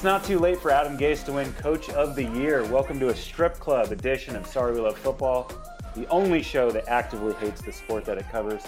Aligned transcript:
It's 0.00 0.04
not 0.06 0.24
too 0.24 0.38
late 0.38 0.58
for 0.58 0.70
Adam 0.70 0.96
Gase 0.96 1.26
to 1.26 1.32
win 1.34 1.52
Coach 1.52 1.90
of 1.90 2.16
the 2.16 2.24
Year. 2.24 2.64
Welcome 2.64 2.98
to 3.00 3.10
a 3.10 3.14
strip 3.14 3.58
club 3.58 3.92
edition 3.92 4.34
of 4.34 4.46
Sorry 4.46 4.72
We 4.72 4.80
Love 4.80 4.96
Football, 4.96 5.52
the 5.94 6.06
only 6.08 6.42
show 6.42 6.70
that 6.70 6.88
actively 6.88 7.34
hates 7.34 7.60
the 7.60 7.70
sport 7.70 8.06
that 8.06 8.16
it 8.16 8.26
covers. 8.32 8.62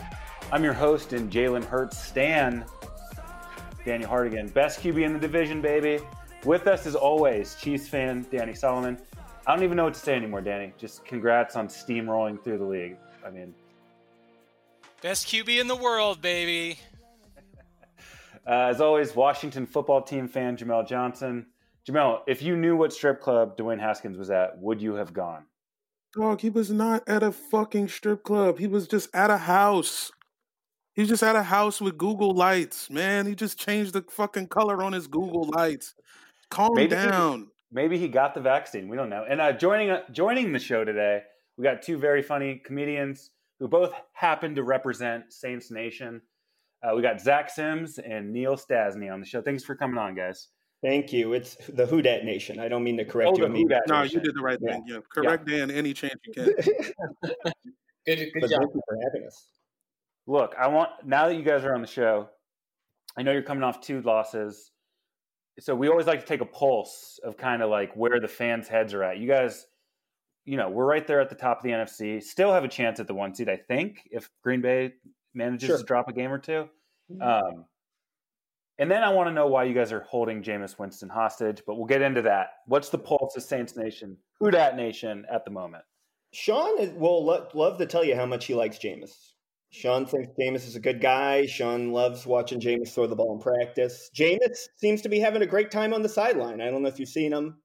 I'm 0.52 0.62
your 0.62 0.74
host 0.74 1.14
and 1.14 1.32
Jalen 1.32 1.64
Hurts 1.64 1.96
Stan, 1.96 2.66
Daniel 3.86 4.10
Hardigan, 4.10 4.52
best 4.52 4.82
QB 4.82 5.06
in 5.06 5.14
the 5.14 5.18
division, 5.18 5.62
baby. 5.62 6.04
With 6.44 6.66
us 6.66 6.84
as 6.84 6.94
always, 6.94 7.54
Chiefs 7.54 7.88
fan 7.88 8.26
Danny 8.30 8.52
Solomon. 8.52 8.98
I 9.46 9.54
don't 9.54 9.64
even 9.64 9.78
know 9.78 9.84
what 9.84 9.94
to 9.94 10.00
say 10.00 10.14
anymore, 10.14 10.42
Danny. 10.42 10.74
Just 10.76 11.02
congrats 11.06 11.56
on 11.56 11.66
steamrolling 11.68 12.44
through 12.44 12.58
the 12.58 12.66
league. 12.66 12.98
I 13.26 13.30
mean, 13.30 13.54
Best 15.00 15.28
QB 15.28 15.58
in 15.58 15.66
the 15.66 15.76
world, 15.76 16.20
baby. 16.20 16.78
Uh, 18.46 18.68
as 18.70 18.80
always, 18.80 19.14
Washington 19.14 19.66
football 19.66 20.02
team 20.02 20.28
fan 20.28 20.56
Jamel 20.56 20.86
Johnson. 20.86 21.46
Jamel, 21.88 22.20
if 22.26 22.42
you 22.42 22.56
knew 22.56 22.76
what 22.76 22.92
strip 22.92 23.20
club 23.20 23.56
Dwayne 23.56 23.80
Haskins 23.80 24.16
was 24.16 24.30
at, 24.30 24.58
would 24.58 24.80
you 24.80 24.94
have 24.94 25.12
gone? 25.12 25.44
Dog, 26.14 26.40
he 26.40 26.50
was 26.50 26.70
not 26.70 27.02
at 27.08 27.22
a 27.22 27.32
fucking 27.32 27.88
strip 27.88 28.22
club. 28.22 28.58
He 28.58 28.66
was 28.66 28.86
just 28.86 29.08
at 29.14 29.30
a 29.30 29.38
house. 29.38 30.12
He 30.94 31.02
was 31.02 31.08
just 31.08 31.22
at 31.22 31.36
a 31.36 31.42
house 31.42 31.80
with 31.80 31.96
Google 31.96 32.32
lights, 32.34 32.90
man. 32.90 33.26
He 33.26 33.34
just 33.34 33.58
changed 33.58 33.94
the 33.94 34.02
fucking 34.02 34.48
color 34.48 34.82
on 34.82 34.92
his 34.92 35.06
Google 35.06 35.48
lights. 35.48 35.94
Calm 36.50 36.74
Maybe- 36.74 36.90
down. 36.90 37.48
Maybe 37.74 37.96
he 37.96 38.08
got 38.08 38.34
the 38.34 38.40
vaccine. 38.42 38.86
We 38.88 38.98
don't 38.98 39.08
know. 39.08 39.24
And 39.26 39.40
uh, 39.40 39.52
joining 39.52 39.88
uh, 39.88 40.02
joining 40.12 40.52
the 40.52 40.58
show 40.58 40.84
today, 40.84 41.22
we 41.56 41.64
got 41.64 41.80
two 41.80 41.96
very 41.96 42.20
funny 42.20 42.60
comedians 42.62 43.30
who 43.58 43.66
both 43.66 43.94
happen 44.12 44.54
to 44.56 44.62
represent 44.62 45.32
Saints 45.32 45.70
Nation. 45.70 46.20
Uh, 46.82 46.94
we 46.96 47.02
got 47.02 47.20
Zach 47.20 47.48
Sims 47.50 47.98
and 47.98 48.32
Neal 48.32 48.56
Stastny 48.56 49.12
on 49.12 49.20
the 49.20 49.26
show. 49.26 49.40
Thanks 49.40 49.62
for 49.64 49.74
coming 49.76 49.98
on, 49.98 50.14
guys. 50.14 50.48
Thank 50.82 51.12
you. 51.12 51.32
It's 51.32 51.56
the 51.68 51.86
Who 51.86 52.02
Dat 52.02 52.24
Nation. 52.24 52.58
I 52.58 52.66
don't 52.68 52.82
mean 52.82 52.96
to 52.96 53.04
correct 53.04 53.30
Oh, 53.34 53.36
you. 53.38 53.46
the 53.48 53.54
Who 53.54 53.68
Dat 53.68 53.82
No, 53.86 54.02
Nation. 54.02 54.18
you 54.18 54.24
did 54.26 54.34
the 54.34 54.42
right 54.42 54.58
Yeah. 54.60 54.72
thing. 54.72 54.84
Yeah. 54.88 54.98
Correct 55.14 55.46
Dan 55.46 55.70
any 55.70 55.92
chance 55.94 56.14
you 56.26 56.32
can. 56.32 56.44
Good, 58.04 58.32
good 58.34 58.50
job. 58.50 58.60
thank 58.62 58.74
you 58.74 58.82
for 58.88 58.98
having 59.04 59.24
us. 59.28 59.46
Look, 60.26 60.56
I 60.58 60.66
want 60.66 60.90
now 61.04 61.28
that 61.28 61.36
you 61.36 61.42
guys 61.44 61.62
are 61.64 61.72
on 61.72 61.82
the 61.82 61.86
show, 61.86 62.28
I 63.16 63.22
know 63.22 63.30
you're 63.30 63.42
coming 63.42 63.62
off 63.62 63.80
two 63.80 64.02
losses. 64.02 64.72
So 65.60 65.76
we 65.76 65.88
always 65.88 66.08
like 66.08 66.18
to 66.18 66.26
take 66.26 66.40
a 66.40 66.44
pulse 66.46 67.20
of 67.22 67.36
kind 67.36 67.62
of 67.62 67.70
like 67.70 67.94
where 67.94 68.18
the 68.18 68.26
fans' 68.26 68.66
heads 68.66 68.92
are 68.92 69.04
at. 69.04 69.18
You 69.18 69.28
guys, 69.28 69.66
you 70.44 70.56
know, 70.56 70.68
we're 70.68 70.84
right 70.86 71.06
there 71.06 71.20
at 71.20 71.28
the 71.28 71.36
top 71.36 71.58
of 71.58 71.62
the 71.62 71.70
NFC. 71.70 72.20
Still 72.20 72.52
have 72.52 72.64
a 72.64 72.68
chance 72.68 72.98
at 72.98 73.06
the 73.06 73.14
one 73.14 73.32
seed, 73.36 73.48
I 73.48 73.56
think, 73.56 74.00
if 74.10 74.28
Green 74.42 74.62
Bay 74.62 74.94
manages 75.34 75.66
Sure. 75.68 75.78
to 75.78 75.84
drop 75.84 76.08
a 76.08 76.12
game 76.12 76.32
or 76.32 76.38
two. 76.38 76.68
Um, 77.20 77.66
and 78.78 78.90
then 78.90 79.02
I 79.02 79.10
want 79.10 79.28
to 79.28 79.32
know 79.34 79.46
why 79.46 79.64
you 79.64 79.74
guys 79.74 79.92
are 79.92 80.00
holding 80.00 80.42
Jameis 80.42 80.78
Winston 80.78 81.08
hostage, 81.08 81.62
but 81.66 81.76
we'll 81.76 81.86
get 81.86 82.02
into 82.02 82.22
that. 82.22 82.48
What's 82.66 82.88
the 82.88 82.98
pulse 82.98 83.36
of 83.36 83.42
Saints 83.42 83.76
Nation, 83.76 84.16
Who 84.40 84.50
Dat 84.50 84.76
Nation 84.76 85.24
at 85.30 85.44
the 85.44 85.50
moment? 85.50 85.84
Sean 86.32 86.78
is, 86.80 86.90
will 86.92 87.24
lo- 87.24 87.48
love 87.54 87.78
to 87.78 87.86
tell 87.86 88.02
you 88.02 88.16
how 88.16 88.24
much 88.26 88.46
he 88.46 88.54
likes 88.54 88.78
Jameis. 88.78 89.12
Sean 89.70 90.04
thinks 90.06 90.28
Jameis 90.38 90.66
is 90.66 90.76
a 90.76 90.80
good 90.80 91.00
guy. 91.00 91.46
Sean 91.46 91.92
loves 91.92 92.26
watching 92.26 92.60
Jameis 92.60 92.92
throw 92.94 93.06
the 93.06 93.16
ball 93.16 93.34
in 93.34 93.40
practice. 93.40 94.10
Jameis 94.14 94.68
seems 94.76 95.02
to 95.02 95.08
be 95.08 95.18
having 95.18 95.42
a 95.42 95.46
great 95.46 95.70
time 95.70 95.92
on 95.94 96.02
the 96.02 96.08
sideline. 96.08 96.60
I 96.60 96.70
don't 96.70 96.82
know 96.82 96.88
if 96.88 96.98
you've 96.98 97.08
seen 97.08 97.32
him. 97.32 97.58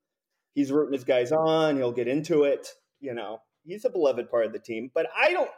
He's 0.56 0.72
rooting 0.72 0.94
his 0.94 1.04
guys 1.04 1.32
on. 1.32 1.78
He'll 1.78 1.92
get 1.92 2.08
into 2.08 2.44
it. 2.44 2.68
You 3.00 3.14
know, 3.14 3.40
he's 3.66 3.86
a 3.86 3.90
beloved 3.90 4.30
part 4.30 4.46
of 4.46 4.54
the 4.54 4.60
team. 4.60 4.90
But 4.94 5.08
I 5.18 5.32
don't. 5.32 5.50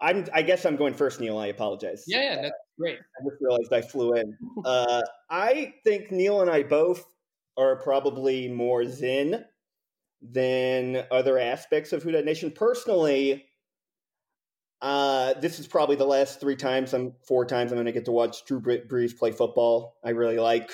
I'm. 0.00 0.26
I 0.32 0.42
guess 0.42 0.64
I'm 0.64 0.76
going 0.76 0.94
first, 0.94 1.20
Neal. 1.20 1.38
I 1.38 1.48
apologize. 1.48 2.04
Yeah, 2.06 2.22
yeah, 2.22 2.42
that's 2.42 2.56
great. 2.78 2.98
I 2.98 3.24
just 3.28 3.40
realized 3.40 3.72
I 3.72 3.82
flew 3.82 4.14
in. 4.14 4.36
Uh, 4.64 5.02
I 5.28 5.74
think 5.84 6.10
Neal 6.10 6.40
and 6.40 6.50
I 6.50 6.62
both 6.62 7.04
are 7.56 7.76
probably 7.76 8.48
more 8.48 8.86
Zen 8.86 9.44
than 10.22 11.04
other 11.10 11.38
aspects 11.38 11.92
of 11.92 12.02
Who 12.02 12.12
Dat 12.12 12.24
Nation. 12.24 12.50
Personally, 12.50 13.44
uh, 14.82 15.34
this 15.34 15.58
is 15.58 15.66
probably 15.66 15.96
the 15.96 16.06
last 16.06 16.40
three 16.40 16.56
times 16.56 16.94
I'm 16.94 17.14
four 17.26 17.44
times 17.44 17.70
I'm 17.70 17.76
going 17.76 17.86
to 17.86 17.92
get 17.92 18.06
to 18.06 18.12
watch 18.12 18.44
Drew 18.46 18.60
Bre- 18.60 18.86
Brees 18.88 19.16
play 19.16 19.32
football. 19.32 19.98
I 20.04 20.10
really 20.10 20.38
like 20.38 20.70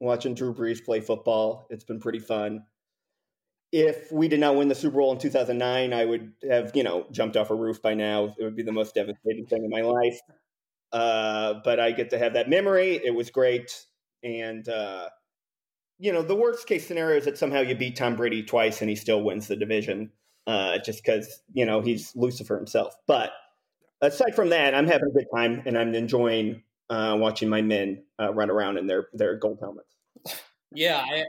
watching 0.00 0.34
Drew 0.34 0.54
Brees 0.54 0.84
play 0.84 1.00
football. 1.00 1.66
It's 1.70 1.84
been 1.84 2.00
pretty 2.00 2.18
fun. 2.18 2.64
If 3.78 4.10
we 4.10 4.26
did 4.26 4.40
not 4.40 4.56
win 4.56 4.68
the 4.68 4.74
Super 4.74 4.96
Bowl 4.96 5.12
in 5.12 5.18
2009, 5.18 5.92
I 5.92 6.04
would 6.06 6.32
have, 6.48 6.72
you 6.74 6.82
know, 6.82 7.04
jumped 7.10 7.36
off 7.36 7.50
a 7.50 7.54
roof 7.54 7.82
by 7.82 7.92
now. 7.92 8.34
It 8.38 8.42
would 8.42 8.56
be 8.56 8.62
the 8.62 8.72
most 8.72 8.94
devastating 8.94 9.44
thing 9.44 9.64
in 9.64 9.68
my 9.68 9.82
life. 9.82 10.18
Uh, 10.92 11.60
but 11.62 11.78
I 11.78 11.90
get 11.90 12.08
to 12.10 12.18
have 12.18 12.32
that 12.32 12.48
memory. 12.48 12.98
It 13.04 13.14
was 13.14 13.28
great. 13.28 13.84
And, 14.24 14.66
uh, 14.66 15.10
you 15.98 16.10
know, 16.10 16.22
the 16.22 16.34
worst 16.34 16.66
case 16.66 16.86
scenario 16.86 17.18
is 17.18 17.26
that 17.26 17.36
somehow 17.36 17.60
you 17.60 17.74
beat 17.74 17.96
Tom 17.96 18.16
Brady 18.16 18.42
twice 18.42 18.80
and 18.80 18.88
he 18.88 18.96
still 18.96 19.22
wins 19.22 19.46
the 19.46 19.56
division 19.56 20.10
uh, 20.46 20.78
just 20.78 21.04
because, 21.04 21.42
you 21.52 21.66
know, 21.66 21.82
he's 21.82 22.16
Lucifer 22.16 22.56
himself. 22.56 22.94
But 23.06 23.32
aside 24.00 24.34
from 24.34 24.48
that, 24.48 24.74
I'm 24.74 24.86
having 24.86 25.08
a 25.10 25.12
good 25.12 25.26
time 25.34 25.62
and 25.66 25.76
I'm 25.76 25.94
enjoying 25.94 26.62
uh, 26.88 27.14
watching 27.20 27.50
my 27.50 27.60
men 27.60 28.04
uh, 28.18 28.32
run 28.32 28.48
around 28.48 28.78
in 28.78 28.86
their, 28.86 29.08
their 29.12 29.36
gold 29.36 29.58
helmets. 29.60 29.94
Yeah, 30.72 30.98
I, 30.98 31.24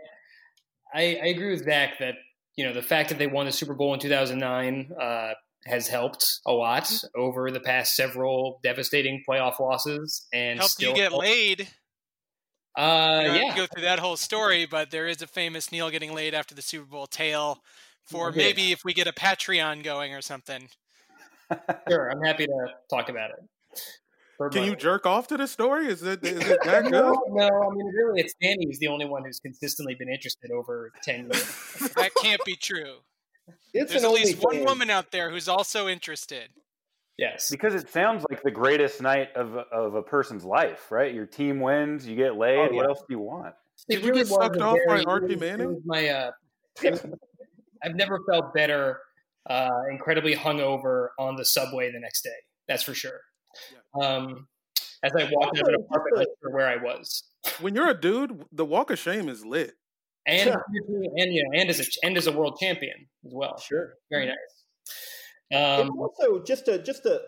I 0.93 1.01
I 1.23 1.27
agree 1.27 1.51
with 1.51 1.65
Zach 1.65 1.99
that 1.99 2.15
you 2.57 2.65
know 2.65 2.73
the 2.73 2.81
fact 2.81 3.09
that 3.09 3.17
they 3.17 3.27
won 3.27 3.45
the 3.45 3.51
Super 3.51 3.73
Bowl 3.73 3.93
in 3.93 3.99
2009 3.99 4.91
uh, 4.99 5.33
has 5.65 5.87
helped 5.87 6.39
a 6.45 6.51
lot 6.51 6.91
over 7.15 7.51
the 7.51 7.59
past 7.59 7.95
several 7.95 8.59
devastating 8.63 9.23
playoff 9.27 9.59
losses, 9.59 10.27
and 10.33 10.59
Helped 10.59 10.73
still 10.73 10.89
you 10.89 10.95
get 10.95 11.13
laid. 11.13 11.67
Uh, 12.77 13.19
You 13.21 13.27
don't 13.27 13.35
have 13.35 13.43
yeah, 13.43 13.51
to 13.51 13.57
go 13.57 13.65
through 13.67 13.83
that 13.83 13.99
whole 13.99 14.17
story, 14.17 14.65
but 14.65 14.91
there 14.91 15.07
is 15.07 15.21
a 15.21 15.27
famous 15.27 15.71
Neal 15.71 15.89
getting 15.89 16.13
laid 16.13 16.33
after 16.33 16.53
the 16.53 16.61
Super 16.61 16.85
Bowl 16.85 17.07
tale. 17.07 17.63
For 18.05 18.29
Yeah. 18.29 18.37
maybe 18.37 18.71
if 18.71 18.85
we 18.85 18.93
get 18.93 19.07
a 19.07 19.11
Patreon 19.11 19.83
going 19.83 20.13
or 20.13 20.21
something. 20.21 20.69
sure. 21.89 22.09
I'm 22.09 22.23
happy 22.23 22.45
to 22.45 22.67
talk 22.89 23.09
about 23.09 23.31
it. 23.31 23.81
For 24.37 24.49
Can 24.49 24.65
you 24.65 24.75
jerk 24.75 25.05
off 25.07 25.27
to 25.29 25.37
the 25.37 25.47
story? 25.47 25.87
Is 25.87 26.03
it 26.03 26.23
is 26.23 26.37
it 26.47 26.59
that 26.65 26.83
good? 26.83 26.91
No, 26.91 27.19
no. 27.29 27.45
I 27.47 27.73
mean, 27.75 27.87
really, 27.87 28.21
it's 28.21 28.35
Danny 28.41 28.65
who's 28.67 28.77
the 28.79 28.87
only 28.87 29.05
one 29.05 29.25
who's 29.25 29.39
consistently 29.39 29.95
been 29.95 30.09
interested 30.09 30.51
over 30.51 30.91
ten 31.03 31.29
years. 31.31 31.91
That 31.95 32.11
can't 32.21 32.43
be 32.45 32.55
true. 32.55 32.97
It's 33.73 33.91
There's 33.91 34.03
an 34.03 34.09
at 34.09 34.13
least 34.15 34.43
one 34.43 34.57
OnlyFans. 34.57 34.65
woman 34.65 34.89
out 34.89 35.11
there 35.11 35.29
who's 35.31 35.47
also 35.47 35.87
interested. 35.87 36.49
Yes. 37.17 37.49
Because 37.49 37.73
it 37.73 37.89
sounds 37.89 38.23
like 38.29 38.43
the 38.43 38.51
greatest 38.51 39.01
night 39.01 39.29
of, 39.35 39.55
of 39.55 39.95
a 39.95 40.03
person's 40.03 40.43
life, 40.45 40.91
right? 40.91 41.11
Your 41.13 41.25
team 41.25 41.59
wins, 41.59 42.05
you 42.07 42.15
get 42.15 42.35
laid. 42.35 42.69
Oh, 42.71 42.75
What 42.75 42.87
else 42.87 42.99
do 42.99 43.05
you 43.09 43.19
want? 43.19 43.55
Did 43.89 44.03
you 44.05 44.13
get 44.13 44.27
sucked 44.27 44.57
off 44.61 44.77
by 44.87 44.93
very- 44.97 45.05
Archie 45.05 45.33
it 45.33 45.39
was- 45.39 45.41
it 45.49 45.57
Manning? 45.57 45.81
My, 45.85 46.09
uh, 46.09 46.31
I've 47.83 47.95
never 47.95 48.19
felt 48.29 48.53
better, 48.53 48.99
uh, 49.49 49.69
incredibly 49.89 50.35
hungover 50.35 51.07
on 51.17 51.35
the 51.37 51.45
subway 51.45 51.91
the 51.91 51.99
next 51.99 52.21
day. 52.23 52.29
That's 52.67 52.83
for 52.83 52.93
sure. 52.93 53.19
Um, 53.99 54.47
as 55.03 55.11
I 55.15 55.29
walked 55.31 55.57
out 55.57 55.63
of 55.63 55.67
an 55.69 55.75
apartment, 55.75 56.15
I'm 56.15 56.19
not 56.19 56.27
sure 56.41 56.51
where 56.53 56.67
I 56.67 56.77
was. 56.77 57.23
When 57.61 57.75
you're 57.75 57.89
a 57.89 57.99
dude, 57.99 58.43
the 58.51 58.65
walk 58.65 58.91
of 58.91 58.99
shame 58.99 59.29
is 59.29 59.45
lit. 59.45 59.73
And 60.25 60.49
and 60.49 61.33
you 61.33 61.43
know, 61.43 61.59
and 61.59 61.69
as 61.69 61.79
a 61.79 61.85
and 62.03 62.17
as 62.17 62.27
a 62.27 62.31
world 62.31 62.57
champion 62.59 63.07
as 63.25 63.31
well. 63.33 63.57
Sure. 63.59 63.93
Very 64.11 64.25
nice. 64.25 64.35
It's 65.49 65.81
Um, 65.81 65.97
also 65.99 66.43
just 66.43 66.67
a 66.67 66.79
just 66.79 67.05
a 67.05 67.21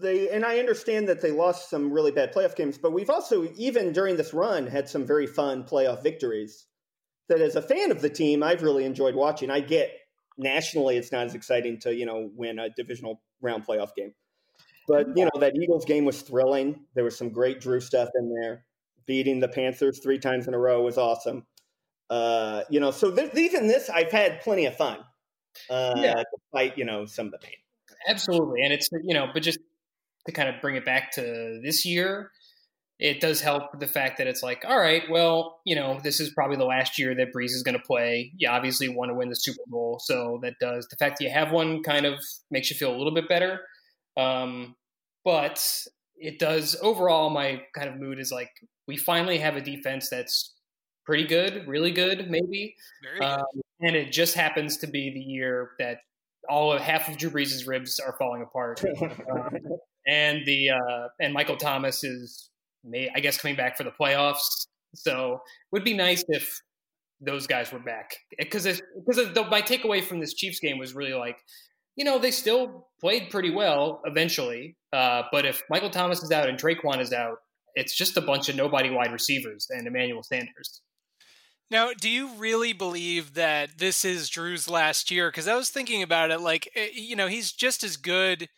they 0.00 0.30
and 0.30 0.44
I 0.44 0.58
understand 0.58 1.08
that 1.08 1.20
they 1.20 1.30
lost 1.30 1.68
some 1.68 1.92
really 1.92 2.12
bad 2.12 2.32
playoff 2.32 2.56
games, 2.56 2.78
but 2.78 2.92
we've 2.92 3.10
also 3.10 3.46
even 3.56 3.92
during 3.92 4.16
this 4.16 4.32
run 4.32 4.66
had 4.66 4.88
some 4.88 5.04
very 5.04 5.26
fun 5.26 5.64
playoff 5.64 6.02
victories. 6.02 6.66
That 7.28 7.40
as 7.40 7.56
a 7.56 7.62
fan 7.62 7.90
of 7.90 8.00
the 8.00 8.10
team, 8.10 8.42
I've 8.42 8.62
really 8.62 8.84
enjoyed 8.84 9.14
watching. 9.14 9.50
I 9.50 9.60
get 9.60 9.90
nationally, 10.38 10.96
it's 10.96 11.12
not 11.12 11.26
as 11.26 11.34
exciting 11.34 11.78
to 11.80 11.94
you 11.94 12.06
know 12.06 12.30
win 12.34 12.58
a 12.58 12.70
divisional 12.70 13.22
round 13.40 13.66
playoff 13.66 13.94
game, 13.94 14.14
but 14.88 15.06
you 15.16 15.24
know 15.24 15.40
that 15.40 15.54
Eagles 15.56 15.84
game 15.84 16.04
was 16.04 16.22
thrilling. 16.22 16.80
There 16.94 17.04
was 17.04 17.16
some 17.16 17.30
great 17.30 17.60
Drew 17.60 17.80
stuff 17.80 18.08
in 18.14 18.32
there. 18.40 18.64
beating 19.06 19.40
the 19.40 19.48
Panthers 19.48 19.98
three 20.00 20.18
times 20.18 20.46
in 20.46 20.54
a 20.54 20.58
row 20.58 20.82
was 20.82 20.96
awesome. 20.96 21.44
Uh, 22.08 22.62
you 22.70 22.78
know, 22.78 22.90
so 22.92 23.10
th- 23.14 23.34
even 23.34 23.66
this, 23.66 23.90
I've 23.90 24.12
had 24.12 24.40
plenty 24.42 24.66
of 24.66 24.76
fun. 24.76 24.98
Uh, 25.68 25.94
Yeah. 25.96 26.22
despite 26.36 26.78
you 26.78 26.84
know 26.84 27.04
some 27.06 27.26
of 27.26 27.32
the 27.32 27.38
pain. 27.38 27.56
Absolutely, 28.08 28.62
and 28.62 28.72
it's 28.72 28.88
you 29.02 29.14
know, 29.14 29.26
but 29.32 29.42
just 29.42 29.58
to 30.26 30.32
kind 30.32 30.48
of 30.48 30.60
bring 30.60 30.76
it 30.76 30.84
back 30.84 31.10
to 31.12 31.60
this 31.64 31.84
year, 31.84 32.30
it 32.98 33.20
does 33.20 33.40
help 33.40 33.80
the 33.80 33.86
fact 33.88 34.18
that 34.18 34.26
it's 34.28 34.42
like, 34.42 34.64
all 34.66 34.78
right, 34.78 35.02
well, 35.10 35.60
you 35.64 35.74
know, 35.74 35.98
this 36.04 36.20
is 36.20 36.30
probably 36.30 36.56
the 36.56 36.64
last 36.64 36.98
year 36.98 37.14
that 37.16 37.32
Brees 37.32 37.46
is 37.46 37.62
going 37.64 37.76
to 37.76 37.82
play. 37.84 38.32
You 38.36 38.48
obviously 38.48 38.88
want 38.88 39.10
to 39.10 39.14
win 39.14 39.28
the 39.28 39.34
Super 39.36 39.62
Bowl, 39.66 39.98
so 39.98 40.38
that 40.42 40.54
does 40.60 40.86
the 40.88 40.96
fact 40.96 41.18
that 41.18 41.24
you 41.24 41.30
have 41.30 41.50
one 41.50 41.82
kind 41.82 42.06
of 42.06 42.14
makes 42.50 42.70
you 42.70 42.76
feel 42.76 42.94
a 42.94 42.96
little 42.96 43.14
bit 43.14 43.28
better. 43.28 43.60
Um, 44.16 44.76
but 45.24 45.64
it 46.16 46.38
does 46.38 46.76
overall. 46.82 47.30
My 47.30 47.62
kind 47.74 47.88
of 47.88 47.96
mood 47.96 48.18
is 48.18 48.32
like 48.32 48.50
we 48.86 48.96
finally 48.96 49.38
have 49.38 49.56
a 49.56 49.60
defense 49.60 50.08
that's 50.10 50.54
pretty 51.04 51.26
good, 51.26 51.66
really 51.66 51.90
good, 51.92 52.30
maybe. 52.30 52.76
Good. 53.18 53.24
Um, 53.24 53.44
and 53.80 53.96
it 53.96 54.12
just 54.12 54.34
happens 54.34 54.76
to 54.78 54.86
be 54.86 55.12
the 55.12 55.20
year 55.20 55.70
that 55.78 55.98
all 56.48 56.72
of 56.72 56.80
half 56.80 57.08
of 57.08 57.16
Drew 57.16 57.30
Brees' 57.30 57.66
ribs 57.66 58.00
are 58.00 58.14
falling 58.18 58.42
apart, 58.42 58.82
Um, 59.30 59.58
and 60.06 60.44
the 60.46 60.70
uh, 60.70 61.08
and 61.20 61.32
Michael 61.32 61.56
Thomas 61.56 62.04
is, 62.04 62.50
may, 62.84 63.10
I 63.14 63.20
guess, 63.20 63.38
coming 63.38 63.56
back 63.56 63.76
for 63.76 63.84
the 63.84 63.92
playoffs. 63.92 64.66
So 64.94 65.34
it 65.34 65.40
would 65.72 65.84
be 65.84 65.94
nice 65.94 66.24
if 66.28 66.60
those 67.20 67.46
guys 67.46 67.72
were 67.72 67.78
back 67.78 68.16
because 68.36 68.64
because 69.06 69.34
my 69.50 69.62
takeaway 69.62 70.02
from 70.02 70.20
this 70.20 70.34
Chiefs 70.34 70.58
game 70.58 70.78
was 70.78 70.94
really 70.94 71.14
like, 71.14 71.38
you 71.96 72.04
know, 72.04 72.18
they 72.18 72.30
still 72.30 72.88
played 73.00 73.30
pretty 73.30 73.50
well 73.50 74.00
eventually, 74.04 74.76
uh, 74.92 75.22
but 75.32 75.44
if 75.44 75.62
Michael 75.68 75.90
Thomas 75.90 76.22
is 76.22 76.30
out 76.30 76.48
and 76.48 76.58
Tre'Quan 76.58 77.00
is 77.00 77.12
out, 77.12 77.38
it's 77.74 77.96
just 77.96 78.16
a 78.16 78.20
bunch 78.20 78.48
of 78.48 78.56
nobody 78.56 78.90
wide 78.90 79.12
receivers 79.12 79.66
and 79.70 79.86
Emmanuel 79.86 80.22
Sanders. 80.22 80.82
Now, 81.70 81.92
do 81.98 82.10
you 82.10 82.28
really 82.36 82.74
believe 82.74 83.34
that 83.34 83.78
this 83.78 84.04
is 84.04 84.28
Drew's 84.28 84.68
last 84.68 85.10
year? 85.10 85.30
Because 85.30 85.48
I 85.48 85.54
was 85.54 85.70
thinking 85.70 86.02
about 86.02 86.30
it, 86.30 86.40
like 86.40 86.70
eh, 86.74 86.88
you 86.92 87.16
know, 87.16 87.28
he's 87.28 87.50
just 87.50 87.82
as 87.82 87.96
good 87.96 88.48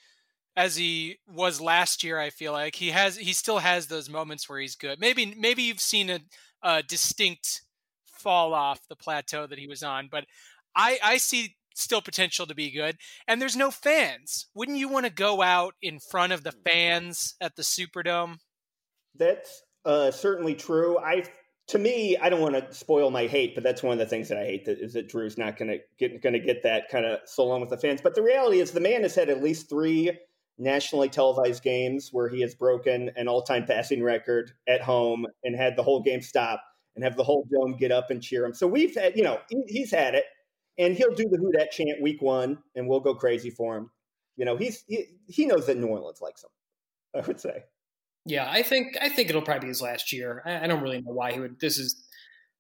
as 0.57 0.77
he 0.77 1.19
was 1.29 1.61
last 1.61 2.03
year. 2.03 2.19
I 2.19 2.31
feel 2.31 2.53
like 2.53 2.75
he 2.75 2.91
has, 2.91 3.17
he 3.17 3.33
still 3.33 3.59
has 3.59 3.87
those 3.87 4.11
moments 4.11 4.49
where 4.49 4.59
he's 4.59 4.75
good. 4.75 5.01
Maybe, 5.01 5.33
maybe 5.39 5.63
you've 5.63 5.81
seen 5.81 6.11
a, 6.11 6.21
a 6.63 6.83
distinct 6.83 7.63
fall 8.07 8.53
off 8.53 8.89
the 8.89 8.97
plateau 8.97 9.47
that 9.47 9.59
he 9.59 9.69
was 9.69 9.83
on, 9.83 10.09
but 10.11 10.25
I, 10.75 10.99
I 11.03 11.17
see 11.19 11.55
still 11.75 12.01
potential 12.01 12.47
to 12.47 12.55
be 12.55 12.71
good. 12.71 12.97
And 13.29 13.41
there's 13.41 13.57
no 13.57 13.71
fans. 13.71 14.47
Wouldn't 14.55 14.79
you 14.79 14.89
want 14.89 15.07
to 15.07 15.13
go 15.13 15.43
out 15.43 15.75
in 15.83 15.99
front 15.99 16.33
of 16.33 16.43
the 16.43 16.53
fans 16.53 17.35
at 17.41 17.57
the 17.57 17.63
Superdome? 17.63 18.39
That's 19.17 19.63
uh, 19.85 20.11
certainly 20.11 20.55
true. 20.55 20.99
I, 20.99 21.25
to 21.69 21.79
me, 21.79 22.17
I 22.17 22.31
don't 22.31 22.41
want 22.41 22.55
to 22.55 22.75
spoil 22.75 23.11
my 23.11 23.27
hate, 23.27 23.55
but 23.55 23.65
that's 23.65 23.83
one 23.83 23.93
of 23.93 23.99
the 23.99 24.07
things 24.07 24.29
that 24.29 24.39
I 24.39 24.45
hate 24.45 24.65
that 24.65 24.79
is 24.81 24.95
that 24.95 25.09
Drew's 25.09 25.39
not 25.39 25.57
going 25.57 25.71
to 25.71 25.79
get 25.99 26.23
going 26.23 26.33
to 26.33 26.39
get 26.39 26.63
that 26.63 26.89
kind 26.89 27.05
of 27.05 27.21
so 27.27 27.45
long 27.45 27.61
with 27.61 27.71
the 27.71 27.79
fans. 27.79 28.01
But 28.01 28.15
the 28.15 28.23
reality 28.23 28.61
is, 28.61 28.71
the 28.71 28.81
man 28.81 29.03
has 29.03 29.15
had 29.15 29.29
at 29.29 29.43
least 29.43 29.69
three 29.69 30.19
nationally 30.59 31.09
televised 31.09 31.63
games 31.63 32.11
where 32.13 32.29
he 32.29 32.41
has 32.41 32.55
broken 32.55 33.11
an 33.17 33.27
all-time 33.27 33.65
passing 33.65 34.03
record 34.03 34.53
at 34.69 34.81
home 34.81 35.27
and 35.43 35.57
had 35.57 35.75
the 35.77 35.83
whole 35.83 36.01
game 36.01 36.23
stop 36.23 36.63
and 36.95 37.03
have 37.03 37.17
the 37.17 37.25
whole 37.25 37.45
dome 37.53 37.77
get 37.77 37.91
up 37.91 38.11
and 38.11 38.23
cheer 38.23 38.45
him. 38.45 38.55
So 38.55 38.67
we've 38.69 38.95
had, 38.95 39.17
you 39.17 39.25
know, 39.25 39.41
he, 39.49 39.65
he's 39.67 39.91
had 39.91 40.15
it, 40.15 40.25
and 40.79 40.95
he'll 40.95 41.15
do 41.15 41.29
the 41.29 41.39
Who 41.39 41.53
Dat 41.53 41.71
chant 41.71 42.03
week 42.03 42.21
one, 42.23 42.59
and 42.75 42.89
we'll 42.89 43.01
go 43.01 43.15
crazy 43.15 43.51
for 43.51 43.77
him. 43.77 43.91
You 44.37 44.45
know, 44.45 44.57
he's 44.57 44.83
he, 44.87 45.07
he 45.29 45.47
knows 45.47 45.67
that 45.67 45.77
New 45.77 45.87
Orleans 45.87 46.21
likes 46.21 46.43
him. 46.43 46.51
I 47.15 47.27
would 47.27 47.41
say. 47.41 47.65
Yeah, 48.27 48.49
I 48.51 48.63
think 48.63 48.97
I 49.01 49.09
think 49.09 49.29
it'll 49.29 49.43
probably 49.43 49.67
be 49.67 49.69
his 49.69 49.83
last 49.83 50.13
year. 50.13 50.43
I, 50.45 50.65
I 50.65 50.67
don't 50.67 50.83
really 50.83 51.01
know 51.01 51.13
why 51.13 51.33
he 51.33 51.41
would. 51.41 51.61
This 51.61 51.79
is 51.79 52.05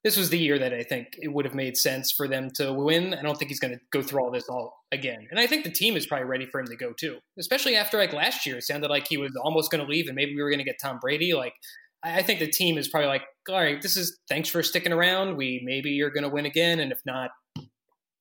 this 0.05 0.17
was 0.19 0.29
the 0.29 0.39
year 0.39 0.59
that 0.59 0.75
I 0.75 0.83
think 0.83 1.09
it 1.21 1.33
would 1.33 1.47
have 1.47 1.55
made 1.55 1.79
sense 1.79 2.13
for 2.13 2.29
them 2.29 2.51
to 2.57 2.73
win. 2.75 3.15
I 3.15 3.23
don't 3.23 3.39
think 3.39 3.49
he's 3.49 3.59
going 3.59 3.73
to 3.73 3.81
go 3.91 4.03
through 4.03 4.23
all 4.23 4.31
this 4.31 4.49
all 4.51 4.75
again. 4.93 5.27
And 5.31 5.41
I 5.41 5.47
think 5.47 5.65
the 5.65 5.71
team 5.71 5.97
is 5.97 6.07
probably 6.07 6.27
ready 6.27 6.45
for 6.45 6.61
him 6.61 6.67
to 6.67 6.77
go 6.77 6.93
too, 6.93 7.17
especially 7.39 7.75
after 7.75 7.97
like 7.97 8.13
last 8.13 8.45
year. 8.45 8.59
It 8.59 8.65
sounded 8.65 8.91
like 8.91 9.09
he 9.09 9.17
was 9.17 9.33
almost 9.43 9.71
going 9.71 9.83
to 9.83 9.91
leave, 9.91 10.07
and 10.07 10.15
maybe 10.15 10.37
we 10.37 10.43
were 10.43 10.51
going 10.51 10.59
to 10.59 10.65
get 10.65 10.77
Tom 10.81 10.99
Brady. 11.01 11.33
Like 11.33 11.55
I 12.03 12.23
think 12.23 12.39
the 12.39 12.51
team 12.51 12.77
is 12.77 12.87
probably 12.87 13.09
like, 13.09 13.23
all 13.49 13.57
right, 13.57 13.81
this 13.81 13.97
is 13.97 14.21
thanks 14.29 14.51
for 14.51 14.63
sticking 14.63 14.93
around. 14.93 15.37
We 15.37 15.63
maybe 15.65 15.91
you're 15.91 16.11
going 16.11 16.25
to 16.25 16.29
win 16.29 16.45
again, 16.45 16.81
and 16.81 16.93
if 16.93 17.01
not, 17.07 17.31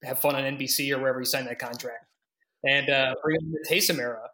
have 0.03 0.19
fun 0.19 0.35
on 0.35 0.43
NBC 0.43 0.91
or 0.95 0.99
wherever 0.99 1.19
you 1.19 1.25
sign 1.25 1.45
that 1.45 1.59
contract. 1.59 2.05
And 2.65 2.89
uh, 2.89 3.15
bring 3.21 3.37
in 3.41 3.51
the 3.51 3.65
Taysom 3.69 3.99
era. 3.99 4.29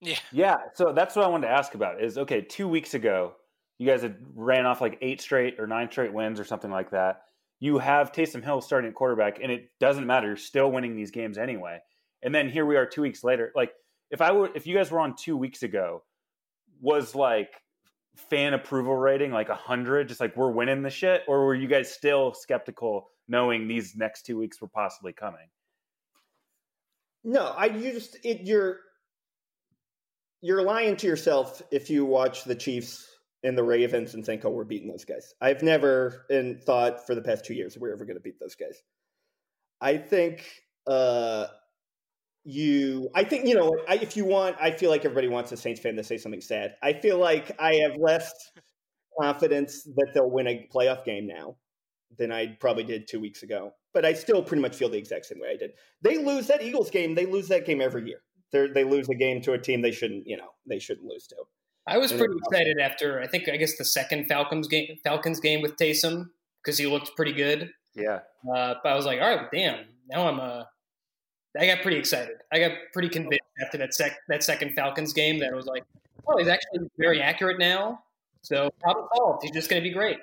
Yeah. 0.00 0.18
Yeah, 0.32 0.56
so 0.74 0.92
that's 0.92 1.16
what 1.16 1.24
I 1.24 1.28
wanted 1.28 1.46
to 1.46 1.52
ask 1.52 1.74
about. 1.74 2.02
Is 2.02 2.18
okay, 2.18 2.42
two 2.42 2.68
weeks 2.68 2.94
ago, 2.94 3.34
you 3.78 3.86
guys 3.86 4.02
had 4.02 4.16
ran 4.34 4.66
off 4.66 4.80
like 4.80 4.98
eight 5.00 5.20
straight 5.20 5.58
or 5.58 5.66
nine 5.66 5.90
straight 5.90 6.12
wins 6.12 6.38
or 6.38 6.44
something 6.44 6.70
like 6.70 6.90
that. 6.90 7.22
You 7.60 7.78
have 7.78 8.12
Taysom 8.12 8.44
Hill 8.44 8.60
starting 8.60 8.90
at 8.90 8.94
quarterback, 8.94 9.38
and 9.42 9.50
it 9.50 9.70
doesn't 9.80 10.06
matter. 10.06 10.26
You're 10.26 10.36
still 10.36 10.70
winning 10.70 10.96
these 10.96 11.10
games 11.10 11.38
anyway. 11.38 11.78
And 12.22 12.34
then 12.34 12.48
here 12.48 12.66
we 12.66 12.76
are 12.76 12.86
two 12.86 13.02
weeks 13.02 13.24
later. 13.24 13.52
Like 13.54 13.72
if 14.10 14.20
I 14.20 14.32
were, 14.32 14.50
if 14.54 14.66
you 14.66 14.76
guys 14.76 14.90
were 14.90 15.00
on 15.00 15.14
two 15.16 15.36
weeks 15.36 15.62
ago, 15.62 16.02
was 16.80 17.14
like 17.14 17.50
fan 18.16 18.54
approval 18.54 18.96
rating 18.96 19.32
like 19.32 19.48
a 19.48 19.54
hundred, 19.54 20.08
just 20.08 20.20
like 20.20 20.36
we're 20.36 20.50
winning 20.50 20.82
the 20.82 20.90
shit, 20.90 21.22
or 21.26 21.46
were 21.46 21.54
you 21.54 21.68
guys 21.68 21.92
still 21.92 22.34
skeptical, 22.34 23.08
knowing 23.28 23.66
these 23.66 23.94
next 23.96 24.26
two 24.26 24.38
weeks 24.38 24.60
were 24.60 24.68
possibly 24.68 25.12
coming? 25.12 25.48
No, 27.24 27.46
I 27.46 27.66
you 27.66 27.92
just 27.92 28.18
it, 28.22 28.42
you're 28.42 28.80
you're 30.42 30.62
lying 30.62 30.96
to 30.96 31.06
yourself 31.06 31.62
if 31.72 31.88
you 31.88 32.04
watch 32.04 32.44
the 32.44 32.54
Chiefs 32.54 33.08
and 33.42 33.56
the 33.56 33.64
Ravens 33.64 34.14
and 34.14 34.24
think, 34.24 34.44
"Oh, 34.44 34.50
we're 34.50 34.64
beating 34.64 34.88
those 34.88 35.06
guys." 35.06 35.34
I've 35.40 35.62
never 35.62 36.26
and 36.28 36.62
thought 36.62 37.06
for 37.06 37.14
the 37.14 37.22
past 37.22 37.44
two 37.46 37.54
years 37.54 37.78
we're 37.78 37.94
ever 37.94 38.04
going 38.04 38.16
to 38.16 38.22
beat 38.22 38.38
those 38.38 38.54
guys. 38.54 38.82
I 39.80 39.96
think 39.96 40.46
uh, 40.86 41.46
you. 42.44 43.08
I 43.14 43.24
think 43.24 43.46
you 43.46 43.54
know. 43.54 43.72
I, 43.88 43.94
if 43.94 44.18
you 44.18 44.26
want, 44.26 44.56
I 44.60 44.70
feel 44.70 44.90
like 44.90 45.06
everybody 45.06 45.28
wants 45.28 45.50
a 45.52 45.56
Saints 45.56 45.80
fan 45.80 45.96
to 45.96 46.04
say 46.04 46.18
something 46.18 46.42
sad. 46.42 46.74
I 46.82 46.92
feel 46.92 47.18
like 47.18 47.52
I 47.58 47.76
have 47.76 47.96
less 47.98 48.32
confidence 49.18 49.84
that 49.84 50.08
they'll 50.12 50.30
win 50.30 50.46
a 50.46 50.68
playoff 50.74 51.06
game 51.06 51.26
now 51.26 51.56
than 52.18 52.32
I 52.32 52.56
probably 52.60 52.84
did 52.84 53.06
two 53.08 53.20
weeks 53.20 53.42
ago. 53.42 53.72
But 53.92 54.04
I 54.04 54.12
still 54.12 54.42
pretty 54.42 54.60
much 54.62 54.74
feel 54.76 54.88
the 54.88 54.98
exact 54.98 55.26
same 55.26 55.40
way 55.40 55.50
I 55.50 55.56
did. 55.56 55.72
They 56.02 56.18
lose 56.18 56.46
that 56.48 56.62
Eagles 56.62 56.90
game. 56.90 57.14
They 57.14 57.26
lose 57.26 57.48
that 57.48 57.64
game 57.66 57.80
every 57.80 58.06
year. 58.06 58.18
They're, 58.52 58.72
they 58.72 58.84
lose 58.84 59.08
a 59.08 59.14
game 59.14 59.40
to 59.42 59.52
a 59.52 59.58
team 59.58 59.82
they 59.82 59.92
shouldn't, 59.92 60.26
you 60.26 60.36
know, 60.36 60.48
they 60.66 60.78
shouldn't 60.78 61.06
lose 61.06 61.26
to. 61.28 61.36
I 61.86 61.98
was 61.98 62.10
And 62.12 62.18
pretty 62.20 62.34
it- 62.34 62.40
excited 62.46 62.78
after 62.80 63.20
I 63.20 63.26
think 63.26 63.48
I 63.48 63.56
guess 63.56 63.76
the 63.76 63.84
second 63.84 64.26
Falcons 64.26 64.68
game 64.68 64.96
Falcons 65.04 65.38
game 65.40 65.60
with 65.60 65.76
Taysom 65.76 66.26
because 66.62 66.78
he 66.78 66.86
looked 66.86 67.14
pretty 67.16 67.32
good. 67.32 67.70
Yeah, 67.94 68.20
Uh, 68.52 68.74
but 68.82 68.88
I 68.90 68.94
was 68.96 69.06
like, 69.06 69.20
all 69.20 69.36
right, 69.36 69.48
damn. 69.52 69.84
Now 70.10 70.26
I'm 70.28 70.40
uh, 70.40 70.64
I 71.58 71.66
got 71.66 71.82
pretty 71.82 71.98
excited. 71.98 72.36
I 72.52 72.58
got 72.58 72.72
pretty 72.92 73.08
convinced 73.08 73.40
after 73.64 73.78
that 73.78 73.94
sec 73.94 74.16
that 74.28 74.42
second 74.42 74.74
Falcons 74.74 75.12
game 75.12 75.38
that 75.38 75.52
I 75.52 75.54
was 75.56 75.66
like, 75.66 75.84
oh, 76.26 76.36
he's 76.38 76.48
actually 76.48 76.88
very 76.98 77.20
accurate 77.20 77.58
now. 77.60 78.00
So 78.42 78.70
problem 78.80 79.06
solved. 79.16 79.42
He's 79.42 79.52
just 79.52 79.70
going 79.70 79.80
to 79.82 79.88
be 79.88 79.94
great. 79.94 80.16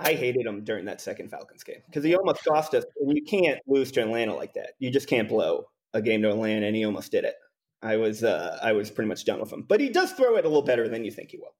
I 0.00 0.14
hated 0.14 0.46
him 0.46 0.64
during 0.64 0.86
that 0.86 1.00
second 1.00 1.30
Falcons 1.30 1.62
game 1.62 1.82
because 1.86 2.02
he 2.02 2.16
almost 2.16 2.44
cost 2.44 2.74
us. 2.74 2.84
And 3.00 3.16
you 3.16 3.22
can't 3.22 3.60
lose 3.66 3.92
to 3.92 4.00
Atlanta 4.00 4.34
like 4.34 4.54
that. 4.54 4.72
You 4.78 4.90
just 4.90 5.08
can't 5.08 5.28
blow 5.28 5.66
a 5.92 6.00
game 6.00 6.22
to 6.22 6.30
Atlanta, 6.30 6.66
and 6.66 6.74
he 6.74 6.84
almost 6.84 7.12
did 7.12 7.24
it. 7.24 7.34
I 7.82 7.96
was 7.96 8.24
uh, 8.24 8.58
I 8.62 8.72
was 8.72 8.90
pretty 8.90 9.08
much 9.08 9.24
done 9.24 9.40
with 9.40 9.52
him, 9.52 9.64
but 9.68 9.80
he 9.80 9.88
does 9.88 10.12
throw 10.12 10.36
it 10.36 10.44
a 10.44 10.48
little 10.48 10.62
better 10.62 10.88
than 10.88 11.04
you 11.04 11.10
think 11.10 11.30
he 11.30 11.38
will. 11.38 11.54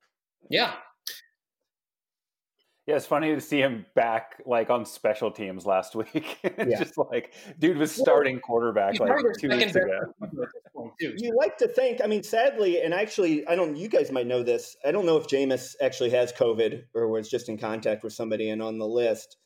Yeah, 0.48 0.74
yeah. 2.90 2.96
It's 2.96 3.06
funny 3.06 3.34
to 3.34 3.40
see 3.40 3.60
him 3.60 3.86
back 3.94 4.42
like 4.46 4.68
on 4.70 4.84
special 4.84 5.30
teams 5.30 5.64
last 5.64 5.94
week. 5.96 6.38
it's 6.42 6.70
Yeah. 6.70 6.78
just 6.78 6.98
like 6.98 7.32
dude 7.58 7.78
was 7.78 7.90
starting 7.92 8.40
quarterback 8.40 8.98
like 9.00 9.12
two 9.40 9.48
weeks 9.48 9.74
ago. 9.74 9.86
best 9.86 10.10
receiver 10.20 10.22
at 10.22 10.30
this 10.32 10.52
point 10.74 10.92
too. 11.00 11.14
You 11.16 11.36
like 11.36 11.56
to 11.58 11.68
think, 11.68 12.00
I 12.02 12.06
mean, 12.06 12.22
sadly, 12.22 12.82
and 12.82 12.92
actually, 12.92 13.46
I 13.46 13.56
don't. 13.56 13.76
You 13.76 13.88
guys 13.88 14.10
might 14.12 14.26
know 14.26 14.42
this. 14.42 14.76
I 14.84 14.90
don't 14.92 15.06
know 15.06 15.16
if 15.16 15.26
Jameis 15.26 15.74
actually 15.80 16.10
has 16.10 16.32
COVID 16.32 16.84
or 16.94 17.08
was 17.08 17.28
just 17.30 17.48
in 17.48 17.56
contact 17.58 18.02
with 18.04 18.12
somebody 18.12 18.50
and 18.50 18.62
on 18.62 18.78
the 18.78 18.86
list. 18.88 19.36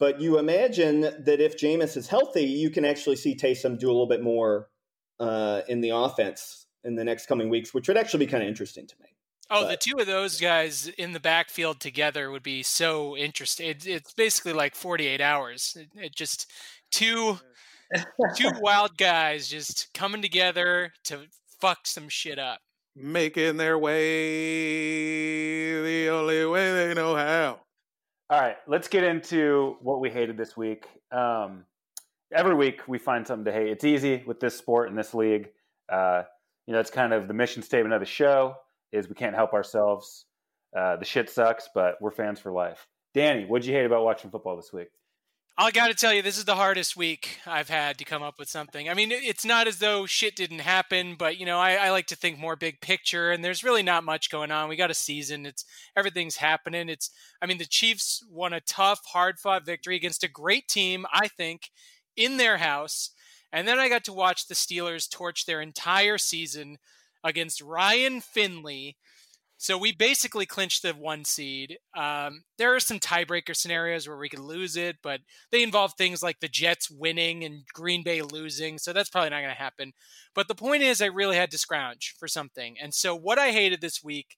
But 0.00 0.20
you 0.20 0.38
imagine 0.38 1.02
that 1.02 1.40
if 1.40 1.56
Jameis 1.56 1.96
is 1.96 2.08
healthy, 2.08 2.42
you 2.44 2.68
can 2.70 2.84
actually 2.84 3.16
see 3.16 3.36
Taysom 3.36 3.78
do 3.78 3.86
a 3.86 3.92
little 3.92 4.08
bit 4.08 4.22
more 4.22 4.68
uh, 5.20 5.62
in 5.68 5.80
the 5.80 5.90
offense 5.90 6.66
in 6.82 6.96
the 6.96 7.04
next 7.04 7.26
coming 7.26 7.48
weeks, 7.48 7.72
which 7.72 7.86
would 7.88 7.96
actually 7.96 8.26
be 8.26 8.30
kind 8.30 8.42
of 8.42 8.48
interesting 8.48 8.86
to 8.88 8.94
me. 9.00 9.13
Oh, 9.50 9.68
the 9.68 9.76
two 9.76 9.98
of 9.98 10.06
those 10.06 10.40
guys 10.40 10.88
in 10.88 11.12
the 11.12 11.20
backfield 11.20 11.78
together 11.78 12.30
would 12.30 12.42
be 12.42 12.62
so 12.62 13.14
interesting. 13.16 13.68
It, 13.68 13.86
it's 13.86 14.14
basically 14.14 14.54
like 14.54 14.74
48 14.74 15.20
hours. 15.20 15.76
It, 15.78 15.88
it 15.96 16.14
just 16.14 16.50
two 16.90 17.38
two 18.36 18.50
wild 18.60 18.96
guys 18.96 19.48
just 19.48 19.92
coming 19.92 20.22
together 20.22 20.92
to 21.04 21.26
fuck 21.60 21.86
some 21.86 22.08
shit 22.08 22.38
up. 22.38 22.60
Making 22.96 23.56
their 23.56 23.76
way 23.78 24.02
the 25.82 26.08
only 26.10 26.46
way 26.46 26.72
they 26.72 26.94
know 26.94 27.14
how. 27.14 27.60
All 28.30 28.40
right, 28.40 28.56
let's 28.66 28.88
get 28.88 29.04
into 29.04 29.76
what 29.80 30.00
we 30.00 30.08
hated 30.08 30.38
this 30.38 30.56
week. 30.56 30.86
Um, 31.12 31.66
every 32.32 32.54
week 32.54 32.80
we 32.88 32.98
find 32.98 33.26
something 33.26 33.44
to 33.44 33.52
hate. 33.52 33.68
It's 33.68 33.84
easy 33.84 34.22
with 34.26 34.40
this 34.40 34.56
sport 34.56 34.88
and 34.88 34.96
this 34.96 35.12
league. 35.12 35.50
Uh, 35.92 36.22
you 36.66 36.72
know, 36.72 36.80
it's 36.80 36.90
kind 36.90 37.12
of 37.12 37.28
the 37.28 37.34
mission 37.34 37.62
statement 37.62 37.92
of 37.92 38.00
the 38.00 38.06
show 38.06 38.56
is 38.94 39.08
we 39.08 39.14
can't 39.14 39.34
help 39.34 39.52
ourselves. 39.52 40.26
Uh, 40.76 40.96
the 40.96 41.04
shit 41.04 41.28
sucks, 41.30 41.68
but 41.74 42.00
we're 42.00 42.10
fans 42.10 42.40
for 42.40 42.52
life. 42.52 42.86
Danny, 43.12 43.44
what'd 43.44 43.66
you 43.66 43.74
hate 43.74 43.86
about 43.86 44.04
watching 44.04 44.30
football 44.30 44.56
this 44.56 44.72
week? 44.72 44.88
I 45.56 45.70
got 45.70 45.86
to 45.86 45.94
tell 45.94 46.12
you, 46.12 46.20
this 46.20 46.36
is 46.36 46.46
the 46.46 46.56
hardest 46.56 46.96
week 46.96 47.38
I've 47.46 47.68
had 47.68 47.98
to 47.98 48.04
come 48.04 48.24
up 48.24 48.40
with 48.40 48.48
something. 48.48 48.88
I 48.88 48.94
mean, 48.94 49.12
it's 49.12 49.44
not 49.44 49.68
as 49.68 49.78
though 49.78 50.04
shit 50.04 50.34
didn't 50.34 50.58
happen, 50.58 51.14
but 51.16 51.38
you 51.38 51.46
know, 51.46 51.60
I, 51.60 51.74
I, 51.74 51.90
like 51.90 52.06
to 52.08 52.16
think 52.16 52.40
more 52.40 52.56
big 52.56 52.80
picture, 52.80 53.30
and 53.30 53.44
there's 53.44 53.62
really 53.62 53.84
not 53.84 54.02
much 54.02 54.30
going 54.30 54.50
on. 54.50 54.68
We 54.68 54.74
got 54.74 54.90
a 54.90 54.94
season; 54.94 55.46
it's 55.46 55.64
everything's 55.96 56.36
happening. 56.36 56.88
It's, 56.88 57.10
I 57.40 57.46
mean, 57.46 57.58
the 57.58 57.66
Chiefs 57.66 58.24
won 58.28 58.52
a 58.52 58.60
tough, 58.60 59.02
hard-fought 59.06 59.64
victory 59.64 59.94
against 59.94 60.24
a 60.24 60.28
great 60.28 60.66
team, 60.66 61.06
I 61.12 61.28
think, 61.28 61.70
in 62.16 62.36
their 62.36 62.56
house, 62.56 63.10
and 63.52 63.68
then 63.68 63.78
I 63.78 63.88
got 63.88 64.02
to 64.04 64.12
watch 64.12 64.48
the 64.48 64.54
Steelers 64.54 65.08
torch 65.08 65.46
their 65.46 65.60
entire 65.60 66.18
season 66.18 66.78
against 67.24 67.62
Ryan 67.62 68.20
Finley 68.20 68.96
so 69.56 69.78
we 69.78 69.92
basically 69.92 70.46
clinched 70.46 70.82
the 70.82 70.92
one 70.92 71.24
seed. 71.24 71.78
Um, 71.96 72.42
there 72.58 72.74
are 72.74 72.80
some 72.80 72.98
tiebreaker 72.98 73.56
scenarios 73.56 74.06
where 74.06 74.18
we 74.18 74.28
could 74.28 74.40
lose 74.40 74.76
it, 74.76 74.96
but 75.02 75.20
they 75.50 75.62
involve 75.62 75.94
things 75.94 76.22
like 76.22 76.40
the 76.40 76.48
Jets 76.48 76.90
winning 76.90 77.44
and 77.44 77.62
Green 77.72 78.02
Bay 78.02 78.20
losing. 78.20 78.78
So 78.78 78.92
that's 78.92 79.08
probably 79.08 79.30
not 79.30 79.40
going 79.40 79.54
to 79.54 79.62
happen. 79.62 79.92
But 80.34 80.48
the 80.48 80.54
point 80.54 80.82
is, 80.82 81.00
I 81.00 81.06
really 81.06 81.36
had 81.36 81.50
to 81.52 81.58
scrounge 81.58 82.14
for 82.18 82.28
something. 82.28 82.76
And 82.78 82.92
so 82.92 83.14
what 83.16 83.38
I 83.38 83.52
hated 83.52 83.80
this 83.80 84.02
week 84.02 84.36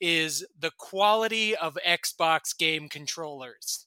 is 0.00 0.44
the 0.58 0.72
quality 0.76 1.54
of 1.54 1.78
Xbox 1.86 2.56
game 2.58 2.88
controllers. 2.88 3.85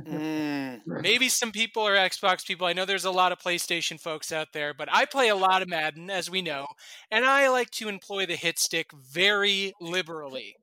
Mm. 0.00 0.80
Maybe 0.86 1.28
some 1.28 1.52
people 1.52 1.86
are 1.86 1.96
Xbox 1.96 2.46
people. 2.46 2.66
I 2.66 2.72
know 2.72 2.84
there's 2.84 3.04
a 3.04 3.10
lot 3.10 3.32
of 3.32 3.38
PlayStation 3.38 4.00
folks 4.00 4.32
out 4.32 4.48
there, 4.52 4.74
but 4.74 4.88
I 4.90 5.04
play 5.04 5.28
a 5.28 5.36
lot 5.36 5.62
of 5.62 5.68
Madden, 5.68 6.10
as 6.10 6.30
we 6.30 6.42
know, 6.42 6.66
and 7.10 7.24
I 7.24 7.48
like 7.48 7.70
to 7.72 7.88
employ 7.88 8.26
the 8.26 8.36
hit 8.36 8.58
stick 8.58 8.90
very 8.92 9.72
liberally. 9.80 10.56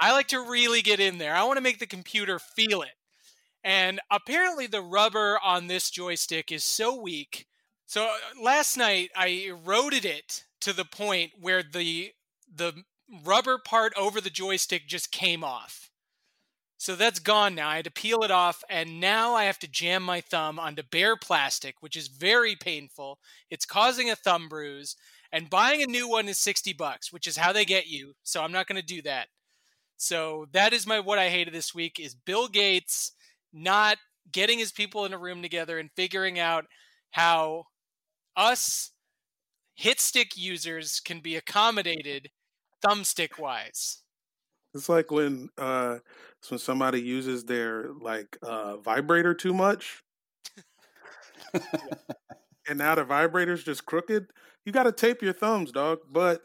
I 0.00 0.12
like 0.12 0.28
to 0.28 0.40
really 0.40 0.82
get 0.82 1.00
in 1.00 1.18
there. 1.18 1.34
I 1.34 1.44
want 1.44 1.56
to 1.56 1.62
make 1.62 1.78
the 1.78 1.86
computer 1.86 2.38
feel 2.38 2.82
it. 2.82 2.94
And 3.64 4.00
apparently, 4.10 4.66
the 4.66 4.80
rubber 4.82 5.38
on 5.42 5.66
this 5.66 5.90
joystick 5.90 6.52
is 6.52 6.64
so 6.64 7.00
weak. 7.00 7.46
So 7.86 8.04
uh, 8.04 8.42
last 8.42 8.76
night, 8.76 9.10
I 9.16 9.28
eroded 9.48 10.04
it 10.04 10.44
to 10.60 10.72
the 10.72 10.84
point 10.84 11.32
where 11.40 11.62
the 11.62 12.12
the 12.52 12.84
rubber 13.24 13.58
part 13.58 13.92
over 13.96 14.20
the 14.20 14.30
joystick 14.30 14.86
just 14.86 15.10
came 15.10 15.42
off 15.42 15.87
so 16.78 16.94
that's 16.94 17.18
gone 17.18 17.56
now. 17.56 17.68
I 17.68 17.76
had 17.76 17.84
to 17.86 17.90
peel 17.90 18.22
it 18.22 18.30
off, 18.30 18.62
and 18.70 19.00
now 19.00 19.34
I 19.34 19.44
have 19.44 19.58
to 19.60 19.68
jam 19.68 20.04
my 20.04 20.20
thumb 20.20 20.60
onto 20.60 20.84
bare 20.84 21.16
plastic, 21.16 21.74
which 21.80 21.96
is 21.96 22.06
very 22.06 22.54
painful. 22.54 23.18
It's 23.50 23.66
causing 23.66 24.10
a 24.10 24.16
thumb 24.16 24.48
bruise, 24.48 24.94
and 25.32 25.50
buying 25.50 25.82
a 25.82 25.86
new 25.86 26.08
one 26.08 26.28
is 26.28 26.38
60 26.38 26.72
bucks, 26.74 27.12
which 27.12 27.26
is 27.26 27.36
how 27.36 27.52
they 27.52 27.64
get 27.64 27.88
you. 27.88 28.14
So 28.22 28.42
I'm 28.42 28.52
not 28.52 28.68
going 28.68 28.80
to 28.80 28.86
do 28.86 29.02
that. 29.02 29.26
So 29.96 30.46
that 30.52 30.72
is 30.72 30.86
my 30.86 31.00
what 31.00 31.18
I 31.18 31.28
hated 31.28 31.52
this 31.52 31.74
week 31.74 31.98
is 31.98 32.14
Bill 32.14 32.46
Gates 32.46 33.12
not 33.52 33.98
getting 34.30 34.60
his 34.60 34.70
people 34.70 35.04
in 35.04 35.12
a 35.12 35.18
room 35.18 35.42
together 35.42 35.78
and 35.78 35.90
figuring 35.96 36.38
out 36.38 36.66
how 37.10 37.64
us 38.36 38.92
hit 39.74 39.98
stick 40.00 40.36
users 40.36 41.00
can 41.00 41.18
be 41.18 41.34
accommodated 41.34 42.30
thumbstick 42.86 43.38
wise. 43.38 44.02
It's 44.74 44.88
like 44.88 45.10
when 45.10 45.48
uh 45.58 45.98
it's 46.40 46.50
when 46.50 46.58
somebody 46.58 47.00
uses 47.00 47.44
their 47.44 47.90
like 48.00 48.36
uh 48.42 48.76
vibrator 48.78 49.34
too 49.34 49.52
much. 49.54 50.02
and 52.68 52.78
now 52.78 52.94
the 52.94 53.04
vibrator's 53.04 53.64
just 53.64 53.86
crooked. 53.86 54.26
You 54.64 54.72
gotta 54.72 54.92
tape 54.92 55.22
your 55.22 55.32
thumbs, 55.32 55.72
dog. 55.72 55.98
But 56.10 56.42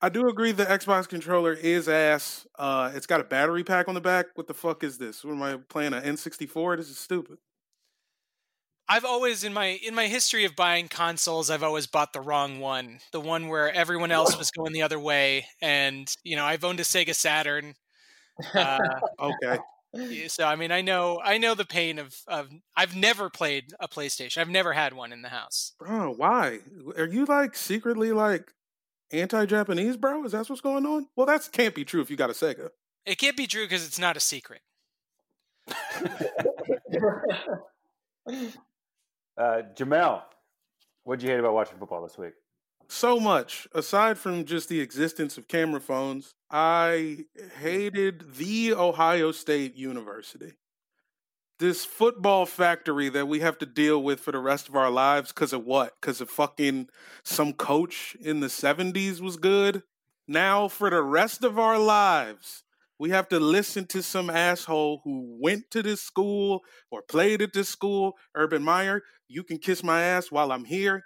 I 0.00 0.08
do 0.08 0.28
agree 0.28 0.52
the 0.52 0.64
Xbox 0.64 1.08
controller 1.08 1.52
is 1.52 1.88
ass. 1.88 2.46
Uh 2.58 2.90
it's 2.94 3.06
got 3.06 3.20
a 3.20 3.24
battery 3.24 3.64
pack 3.64 3.88
on 3.88 3.94
the 3.94 4.00
back. 4.00 4.26
What 4.34 4.46
the 4.46 4.54
fuck 4.54 4.82
is 4.84 4.98
this? 4.98 5.24
What 5.24 5.32
am 5.32 5.42
I 5.42 5.58
playing 5.68 5.94
an 5.94 6.02
N64? 6.02 6.76
This 6.78 6.90
is 6.90 6.98
stupid. 6.98 7.38
I've 8.88 9.04
always 9.04 9.44
in 9.44 9.52
my 9.54 9.80
in 9.82 9.94
my 9.94 10.06
history 10.08 10.44
of 10.44 10.56
buying 10.56 10.88
consoles, 10.88 11.50
I've 11.50 11.62
always 11.62 11.86
bought 11.86 12.12
the 12.12 12.20
wrong 12.20 12.60
one, 12.60 12.98
the 13.12 13.20
one 13.20 13.48
where 13.48 13.72
everyone 13.72 14.10
else 14.12 14.36
was 14.36 14.50
going 14.56 14.72
the 14.72 14.82
other 14.82 14.98
way. 14.98 15.46
And 15.62 16.12
you 16.24 16.36
know, 16.36 16.44
I've 16.44 16.64
owned 16.64 16.80
a 16.80 16.82
Sega 16.82 17.14
Saturn. 17.14 17.74
Uh, 18.54 18.78
okay. 19.20 19.58
So 20.28 20.44
I 20.44 20.56
mean, 20.56 20.72
I 20.72 20.80
know 20.80 21.20
I 21.22 21.36
know 21.38 21.54
the 21.54 21.66
pain 21.66 21.98
of 21.98 22.16
of. 22.26 22.48
I've 22.74 22.96
never 22.96 23.28
played 23.28 23.74
a 23.78 23.86
PlayStation. 23.88 24.38
I've 24.38 24.48
never 24.48 24.72
had 24.72 24.94
one 24.94 25.12
in 25.12 25.20
the 25.22 25.28
house. 25.28 25.74
Bro, 25.78 26.14
why 26.14 26.60
are 26.96 27.06
you 27.06 27.26
like 27.26 27.54
secretly 27.54 28.12
like 28.12 28.52
anti-Japanese, 29.12 29.98
bro? 29.98 30.24
Is 30.24 30.32
that 30.32 30.48
what's 30.48 30.62
going 30.62 30.86
on? 30.86 31.08
Well, 31.14 31.26
that 31.26 31.46
can't 31.52 31.74
be 31.74 31.84
true 31.84 32.00
if 32.00 32.10
you 32.10 32.16
got 32.16 32.30
a 32.30 32.32
Sega. 32.32 32.70
It 33.04 33.18
can't 33.18 33.36
be 33.36 33.46
true 33.46 33.64
because 33.64 33.86
it's 33.86 33.98
not 33.98 34.16
a 34.16 34.20
secret. 34.20 34.62
Uh, 39.36 39.62
Jamel, 39.74 40.22
what'd 41.04 41.22
you 41.22 41.30
hate 41.30 41.40
about 41.40 41.54
watching 41.54 41.78
football 41.78 42.02
this 42.02 42.18
week? 42.18 42.34
So 42.92 43.18
much. 43.18 43.66
Aside 43.74 44.18
from 44.18 44.44
just 44.44 44.68
the 44.68 44.80
existence 44.80 45.38
of 45.38 45.48
camera 45.48 45.80
phones, 45.80 46.34
I 46.50 47.24
hmm. 47.34 47.48
hated 47.62 48.34
the 48.34 48.74
Ohio 48.74 49.32
State 49.32 49.74
University. 49.74 50.52
This 51.58 51.86
football 51.86 52.44
factory 52.44 53.08
that 53.08 53.26
we 53.26 53.40
have 53.40 53.56
to 53.58 53.66
deal 53.66 54.02
with 54.02 54.20
for 54.20 54.30
the 54.30 54.38
rest 54.38 54.68
of 54.68 54.76
our 54.76 54.90
lives 54.90 55.32
because 55.32 55.54
of 55.54 55.64
what? 55.64 55.94
Because 56.02 56.20
of 56.20 56.28
fucking 56.28 56.88
some 57.24 57.54
coach 57.54 58.14
in 58.20 58.40
the 58.40 58.48
70s 58.48 59.20
was 59.20 59.38
good. 59.38 59.82
Now, 60.28 60.68
for 60.68 60.90
the 60.90 61.02
rest 61.02 61.44
of 61.44 61.58
our 61.58 61.78
lives, 61.78 62.62
we 62.98 63.08
have 63.08 63.26
to 63.30 63.40
listen 63.40 63.86
to 63.86 64.02
some 64.02 64.28
asshole 64.28 65.00
who 65.02 65.38
went 65.40 65.70
to 65.70 65.82
this 65.82 66.02
school 66.02 66.60
or 66.90 67.00
played 67.00 67.40
at 67.40 67.54
this 67.54 67.70
school. 67.70 68.18
Urban 68.34 68.62
Meyer, 68.62 69.00
you 69.28 69.42
can 69.44 69.56
kiss 69.56 69.82
my 69.82 70.02
ass 70.02 70.30
while 70.30 70.52
I'm 70.52 70.66
here. 70.66 71.04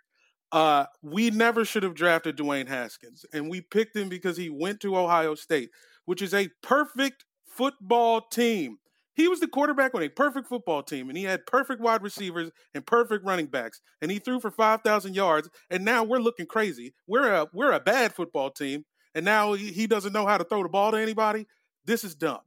Uh, 0.52 0.86
we 1.02 1.30
never 1.30 1.64
should 1.64 1.82
have 1.82 1.94
drafted 1.94 2.36
Dwayne 2.36 2.68
Haskins, 2.68 3.24
and 3.32 3.50
we 3.50 3.60
picked 3.60 3.96
him 3.96 4.08
because 4.08 4.36
he 4.36 4.48
went 4.48 4.80
to 4.80 4.96
Ohio 4.96 5.34
State, 5.34 5.70
which 6.04 6.22
is 6.22 6.32
a 6.32 6.48
perfect 6.62 7.24
football 7.46 8.20
team. 8.20 8.78
He 9.14 9.28
was 9.28 9.40
the 9.40 9.48
quarterback 9.48 9.94
on 9.94 10.02
a 10.02 10.08
perfect 10.08 10.46
football 10.46 10.82
team, 10.82 11.08
and 11.08 11.16
he 11.16 11.24
had 11.24 11.46
perfect 11.46 11.80
wide 11.80 12.02
receivers 12.02 12.50
and 12.74 12.86
perfect 12.86 13.24
running 13.24 13.46
backs, 13.46 13.80
and 14.00 14.10
he 14.10 14.18
threw 14.18 14.40
for 14.40 14.50
five 14.50 14.82
thousand 14.82 15.14
yards. 15.14 15.48
And 15.70 15.84
now 15.84 16.04
we're 16.04 16.18
looking 16.18 16.46
crazy. 16.46 16.94
We're 17.06 17.32
a 17.32 17.46
we're 17.52 17.72
a 17.72 17.80
bad 17.80 18.14
football 18.14 18.50
team, 18.50 18.84
and 19.14 19.24
now 19.24 19.54
he, 19.54 19.72
he 19.72 19.86
doesn't 19.86 20.12
know 20.12 20.26
how 20.26 20.38
to 20.38 20.44
throw 20.44 20.62
the 20.62 20.68
ball 20.68 20.92
to 20.92 20.98
anybody. 20.98 21.46
This 21.86 22.04
is 22.04 22.14
dumb. 22.14 22.40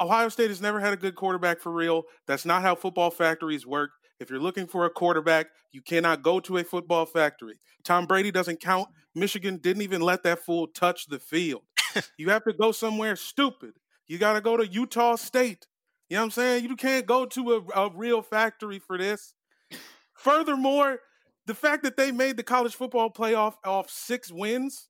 Ohio 0.00 0.30
State 0.30 0.48
has 0.48 0.62
never 0.62 0.80
had 0.80 0.94
a 0.94 0.96
good 0.96 1.14
quarterback 1.14 1.60
for 1.60 1.70
real. 1.70 2.04
That's 2.26 2.46
not 2.46 2.62
how 2.62 2.74
football 2.74 3.10
factories 3.10 3.66
work. 3.66 3.90
If 4.20 4.28
you're 4.28 4.38
looking 4.38 4.66
for 4.66 4.84
a 4.84 4.90
quarterback, 4.90 5.46
you 5.72 5.80
cannot 5.80 6.22
go 6.22 6.40
to 6.40 6.58
a 6.58 6.64
football 6.64 7.06
factory. 7.06 7.58
Tom 7.84 8.06
Brady 8.06 8.30
doesn't 8.30 8.60
count. 8.60 8.88
Michigan 9.14 9.56
didn't 9.56 9.82
even 9.82 10.02
let 10.02 10.22
that 10.24 10.40
fool 10.40 10.66
touch 10.68 11.06
the 11.06 11.18
field. 11.18 11.62
you 12.18 12.28
have 12.28 12.44
to 12.44 12.52
go 12.52 12.70
somewhere 12.70 13.16
stupid. 13.16 13.72
You 14.06 14.18
got 14.18 14.34
to 14.34 14.42
go 14.42 14.58
to 14.58 14.66
Utah 14.66 15.16
State. 15.16 15.66
You 16.10 16.16
know 16.16 16.22
what 16.22 16.24
I'm 16.26 16.30
saying? 16.32 16.64
You 16.64 16.76
can't 16.76 17.06
go 17.06 17.24
to 17.24 17.52
a, 17.74 17.86
a 17.86 17.90
real 17.94 18.20
factory 18.20 18.78
for 18.78 18.98
this. 18.98 19.32
Furthermore, 20.14 20.98
the 21.46 21.54
fact 21.54 21.82
that 21.84 21.96
they 21.96 22.12
made 22.12 22.36
the 22.36 22.42
college 22.42 22.74
football 22.74 23.10
playoff 23.10 23.54
off 23.64 23.88
six 23.88 24.30
wins 24.30 24.88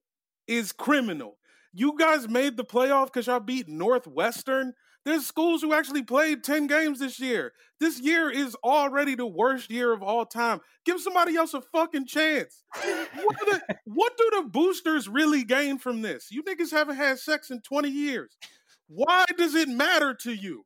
is 0.48 0.72
criminal. 0.72 1.36
You 1.72 1.96
guys 1.96 2.28
made 2.28 2.56
the 2.56 2.64
playoff 2.64 3.06
because 3.06 3.28
y'all 3.28 3.38
beat 3.38 3.68
Northwestern. 3.68 4.74
There's 5.04 5.26
schools 5.26 5.62
who 5.62 5.72
actually 5.72 6.02
played 6.02 6.44
10 6.44 6.66
games 6.66 6.98
this 6.98 7.18
year. 7.18 7.52
This 7.78 7.98
year 8.00 8.30
is 8.30 8.54
already 8.62 9.14
the 9.14 9.26
worst 9.26 9.70
year 9.70 9.92
of 9.92 10.02
all 10.02 10.26
time. 10.26 10.60
Give 10.84 11.00
somebody 11.00 11.36
else 11.36 11.54
a 11.54 11.62
fucking 11.62 12.06
chance. 12.06 12.62
What 13.22 13.38
do, 13.38 13.46
the, 13.46 13.76
what 13.84 14.12
do 14.18 14.30
the 14.36 14.48
boosters 14.48 15.08
really 15.08 15.44
gain 15.44 15.78
from 15.78 16.02
this? 16.02 16.28
You 16.30 16.42
niggas 16.42 16.70
haven't 16.70 16.96
had 16.96 17.18
sex 17.18 17.50
in 17.50 17.62
20 17.62 17.88
years. 17.88 18.36
Why 18.88 19.24
does 19.38 19.54
it 19.54 19.68
matter 19.68 20.14
to 20.22 20.32
you? 20.32 20.64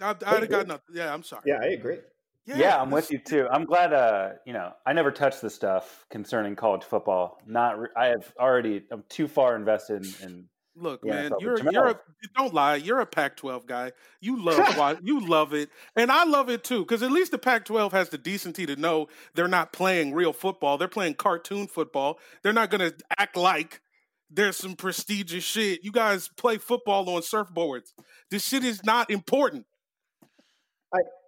I, 0.00 0.14
I 0.26 0.46
got 0.46 0.66
nothing. 0.66 0.94
Yeah, 0.94 1.12
I'm 1.12 1.22
sorry. 1.22 1.42
Yeah, 1.46 1.58
I 1.62 1.66
agree. 1.66 1.98
Yeah, 2.46 2.80
I'm 2.80 2.90
with 2.90 3.10
you 3.10 3.18
too. 3.18 3.46
I'm 3.50 3.64
glad. 3.64 3.92
Uh, 3.92 4.30
you 4.44 4.52
know, 4.52 4.72
I 4.84 4.92
never 4.92 5.10
touched 5.12 5.40
the 5.40 5.50
stuff 5.50 6.06
concerning 6.10 6.56
college 6.56 6.82
football. 6.82 7.38
Not, 7.46 7.78
re- 7.78 7.88
I 7.96 8.06
have 8.06 8.32
already. 8.38 8.82
I'm 8.90 9.04
too 9.08 9.28
far 9.28 9.54
invested 9.56 10.04
in. 10.04 10.28
in 10.28 10.48
Look, 10.74 11.04
man, 11.04 11.30
NFL. 11.30 11.40
you're 11.42 11.70
you're 11.70 11.88
a, 11.88 12.00
don't 12.34 12.54
lie. 12.54 12.76
You're 12.76 13.00
a 13.00 13.06
Pac-12 13.06 13.66
guy. 13.66 13.92
You 14.22 14.42
love 14.42 15.00
you 15.02 15.20
love 15.20 15.52
it, 15.52 15.68
and 15.94 16.10
I 16.10 16.24
love 16.24 16.48
it 16.48 16.64
too. 16.64 16.80
Because 16.80 17.02
at 17.02 17.12
least 17.12 17.30
the 17.30 17.38
Pac-12 17.38 17.92
has 17.92 18.08
the 18.08 18.16
decency 18.16 18.64
to 18.64 18.76
know 18.76 19.08
they're 19.34 19.48
not 19.48 19.72
playing 19.74 20.14
real 20.14 20.32
football. 20.32 20.78
They're 20.78 20.88
playing 20.88 21.14
cartoon 21.14 21.66
football. 21.66 22.18
They're 22.42 22.54
not 22.54 22.70
going 22.70 22.90
to 22.90 22.96
act 23.18 23.36
like 23.36 23.82
there's 24.30 24.56
some 24.56 24.74
prestigious 24.74 25.44
shit. 25.44 25.84
You 25.84 25.92
guys 25.92 26.30
play 26.38 26.56
football 26.56 27.08
on 27.10 27.20
surfboards. 27.20 27.92
This 28.30 28.48
shit 28.48 28.64
is 28.64 28.82
not 28.82 29.10
important. 29.10 29.66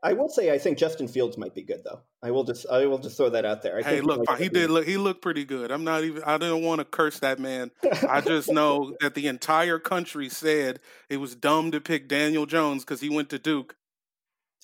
I 0.04 0.12
will 0.12 0.28
say 0.28 0.52
I 0.52 0.58
think 0.58 0.76
Justin 0.76 1.08
Fields 1.08 1.38
might 1.38 1.54
be 1.54 1.62
good 1.62 1.82
though. 1.82 2.02
I 2.22 2.30
will 2.30 2.44
just 2.44 2.66
I 2.70 2.84
will 2.84 2.98
just 2.98 3.16
throw 3.16 3.30
that 3.30 3.46
out 3.46 3.62
there. 3.62 3.78
I 3.78 3.82
Hey, 3.82 3.94
think 3.96 4.04
look, 4.04 4.26
might 4.28 4.38
he 4.38 4.50
did 4.50 4.68
look. 4.68 4.86
He 4.86 4.98
looked 4.98 5.22
pretty 5.22 5.46
good. 5.46 5.70
I'm 5.72 5.82
not 5.82 6.04
even. 6.04 6.22
I 6.24 6.36
didn't 6.36 6.62
want 6.62 6.80
to 6.80 6.84
curse 6.84 7.20
that 7.20 7.38
man. 7.38 7.70
I 8.06 8.20
just 8.20 8.48
know 8.52 8.94
that 9.00 9.14
the 9.14 9.26
entire 9.28 9.78
country 9.78 10.28
said 10.28 10.80
it 11.08 11.16
was 11.16 11.34
dumb 11.34 11.70
to 11.72 11.80
pick 11.80 12.06
Daniel 12.06 12.44
Jones 12.44 12.84
because 12.84 13.00
he 13.00 13.08
went 13.08 13.30
to 13.30 13.38
Duke. 13.38 13.76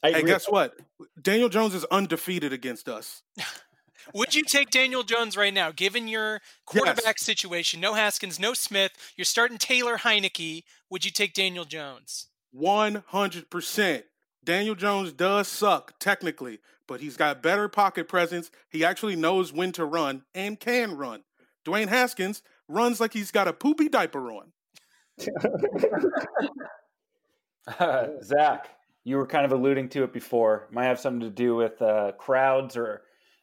I 0.02 0.12
Hey, 0.12 0.22
guess 0.24 0.46
what? 0.46 0.78
Daniel 1.20 1.48
Jones 1.48 1.74
is 1.74 1.86
undefeated 1.86 2.52
against 2.52 2.86
us. 2.86 3.22
Would 4.14 4.34
you 4.34 4.42
take 4.44 4.70
Daniel 4.70 5.02
Jones 5.02 5.36
right 5.36 5.52
now, 5.54 5.72
given 5.72 6.06
your 6.08 6.40
quarterback 6.66 7.18
situation? 7.18 7.80
No 7.80 7.94
Haskins, 7.94 8.38
no 8.40 8.54
Smith. 8.54 8.92
You're 9.16 9.24
starting 9.24 9.58
Taylor 9.58 9.98
Heinicke. 9.98 10.64
Would 10.90 11.04
you 11.04 11.10
take 11.10 11.32
Daniel 11.32 11.64
Jones? 11.64 12.26
One 12.50 13.04
hundred 13.06 13.48
percent. 13.50 14.04
Daniel 14.44 14.74
Jones 14.74 15.12
does 15.12 15.48
suck 15.48 15.98
technically, 15.98 16.60
but 16.86 17.00
he's 17.00 17.16
got 17.16 17.42
better 17.42 17.68
pocket 17.68 18.08
presence. 18.08 18.50
He 18.68 18.84
actually 18.84 19.16
knows 19.16 19.52
when 19.52 19.72
to 19.72 19.84
run 19.84 20.22
and 20.34 20.58
can 20.58 20.96
run. 20.96 21.22
Dwayne 21.64 21.88
Haskins 21.88 22.42
runs 22.68 23.00
like 23.00 23.12
he's 23.12 23.30
got 23.30 23.48
a 23.48 23.52
poopy 23.52 23.88
diaper 23.88 24.32
on. 24.32 24.52
Zach, 28.22 28.70
you 29.04 29.16
were 29.16 29.26
kind 29.26 29.44
of 29.44 29.52
alluding 29.52 29.88
to 29.90 30.04
it 30.04 30.12
before. 30.12 30.68
Might 30.70 30.84
have 30.84 31.00
something 31.00 31.20
to 31.20 31.30
do 31.30 31.56
with 31.56 31.80
uh, 31.82 32.12
crowds 32.12 32.76
or 32.76 33.02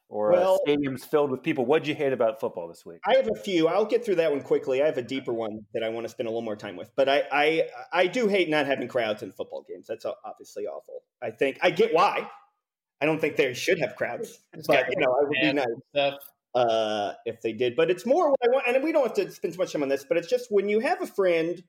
or 0.09 0.31
Well- 0.31 0.55
uh, 0.55 0.69
stadiums 0.69 1.01
filled 1.05 1.31
with 1.31 1.43
people. 1.43 1.65
What'd 1.65 1.87
you 1.87 1.95
hate 1.95 2.13
about 2.13 2.39
football 2.39 2.67
this 2.67 2.85
week? 2.85 2.99
I 3.05 3.15
have 3.17 3.29
a 3.29 3.35
few. 3.39 3.67
I'll 3.67 3.85
get 3.85 4.05
through 4.05 4.15
that 4.15 4.31
one 4.31 4.41
quickly. 4.41 4.81
I 4.81 4.85
have 4.85 4.97
a 4.97 5.01
deeper 5.01 5.33
one 5.33 5.65
that 5.73 5.83
I 5.83 5.89
want 5.89 6.05
to 6.05 6.09
spend 6.09 6.27
a 6.27 6.29
little 6.29 6.41
more 6.41 6.55
time 6.55 6.75
with. 6.75 6.91
But 6.95 7.09
I, 7.09 7.23
I, 7.31 7.69
I 7.91 8.07
do 8.07 8.27
hate 8.27 8.49
not 8.49 8.65
having 8.65 8.87
crowds 8.87 9.23
in 9.23 9.31
football 9.31 9.65
games. 9.67 9.87
That's 9.87 10.05
obviously 10.25 10.65
awful. 10.65 11.03
I 11.21 11.31
think 11.31 11.59
I 11.61 11.71
get 11.71 11.93
why. 11.93 12.29
I 12.99 13.05
don't 13.05 13.19
think 13.21 13.35
they 13.35 13.53
should 13.53 13.79
have 13.79 13.95
crowds, 13.95 14.39
but 14.67 14.87
you 14.89 14.99
know, 14.99 15.11
I 15.11 15.23
would 15.23 15.37
be 15.39 15.53
nice 15.53 15.65
Stuff. 15.93 16.15
uh, 16.55 17.13
if 17.25 17.41
they 17.41 17.53
did. 17.53 17.75
But 17.75 17.91
it's 17.91 18.07
more 18.07 18.31
what 18.31 18.39
I 18.43 18.47
want, 18.47 18.67
and 18.67 18.83
we 18.83 18.91
don't 18.91 19.03
have 19.03 19.13
to 19.13 19.31
spend 19.31 19.53
too 19.53 19.59
much 19.59 19.71
time 19.73 19.83
on 19.83 19.89
this. 19.89 20.03
But 20.03 20.17
it's 20.17 20.27
just 20.27 20.47
when 20.49 20.67
you 20.67 20.79
have 20.79 20.99
a 21.01 21.05
friend, 21.05 21.61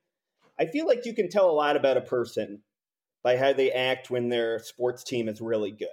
I 0.59 0.65
feel 0.65 0.87
like 0.87 1.05
you 1.05 1.13
can 1.13 1.29
tell 1.29 1.47
a 1.47 1.51
lot 1.53 1.75
about 1.75 1.97
a 1.97 2.01
person 2.01 2.63
by 3.21 3.37
how 3.37 3.53
they 3.53 3.71
act 3.71 4.09
when 4.09 4.29
their 4.29 4.57
sports 4.59 5.03
team 5.03 5.29
is 5.29 5.39
really 5.39 5.71
good. 5.71 5.89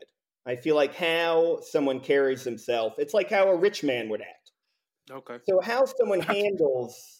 I 0.47 0.57
feel 0.57 0.76
like 0.76 0.95
how 0.95 1.59
someone 1.62 2.00
carries 2.00 2.45
himself. 2.45 2.95
It's 2.99 3.15
like 3.15 3.31
how 3.31 3.49
a 3.49 3.57
rich 3.57 3.83
man 3.83 4.09
would 4.09 4.21
act. 4.21 4.53
Okay. 5.11 5.38
So 5.49 5.61
how 5.61 5.85
someone 5.85 6.21
handles 6.21 7.17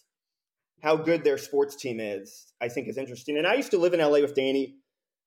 how 0.81 0.95
good 0.95 1.23
their 1.23 1.37
sports 1.37 1.75
team 1.75 1.99
is, 1.99 2.53
I 2.61 2.69
think 2.69 2.87
is 2.87 2.97
interesting. 2.97 3.37
And 3.37 3.47
I 3.47 3.55
used 3.55 3.71
to 3.71 3.77
live 3.77 3.93
in 3.93 3.99
LA 3.99 4.19
with 4.19 4.35
Danny, 4.35 4.75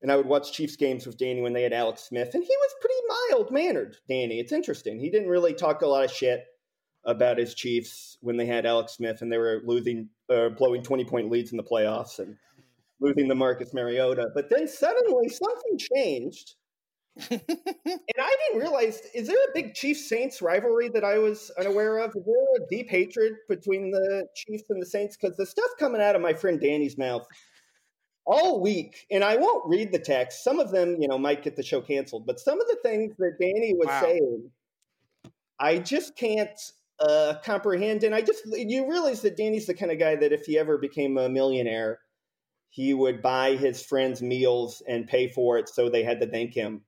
and 0.03 0.11
I 0.11 0.17
would 0.17 0.27
watch 0.27 0.53
Chiefs 0.53 0.77
games 0.77 1.07
with 1.07 1.19
Danny 1.19 1.41
when 1.41 1.53
they 1.53 1.63
had 1.63 1.73
Alex 1.73 2.03
Smith, 2.03 2.31
and 2.35 2.43
he 2.43 2.57
was 2.57 2.75
pretty 2.81 2.95
mild 3.09 3.51
mannered. 3.51 3.97
Danny, 4.09 4.39
it's 4.39 4.53
interesting. 4.53 4.99
He 4.99 5.11
didn't 5.11 5.29
really 5.29 5.55
talk 5.55 5.83
a 5.83 5.87
lot 5.87 6.05
of 6.05 6.11
shit 6.11 6.45
about 7.05 7.39
his 7.39 7.55
Chiefs 7.55 8.19
when 8.21 8.37
they 8.37 8.47
had 8.47 8.67
Alex 8.67 8.93
Smith 8.93 9.23
and 9.23 9.33
they 9.33 9.39
were 9.39 9.63
losing, 9.65 10.09
uh, 10.29 10.51
blowing 10.51 10.83
twenty 10.83 11.05
point 11.05 11.31
leads 11.31 11.51
in 11.51 11.57
the 11.57 11.65
playoffs 11.65 12.19
and 12.19 12.37
losing 13.01 13.27
the 13.27 13.35
Marcus 13.35 13.73
Mariota. 13.73 14.29
But 14.35 14.51
then 14.51 14.69
suddenly 14.69 15.29
something 15.29 15.79
changed. 15.79 16.55
and 17.31 17.41
I 18.19 18.37
didn't 18.49 18.61
realize 18.61 19.03
is 19.15 19.27
there 19.27 19.37
a 19.37 19.53
big 19.55 19.75
Chiefs 19.75 20.09
Saints 20.09 20.41
rivalry 20.41 20.89
that 20.91 21.05
I 21.05 21.19
was 21.19 21.51
unaware 21.59 21.99
of? 21.99 22.11
Is 22.17 22.25
there 22.25 22.65
a 22.65 22.69
deep 22.69 22.89
hatred 22.89 23.35
between 23.49 23.91
the 23.91 24.27
Chiefs 24.35 24.65
and 24.71 24.81
the 24.81 24.87
Saints? 24.87 25.17
Because 25.17 25.37
the 25.37 25.47
stuff 25.47 25.71
coming 25.79 26.01
out 26.01 26.17
of 26.17 26.23
my 26.23 26.33
friend 26.33 26.61
Danny's 26.61 26.97
mouth 26.97 27.27
all 28.25 28.61
week, 28.61 29.07
and 29.11 29.25
I 29.25 29.37
won't 29.37 29.69
read 29.69 29.93
the 29.93 29.99
text. 29.99 30.45
Some 30.45 30.61
of 30.61 30.71
them, 30.71 30.97
you 31.01 31.09
know, 31.09 31.19
might 31.19 31.43
get 31.43 31.57
the 31.57 31.63
show 31.63 31.81
canceled, 31.81 32.27
but 32.27 32.41
some 32.41 32.61
of 32.61 32.67
the 32.69 32.79
things 32.83 33.15
that 33.19 33.37
Danny 33.41 33.75
was 33.75 33.89
Wow. 33.89 34.01
saying, 34.03 34.51
I 35.59 35.79
just 35.79 36.17
can't 36.17 36.59
uh, 37.01 37.35
comprehend. 37.45 38.05
And 38.05 38.15
I 38.15 38.21
just 38.23 38.43
you 38.47 38.89
realize 38.89 39.23
that 39.23 39.37
Danny's 39.37 39.67
the 39.67 39.75
kind 39.75 39.91
of 39.91 39.99
guy 39.99 40.17
that 40.17 40.33
if 40.33 40.47
he 40.47 40.59
ever 40.59 40.79
became 40.79 41.19
a 41.19 41.29
millionaire, 41.29 41.99
he 42.71 42.95
would 42.95 43.21
buy 43.21 43.57
his 43.57 43.85
friends 43.85 44.23
meals 44.23 44.83
and 44.87 45.09
pay 45.09 45.29
for 45.29 45.59
it, 45.59 45.69
so 45.69 45.89
they 45.89 46.05
had 46.05 46.21
to 46.21 46.27
thank 46.27 46.55
him 46.55 46.83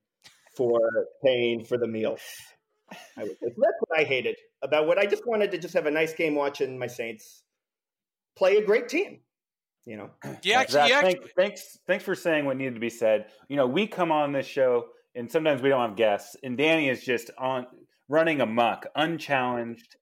for 0.57 0.79
paying 1.25 1.65
for 1.65 1.79
the 1.79 1.87
meal. 1.87 2.17
I 3.17 3.25
would, 3.25 3.37
that's 3.41 3.57
what 3.81 3.99
I 3.99 4.05
hated 4.05 4.37
about 4.63 4.87
what 4.87 4.99
I 4.99 5.07
just 5.07 5.27
wanted 5.27 5.51
to 5.53 5.59
just 5.59 5.75
have 5.75 5.87
a 5.87 5.91
nice 5.91 6.13
game 6.13 6.35
watching 6.35 6.79
my 6.79 6.87
Saints 6.87 7.43
play 8.37 8.57
a 8.57 8.65
great 8.65 8.89
team. 8.89 9.21
You 9.85 9.97
know, 9.97 10.11
You 10.43 10.55
actually, 10.55 10.73
Zach, 10.75 10.89
you 10.89 10.95
actually 10.95 11.15
thank- 11.15 11.35
thanks, 11.37 11.79
thanks 11.87 12.05
for 12.05 12.15
saying 12.15 12.45
what 12.45 12.57
needed 12.57 12.75
to 12.75 12.81
be 12.81 12.91
said. 12.91 13.27
You 13.49 13.57
know, 13.57 13.67
we 13.67 13.87
come 13.87 14.13
on 14.13 14.33
this 14.33 14.47
show, 14.47 14.87
and 15.15 15.31
sometimes 15.31 15.61
we 15.63 15.71
don't 15.71 15.81
have 15.89 15.97
guests, 15.97 16.37
and 16.45 16.57
Danny 16.57 16.89
is 16.89 17.03
just 17.03 17.31
on 17.39 17.67
running 18.09 18.41
amok, 18.41 18.87
unchallenged, 18.95 19.97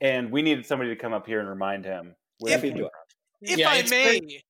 and 0.00 0.30
we 0.30 0.42
needed 0.42 0.66
somebody 0.66 0.90
to 0.90 0.96
come 0.96 1.12
up 1.12 1.26
here 1.26 1.40
and 1.40 1.48
remind 1.48 1.84
him. 1.84 2.14
where 2.38 2.54
If 2.54 2.62
he 2.62 2.70
do 2.70 2.88
if 3.40 3.58
Yeah, 3.58 3.70
I 3.70 3.82
may 3.88 4.20
great. 4.20 4.44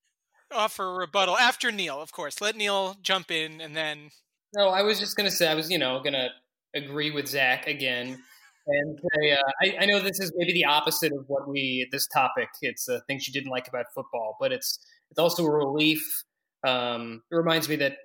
offer 0.50 0.84
a 0.84 0.94
rebuttal 0.94 1.36
after 1.38 1.70
Neal, 1.72 2.00
of 2.00 2.12
course. 2.12 2.40
Let 2.40 2.56
Neal 2.56 2.96
jump 3.02 3.30
in 3.30 3.60
and 3.60 3.74
then 3.76 4.10
No, 4.54 4.68
I 4.68 4.82
was 4.82 4.98
just 5.00 5.16
gonna 5.16 5.30
say 5.30 5.48
I 5.48 5.54
was, 5.54 5.70
you 5.70 5.78
know, 5.78 6.00
gonna 6.02 6.28
agree 6.74 7.10
with 7.10 7.28
Zach 7.28 7.66
again, 7.66 8.22
and 8.66 8.98
say 8.98 9.32
uh, 9.32 9.42
I, 9.62 9.76
I 9.80 9.86
know 9.86 10.00
this 10.00 10.20
is 10.20 10.32
maybe 10.36 10.52
the 10.52 10.64
opposite 10.64 11.12
of 11.12 11.24
what 11.28 11.48
we 11.48 11.88
this 11.90 12.06
topic. 12.06 12.48
It's 12.62 12.88
uh, 12.88 13.00
things 13.06 13.26
you 13.26 13.32
didn't 13.32 13.50
like 13.50 13.68
about 13.68 13.86
football, 13.94 14.36
but 14.40 14.52
it's 14.52 14.78
it's 15.10 15.18
also 15.18 15.44
a 15.44 15.50
relief. 15.50 16.24
Um, 16.66 17.22
it 17.30 17.34
reminds 17.36 17.68
me 17.68 17.76
that 17.76 17.96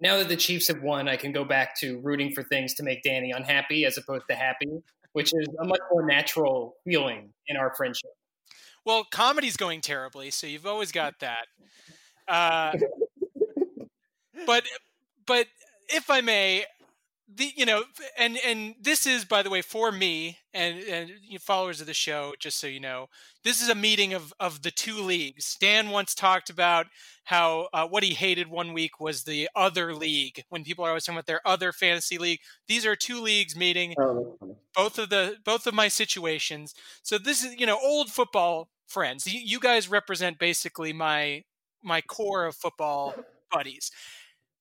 now 0.00 0.16
that 0.18 0.28
the 0.28 0.36
Chiefs 0.36 0.68
have 0.68 0.82
won, 0.82 1.08
I 1.08 1.16
can 1.16 1.32
go 1.32 1.44
back 1.44 1.78
to 1.80 1.98
rooting 2.00 2.32
for 2.32 2.42
things 2.42 2.74
to 2.74 2.82
make 2.82 3.02
Danny 3.02 3.30
unhappy 3.30 3.84
as 3.84 3.98
opposed 3.98 4.24
to 4.30 4.36
happy, 4.36 4.82
which 5.12 5.32
is 5.34 5.48
a 5.60 5.64
much 5.64 5.80
more 5.90 6.06
natural 6.06 6.76
feeling 6.84 7.32
in 7.46 7.56
our 7.56 7.74
friendship. 7.74 8.10
Well, 8.84 9.04
comedy's 9.04 9.56
going 9.56 9.80
terribly, 9.80 10.30
so 10.30 10.46
you've 10.46 10.66
always 10.66 10.92
got 10.92 11.20
that. 11.20 11.46
Uh, 12.26 12.72
but 14.46 14.64
but 15.26 15.46
if 15.88 16.10
I 16.10 16.20
may, 16.20 16.64
the 17.32 17.52
you 17.56 17.66
know, 17.66 17.84
and 18.18 18.38
and 18.44 18.74
this 18.80 19.06
is 19.06 19.24
by 19.24 19.42
the 19.42 19.50
way 19.50 19.60
for 19.62 19.92
me 19.92 20.38
and 20.54 20.78
and 20.80 21.10
you 21.22 21.38
followers 21.38 21.80
of 21.80 21.86
the 21.86 21.94
show, 21.94 22.34
just 22.38 22.58
so 22.58 22.66
you 22.66 22.80
know, 22.80 23.08
this 23.44 23.60
is 23.62 23.68
a 23.68 23.74
meeting 23.74 24.14
of 24.14 24.32
of 24.40 24.62
the 24.62 24.70
two 24.70 25.02
leagues. 25.02 25.56
Dan 25.60 25.90
once 25.90 26.14
talked 26.14 26.48
about 26.50 26.86
how 27.24 27.68
uh, 27.74 27.86
what 27.86 28.02
he 28.02 28.14
hated 28.14 28.48
one 28.48 28.72
week 28.72 29.00
was 29.00 29.24
the 29.24 29.48
other 29.54 29.94
league. 29.94 30.44
When 30.48 30.64
people 30.64 30.84
are 30.84 30.88
always 30.88 31.04
talking 31.04 31.16
about 31.18 31.26
their 31.26 31.46
other 31.46 31.72
fantasy 31.72 32.18
league, 32.18 32.40
these 32.66 32.86
are 32.86 32.96
two 32.96 33.20
leagues 33.20 33.54
meeting 33.56 33.94
Oh, 33.98 34.36
both 34.74 34.98
of 34.98 35.10
the 35.10 35.36
both 35.44 35.66
of 35.66 35.74
my 35.74 35.88
situations. 35.88 36.74
So 37.02 37.18
this 37.18 37.44
is 37.44 37.58
you 37.58 37.66
know 37.66 37.78
old 37.82 38.10
football 38.10 38.70
friends. 38.86 39.26
You, 39.26 39.40
you 39.40 39.60
guys 39.60 39.88
represent 39.88 40.38
basically 40.38 40.92
my 40.92 41.44
my 41.82 42.00
core 42.00 42.46
of 42.46 42.56
football 42.56 43.14
buddies. 43.52 43.90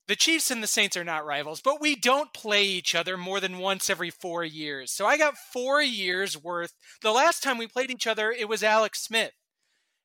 The 0.08 0.16
Chiefs 0.16 0.50
and 0.52 0.64
the 0.64 0.68
Saints 0.68 0.96
are 0.96 1.04
not 1.04 1.26
rivals, 1.26 1.60
but 1.62 1.82
we 1.82 1.96
don't 1.96 2.34
play 2.34 2.64
each 2.64 2.96
other 2.96 3.18
more 3.18 3.42
than 3.42 3.58
once 3.58 3.90
every 3.90 4.10
four 4.10 4.44
years. 4.46 4.92
So 4.92 5.06
I 5.06 5.18
got 5.18 5.38
four 5.38 5.82
years 5.82 6.42
worth. 6.42 6.74
The 7.02 7.12
last 7.12 7.44
time 7.44 7.58
we 7.58 7.68
played 7.68 7.92
each 7.92 8.08
other, 8.08 8.32
it 8.32 8.48
was 8.48 8.64
Alex 8.64 9.04
Smith, 9.04 9.34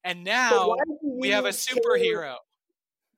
and 0.02 0.24
now 0.24 0.74
we 1.02 1.28
have 1.28 1.44
a 1.44 1.48
you 1.50 1.54
care- 1.54 1.76
superhero. 1.76 2.34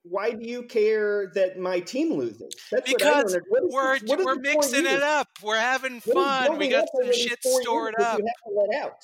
Why 0.07 0.31
do 0.33 0.47
you 0.47 0.61
care 0.61 1.31
that 1.33 1.57
my 1.57 1.79
team 1.79 2.13
loses? 2.13 2.53
That's 2.71 2.93
Because 2.93 3.35
We're 3.49 3.97
we're 4.05 4.35
mixing 4.35 4.85
it 4.85 5.01
up. 5.01 5.27
We're 5.41 5.57
having 5.57 5.99
fun. 5.99 6.59
We 6.59 6.67
got 6.69 6.87
some 6.95 7.11
shit 7.11 7.39
stored 7.43 7.95
up. 7.99 8.19
You 8.19 8.25
have 8.25 8.53
to 8.53 8.53
let 8.55 8.83
out. 8.83 9.03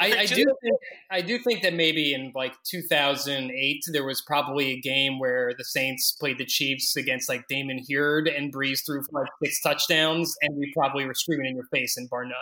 I, 0.00 0.18
I 0.20 0.26
do 0.26 0.44
think 0.62 0.76
I 1.10 1.20
do 1.20 1.38
think 1.38 1.62
that 1.62 1.74
maybe 1.74 2.14
in 2.14 2.32
like 2.34 2.54
2008 2.64 3.84
there 3.92 4.04
was 4.04 4.22
probably 4.22 4.72
a 4.72 4.80
game 4.80 5.18
where 5.18 5.52
the 5.56 5.64
Saints 5.64 6.12
played 6.12 6.38
the 6.38 6.44
Chiefs 6.46 6.96
against 6.96 7.28
like 7.28 7.46
Damon 7.48 7.78
Huard 7.88 8.28
and 8.28 8.52
breezed 8.52 8.86
through 8.86 9.02
for 9.10 9.22
like 9.22 9.30
six 9.42 9.60
touchdowns, 9.60 10.34
and 10.42 10.56
we 10.56 10.72
probably 10.76 11.04
were 11.06 11.14
screaming 11.14 11.46
in 11.46 11.54
your 11.56 11.66
face 11.72 11.96
and 11.96 12.08
bar 12.08 12.24
none. 12.24 12.32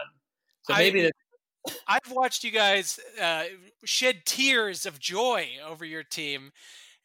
So 0.63 0.75
I- 0.75 0.79
maybe 0.79 1.03
that 1.03 1.13
I've 1.89 2.13
watched 2.13 2.45
you 2.45 2.53
guys 2.53 3.01
uh, 3.21 3.45
shed 3.85 4.25
tears 4.25 4.87
of 4.87 5.01
joy 5.01 5.49
over 5.67 5.85
your 5.85 6.05
team, 6.05 6.53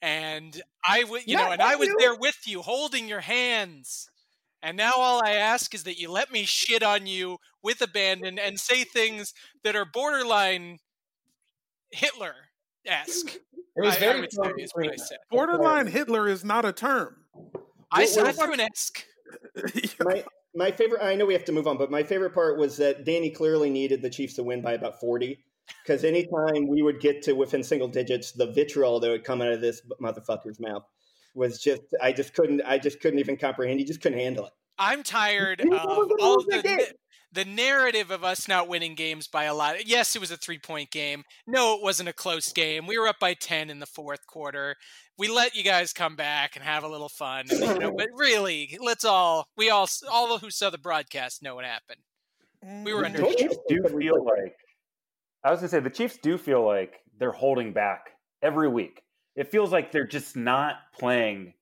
and 0.03 0.61
I 0.85 1.03
would, 1.03 1.23
you 1.25 1.35
know, 1.35 1.51
and 1.51 1.61
I 1.63 1.75
was 1.77 1.89
there 1.97 2.15
with 2.15 2.37
you, 2.45 2.61
holding 2.61 3.07
your 3.07 3.21
hands. 3.21 4.10
And 4.63 4.77
now 4.77 4.93
all 4.95 5.21
I 5.23 5.31
ask 5.31 5.73
is 5.73 5.83
that 5.83 5.99
you 5.99 6.11
let 6.11 6.31
me 6.31 6.43
shit 6.43 6.83
on 6.83 7.07
you 7.07 7.37
with 7.63 7.81
abandon 7.81 8.37
and 8.37 8.59
say 8.59 8.83
things 8.83 9.33
that 9.63 9.75
are 9.75 9.85
borderline 9.85 10.77
Hitler 11.91 12.35
esque. 12.85 13.35
it 13.75 13.81
was 13.81 13.95
I, 13.95 13.99
very 13.99 14.17
I 14.17 14.21
would 14.21 14.31
say 14.31 14.51
is 14.57 14.71
what 14.73 14.91
I 14.91 14.95
said. 14.95 15.17
Borderline 15.29 15.87
Hitler 15.87 16.27
is 16.27 16.43
not 16.45 16.65
a 16.65 16.73
term. 16.73 17.15
I 17.91 18.01
What- 18.01 18.09
said 18.09 18.23
what- 18.23 18.35
through 18.35 18.53
an 18.53 18.59
esque. 18.61 19.05
my 20.01 20.23
my 20.53 20.71
favorite. 20.71 21.01
I 21.01 21.15
know 21.15 21.25
we 21.25 21.33
have 21.33 21.45
to 21.45 21.53
move 21.53 21.65
on, 21.67 21.77
but 21.77 21.89
my 21.89 22.03
favorite 22.03 22.33
part 22.33 22.59
was 22.59 22.75
that 22.77 23.05
Danny 23.05 23.29
clearly 23.29 23.69
needed 23.69 24.01
the 24.01 24.09
Chiefs 24.09 24.33
to 24.35 24.43
win 24.43 24.61
by 24.61 24.73
about 24.73 24.99
forty. 24.99 25.43
Because 25.85 26.03
anytime 26.03 26.67
we 26.67 26.81
would 26.81 26.99
get 26.99 27.21
to 27.23 27.33
within 27.33 27.63
single 27.63 27.87
digits, 27.87 28.33
the 28.33 28.51
vitriol 28.51 28.99
that 28.99 29.09
would 29.09 29.23
come 29.23 29.41
out 29.41 29.53
of 29.53 29.61
this 29.61 29.81
motherfucker's 30.01 30.59
mouth. 30.59 30.83
Was 31.33 31.59
just 31.59 31.81
I 32.01 32.11
just 32.11 32.33
couldn't 32.33 32.61
I 32.61 32.77
just 32.77 32.99
couldn't 32.99 33.19
even 33.19 33.37
comprehend. 33.37 33.79
He 33.79 33.85
just 33.85 34.01
couldn't 34.01 34.19
handle 34.19 34.45
it. 34.45 34.53
I'm 34.77 35.03
tired 35.03 35.61
of 35.61 35.67
all 36.19 36.37
lose 36.37 36.45
the 36.45 36.93
the 37.33 37.45
narrative 37.45 38.11
of 38.11 38.23
us 38.23 38.47
not 38.47 38.67
winning 38.67 38.93
games 38.95 39.27
by 39.27 39.45
a 39.45 39.53
lot. 39.53 39.87
Yes, 39.87 40.15
it 40.15 40.19
was 40.19 40.31
a 40.31 40.37
three 40.37 40.59
point 40.59 40.91
game. 40.91 41.23
No, 41.47 41.75
it 41.75 41.83
wasn't 41.83 42.09
a 42.09 42.13
close 42.13 42.51
game. 42.51 42.87
We 42.87 42.97
were 42.97 43.07
up 43.07 43.19
by 43.19 43.33
ten 43.33 43.69
in 43.69 43.79
the 43.79 43.85
fourth 43.85 44.25
quarter. 44.27 44.75
We 45.17 45.29
let 45.29 45.55
you 45.55 45.63
guys 45.63 45.93
come 45.93 46.15
back 46.15 46.55
and 46.55 46.65
have 46.65 46.83
a 46.83 46.89
little 46.89 47.09
fun. 47.09 47.45
You 47.49 47.79
know, 47.79 47.91
but 47.97 48.07
really, 48.15 48.77
let's 48.81 49.05
all 49.05 49.47
we 49.55 49.69
all 49.69 49.87
all 50.11 50.37
who 50.37 50.49
saw 50.49 50.69
the 50.69 50.77
broadcast 50.77 51.41
know 51.41 51.55
what 51.55 51.65
happened. 51.65 52.01
We 52.83 52.93
were 52.93 53.03
Mm, 53.03 53.05
under 53.05 53.21
The 53.21 53.35
Chiefs 53.37 53.57
do 53.67 53.83
feel 53.83 54.23
like 54.23 54.55
I 55.43 55.51
was 55.51 55.59
gonna 55.59 55.69
say 55.69 55.79
the 55.79 55.89
Chiefs 55.89 56.17
do 56.21 56.37
feel 56.37 56.65
like 56.65 56.95
they're 57.17 57.31
holding 57.31 57.73
back 57.73 58.09
every 58.41 58.67
week. 58.67 59.01
It 59.41 59.49
feels 59.49 59.71
like 59.71 59.91
they're 59.91 60.05
just 60.05 60.35
not 60.35 60.75
playing 60.93 61.55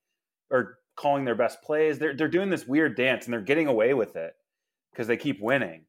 or 0.52 0.80
calling 0.98 1.24
their 1.24 1.34
best 1.34 1.62
plays. 1.62 1.98
They're 1.98 2.13
they're 2.13 2.28
doing 2.28 2.50
this 2.50 2.68
weird 2.68 2.98
dance 2.98 3.24
and 3.24 3.34
they're 3.34 3.39
getting 3.39 3.68
away 3.68 3.94
with 3.94 4.18
it 4.18 4.34
because 4.92 5.08
they 5.08 5.15
keep 5.15 5.39
winning. 5.39 5.86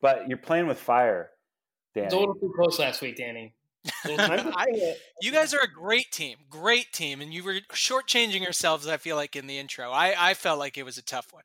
But 0.00 0.30
you're 0.30 0.38
playing 0.38 0.66
with 0.66 0.78
fire, 0.78 1.32
It 1.94 2.04
was 2.04 2.14
a 2.14 2.18
little 2.18 2.36
too 2.36 2.54
close 2.56 2.78
last 2.78 3.02
week, 3.02 3.16
Danny. 3.18 3.54
I'm 4.06 4.18
I- 4.56 4.66
just 4.74 4.98
you 5.20 5.30
guys 5.30 5.52
are 5.52 5.60
a 5.60 5.70
great 5.70 6.10
team, 6.10 6.38
great 6.48 6.90
team, 6.94 7.20
and 7.20 7.34
you 7.34 7.44
were 7.44 7.58
shortchanging 7.70 8.40
yourselves. 8.40 8.86
I 8.86 8.96
feel 8.96 9.16
like 9.16 9.36
in 9.36 9.46
the 9.46 9.58
intro, 9.58 9.90
I 9.90 10.14
I 10.30 10.32
felt 10.32 10.58
like 10.58 10.78
it 10.78 10.84
was 10.84 10.96
a 10.96 11.02
tough 11.04 11.34
one. 11.34 11.44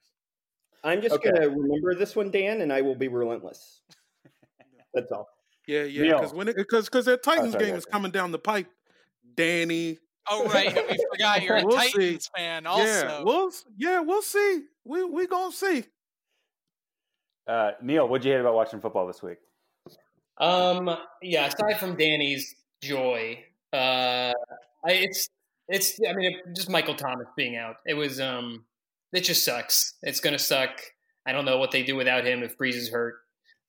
I'm 0.86 1.02
just 1.02 1.16
Okay. 1.16 1.32
gonna 1.32 1.50
remember 1.50 1.96
this 1.96 2.16
one, 2.16 2.32
Dan, 2.32 2.62
and 2.62 2.72
I 2.72 2.80
will 2.80 2.96
be 2.96 3.10
relentless. 3.10 3.82
That's 4.94 5.12
all. 5.12 5.28
Yeah, 5.68 5.84
yeah, 5.84 6.14
because 6.14 6.34
when 6.34 6.48
because 6.48 6.86
because 6.86 7.04
that 7.08 7.20
oh, 7.28 7.30
Titans 7.30 7.52
sorry, 7.52 7.66
game 7.66 7.74
go 7.74 7.78
is 7.78 7.86
coming 7.86 8.12
down 8.12 8.32
the 8.32 8.40
pipe, 8.40 8.68
Danny. 9.36 9.98
Oh 10.30 10.46
right, 10.46 10.74
we 10.74 10.98
forgot 11.12 11.42
you're 11.44 11.58
a 11.58 11.66
We'll 11.66 11.80
see. 11.80 11.92
Titans 11.92 12.30
fan. 12.36 12.66
Also, 12.68 12.84
Yeah, 12.86 13.24
we'll 13.24 13.52
yeah, 13.78 14.00
we'll 14.02 14.22
see. 14.22 14.64
We 14.86 15.04
we 15.04 15.28
gonna 15.28 15.52
see. 15.52 15.86
Uh, 17.48 17.72
Neal, 17.82 18.08
what'd 18.08 18.24
you 18.24 18.32
hate 18.32 18.40
about 18.40 18.54
watching 18.54 18.80
football 18.80 19.08
this 19.08 19.22
week? 19.24 19.38
Um, 20.40 20.96
yeah. 21.22 21.48
Aside 21.48 21.80
from 21.80 21.96
Danny's 21.98 22.56
joy, 22.82 23.44
uh, 23.74 24.32
I, 24.86 24.92
it's 24.92 25.28
it's. 25.68 26.00
I 26.08 26.14
mean, 26.14 26.32
it, 26.34 26.56
just 26.56 26.70
Michael 26.70 26.96
Thomas 26.96 27.28
being 27.36 27.58
out. 27.58 27.78
It 27.86 27.96
was. 27.96 28.20
Um, 28.20 28.66
it 29.14 29.22
just 29.22 29.44
sucks. 29.44 29.96
It's 30.04 30.20
gonna 30.20 30.40
suck. 30.40 30.80
I 31.28 31.32
don't 31.32 31.46
know 31.46 31.58
what 31.58 31.72
they 31.72 31.84
do 31.84 31.96
without 31.96 32.26
him 32.26 32.44
if 32.44 32.58
Brees 32.58 32.76
is 32.76 32.90
hurt. 32.90 33.16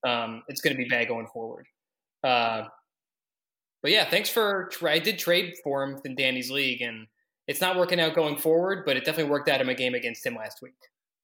Um, 0.06 0.42
it's 0.48 0.60
gonna 0.60 0.76
be 0.76 0.86
bad 0.88 1.08
going 1.08 1.26
forward. 1.26 1.66
Uh, 2.22 2.64
but 3.82 3.90
yeah, 3.90 4.08
thanks 4.08 4.30
for. 4.30 4.70
I 4.82 4.98
did 4.98 5.18
trade 5.18 5.54
for 5.62 5.82
him 5.82 6.00
in 6.04 6.14
Danny's 6.14 6.50
league, 6.50 6.80
and 6.80 7.06
it's 7.46 7.60
not 7.60 7.76
working 7.76 8.00
out 8.00 8.14
going 8.14 8.36
forward. 8.36 8.84
But 8.86 8.96
it 8.96 9.04
definitely 9.04 9.30
worked 9.30 9.48
out 9.48 9.60
in 9.60 9.66
my 9.66 9.74
game 9.74 9.94
against 9.94 10.24
him 10.24 10.36
last 10.36 10.62
week. 10.62 10.74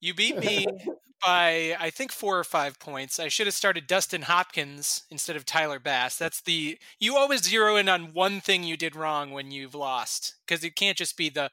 You 0.01 0.13
beat 0.13 0.37
me 0.37 0.67
by 1.25 1.75
I 1.79 1.89
think 1.89 2.11
four 2.11 2.37
or 2.37 2.43
five 2.43 2.79
points. 2.79 3.19
I 3.19 3.27
should 3.27 3.47
have 3.47 3.53
started 3.53 3.87
Dustin 3.87 4.23
Hopkins 4.23 5.03
instead 5.09 5.35
of 5.35 5.45
Tyler 5.45 5.79
Bass. 5.79 6.17
That's 6.17 6.41
the 6.41 6.77
you 6.99 7.17
always 7.17 7.43
zero 7.43 7.75
in 7.75 7.89
on 7.89 8.13
one 8.13 8.41
thing 8.41 8.63
you 8.63 8.77
did 8.77 8.95
wrong 8.95 9.31
when 9.31 9.51
you've 9.51 9.75
lost 9.75 10.35
because 10.45 10.63
it 10.63 10.75
can't 10.75 10.97
just 10.97 11.17
be 11.17 11.29
the 11.29 11.49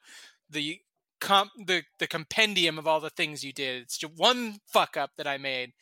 the 0.49 0.79
comp 1.19 1.51
the 1.65 1.83
the 1.99 2.07
compendium 2.07 2.77
of 2.77 2.87
all 2.87 2.99
the 2.99 3.09
things 3.09 3.43
you 3.43 3.53
did. 3.53 3.83
It's 3.83 3.97
just 3.97 4.13
one 4.17 4.57
fuck 4.65 4.97
up 4.97 5.11
that 5.17 5.27
I 5.27 5.37
made. 5.37 5.73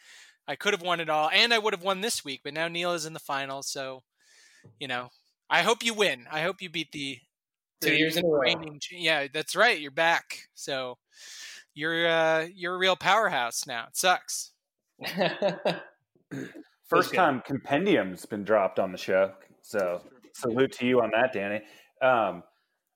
I 0.48 0.56
could 0.56 0.74
have 0.74 0.84
won 0.84 1.00
it 1.00 1.10
all, 1.10 1.30
and 1.34 1.54
I 1.54 1.58
would 1.60 1.74
have 1.74 1.84
won 1.84 2.02
this 2.02 2.24
week. 2.24 2.42
But 2.44 2.54
now 2.54 2.68
Neal 2.68 2.94
is 2.94 3.06
in 3.06 3.14
the 3.14 3.20
final, 3.20 3.64
so 3.64 4.04
you 4.80 4.88
know. 4.88 5.10
I 5.50 5.62
hope 5.62 5.84
you 5.84 5.94
win. 5.94 6.26
I 6.32 6.42
hope 6.42 6.62
you 6.62 6.70
beat 6.70 6.92
the 6.92 7.20
Two 7.82 7.92
the 7.92 7.98
years 7.98 8.18
in 8.18 8.26
a 8.26 8.28
row. 8.28 8.40
reigning 8.40 8.80
Yeah, 8.92 9.28
that's 9.32 9.56
right. 9.56 9.80
You're 9.80 9.92
back. 9.92 10.40
So 10.54 10.98
you're 11.74 12.08
uh 12.08 12.48
you're 12.54 12.76
a 12.76 12.78
real 12.78 12.96
powerhouse 12.96 13.68
now. 13.68 13.86
It 13.88 13.98
sucks. 13.98 14.52
First 16.88 17.12
good. 17.12 17.18
time 17.18 17.44
compendium's 17.48 18.26
been 18.26 18.44
dropped 18.44 18.80
on 18.80 18.92
the 18.92 18.98
show, 18.98 19.34
so 19.62 20.02
salute 20.34 20.72
to 20.74 20.86
you 20.86 21.02
on 21.02 21.12
that, 21.14 21.34
Danny. 21.34 21.62
Um, 22.02 22.44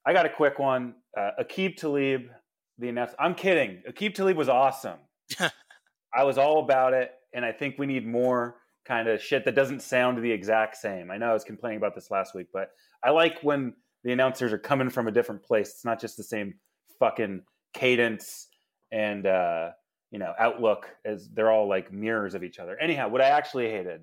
I 0.06 0.14
got 0.14 0.26
a 0.26 0.30
quick 0.30 0.60
one. 0.60 0.96
Uh, 1.18 1.32
Aqib 1.42 1.76
Talib, 1.78 2.30
the 2.78 2.90
announcer. 2.90 3.16
I'm 3.20 3.36
kidding. 3.36 3.82
Aqib 3.90 4.14
Talib 4.14 4.38
was 4.38 4.50
awesome. 4.50 5.00
I 5.40 6.24
was 6.24 6.38
all 6.38 6.64
about 6.64 6.94
it, 6.94 7.12
and 7.34 7.44
I 7.44 7.52
think 7.52 7.76
we 7.78 7.86
need 7.86 8.06
more 8.08 8.56
kind 8.90 9.08
of 9.08 9.22
shit 9.22 9.46
that 9.46 9.54
doesn't 9.54 9.84
sound 9.84 10.18
the 10.18 10.32
exact 10.32 10.76
same. 10.76 11.12
I 11.12 11.18
know 11.18 11.30
I 11.30 11.34
was 11.34 11.44
complaining 11.44 11.78
about 11.78 11.94
this 11.94 12.10
last 12.10 12.34
week, 12.34 12.48
but 12.52 12.70
I 13.04 13.12
like 13.12 13.40
when 13.44 13.76
the 14.04 14.12
announcers 14.12 14.52
are 14.52 14.58
coming 14.58 14.90
from 14.90 15.08
a 15.08 15.12
different 15.12 15.44
place. 15.44 15.70
It's 15.70 15.86
not 15.86 16.02
just 16.02 16.18
the 16.18 16.24
same 16.24 16.56
fucking 17.00 17.44
cadence 17.74 18.48
and 18.92 19.28
uh, 19.28 19.70
you 20.10 20.18
know 20.18 20.34
outlook 20.40 20.90
as 21.06 21.30
they're 21.30 21.52
all 21.52 21.70
like 21.70 21.94
mirrors 21.94 22.34
of 22.34 22.44
each 22.44 22.58
other. 22.58 22.78
Anyhow, 22.82 23.10
what 23.10 23.22
I 23.22 23.30
actually 23.30 23.70
hated 23.70 24.02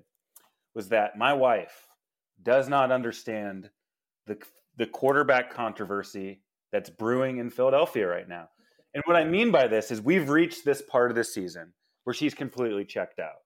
was 0.73 0.89
that 0.89 1.17
my 1.17 1.33
wife 1.33 1.87
does 2.41 2.69
not 2.69 2.91
understand 2.91 3.69
the 4.25 4.37
the 4.77 4.85
quarterback 4.85 5.53
controversy 5.53 6.41
that's 6.71 6.89
brewing 6.89 7.39
in 7.39 7.49
Philadelphia 7.49 8.07
right 8.07 8.29
now. 8.29 8.47
And 8.93 9.03
what 9.05 9.17
I 9.17 9.25
mean 9.25 9.51
by 9.51 9.67
this 9.67 9.91
is 9.91 10.01
we've 10.01 10.29
reached 10.29 10.63
this 10.63 10.81
part 10.81 11.11
of 11.11 11.17
the 11.17 11.25
season 11.25 11.73
where 12.05 12.13
she's 12.13 12.33
completely 12.33 12.85
checked 12.85 13.19
out. 13.19 13.41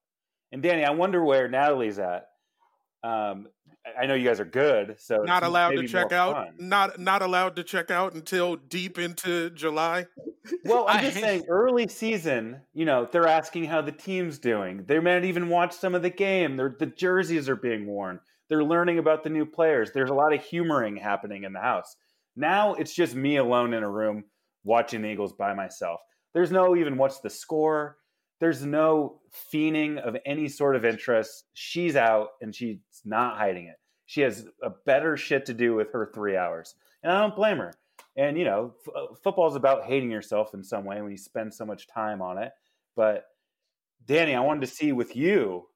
And 0.52 0.62
Danny, 0.62 0.84
I 0.84 0.90
wonder 0.90 1.24
where 1.24 1.48
Natalie's 1.48 1.98
at. 1.98 2.28
Um, 3.02 3.48
I- 3.84 4.02
I 4.02 4.06
know 4.06 4.14
you 4.14 4.28
guys 4.28 4.38
are 4.38 4.44
good, 4.44 5.00
so 5.00 5.22
Not 5.24 5.42
allowed 5.42 5.70
to 5.72 5.88
check 5.88 6.12
out. 6.12 6.34
fun. 6.34 6.54
Not 6.58 7.00
not 7.00 7.20
allowed 7.22 7.56
to 7.56 7.64
check 7.64 7.90
out 7.90 8.12
until 8.14 8.54
deep 8.54 8.96
into 8.98 9.50
July. 9.50 10.06
Well, 10.64 10.86
I'm 10.88 11.00
just 11.04 11.18
saying, 11.18 11.44
early 11.48 11.88
season, 11.88 12.60
you 12.74 12.84
know, 12.84 13.08
they're 13.10 13.26
asking 13.26 13.64
how 13.64 13.80
the 13.80 13.90
team's 13.92 14.38
doing. 14.38 14.84
They 14.86 15.00
might 15.00 15.24
even 15.24 15.48
watch 15.48 15.72
some 15.72 15.94
of 15.96 16.02
the 16.02 16.10
game. 16.10 16.56
They're, 16.56 16.76
the 16.78 16.86
jerseys 16.86 17.48
are 17.48 17.56
being 17.56 17.86
worn. 17.86 18.20
They're 18.48 18.62
learning 18.64 18.98
about 18.98 19.24
the 19.24 19.30
new 19.30 19.46
players. 19.46 19.90
There's 19.92 20.10
a 20.10 20.14
lot 20.14 20.32
of 20.32 20.44
humoring 20.44 20.96
happening 20.96 21.42
in 21.44 21.52
the 21.52 21.60
house. 21.60 21.96
Now 22.36 22.74
it's 22.74 22.94
just 22.94 23.14
me 23.16 23.36
alone 23.36 23.72
in 23.74 23.82
a 23.82 23.90
room 23.90 24.24
watching 24.64 25.02
the 25.02 25.08
Eagles 25.08 25.32
by 25.32 25.54
myself. 25.54 26.00
There's 26.34 26.52
no 26.52 26.76
even 26.76 26.96
what's 26.96 27.20
the 27.20 27.30
score. 27.30 27.98
There's 28.42 28.66
no 28.66 29.20
fiending 29.54 30.00
of 30.04 30.16
any 30.26 30.48
sort 30.48 30.74
of 30.74 30.84
interest. 30.84 31.44
She's 31.52 31.94
out 31.94 32.30
and 32.40 32.52
she's 32.52 32.78
not 33.04 33.38
hiding 33.38 33.66
it. 33.66 33.76
She 34.06 34.22
has 34.22 34.44
a 34.60 34.70
better 34.84 35.16
shit 35.16 35.46
to 35.46 35.54
do 35.54 35.76
with 35.76 35.92
her 35.92 36.10
three 36.12 36.36
hours. 36.36 36.74
And 37.04 37.12
I 37.12 37.20
don't 37.20 37.36
blame 37.36 37.58
her. 37.58 37.72
And, 38.16 38.36
you 38.36 38.44
know, 38.44 38.74
f- 38.84 38.94
uh, 38.96 39.14
football 39.22 39.48
is 39.48 39.54
about 39.54 39.84
hating 39.84 40.10
yourself 40.10 40.54
in 40.54 40.64
some 40.64 40.84
way 40.84 41.00
when 41.00 41.12
you 41.12 41.18
spend 41.18 41.54
so 41.54 41.64
much 41.64 41.86
time 41.86 42.20
on 42.20 42.36
it. 42.36 42.50
But, 42.96 43.26
Danny, 44.04 44.34
I 44.34 44.40
wanted 44.40 44.62
to 44.62 44.74
see 44.74 44.90
with 44.90 45.14
you 45.14 45.68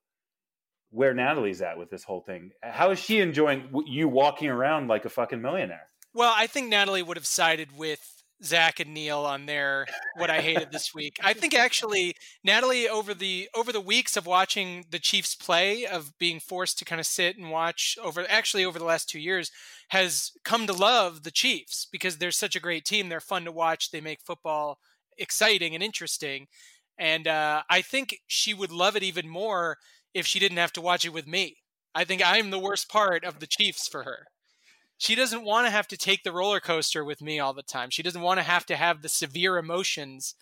where 0.91 1.15
Natalie's 1.15 1.63
at 1.63 1.79
with 1.79 1.89
this 1.89 2.03
whole 2.03 2.23
thing. 2.23 2.51
How 2.65 2.91
is 2.91 2.99
she 2.99 3.21
enjoying 3.21 3.71
you 3.87 4.09
walking 4.09 4.49
around 4.49 4.89
like 4.89 5.05
a 5.05 5.09
fucking 5.09 5.41
millionaire? 5.41 5.87
Well, 6.13 6.35
I 6.37 6.49
think 6.49 6.69
Natalie 6.69 7.05
would 7.05 7.17
have 7.17 7.27
sided 7.27 7.79
with 7.79 8.16
Zach 8.45 8.81
and 8.81 8.93
Neal 8.93 9.21
on 9.21 9.47
their 9.47 9.87
what 10.17 10.31
I 10.31 10.41
hated 10.41 10.71
this 10.71 10.95
week. 10.95 11.19
I 11.23 11.33
think 11.33 11.55
actually 11.55 12.15
Natalie 12.45 12.89
over 12.89 13.15
the 13.15 13.49
over 13.55 13.73
the 13.73 13.81
weeks 13.81 14.17
of 14.17 14.27
watching 14.27 14.85
the 14.91 14.99
Chiefs 14.99 15.35
play, 15.35 15.87
of 15.87 16.17
being 16.19 16.41
forced 16.41 16.79
to 16.79 16.85
kind 16.85 17.01
of 17.01 17.07
sit 17.07 17.37
and 17.37 17.51
watch 17.51 17.97
over 18.03 18.27
actually 18.29 18.65
over 18.65 18.79
the 18.79 18.85
last 18.85 19.09
two 19.09 19.19
years, 19.19 19.51
has 19.89 20.33
come 20.45 20.67
to 20.67 20.73
love 20.73 21.23
the 21.23 21.31
Chiefs 21.31 21.87
because 21.91 22.19
they're 22.19 22.31
such 22.31 22.57
a 22.57 22.61
great 22.61 22.85
team. 22.85 23.09
They're 23.09 23.21
fun 23.21 23.45
to 23.45 23.53
watch. 23.53 23.91
They 23.91 24.01
make 24.01 24.21
football 24.21 24.79
exciting 25.17 25.75
and 25.75 25.83
interesting. 25.83 26.47
And 26.99 27.27
uh, 27.27 27.63
I 27.69 27.83
think 27.83 28.21
she 28.27 28.55
would 28.55 28.73
love 28.73 28.97
it 28.97 29.03
even 29.03 29.29
more 29.29 29.79
if 30.15 30.27
she 30.27 30.39
didn't 30.39 30.59
have 30.59 30.73
to 30.75 30.81
watch 30.81 31.05
it 31.05 31.13
with 31.13 31.27
me. 31.27 31.57
I 31.95 32.05
think 32.05 32.23
I'm 32.25 32.51
the 32.51 32.59
worst 32.59 32.89
part 32.89 33.25
of 33.25 33.41
the 33.41 33.47
Chiefs 33.47 33.89
for 33.89 34.03
her 34.05 34.27
she 34.99 35.15
doesn't 35.15 35.45
want 35.45 35.67
to 35.67 35.71
have 35.71 35.89
to 35.89 35.97
take 35.97 36.23
the 36.23 36.33
roller 36.33 36.61
coaster 36.61 37.05
with 37.05 37.21
me 37.21 37.39
all 37.39 37.53
the 37.53 37.63
time. 37.63 37.91
She 37.91 38.03
doesn't 38.03 38.23
want 38.23 38.39
to 38.39 38.45
have 38.45 38.65
to 38.67 38.77
have 38.77 39.03
the 39.03 39.09
severe 39.09 39.59
emotions 39.59 40.35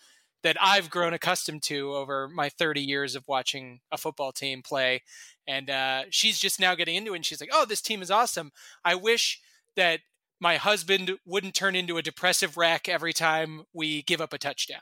that 0.43 0.55
I've 0.61 0.89
grown 0.89 1.13
accustomed 1.13 1.63
to 1.63 1.93
over 1.93 2.27
my 2.29 2.49
30 2.49 2.79
years 2.81 3.15
of 3.15 3.27
watching 3.27 3.79
a 3.91 3.97
football 3.97 4.31
team 4.31 4.61
play. 4.61 5.01
And 5.47 5.69
uh, 5.69 6.03
she's 6.09 6.39
just 6.39 6.59
now 6.59 6.75
getting 6.75 6.95
into 6.95 7.13
it. 7.13 7.17
And 7.17 7.25
she's 7.25 7.41
like, 7.41 7.49
oh, 7.51 7.65
this 7.65 7.81
team 7.81 8.01
is 8.01 8.11
awesome. 8.11 8.51
I 8.83 8.95
wish 8.95 9.41
that 9.75 10.01
my 10.39 10.57
husband 10.57 11.17
wouldn't 11.25 11.55
turn 11.55 11.75
into 11.75 11.97
a 11.97 12.01
depressive 12.01 12.57
wreck 12.57 12.87
every 12.87 13.13
time 13.13 13.63
we 13.73 14.03
give 14.03 14.21
up 14.21 14.33
a 14.33 14.37
touchdown. 14.37 14.81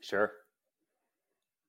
Sure. 0.00 0.32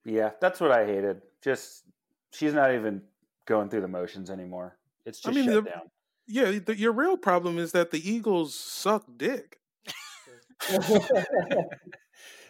Yeah, 0.06 0.32
that's 0.40 0.60
what 0.60 0.72
I 0.72 0.86
hated. 0.86 1.22
Just 1.44 1.84
she's 2.32 2.54
not 2.54 2.74
even 2.74 3.02
going 3.46 3.70
through 3.70 3.82
the 3.82 3.88
motions 3.88 4.30
anymore. 4.30 4.78
It's 5.06 5.26
I 5.26 5.32
just 5.32 5.36
mean, 5.36 5.54
shut 5.54 5.64
the- 5.64 5.70
down. 5.72 5.82
Yeah, 6.32 6.60
the, 6.64 6.78
your 6.78 6.92
real 6.92 7.18
problem 7.18 7.58
is 7.58 7.72
that 7.72 7.90
the 7.92 8.08
Eagles 8.10 8.54
suck 8.56 9.06
dick. 9.18 9.58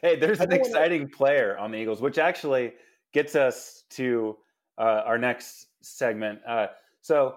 Hey, 0.01 0.15
there's 0.15 0.39
an 0.39 0.49
don't 0.49 0.59
wanna- 0.61 0.69
exciting 0.69 1.09
player 1.09 1.57
on 1.57 1.71
the 1.71 1.77
Eagles, 1.77 2.01
which 2.01 2.17
actually 2.17 2.73
gets 3.13 3.35
us 3.35 3.83
to 3.91 4.37
uh, 4.77 5.03
our 5.05 5.17
next 5.17 5.67
segment. 5.81 6.39
Uh, 6.47 6.67
so 7.01 7.35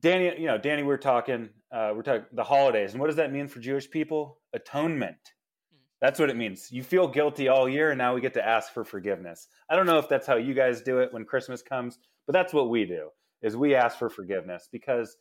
Danny, 0.00 0.40
you 0.40 0.46
know, 0.46 0.58
Danny, 0.58 0.84
we're 0.84 0.96
talking, 0.96 1.48
uh, 1.72 1.92
we're 1.94 2.02
talking 2.02 2.24
the 2.32 2.44
holidays, 2.44 2.92
and 2.92 3.00
what 3.00 3.08
does 3.08 3.16
that 3.16 3.32
mean 3.32 3.48
for 3.48 3.58
Jewish 3.58 3.90
people? 3.90 4.38
Atonement. 4.52 5.16
That's 6.00 6.20
what 6.20 6.30
it 6.30 6.36
means. 6.36 6.70
You 6.70 6.84
feel 6.84 7.08
guilty 7.08 7.48
all 7.48 7.68
year, 7.68 7.90
and 7.90 7.98
now 7.98 8.14
we 8.14 8.20
get 8.20 8.34
to 8.34 8.46
ask 8.46 8.72
for 8.72 8.84
forgiveness. 8.84 9.48
I 9.68 9.74
don't 9.74 9.86
know 9.86 9.98
if 9.98 10.08
that's 10.08 10.26
how 10.26 10.36
you 10.36 10.54
guys 10.54 10.82
do 10.82 11.00
it 11.00 11.12
when 11.12 11.24
Christmas 11.24 11.62
comes, 11.62 11.98
but 12.26 12.32
that's 12.32 12.52
what 12.52 12.70
we 12.70 12.84
do. 12.84 13.08
Is 13.42 13.56
we 13.56 13.74
ask 13.74 13.98
for 13.98 14.08
forgiveness 14.08 14.68
because 14.70 15.16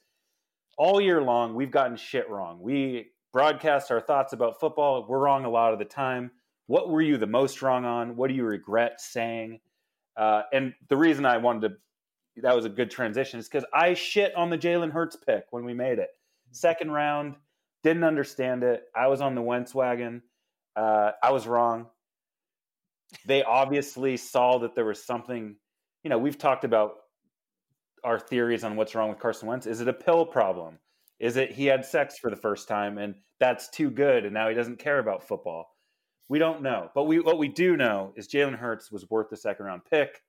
all 0.78 1.00
year 1.02 1.22
long 1.22 1.56
we've 1.56 1.72
gotten 1.72 1.98
shit 1.98 2.30
wrong. 2.30 2.60
We 2.62 3.08
broadcast 3.34 3.92
our 3.92 4.02
thoughts 4.02 4.34
about 4.34 4.60
football. 4.60 5.06
We're 5.08 5.20
wrong 5.20 5.46
a 5.46 5.50
lot 5.50 5.74
of 5.74 5.80
the 5.80 5.86
time. 5.86 6.32
What 6.68 6.90
were 6.90 7.02
you 7.02 7.18
the 7.18 7.28
most 7.28 7.62
wrong 7.62 7.86
on? 7.86 8.16
What 8.16 8.30
do 8.30 8.34
you 8.34 8.44
regret 8.44 9.00
saying? 9.00 9.60
Uh, 10.18 10.44
and 10.54 10.74
the 10.90 10.98
reason 10.98 11.26
I 11.26 11.38
wanted 11.38 11.70
to 11.70 11.76
that 12.42 12.56
was 12.56 12.66
a 12.66 12.70
good 12.70 12.92
transition 12.92 13.40
is 13.40 13.48
because 13.48 13.66
I 13.74 13.94
shit 13.94 14.36
on 14.36 14.50
the 14.50 14.58
Jalen 14.58 14.92
Hurts 14.92 15.16
pick 15.16 15.46
when 15.52 15.64
we 15.64 15.74
made 15.74 16.00
it. 16.00 16.10
Second 16.52 16.92
round, 16.92 17.36
didn't 17.84 18.04
understand 18.04 18.64
it. 18.64 18.84
I 18.96 19.08
was 19.08 19.22
on 19.22 19.36
the 19.36 19.42
Wentz 19.42 19.74
wagon. 19.74 20.22
Uh, 20.76 21.12
I 21.22 21.32
was 21.32 21.48
wrong. 21.48 21.88
They 23.26 23.44
obviously 23.44 24.18
saw 24.18 24.60
that 24.60 24.76
there 24.76 24.86
was 24.86 25.02
something. 25.02 25.56
You 26.04 26.10
know, 26.10 26.18
we've 26.18 26.38
talked 26.38 26.66
about 26.66 26.96
our 28.06 28.20
theories 28.20 28.64
on 28.64 28.76
what's 28.76 28.96
wrong 28.96 29.10
with 29.10 29.20
Carson 29.20 29.50
Wentz. 29.50 29.66
Is 29.66 29.82
it 29.82 29.88
a 29.88 29.94
pill 29.94 30.26
problem? 30.26 30.80
Is 31.20 31.36
it 31.36 31.52
he 31.52 31.66
had 31.66 31.84
sex 31.84 32.18
for 32.18 32.30
the 32.30 32.36
first 32.38 32.68
time 32.68 32.98
and 32.98 33.16
that's 33.40 33.70
too 33.70 33.90
good 33.90 34.24
and 34.24 34.34
now 34.34 34.48
he 34.48 34.56
doesn't 34.56 34.80
care 34.80 35.00
about 35.00 35.28
football? 35.28 35.68
We 36.30 36.40
don't 36.40 36.62
know. 36.62 36.90
But 36.94 37.04
we 37.04 37.20
what 37.20 37.38
we 37.38 37.48
do 37.48 37.76
know 37.76 38.14
is 38.16 38.28
Jalen 38.28 38.58
Hurts 38.58 38.92
was 38.92 39.10
worth 39.10 39.30
the 39.30 39.38
second 39.38 39.66
round 39.66 39.82
pick. 39.90 40.22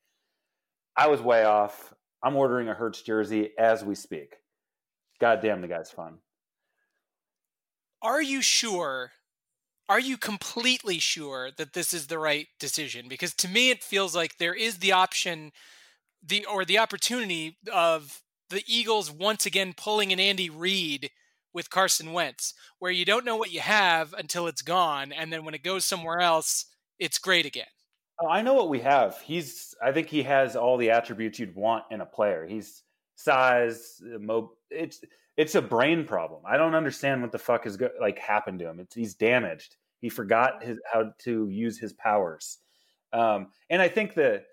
I 0.96 1.08
was 1.08 1.20
way 1.20 1.44
off. 1.44 1.94
I'm 2.22 2.36
ordering 2.36 2.68
a 2.68 2.74
Hurts 2.74 3.02
jersey 3.02 3.50
as 3.58 3.84
we 3.84 3.94
speak. 3.94 4.36
God 5.20 5.40
damn, 5.40 5.60
the 5.60 5.68
guy's 5.68 5.90
fun. 5.90 6.18
Are 8.02 8.22
you 8.22 8.42
sure? 8.42 9.12
Are 9.88 10.00
you 10.00 10.16
completely 10.16 10.98
sure 10.98 11.50
that 11.56 11.72
this 11.72 11.94
is 11.94 12.08
the 12.08 12.18
right 12.18 12.48
decision? 12.58 13.06
Because 13.08 13.34
to 13.34 13.48
me, 13.48 13.70
it 13.70 13.84
feels 13.84 14.16
like 14.16 14.38
there 14.38 14.54
is 14.54 14.78
the 14.78 14.92
option, 14.92 15.52
the 16.26 16.44
or 16.46 16.64
the 16.64 16.78
opportunity 16.78 17.58
of 17.72 18.22
the 18.50 18.62
Eagles 18.66 19.10
once 19.10 19.46
again 19.46 19.74
pulling 19.76 20.12
an 20.12 20.20
Andy 20.20 20.50
Reid 20.50 21.10
with 21.52 21.70
Carson 21.70 22.12
Wentz, 22.12 22.54
where 22.78 22.90
you 22.90 23.04
don't 23.04 23.24
know 23.24 23.36
what 23.36 23.52
you 23.52 23.60
have 23.60 24.12
until 24.12 24.46
it's 24.46 24.62
gone, 24.62 25.12
and 25.12 25.32
then 25.32 25.44
when 25.44 25.54
it 25.54 25.62
goes 25.62 25.84
somewhere 25.84 26.20
else, 26.20 26.66
it's 26.98 27.18
great 27.18 27.46
again. 27.46 27.66
Oh, 28.20 28.28
I 28.28 28.42
know 28.42 28.54
what 28.54 28.68
we 28.68 28.80
have. 28.80 29.18
He's. 29.20 29.74
I 29.82 29.92
think 29.92 30.08
he 30.08 30.22
has 30.22 30.56
all 30.56 30.76
the 30.76 30.90
attributes 30.90 31.38
you'd 31.38 31.54
want 31.54 31.84
in 31.90 32.00
a 32.00 32.06
player. 32.06 32.46
He's 32.46 32.82
size, 33.14 34.00
mo. 34.02 34.52
It's 34.70 35.02
it's 35.36 35.54
a 35.54 35.62
brain 35.62 36.04
problem. 36.04 36.42
I 36.46 36.56
don't 36.56 36.74
understand 36.74 37.20
what 37.20 37.32
the 37.32 37.38
fuck 37.38 37.66
is 37.66 37.76
go- 37.76 37.90
like 38.00 38.18
happened 38.18 38.58
to 38.60 38.68
him. 38.68 38.80
It's 38.80 38.94
he's 38.94 39.14
damaged. 39.14 39.76
He 40.00 40.08
forgot 40.08 40.62
his 40.62 40.78
how 40.90 41.12
to 41.20 41.48
use 41.48 41.78
his 41.78 41.92
powers. 41.92 42.58
Um, 43.12 43.48
and 43.68 43.82
I 43.82 43.88
think 43.88 44.14
the 44.14 44.44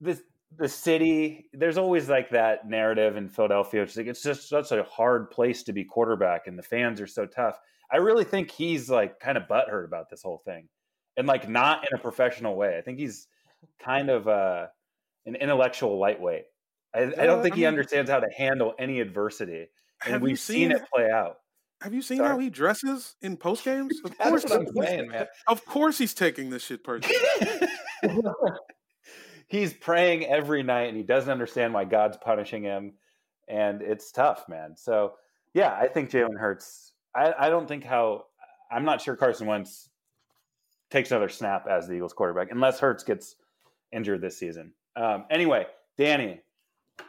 the 0.00 0.20
the 0.58 0.68
city. 0.68 1.48
There's 1.52 1.78
always 1.78 2.08
like 2.08 2.30
that 2.30 2.68
narrative 2.68 3.16
in 3.16 3.28
Philadelphia. 3.28 3.82
It's 3.82 3.96
like 3.96 4.06
it's 4.06 4.22
just 4.22 4.48
such 4.48 4.70
a 4.72 4.82
hard 4.84 5.30
place 5.30 5.62
to 5.64 5.72
be 5.72 5.84
quarterback, 5.84 6.46
and 6.46 6.58
the 6.58 6.62
fans 6.62 7.00
are 7.00 7.06
so 7.06 7.26
tough. 7.26 7.58
I 7.92 7.96
really 7.98 8.24
think 8.24 8.50
he's 8.50 8.88
like 8.90 9.20
kind 9.20 9.36
of 9.38 9.44
butthurt 9.44 9.84
about 9.84 10.08
this 10.10 10.22
whole 10.22 10.38
thing 10.44 10.68
and 11.16 11.26
like 11.26 11.48
not 11.48 11.86
in 11.90 11.98
a 11.98 12.00
professional 12.00 12.56
way. 12.56 12.76
I 12.78 12.80
think 12.80 12.98
he's 12.98 13.28
kind 13.82 14.10
of 14.10 14.26
uh, 14.28 14.66
an 15.26 15.36
intellectual 15.36 15.98
lightweight. 15.98 16.44
I, 16.94 17.02
I 17.02 17.04
don't 17.26 17.40
Uh, 17.40 17.42
think 17.42 17.54
I 17.54 17.56
he 17.56 17.62
mean- 17.62 17.68
understands 17.68 18.10
how 18.10 18.20
to 18.20 18.28
handle 18.36 18.74
any 18.78 19.00
adversity, 19.00 19.66
and 20.04 20.12
Have 20.14 20.22
we've 20.22 20.38
seen 20.38 20.70
seen 20.70 20.72
it 20.72 20.82
play 20.94 21.10
out. 21.10 21.36
Have 21.82 21.92
you 21.92 22.02
seen 22.02 22.18
Sorry. 22.18 22.28
how 22.30 22.38
he 22.38 22.48
dresses 22.50 23.14
in 23.20 23.36
post 23.36 23.64
games? 23.64 24.00
Of 24.04 24.16
That's 24.16 24.30
course, 24.30 24.44
what 24.44 24.52
I'm 24.52 24.64
he's- 24.74 24.86
saying, 24.86 25.08
man. 25.08 25.26
Of 25.48 25.64
course, 25.66 25.98
he's 25.98 26.14
taking 26.14 26.48
this 26.50 26.62
shit 26.62 26.82
personally. 26.84 27.18
he's 29.54 29.72
praying 29.72 30.26
every 30.26 30.64
night, 30.64 30.88
and 30.88 30.96
he 30.96 31.04
doesn't 31.04 31.30
understand 31.30 31.72
why 31.72 31.84
God's 31.84 32.16
punishing 32.16 32.64
him, 32.64 32.94
and 33.48 33.82
it's 33.82 34.10
tough, 34.10 34.48
man. 34.48 34.74
So 34.76 35.14
yeah, 35.54 35.72
I 35.72 35.86
think 35.86 36.10
Jalen 36.10 36.38
Hurts. 36.38 36.92
I, 37.14 37.32
I 37.38 37.48
don't 37.48 37.68
think 37.68 37.84
how. 37.84 38.24
I'm 38.70 38.84
not 38.84 39.00
sure 39.00 39.14
Carson 39.14 39.46
Wentz 39.46 39.88
takes 40.90 41.12
another 41.12 41.28
snap 41.28 41.66
as 41.68 41.86
the 41.86 41.94
Eagles 41.94 42.12
quarterback 42.12 42.48
unless 42.50 42.80
Hurts 42.80 43.04
gets 43.04 43.36
injured 43.92 44.20
this 44.20 44.36
season. 44.36 44.72
Um, 44.96 45.24
anyway, 45.30 45.66
Danny, 45.96 46.40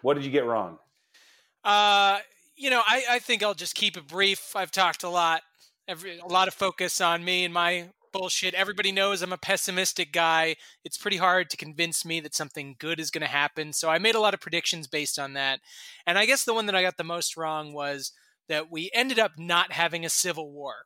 what 0.03 0.13
did 0.13 0.25
you 0.25 0.31
get 0.31 0.45
wrong? 0.45 0.77
Uh, 1.63 2.19
you 2.55 2.69
know, 2.69 2.81
I, 2.85 3.03
I 3.09 3.19
think 3.19 3.41
I'll 3.41 3.55
just 3.55 3.73
keep 3.73 3.97
it 3.97 4.07
brief. 4.07 4.55
I've 4.55 4.71
talked 4.71 5.03
a 5.03 5.09
lot, 5.09 5.41
every, 5.87 6.19
a 6.19 6.27
lot 6.27 6.47
of 6.47 6.53
focus 6.53 7.01
on 7.01 7.23
me 7.23 7.45
and 7.45 7.53
my 7.53 7.85
bullshit. 8.15 8.53
Everybody 8.53 8.91
knows 8.91 9.21
I'm 9.21 9.33
a 9.33 9.37
pessimistic 9.37 10.13
guy. 10.13 10.55
It's 10.83 10.97
pretty 10.97 11.17
hard 11.17 11.49
to 11.49 11.57
convince 11.57 12.05
me 12.05 12.19
that 12.21 12.33
something 12.33 12.75
good 12.79 12.99
is 12.99 13.11
going 13.11 13.21
to 13.23 13.27
happen. 13.27 13.73
So 13.73 13.89
I 13.89 13.99
made 13.99 14.15
a 14.15 14.21
lot 14.21 14.33
of 14.33 14.39
predictions 14.39 14.87
based 14.87 15.19
on 15.19 15.33
that. 15.33 15.59
And 16.07 16.17
I 16.17 16.25
guess 16.25 16.45
the 16.45 16.53
one 16.53 16.65
that 16.67 16.75
I 16.75 16.81
got 16.81 16.97
the 16.97 17.03
most 17.03 17.35
wrong 17.35 17.73
was 17.73 18.13
that 18.47 18.71
we 18.71 18.89
ended 18.93 19.19
up 19.19 19.33
not 19.37 19.73
having 19.73 20.05
a 20.05 20.09
civil 20.09 20.51
war. 20.51 20.85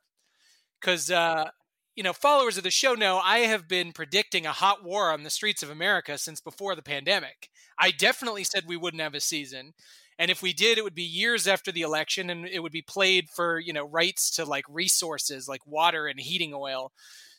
Because, 0.80 1.10
uh, 1.10 1.50
you 1.94 2.02
know, 2.02 2.12
followers 2.12 2.56
of 2.56 2.64
the 2.64 2.70
show 2.70 2.94
know 2.94 3.20
I 3.22 3.40
have 3.40 3.68
been 3.68 3.92
predicting 3.92 4.46
a 4.46 4.52
hot 4.52 4.82
war 4.82 5.12
on 5.12 5.22
the 5.22 5.30
streets 5.30 5.62
of 5.62 5.70
America 5.70 6.18
since 6.18 6.40
before 6.40 6.74
the 6.74 6.82
pandemic. 6.82 7.48
I 7.78 7.90
definitely 7.92 8.44
said 8.44 8.64
we 8.66 8.76
wouldn't 8.76 9.02
have 9.02 9.14
a 9.14 9.20
season. 9.20 9.74
And 10.20 10.30
if 10.30 10.42
we 10.42 10.52
did, 10.52 10.76
it 10.76 10.84
would 10.84 10.94
be 10.94 11.02
years 11.02 11.48
after 11.48 11.72
the 11.72 11.80
election 11.80 12.28
and 12.28 12.46
it 12.46 12.60
would 12.60 12.72
be 12.72 12.82
played 12.82 13.30
for, 13.30 13.58
you 13.58 13.72
know, 13.72 13.88
rights 13.88 14.30
to 14.32 14.44
like 14.44 14.66
resources 14.68 15.48
like 15.48 15.66
water 15.66 16.06
and 16.06 16.20
heating 16.20 16.52
oil. 16.54 16.92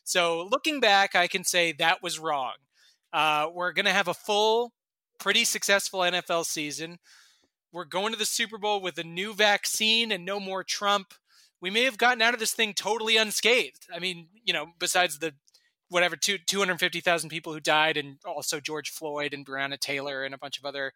So 0.04 0.48
looking 0.50 0.80
back, 0.80 1.14
I 1.16 1.28
can 1.28 1.44
say 1.44 1.74
that 1.74 2.02
was 2.02 2.18
wrong. 2.18 2.54
Uh, 3.14 3.50
we're 3.54 3.72
going 3.72 3.86
to 3.86 3.94
have 3.94 4.08
a 4.08 4.16
full, 4.16 4.74
pretty 5.20 5.46
successful 5.46 6.00
NFL 6.00 6.44
season. 6.46 6.98
We're 7.72 7.86
going 7.86 8.14
to 8.14 8.18
the 8.20 8.26
Super 8.26 8.58
Bowl 8.58 8.82
with 8.82 8.98
a 8.98 9.04
new 9.04 9.36
vaccine 9.36 10.12
and 10.12 10.26
no 10.26 10.40
more 10.40 10.64
Trump. 10.64 11.14
We 11.62 11.70
may 11.70 11.84
have 11.84 12.00
gotten 12.00 12.24
out 12.24 12.34
of 12.34 12.40
this 12.40 12.54
thing 12.54 12.74
totally 12.74 13.16
unscathed. 13.16 13.86
I 13.94 14.00
mean, 14.00 14.30
you 14.44 14.54
know, 14.54 14.70
besides 14.80 15.20
the 15.20 15.36
whatever 15.90 16.16
two, 16.16 16.40
250,000 16.40 17.30
people 17.30 17.54
who 17.54 17.60
died 17.60 17.96
and 17.96 18.18
also 18.26 18.60
George 18.60 18.90
Floyd 18.90 19.36
and 19.36 19.46
Breonna 19.46 19.78
Taylor 19.78 20.24
and 20.24 20.34
a 20.34 20.40
bunch 20.40 20.58
of 20.58 20.66
other 20.66 20.94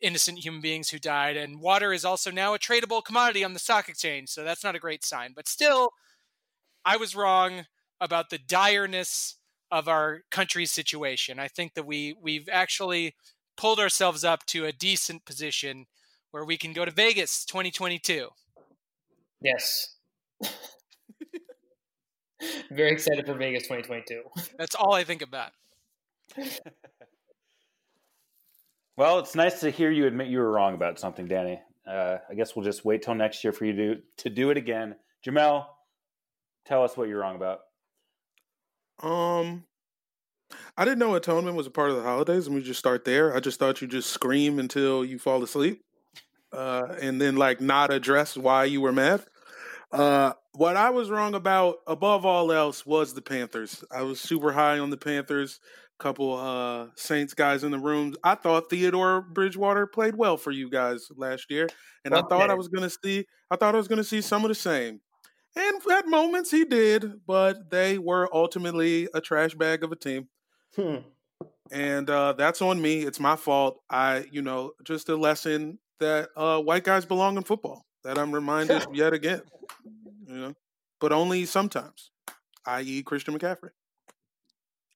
innocent 0.00 0.38
human 0.38 0.60
beings 0.60 0.90
who 0.90 0.98
died. 0.98 1.36
And 1.36 1.60
water 1.60 1.92
is 1.92 2.04
also 2.04 2.30
now 2.30 2.54
a 2.54 2.58
tradable 2.58 3.04
commodity 3.04 3.44
on 3.44 3.52
the 3.52 3.58
stock 3.58 3.88
exchange. 3.88 4.28
So 4.28 4.44
that's 4.44 4.64
not 4.64 4.74
a 4.74 4.80
great 4.80 5.04
sign. 5.04 5.32
But 5.34 5.48
still, 5.48 5.90
I 6.84 6.96
was 6.96 7.16
wrong 7.16 7.66
about 8.00 8.30
the 8.30 8.38
direness 8.38 9.36
of 9.70 9.88
our 9.88 10.20
country's 10.30 10.70
situation. 10.70 11.38
I 11.38 11.48
think 11.48 11.74
that 11.74 11.86
we 11.86 12.14
we've 12.20 12.48
actually 12.50 13.14
pulled 13.56 13.80
ourselves 13.80 14.24
up 14.24 14.44
to 14.46 14.66
a 14.66 14.72
decent 14.72 15.24
position 15.24 15.86
where 16.30 16.44
we 16.44 16.56
can 16.56 16.72
go 16.72 16.84
to 16.84 16.90
Vegas 16.90 17.44
2022. 17.44 18.28
Yes. 19.40 19.96
Very 22.70 22.90
excited 22.90 23.24
for 23.26 23.34
Vegas 23.34 23.64
2022. 23.64 24.22
That's 24.58 24.74
all 24.74 24.94
I 24.94 25.04
think 25.04 25.22
about. 25.22 25.52
Well, 28.96 29.18
it's 29.18 29.34
nice 29.34 29.60
to 29.60 29.70
hear 29.70 29.90
you 29.90 30.06
admit 30.06 30.28
you 30.28 30.38
were 30.38 30.50
wrong 30.50 30.74
about 30.74 31.00
something, 31.00 31.26
Danny. 31.26 31.60
Uh, 31.86 32.18
I 32.30 32.34
guess 32.34 32.54
we'll 32.54 32.64
just 32.64 32.84
wait 32.84 33.02
till 33.02 33.14
next 33.14 33.42
year 33.42 33.52
for 33.52 33.64
you 33.64 33.72
to 33.72 34.02
to 34.18 34.30
do 34.30 34.50
it 34.50 34.56
again. 34.56 34.94
Jamel, 35.26 35.66
tell 36.64 36.84
us 36.84 36.96
what 36.96 37.08
you're 37.08 37.20
wrong 37.20 37.34
about. 37.34 37.60
Um, 39.02 39.64
I 40.76 40.84
didn't 40.84 41.00
know 41.00 41.14
atonement 41.16 41.56
was 41.56 41.66
a 41.66 41.72
part 41.72 41.90
of 41.90 41.96
the 41.96 42.02
holidays, 42.02 42.46
and 42.46 42.54
we 42.54 42.62
just 42.62 42.78
start 42.78 43.04
there. 43.04 43.36
I 43.36 43.40
just 43.40 43.58
thought 43.58 43.82
you 43.82 43.88
just 43.88 44.10
scream 44.10 44.60
until 44.60 45.04
you 45.04 45.18
fall 45.18 45.42
asleep, 45.42 45.82
uh, 46.52 46.94
and 47.02 47.20
then 47.20 47.34
like 47.34 47.60
not 47.60 47.92
address 47.92 48.36
why 48.36 48.64
you 48.64 48.80
were 48.80 48.92
mad. 48.92 49.24
Uh, 49.90 50.32
what 50.52 50.76
I 50.76 50.90
was 50.90 51.10
wrong 51.10 51.34
about, 51.34 51.78
above 51.86 52.24
all 52.24 52.52
else, 52.52 52.86
was 52.86 53.14
the 53.14 53.22
Panthers. 53.22 53.84
I 53.90 54.02
was 54.02 54.20
super 54.20 54.52
high 54.52 54.78
on 54.78 54.90
the 54.90 54.96
Panthers. 54.96 55.58
Couple 55.98 56.36
uh, 56.36 56.88
Saints 56.96 57.34
guys 57.34 57.62
in 57.62 57.70
the 57.70 57.78
room. 57.78 58.14
I 58.24 58.34
thought 58.34 58.68
Theodore 58.68 59.20
Bridgewater 59.20 59.86
played 59.86 60.16
well 60.16 60.36
for 60.36 60.50
you 60.50 60.68
guys 60.68 61.08
last 61.16 61.50
year, 61.50 61.68
and 62.04 62.14
I 62.14 62.22
thought 62.22 62.50
I 62.50 62.54
was 62.54 62.68
going 62.68 62.88
to 62.88 62.96
see. 63.02 63.26
I 63.50 63.56
thought 63.56 63.74
I 63.74 63.78
was 63.78 63.88
going 63.88 63.98
to 63.98 64.04
see 64.04 64.20
some 64.20 64.44
of 64.44 64.48
the 64.48 64.54
same. 64.54 65.00
And 65.56 65.80
at 65.92 66.08
moments 66.08 66.50
he 66.50 66.64
did, 66.64 67.24
but 67.26 67.70
they 67.70 67.98
were 67.98 68.28
ultimately 68.34 69.08
a 69.14 69.20
trash 69.20 69.54
bag 69.54 69.84
of 69.84 69.92
a 69.92 69.96
team. 69.96 70.28
Hmm. 70.74 70.96
And 71.70 72.10
uh, 72.10 72.32
that's 72.32 72.60
on 72.60 72.82
me. 72.82 73.02
It's 73.02 73.20
my 73.20 73.36
fault. 73.36 73.80
I, 73.88 74.26
you 74.32 74.42
know, 74.42 74.72
just 74.82 75.08
a 75.08 75.16
lesson 75.16 75.78
that 76.00 76.30
uh, 76.36 76.60
white 76.60 76.84
guys 76.84 77.04
belong 77.06 77.36
in 77.36 77.44
football. 77.44 77.86
That 78.02 78.18
I'm 78.18 78.32
reminded 78.32 78.84
yet 78.92 79.12
again. 79.12 79.42
You 80.26 80.34
know, 80.34 80.54
but 81.00 81.12
only 81.12 81.46
sometimes, 81.46 82.10
i.e., 82.66 83.02
Christian 83.02 83.38
McCaffrey. 83.38 83.70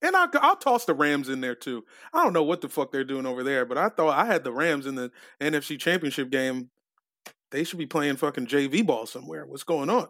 And 0.00 0.14
I'll, 0.14 0.30
I'll 0.34 0.56
toss 0.56 0.84
the 0.84 0.94
Rams 0.94 1.28
in 1.28 1.40
there 1.40 1.54
too. 1.56 1.84
I 2.12 2.22
don't 2.22 2.32
know 2.32 2.42
what 2.44 2.60
the 2.60 2.68
fuck 2.68 2.92
they're 2.92 3.02
doing 3.04 3.26
over 3.26 3.42
there, 3.42 3.64
but 3.64 3.76
I 3.78 3.88
thought 3.88 4.16
I 4.16 4.26
had 4.26 4.44
the 4.44 4.52
Rams 4.52 4.86
in 4.86 4.94
the 4.94 5.10
NFC 5.40 5.78
Championship 5.78 6.30
game 6.30 6.70
they 7.50 7.64
should 7.64 7.78
be 7.78 7.86
playing 7.86 8.16
fucking 8.16 8.46
JV 8.46 8.86
ball 8.86 9.06
somewhere. 9.06 9.46
What's 9.46 9.62
going 9.64 9.88
on? 9.88 10.08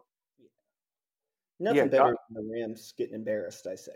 Nothing 1.60 1.76
Yeah, 1.76 1.84
better 1.84 2.10
Doc- 2.10 2.20
than 2.30 2.46
the 2.48 2.52
Rams 2.52 2.92
getting 2.98 3.14
embarrassed. 3.14 3.66
I 3.66 3.74
say. 3.76 3.92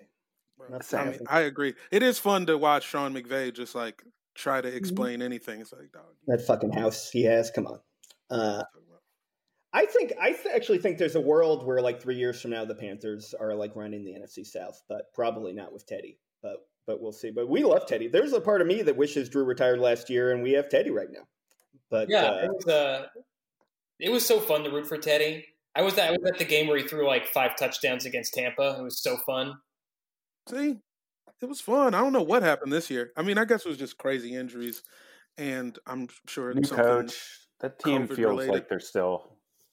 Not 0.70 0.94
I 0.94 1.04
mean, 1.10 1.18
I 1.28 1.40
agree. 1.40 1.74
It 1.90 2.04
is 2.04 2.20
fun 2.20 2.46
to 2.46 2.56
watch 2.56 2.84
Sean 2.84 3.12
McVay 3.12 3.52
just 3.52 3.74
like 3.74 4.02
try 4.34 4.60
Mm-hmm. 4.60 4.70
to 4.70 4.76
explain 4.76 5.22
anything. 5.22 5.60
It's 5.60 5.72
like, 5.72 5.90
dog. 5.92 6.02
that 6.28 6.40
fucking 6.46 6.72
house 6.72 7.10
he 7.10 7.24
has. 7.24 7.50
Come 7.50 7.66
on. 7.66 7.80
Uh, 8.30 8.62
I 9.72 9.86
think 9.86 10.12
I 10.20 10.32
th- 10.32 10.54
actually 10.54 10.78
think 10.78 10.98
there's 10.98 11.14
a 11.14 11.20
world 11.20 11.66
where 11.66 11.80
like 11.80 12.00
three 12.00 12.16
years 12.16 12.40
from 12.40 12.50
now 12.50 12.64
the 12.64 12.74
Panthers 12.74 13.34
are 13.38 13.54
like 13.54 13.74
running 13.74 14.04
the 14.04 14.12
NFC 14.12 14.46
South, 14.46 14.82
but 14.88 15.12
probably 15.14 15.52
not 15.52 15.72
with 15.72 15.86
Teddy. 15.86 16.18
But 16.42 16.66
but 16.86 17.00
we'll 17.00 17.12
see. 17.12 17.30
But 17.30 17.48
we 17.48 17.64
love 17.64 17.86
Teddy. 17.86 18.08
There's 18.08 18.32
a 18.32 18.40
part 18.40 18.60
of 18.60 18.66
me 18.66 18.82
that 18.82 18.96
wishes 18.96 19.28
Drew 19.28 19.44
retired 19.44 19.78
last 19.78 20.10
year, 20.10 20.32
and 20.32 20.42
we 20.42 20.52
have 20.52 20.68
Teddy 20.68 20.90
right 20.90 21.10
now. 21.10 21.22
But 21.90 22.08
Yeah, 22.10 22.24
uh, 22.24 22.38
it 22.42 22.50
was 22.50 22.66
uh, 22.66 23.06
it 23.98 24.10
was 24.10 24.26
so 24.26 24.40
fun 24.40 24.64
to 24.64 24.70
root 24.70 24.86
for 24.86 24.98
Teddy. 24.98 25.46
I 25.74 25.82
was 25.82 25.98
I 25.98 26.10
was 26.10 26.20
at 26.26 26.38
the 26.38 26.44
game 26.44 26.66
where 26.66 26.76
he 26.76 26.86
threw 26.86 27.06
like 27.06 27.26
five 27.26 27.56
touchdowns 27.56 28.04
against 28.04 28.34
Tampa. 28.34 28.76
It 28.78 28.82
was 28.82 29.02
so 29.02 29.16
fun. 29.16 29.54
See, 30.50 30.76
it 31.40 31.48
was 31.48 31.60
fun. 31.60 31.94
I 31.94 32.00
don't 32.00 32.12
know 32.12 32.22
what 32.22 32.42
happened 32.42 32.72
this 32.72 32.90
year. 32.90 33.12
I 33.16 33.22
mean, 33.22 33.38
I 33.38 33.46
guess 33.46 33.64
it 33.64 33.68
was 33.68 33.78
just 33.78 33.96
crazy 33.96 34.34
injuries, 34.34 34.82
and 35.38 35.78
I'm 35.86 36.08
sure 36.26 36.52
New 36.52 36.62
coach. 36.62 37.38
That 37.60 37.78
team 37.78 38.08
feels 38.08 38.18
related. 38.18 38.52
like 38.52 38.68
they're 38.68 38.80
still 38.80 39.31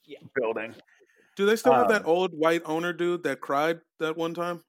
Yeah. 0.10 0.20
building. 0.36 0.74
Do 1.36 1.46
they 1.46 1.56
still 1.56 1.74
have 1.74 1.88
that 1.90 2.02
Um, 2.02 2.10
old 2.10 2.34
white 2.34 2.64
owner 2.66 2.92
dude 2.92 3.24
that 3.24 3.40
cried 3.40 3.80
that 4.00 4.18
one 4.18 4.34
time? 4.34 4.64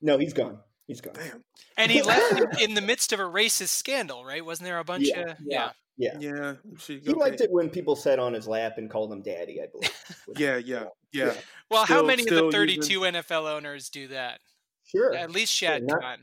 no, 0.00 0.18
he's 0.18 0.32
gone. 0.32 0.58
He's 0.86 1.00
gone. 1.02 1.14
Damn. 1.14 1.44
And 1.76 1.92
he 1.92 2.00
left 2.02 2.32
in, 2.32 2.48
in 2.70 2.74
the 2.74 2.80
midst 2.80 3.12
of 3.12 3.20
a 3.20 3.24
racist 3.24 3.68
scandal, 3.68 4.24
right? 4.24 4.44
Wasn't 4.44 4.64
there 4.64 4.78
a 4.78 4.84
bunch 4.84 5.06
Yeah, 5.08 5.20
of 5.20 5.36
yeah? 5.44 5.70
Yeah. 5.98 6.16
Yeah, 6.18 6.54
she. 6.78 7.00
He 7.00 7.10
okay. 7.10 7.20
liked 7.20 7.40
it 7.42 7.50
when 7.50 7.68
people 7.68 7.94
sat 7.96 8.18
on 8.18 8.32
his 8.32 8.46
lap 8.48 8.78
and 8.78 8.88
called 8.90 9.12
him 9.12 9.20
daddy, 9.20 9.60
I 9.60 9.66
believe. 9.66 9.92
Yeah, 10.36 10.56
yeah, 10.56 10.84
yeah. 11.12 11.34
Well, 11.70 11.84
how 11.84 12.02
many 12.04 12.22
of 12.22 12.28
the 12.28 12.50
32 12.50 12.92
using- 13.00 13.02
NFL 13.14 13.46
owners 13.52 13.90
do 13.90 14.08
that? 14.08 14.40
Sure. 14.86 15.14
At 15.14 15.30
least 15.30 15.52
Shad 15.52 15.82
not- 15.84 16.00
Khan. 16.00 16.18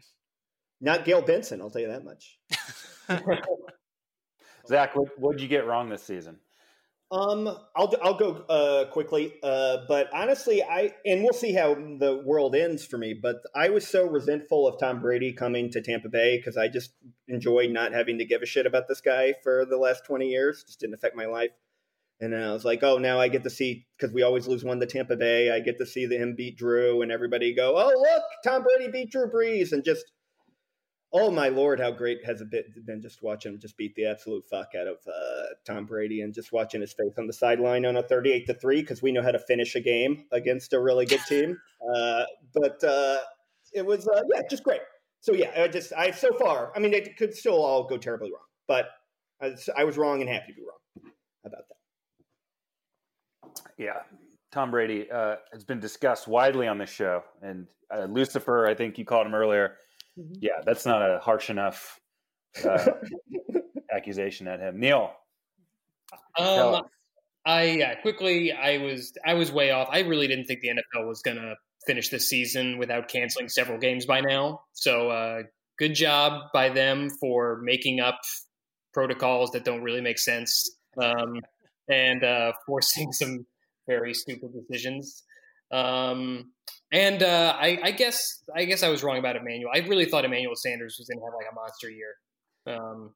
Not 0.82 1.06
Gayle 1.06 1.22
Benson, 1.22 1.62
I'll 1.62 1.70
tell 1.70 1.82
you 1.82 1.88
that 1.88 2.04
much. 2.04 2.38
Zach, 4.68 4.96
what 4.96 5.18
what 5.20 5.34
did 5.34 5.42
you 5.42 5.48
get 5.48 5.66
wrong 5.68 5.90
this 5.90 6.04
season? 6.04 6.38
Um, 7.12 7.48
I'll 7.76 7.94
I'll 8.02 8.18
go 8.18 8.44
uh, 8.50 8.86
quickly, 8.92 9.36
uh, 9.44 9.78
but 9.88 10.10
honestly, 10.12 10.64
I 10.64 10.92
and 11.06 11.22
we'll 11.24 11.34
see 11.34 11.54
how 11.54 11.76
the 11.76 12.22
world 12.26 12.56
ends 12.56 12.84
for 12.84 12.98
me. 12.98 13.14
But 13.14 13.38
I 13.56 13.70
was 13.70 13.88
so 13.88 14.08
resentful 14.08 14.68
of 14.68 14.80
Tom 14.80 15.02
Brady 15.02 15.32
coming 15.32 15.70
to 15.72 15.82
Tampa 15.82 16.10
Bay 16.10 16.38
because 16.38 16.58
I 16.58 16.68
just 16.68 16.94
enjoyed 17.28 17.70
not 17.70 17.94
having 17.94 18.18
to 18.18 18.26
give 18.26 18.42
a 18.42 18.48
shit 18.48 18.66
about 18.66 18.88
this 18.88 19.02
guy 19.02 19.36
for 19.44 19.66
the 19.70 19.78
last 19.78 20.04
twenty 20.06 20.30
years. 20.30 20.64
Just 20.64 20.80
didn't 20.80 20.96
affect 20.96 21.16
my 21.16 21.28
life. 21.28 21.52
And 22.22 22.34
I 22.34 22.54
was 22.54 22.66
like, 22.66 22.82
oh, 22.82 22.98
now 22.98 23.20
I 23.20 23.28
get 23.28 23.44
to 23.44 23.50
see 23.50 23.86
because 23.98 24.14
we 24.14 24.24
always 24.24 24.48
lose 24.48 24.64
one 24.64 24.80
to 24.80 24.86
Tampa 24.88 25.16
Bay. 25.16 25.52
I 25.52 25.60
get 25.60 25.78
to 25.78 25.86
see 25.86 26.08
the, 26.08 26.18
him 26.18 26.34
beat 26.36 26.58
Drew, 26.58 27.04
and 27.04 27.12
everybody 27.12 27.54
go, 27.54 27.76
oh 27.78 27.88
look, 27.88 28.24
Tom 28.44 28.64
Brady 28.64 28.92
beat 28.92 29.12
Drew 29.12 29.30
Brees, 29.30 29.74
and 29.74 29.84
just 29.84 30.06
oh 31.18 31.32
my 31.32 31.48
lord, 31.48 31.80
how 31.80 31.92
great 31.92 32.26
has 32.26 32.42
it 32.42 32.50
been, 32.50 32.66
been 32.86 33.02
just 33.02 33.24
watching 33.24 33.54
him 33.54 33.60
just 33.60 33.78
beat 33.78 33.96
the 33.96 34.06
absolute 34.06 34.44
fuck 34.50 34.72
out 34.78 34.86
of 34.86 34.98
uh, 35.08 35.46
Tom 35.66 35.86
Brady 35.86 36.20
and 36.20 36.34
just 36.34 36.52
watching 36.52 36.82
his 36.82 36.92
face 36.92 37.14
on 37.18 37.26
the 37.26 37.32
sideline 37.32 37.86
on 37.86 37.96
a 37.96 38.04
38 38.04 38.46
to 38.48 38.54
3 38.54 38.82
because 38.82 39.02
we 39.02 39.14
know 39.14 39.24
how 39.24 39.32
to 39.32 39.40
finish 39.40 39.76
a 39.76 39.80
game 39.80 40.26
against 40.34 40.74
a 40.74 40.80
really 40.80 41.06
good 41.06 41.22
team. 41.28 41.58
Uh, 41.96 42.26
but 42.56 42.84
uh, 42.84 43.20
it 43.72 43.86
was, 43.86 44.08
uh, 44.08 44.24
yeah, 44.34 44.42
just 44.50 44.64
great. 44.64 44.82
So, 45.20 45.34
yeah, 45.34 45.52
I 45.56 45.68
just, 45.68 45.94
I 45.94 46.10
so 46.10 46.34
far, 46.34 46.72
I 46.76 46.80
mean, 46.80 46.96
it 46.96 47.16
could 47.16 47.32
still 47.36 47.64
all 47.64 47.84
go 47.84 47.96
terribly 47.96 48.32
wrong, 48.32 48.48
but 48.68 48.88
I 49.40 49.50
was, 49.50 49.70
I 49.78 49.84
was 49.84 49.96
wrong 49.96 50.22
and 50.22 50.28
happy 50.28 50.52
to 50.52 50.56
be 50.56 50.64
wrong 50.64 51.12
about 51.46 51.66
that. 53.44 53.62
Yeah, 53.78 54.00
Tom 54.52 54.72
Brady 54.72 55.12
uh, 55.12 55.36
has 55.54 55.64
been 55.64 55.80
discussed 55.80 56.28
widely 56.28 56.68
on 56.68 56.80
this 56.80 56.90
show, 56.90 57.24
and 57.44 57.68
uh, 57.96 58.06
Lucifer, 58.06 58.66
I 58.66 58.74
think 58.74 58.98
you 58.98 59.06
called 59.06 59.28
him 59.28 59.36
earlier. 59.36 59.78
Yeah, 60.16 60.62
that's 60.66 60.86
not 60.86 61.02
a 61.02 61.20
harsh 61.20 61.50
enough 61.50 62.00
uh, 62.64 62.92
accusation 63.94 64.48
at 64.48 64.60
him. 64.60 64.80
Neal, 64.80 65.12
Um. 66.38 66.84
I 67.48 67.64
yeah, 67.66 67.96
quickly 67.96 68.52
I 68.52 68.80
was 68.80 69.14
I 69.24 69.36
was 69.36 69.52
way 69.52 69.70
off. 69.72 69.88
I 69.92 70.00
really 70.00 70.28
didn't 70.28 70.46
think 70.46 70.62
the 70.62 70.70
NFL 70.70 71.08
was 71.08 71.22
gonna 71.22 71.56
finish 71.86 72.10
this 72.10 72.28
season 72.28 72.78
without 72.80 73.08
canceling 73.08 73.50
several 73.50 73.78
games 73.78 74.06
by 74.06 74.22
now. 74.22 74.62
So 74.74 75.10
uh, 75.10 75.44
good 75.78 75.94
job 75.94 76.50
by 76.54 76.70
them 76.70 77.10
for 77.22 77.60
making 77.62 78.00
up 78.00 78.20
protocols 78.94 79.52
that 79.52 79.64
don't 79.64 79.84
really 79.84 80.02
make 80.02 80.18
sense 80.18 80.78
um, 81.02 81.40
and 81.90 82.24
uh, 82.24 82.54
forcing 82.66 83.12
some 83.12 83.46
very 83.88 84.14
stupid 84.14 84.50
decisions. 84.54 85.24
Um, 85.76 86.52
and 86.92 87.24
uh, 87.24 87.56
I, 87.60 87.80
I 87.84 87.92
guess 87.92 88.44
I 88.56 88.66
guess 88.66 88.84
I 88.84 88.90
was 88.90 89.04
wrong 89.04 89.18
about 89.18 89.36
Emmanuel. 89.36 89.72
I 89.74 89.80
really 89.80 90.06
thought 90.06 90.24
Emmanuel 90.24 90.56
Sanders 90.56 90.96
was 90.98 91.08
going 91.10 91.20
to 91.20 91.26
have 91.26 91.34
like 91.36 91.52
a 91.52 91.56
monster 91.56 91.90
year, 91.90 92.14
um, 92.68 93.14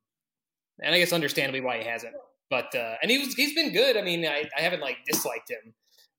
and 0.82 0.94
I 0.94 1.00
guess 1.00 1.14
understandably 1.14 1.62
why 1.62 1.78
he 1.78 1.86
hasn't. 1.86 2.16
But 2.50 2.74
uh, 2.76 2.96
and 3.02 3.10
he 3.10 3.20
was 3.20 3.34
he's 3.36 3.54
been 3.54 3.72
good. 3.72 3.96
I 3.96 4.02
mean, 4.02 4.26
I, 4.26 4.50
I 4.58 4.62
haven't 4.62 4.82
like 4.82 4.98
disliked 5.06 5.50
him, 5.50 5.74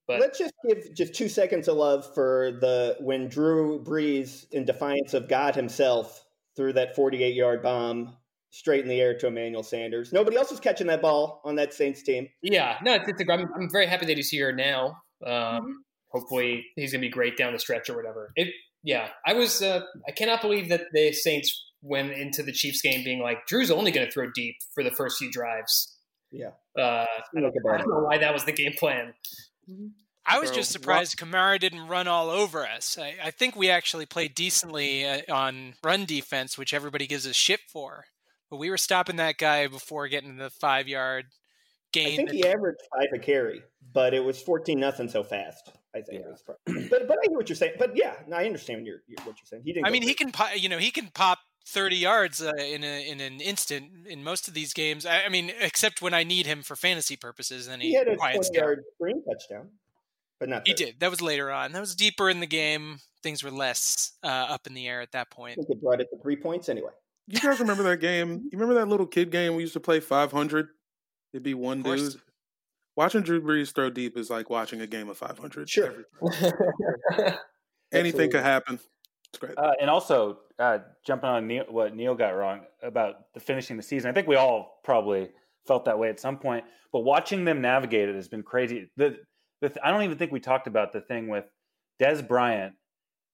but 0.06 0.20
Let's 0.20 0.38
just 0.38 0.54
give 0.66 0.94
just 0.94 1.14
two 1.14 1.28
seconds 1.28 1.68
of 1.68 1.76
love 1.76 2.04
for 2.14 2.58
the 2.60 2.96
when 3.00 3.28
Drew 3.28 3.82
Brees, 3.82 4.50
in 4.52 4.64
defiance 4.64 5.12
of 5.12 5.28
God 5.28 5.54
himself, 5.54 6.24
threw 6.56 6.72
that 6.72 6.96
48 6.96 7.34
yard 7.34 7.62
bomb 7.62 8.16
straight 8.50 8.82
in 8.82 8.88
the 8.88 9.00
air 9.00 9.16
to 9.18 9.26
Emmanuel 9.26 9.62
Sanders. 9.62 10.12
Nobody 10.12 10.36
else 10.36 10.50
was 10.50 10.58
catching 10.58 10.86
that 10.88 11.02
ball 11.02 11.40
on 11.44 11.54
that 11.56 11.74
Saints 11.74 12.02
team. 12.02 12.28
yeah, 12.42 12.78
no, 12.82 12.94
it's, 12.94 13.08
it's 13.08 13.22
a, 13.22 13.32
I'm, 13.32 13.46
I'm 13.54 13.70
very 13.70 13.86
happy 13.86 14.06
that 14.06 14.16
he's 14.16 14.30
here 14.30 14.52
now. 14.52 14.96
Um, 15.24 15.84
hopefully, 16.10 16.66
he's 16.76 16.92
going 16.92 17.00
to 17.00 17.06
be 17.06 17.12
great 17.12 17.36
down 17.36 17.52
the 17.52 17.58
stretch 17.58 17.88
or 17.90 17.96
whatever. 17.96 18.32
It 18.36 18.48
yeah, 18.82 19.08
I 19.26 19.34
was 19.34 19.62
uh, 19.62 19.82
I 20.08 20.12
cannot 20.12 20.40
believe 20.40 20.68
that 20.70 20.86
the 20.92 21.12
Saints 21.12 21.70
went 21.82 22.12
into 22.12 22.42
the 22.42 22.52
Chiefs 22.52 22.82
game 22.82 23.04
being 23.04 23.20
like 23.20 23.46
Drew's 23.46 23.70
only 23.70 23.90
going 23.90 24.06
to 24.06 24.12
throw 24.12 24.30
deep 24.34 24.56
for 24.74 24.82
the 24.82 24.90
first 24.90 25.18
few 25.18 25.30
drives. 25.30 25.96
Yeah. 26.30 26.50
Uh, 26.78 27.06
I, 27.36 27.40
don't, 27.40 27.52
I 27.68 27.78
don't 27.78 27.88
know 27.88 28.00
why 28.00 28.18
that 28.18 28.32
was 28.32 28.44
the 28.44 28.52
game 28.52 28.72
plan. 28.78 29.14
I 30.26 30.38
was 30.38 30.50
Bro, 30.50 30.56
just 30.56 30.72
surprised 30.72 31.18
Kamara 31.18 31.58
didn't 31.58 31.88
run 31.88 32.06
all 32.06 32.30
over 32.30 32.66
us. 32.66 32.98
I, 32.98 33.16
I 33.22 33.30
think 33.30 33.56
we 33.56 33.70
actually 33.70 34.06
played 34.06 34.34
decently 34.34 35.06
uh, 35.06 35.22
on 35.30 35.74
run 35.82 36.04
defense, 36.04 36.56
which 36.56 36.72
everybody 36.72 37.06
gives 37.06 37.26
us 37.26 37.36
shit 37.36 37.60
for. 37.68 38.04
But 38.48 38.58
we 38.58 38.70
were 38.70 38.78
stopping 38.78 39.16
that 39.16 39.38
guy 39.38 39.66
before 39.66 40.08
getting 40.08 40.36
the 40.36 40.50
five 40.50 40.88
yard 40.88 41.26
gain. 41.92 42.12
I 42.12 42.16
think 42.16 42.30
he 42.30 42.46
averaged 42.46 42.80
five 42.94 43.08
a 43.14 43.18
carry, 43.18 43.62
but 43.92 44.14
it 44.14 44.24
was 44.24 44.40
14 44.42 44.78
nothing 44.78 45.08
so 45.08 45.24
fast. 45.24 45.72
I 45.94 46.00
think. 46.02 46.22
Yeah. 46.22 46.28
It 46.28 46.30
was 46.30 46.42
probably- 46.42 46.88
but 46.88 47.08
but 47.08 47.18
I 47.18 47.28
hear 47.28 47.36
what 47.36 47.48
you're 47.48 47.56
saying. 47.56 47.74
But 47.78 47.96
yeah, 47.96 48.14
no, 48.28 48.36
I 48.36 48.44
understand 48.44 48.86
your, 48.86 49.02
your, 49.08 49.18
what 49.24 49.36
you're 49.38 49.46
saying. 49.46 49.62
He 49.64 49.72
didn't. 49.72 49.86
I 49.86 49.90
mean, 49.90 50.02
he 50.02 50.14
can, 50.14 50.30
pop, 50.32 50.50
you 50.56 50.68
know, 50.68 50.78
he 50.78 50.90
can 50.90 51.08
pop 51.14 51.38
thirty 51.66 51.96
yards 51.96 52.40
uh, 52.42 52.52
in 52.58 52.82
a, 52.84 53.08
in 53.10 53.20
an 53.20 53.40
instant 53.40 54.06
in 54.08 54.22
most 54.24 54.48
of 54.48 54.54
these 54.54 54.72
games. 54.72 55.04
I, 55.06 55.22
I 55.24 55.28
mean, 55.28 55.52
except 55.60 56.00
when 56.02 56.14
I 56.14 56.22
need 56.24 56.46
him 56.46 56.62
for 56.62 56.76
fantasy 56.76 57.16
purposes, 57.16 57.66
then 57.66 57.80
he, 57.80 57.88
He 57.88 57.94
had 57.94 58.08
a 58.08 58.16
20 58.16 58.48
yard 58.52 58.82
screen 58.94 59.22
touchdown, 59.24 59.68
but 60.38 60.48
not. 60.48 60.66
He 60.66 60.74
did. 60.74 61.00
That 61.00 61.10
was 61.10 61.20
later 61.20 61.50
on. 61.50 61.72
That 61.72 61.80
was 61.80 61.94
deeper 61.94 62.30
in 62.30 62.40
the 62.40 62.46
game. 62.46 62.98
Things 63.22 63.42
were 63.44 63.50
less 63.50 64.12
uh, 64.22 64.26
up 64.28 64.66
in 64.66 64.74
the 64.74 64.88
air 64.88 65.00
at 65.02 65.12
that 65.12 65.28
I 65.32 65.34
point. 65.34 65.56
think 65.56 65.68
it 65.70 65.82
brought 65.82 66.00
it 66.00 66.08
to 66.10 66.18
three 66.22 66.36
points 66.36 66.68
anyway. 66.68 66.90
You 67.26 67.38
guys 67.38 67.60
remember 67.60 67.82
that 67.84 67.98
game? 67.98 68.48
You 68.50 68.58
remember 68.58 68.74
that 68.74 68.88
little 68.88 69.06
kid 69.06 69.30
game 69.30 69.54
we 69.54 69.62
used 69.62 69.74
to 69.74 69.80
play 69.80 70.00
500? 70.00 70.68
It'd 71.32 71.42
be 71.44 71.54
one 71.54 71.78
Of 71.80 71.84
dude. 71.84 72.14
Watching 72.96 73.22
Drew 73.22 73.40
Brees 73.40 73.74
throw 73.74 73.90
deep 73.90 74.16
is 74.16 74.30
like 74.30 74.50
watching 74.50 74.80
a 74.80 74.86
game 74.86 75.08
of 75.08 75.16
500. 75.16 75.68
Sure. 75.68 76.04
every. 76.32 77.32
Anything 77.92 78.30
could 78.30 78.42
happen. 78.42 78.78
It's 79.32 79.38
great. 79.38 79.56
Uh, 79.56 79.72
and 79.80 79.88
also, 79.88 80.38
uh, 80.58 80.78
jumping 81.06 81.28
on 81.28 81.46
Neal, 81.46 81.64
what 81.68 81.94
Neal 81.94 82.14
got 82.14 82.30
wrong 82.30 82.62
about 82.82 83.32
the 83.32 83.40
finishing 83.40 83.76
the 83.76 83.82
season, 83.82 84.10
I 84.10 84.12
think 84.12 84.26
we 84.26 84.36
all 84.36 84.80
probably 84.84 85.30
felt 85.66 85.84
that 85.84 85.98
way 85.98 86.08
at 86.08 86.18
some 86.20 86.36
point. 86.36 86.64
But 86.92 87.00
watching 87.00 87.44
them 87.44 87.60
navigate 87.60 88.08
it 88.08 88.14
has 88.14 88.28
been 88.28 88.42
crazy. 88.42 88.90
The, 88.96 89.16
the 89.60 89.68
th- 89.68 89.80
I 89.84 89.90
don't 89.90 90.02
even 90.02 90.18
think 90.18 90.32
we 90.32 90.40
talked 90.40 90.66
about 90.66 90.92
the 90.92 91.00
thing 91.00 91.28
with 91.28 91.44
Dez 92.00 92.26
Bryant 92.26 92.74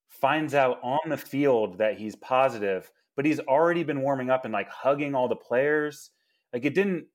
finds 0.09 0.55
out 0.55 0.79
on 0.83 1.09
the 1.09 1.16
field 1.16 1.79
that 1.79 1.99
he's 1.99 2.14
positive, 2.16 2.90
but 3.17 3.25
he's 3.25 3.40
already 3.40 3.83
been 3.83 4.02
warming 4.02 4.31
up 4.31 4.44
and 4.44 4.52
like 4.52 4.69
hugging 4.69 5.15
all 5.15 5.29
the 5.29 5.37
players. 5.37 6.11
Like 6.52 6.65
it 6.65 6.75
didn't. 6.75 7.07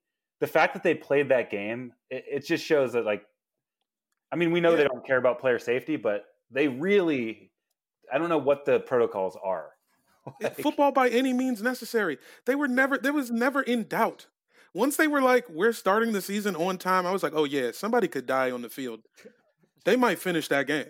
The 0.41 0.47
fact 0.47 0.73
that 0.73 0.83
they 0.83 0.93
played 0.93 1.29
that 1.29 1.49
game, 1.49 1.93
it, 2.09 2.25
it 2.29 2.45
just 2.45 2.65
shows 2.65 2.91
that 2.93 3.05
like, 3.05 3.23
I 4.31 4.35
mean, 4.35 4.51
we 4.51 4.59
know 4.59 4.75
they 4.75 4.83
don't 4.83 5.05
care 5.05 5.17
about 5.17 5.39
player 5.39 5.59
safety, 5.59 5.95
but 5.95 6.25
they 6.51 6.67
really 6.67 7.51
I 8.11 8.17
don't 8.17 8.29
know 8.29 8.37
what 8.37 8.65
the 8.65 8.79
protocols 8.79 9.37
are. 9.41 9.69
It- 10.39 10.61
football 10.61 10.91
by 10.91 11.09
any 11.09 11.33
means 11.33 11.63
necessary. 11.63 12.17
They 12.45 12.55
were 12.55 12.67
never 12.67 12.97
there 12.97 13.13
was 13.13 13.31
never 13.31 13.61
in 13.61 13.87
doubt. 13.87 14.27
Once 14.73 14.95
they 14.95 15.07
were 15.07 15.21
like, 15.21 15.49
we're 15.49 15.73
starting 15.73 16.13
the 16.13 16.21
season 16.21 16.55
on 16.55 16.77
time, 16.77 17.05
I 17.05 17.11
was 17.11 17.23
like, 17.23 17.33
oh 17.35 17.43
yeah, 17.43 17.71
somebody 17.71 18.07
could 18.07 18.25
die 18.25 18.51
on 18.51 18.61
the 18.61 18.69
field. 18.69 19.01
They 19.83 19.95
might 19.95 20.19
finish 20.19 20.47
that 20.49 20.67
game. 20.67 20.85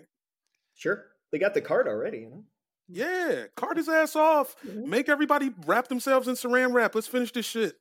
Sure, 0.74 1.04
they 1.30 1.38
got 1.38 1.54
the 1.54 1.60
card 1.60 1.88
already. 1.88 2.18
You 2.18 2.30
know. 2.30 2.44
Yeah, 2.88 3.44
cart 3.56 3.78
his 3.78 3.88
ass 3.88 4.14
off. 4.14 4.54
Mm-hmm. 4.66 4.90
Make 4.90 5.08
everybody 5.08 5.50
wrap 5.66 5.88
themselves 5.88 6.28
in 6.28 6.34
saran 6.34 6.74
wrap. 6.74 6.94
Let's 6.94 7.08
finish 7.08 7.32
this 7.32 7.46
shit. 7.46 7.76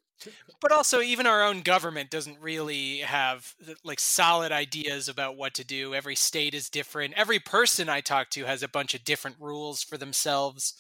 But 0.61 0.71
also, 0.71 1.01
even 1.01 1.25
our 1.25 1.43
own 1.43 1.61
government 1.61 2.09
doesn't 2.09 2.39
really 2.39 2.99
have 2.99 3.53
like 3.83 3.99
solid 3.99 4.51
ideas 4.51 5.07
about 5.09 5.37
what 5.37 5.53
to 5.55 5.63
do. 5.63 5.93
Every 5.93 6.15
state 6.15 6.53
is 6.53 6.69
different. 6.69 7.13
Every 7.15 7.39
person 7.39 7.89
I 7.89 8.01
talk 8.01 8.29
to 8.31 8.45
has 8.45 8.63
a 8.63 8.67
bunch 8.67 8.93
of 8.93 9.03
different 9.03 9.37
rules 9.39 9.83
for 9.83 9.97
themselves, 9.97 10.75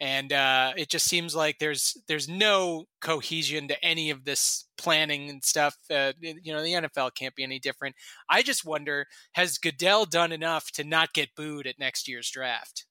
and 0.00 0.32
uh, 0.32 0.72
it 0.76 0.88
just 0.88 1.06
seems 1.06 1.36
like 1.36 1.58
there's 1.58 1.96
there's 2.08 2.28
no 2.28 2.86
cohesion 3.00 3.68
to 3.68 3.84
any 3.84 4.10
of 4.10 4.24
this 4.24 4.64
planning 4.78 5.28
and 5.30 5.44
stuff. 5.44 5.76
Uh, 5.90 6.12
you 6.20 6.52
know, 6.52 6.62
the 6.62 6.72
NFL 6.72 7.14
can't 7.14 7.34
be 7.34 7.42
any 7.42 7.58
different. 7.58 7.94
I 8.28 8.42
just 8.42 8.64
wonder: 8.64 9.06
has 9.32 9.58
Goodell 9.58 10.06
done 10.06 10.32
enough 10.32 10.70
to 10.72 10.84
not 10.84 11.12
get 11.12 11.34
booed 11.36 11.66
at 11.66 11.78
next 11.78 12.08
year's 12.08 12.30
draft? 12.30 12.86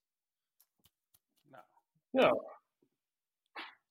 No. 1.51 1.59
No. 2.13 2.41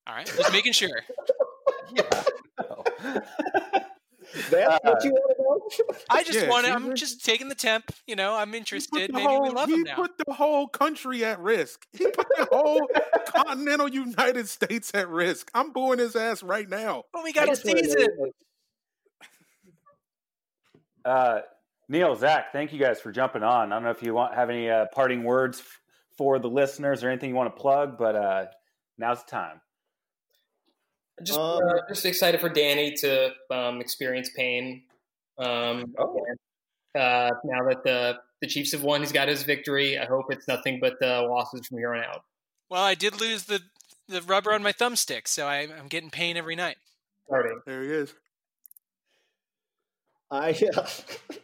All 0.07 0.15
right, 0.15 0.27
just 0.27 0.53
making 0.53 0.73
sure. 0.73 1.03
Yeah. 1.97 2.25
No. 2.61 2.85
That's 4.51 4.85
what 4.85 5.05
you 5.05 5.13
want 5.13 5.37
to 5.37 5.43
know? 5.43 5.97
I 6.11 6.23
just 6.23 6.39
Yeah, 6.39 6.51
want 6.51 6.67
to. 6.67 6.73
I'm 6.73 6.95
just 6.97 7.25
taking 7.25 7.49
the 7.49 7.55
temp. 7.55 7.91
You 8.07 8.15
know, 8.17 8.35
I'm 8.35 8.55
interested. 8.55 9.11
Maybe 9.13 9.27
whole, 9.27 9.43
we 9.43 9.51
love 9.51 9.69
he 9.69 9.77
him 9.77 9.83
now. 9.85 9.95
put 9.97 10.19
the 10.27 10.33
whole 10.35 10.69
country 10.69 11.25
at 11.25 11.41
risk. 11.41 11.87
He 11.93 12.05
put 12.07 12.27
the 12.37 12.47
whole 12.51 12.87
continental 13.27 13.89
United 13.89 14.49
States 14.49 14.91
at 14.95 15.09
risk. 15.09 15.51
I'm 15.55 15.73
booing 15.73 15.99
his 15.99 16.15
ass 16.15 16.43
right 16.43 16.69
now. 16.69 17.05
But 17.13 17.25
we 17.25 17.31
I 17.31 17.33
got 17.33 17.45
a 17.49 17.61
wanna 17.65 17.81
know, 17.81 17.83
season. 17.83 18.09
Uh, 21.05 21.41
Neal, 21.89 22.15
Zach, 22.15 22.53
thank 22.53 22.73
you 22.73 22.79
guys 22.79 23.01
for 23.01 23.11
jumping 23.11 23.43
on. 23.43 23.73
I 23.73 23.77
don't 23.77 23.85
know 23.85 23.91
if 23.91 24.03
you 24.03 24.13
want 24.13 24.35
have 24.35 24.51
any 24.51 24.69
uh, 24.69 24.87
parting 24.93 25.25
words 25.25 25.61
f- 25.61 25.81
for 26.19 26.39
the 26.39 26.49
listeners 26.51 27.03
or 27.03 27.09
anything 27.09 27.31
you 27.31 27.37
want 27.37 27.55
to 27.55 27.61
plug, 27.61 27.97
but 27.97 28.15
uh, 28.15 28.47
now's 28.99 29.25
the 29.25 29.31
time. 29.31 29.61
Just, 31.23 31.39
Um, 31.39 31.63
uh, 31.67 31.81
just 31.89 32.05
excited 32.07 32.41
for 32.41 32.49
Danny 32.49 32.95
to 32.97 33.33
um, 33.51 33.81
experience 33.81 34.31
pain. 34.37 34.85
Um, 35.39 35.95
Oh. 35.99 36.25
uh, 36.95 37.31
now 37.45 37.65
that 37.69 37.83
the 37.85 38.19
the 38.41 38.47
Chiefs 38.47 38.71
have 38.73 38.85
won, 38.85 39.01
he's 39.01 39.11
got 39.11 39.27
his 39.27 39.43
victory. 39.43 39.99
I 39.99 40.05
hope 40.05 40.27
it's 40.33 40.47
nothing 40.47 40.79
but 40.81 40.95
uh, 41.03 41.27
losses 41.29 41.67
from 41.67 41.79
here 41.79 41.93
on 41.93 42.05
out. 42.05 42.23
Well, 42.69 42.83
I 42.85 42.95
did 42.95 43.21
lose 43.21 43.45
the 43.45 43.61
the 44.09 44.23
rubber 44.23 44.53
on 44.53 44.63
my 44.63 44.73
thumbstick, 44.73 45.27
so 45.29 45.47
I, 45.47 45.61
I'm 45.79 45.89
getting 45.89 46.11
pain 46.11 46.37
every 46.37 46.55
night. 46.57 46.77
Starting. 47.27 47.61
There 47.67 47.83
he 47.83 47.91
is. 47.91 48.15
I 50.31 50.57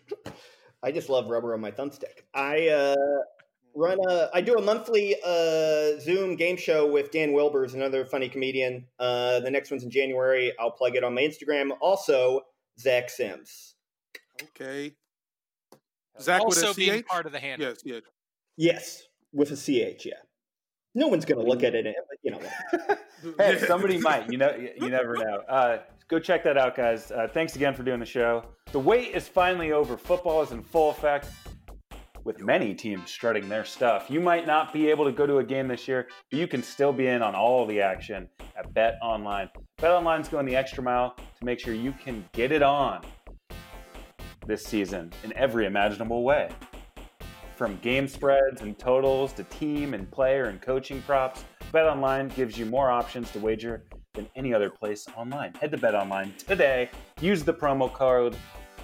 I 0.82 0.92
just 0.92 1.08
love 1.08 1.28
rubber 1.28 1.54
on 1.54 1.60
my 1.60 1.70
thumbstick. 1.70 2.22
I 2.34 2.68
uh, 2.68 2.94
run 3.74 3.98
a 4.08 4.30
I 4.32 4.40
do 4.40 4.54
a 4.54 4.62
monthly 4.62 5.16
uh, 5.24 5.98
Zoom 6.00 6.36
game 6.36 6.56
show 6.56 6.90
with 6.90 7.10
Dan 7.10 7.30
Wilbers, 7.30 7.74
another 7.74 8.04
funny 8.04 8.28
comedian. 8.28 8.86
Uh, 8.98 9.40
the 9.40 9.50
next 9.50 9.70
one's 9.70 9.84
in 9.84 9.90
January. 9.90 10.52
I'll 10.58 10.70
plug 10.70 10.96
it 10.96 11.04
on 11.04 11.14
my 11.14 11.22
Instagram. 11.22 11.70
Also, 11.80 12.42
Zach 12.78 13.10
Sims. 13.10 13.74
Okay. 14.42 14.94
Zach 16.20 16.44
with 16.44 16.56
also 16.58 16.70
a 16.70 16.74
being 16.74 17.02
CH? 17.02 17.06
part 17.06 17.26
of 17.26 17.32
the 17.32 17.40
handle. 17.40 17.68
Yes, 17.68 17.78
yes. 17.84 18.02
Yes, 18.56 19.02
with 19.32 19.50
a 19.50 19.56
ch. 19.56 20.06
Yeah. 20.06 20.12
No 20.94 21.08
one's 21.08 21.24
gonna 21.24 21.42
look 21.42 21.64
at 21.64 21.74
it, 21.74 21.86
but 22.08 22.18
you 22.22 22.30
know. 22.30 23.36
hey, 23.38 23.58
somebody 23.66 23.98
might. 23.98 24.30
You 24.30 24.38
know, 24.38 24.54
you 24.56 24.88
never 24.90 25.14
know. 25.14 25.42
Uh, 25.48 25.78
go 26.08 26.20
check 26.20 26.44
that 26.44 26.56
out, 26.56 26.76
guys. 26.76 27.10
Uh, 27.10 27.26
thanks 27.32 27.56
again 27.56 27.74
for 27.74 27.82
doing 27.82 27.98
the 27.98 28.06
show. 28.06 28.44
The 28.70 28.78
wait 28.78 29.14
is 29.14 29.26
finally 29.26 29.72
over. 29.72 29.96
Football 29.96 30.42
is 30.42 30.52
in 30.52 30.62
full 30.62 30.90
effect, 30.90 31.26
with 32.24 32.40
many 32.40 32.74
teams 32.74 33.10
strutting 33.10 33.48
their 33.48 33.64
stuff. 33.64 34.06
You 34.08 34.20
might 34.20 34.46
not 34.46 34.72
be 34.72 34.88
able 34.90 35.04
to 35.04 35.12
go 35.12 35.26
to 35.26 35.38
a 35.38 35.44
game 35.44 35.68
this 35.68 35.86
year, 35.86 36.08
but 36.30 36.38
you 36.38 36.46
can 36.46 36.62
still 36.62 36.92
be 36.92 37.06
in 37.06 37.22
on 37.22 37.34
all 37.34 37.66
the 37.66 37.80
action 37.80 38.28
at 38.56 38.72
BetOnline. 38.72 39.50
Bet 39.78 39.90
Online's 39.90 40.28
going 40.28 40.46
the 40.46 40.56
extra 40.56 40.82
mile 40.82 41.14
to 41.16 41.44
make 41.44 41.60
sure 41.60 41.74
you 41.74 41.92
can 41.92 42.24
get 42.32 42.50
it 42.50 42.62
on 42.62 43.02
this 44.46 44.64
season 44.64 45.12
in 45.22 45.32
every 45.36 45.66
imaginable 45.66 46.22
way. 46.22 46.50
From 47.56 47.76
game 47.78 48.08
spreads 48.08 48.62
and 48.62 48.78
totals 48.78 49.32
to 49.34 49.44
team 49.44 49.94
and 49.94 50.10
player 50.10 50.46
and 50.46 50.60
coaching 50.60 51.02
props, 51.02 51.44
BetOnline 51.72 52.34
gives 52.34 52.58
you 52.58 52.66
more 52.66 52.90
options 52.90 53.30
to 53.32 53.38
wager 53.38 53.84
than 54.14 54.28
any 54.34 54.54
other 54.54 54.70
place 54.70 55.06
online. 55.16 55.54
Head 55.54 55.70
to 55.72 55.78
BetOnline 55.78 56.36
today. 56.38 56.90
Use 57.20 57.44
the 57.44 57.54
promo 57.54 57.92
code 57.92 58.36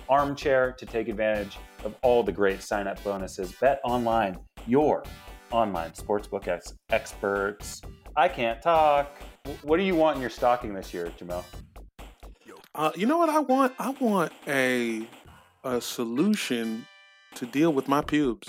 ARMCHAIR 0.09 0.76
to 0.76 0.86
take 0.86 1.09
advantage 1.09 1.57
of 1.85 1.95
all 2.03 2.22
the 2.22 2.33
great 2.33 2.62
sign-up 2.62 3.03
bonuses. 3.03 3.53
BetOnline, 3.53 4.39
your 4.66 5.05
online 5.51 5.91
sportsbook 5.91 6.49
ex- 6.49 6.74
experts. 6.91 7.83
I 8.16 8.28
can't 8.28 8.61
talk. 8.61 9.20
What 9.62 9.78
do 9.78 9.83
you 9.83 9.95
want 9.95 10.16
in 10.16 10.20
your 10.20 10.31
stocking 10.31 10.74
this 10.74 10.93
year, 10.93 11.12
Jamel? 11.18 11.45
Uh, 12.74 12.93
you 12.95 13.07
know 13.07 13.18
what 13.18 13.28
I 13.28 13.41
want? 13.41 13.72
I 13.78 13.91
want 13.91 14.33
a 14.47 15.09
a 15.64 15.81
solution 15.81 16.87
to 17.35 17.47
deal 17.47 17.72
with 17.72 17.89
my 17.89 18.01
pubes. 18.01 18.49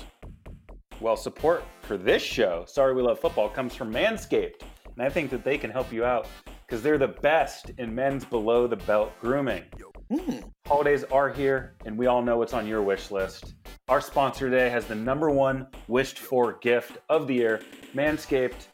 Well, 1.00 1.18
support 1.18 1.64
for 1.82 1.98
this 1.98 2.22
show, 2.22 2.64
Sorry 2.68 2.94
We 2.94 3.02
Love 3.02 3.20
Football, 3.20 3.50
comes 3.50 3.76
from 3.76 3.92
Manscaped. 3.92 4.62
And 4.86 5.02
I 5.02 5.10
think 5.10 5.32
that 5.32 5.44
they 5.44 5.58
can 5.58 5.72
help 5.72 5.92
you 5.92 6.06
out 6.06 6.28
because 6.66 6.84
they're 6.84 6.98
the 6.98 7.08
best 7.08 7.72
in 7.78 7.94
men's 7.94 8.24
below 8.24 8.68
the 8.68 8.76
belt 8.76 9.12
grooming. 9.20 9.64
Mm. 10.12 10.44
Holidays 10.68 11.06
are 11.06 11.30
here, 11.30 11.76
and 11.86 11.98
we 11.98 12.08
all 12.08 12.22
know 12.22 12.38
what's 12.38 12.54
on 12.54 12.68
your 12.68 12.82
wish 12.82 13.12
list. 13.12 13.54
Our 13.88 14.02
sponsor 14.02 14.50
today 14.50 14.70
has 14.70 14.86
the 14.86 14.96
number 14.96 15.30
one 15.30 15.68
wished 15.88 16.20
for 16.20 16.60
gift 16.60 16.98
of 17.08 17.28
the 17.28 17.36
year. 17.36 17.62
Manscaped 17.96 18.68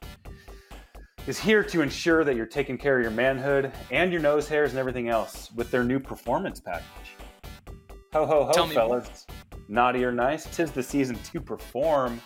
is 1.27 1.37
here 1.37 1.63
to 1.63 1.81
ensure 1.81 2.23
that 2.23 2.35
you're 2.35 2.47
taking 2.47 2.75
care 2.75 2.97
of 2.97 3.03
your 3.03 3.11
manhood 3.11 3.71
and 3.91 4.11
your 4.11 4.21
nose 4.21 4.47
hairs 4.47 4.71
and 4.71 4.79
everything 4.79 5.09
else 5.09 5.51
with 5.53 5.69
their 5.69 5.83
new 5.83 5.99
performance 5.99 6.59
package. 6.59 7.15
Ho, 8.13 8.25
ho, 8.25 8.45
ho, 8.45 8.51
Tell 8.51 8.67
fellas. 8.67 9.27
Naughty 9.67 10.03
or 10.03 10.11
nice, 10.11 10.45
tis 10.55 10.71
the 10.71 10.81
season 10.81 11.19
to 11.31 11.39
perform. 11.39 12.19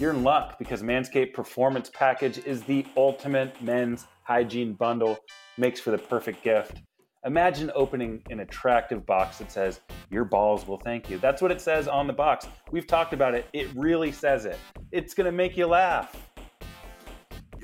You're 0.00 0.10
in 0.10 0.24
luck 0.24 0.58
because 0.58 0.82
Manscaped 0.82 1.34
Performance 1.34 1.88
Package 1.94 2.38
is 2.38 2.64
the 2.64 2.84
ultimate 2.96 3.62
men's 3.62 4.08
hygiene 4.24 4.72
bundle, 4.72 5.18
makes 5.56 5.78
for 5.78 5.92
the 5.92 5.98
perfect 5.98 6.42
gift. 6.42 6.80
Imagine 7.26 7.70
opening 7.74 8.22
an 8.28 8.40
attractive 8.40 9.06
box 9.06 9.38
that 9.38 9.50
says, 9.50 9.80
Your 10.10 10.26
balls 10.26 10.66
will 10.66 10.76
thank 10.76 11.08
you. 11.08 11.16
That's 11.16 11.40
what 11.40 11.50
it 11.50 11.58
says 11.58 11.88
on 11.88 12.06
the 12.06 12.12
box. 12.12 12.46
We've 12.70 12.86
talked 12.86 13.14
about 13.14 13.34
it. 13.34 13.46
It 13.54 13.68
really 13.74 14.12
says 14.12 14.44
it. 14.44 14.58
It's 14.92 15.14
going 15.14 15.24
to 15.24 15.32
make 15.32 15.56
you 15.56 15.66
laugh. 15.66 16.14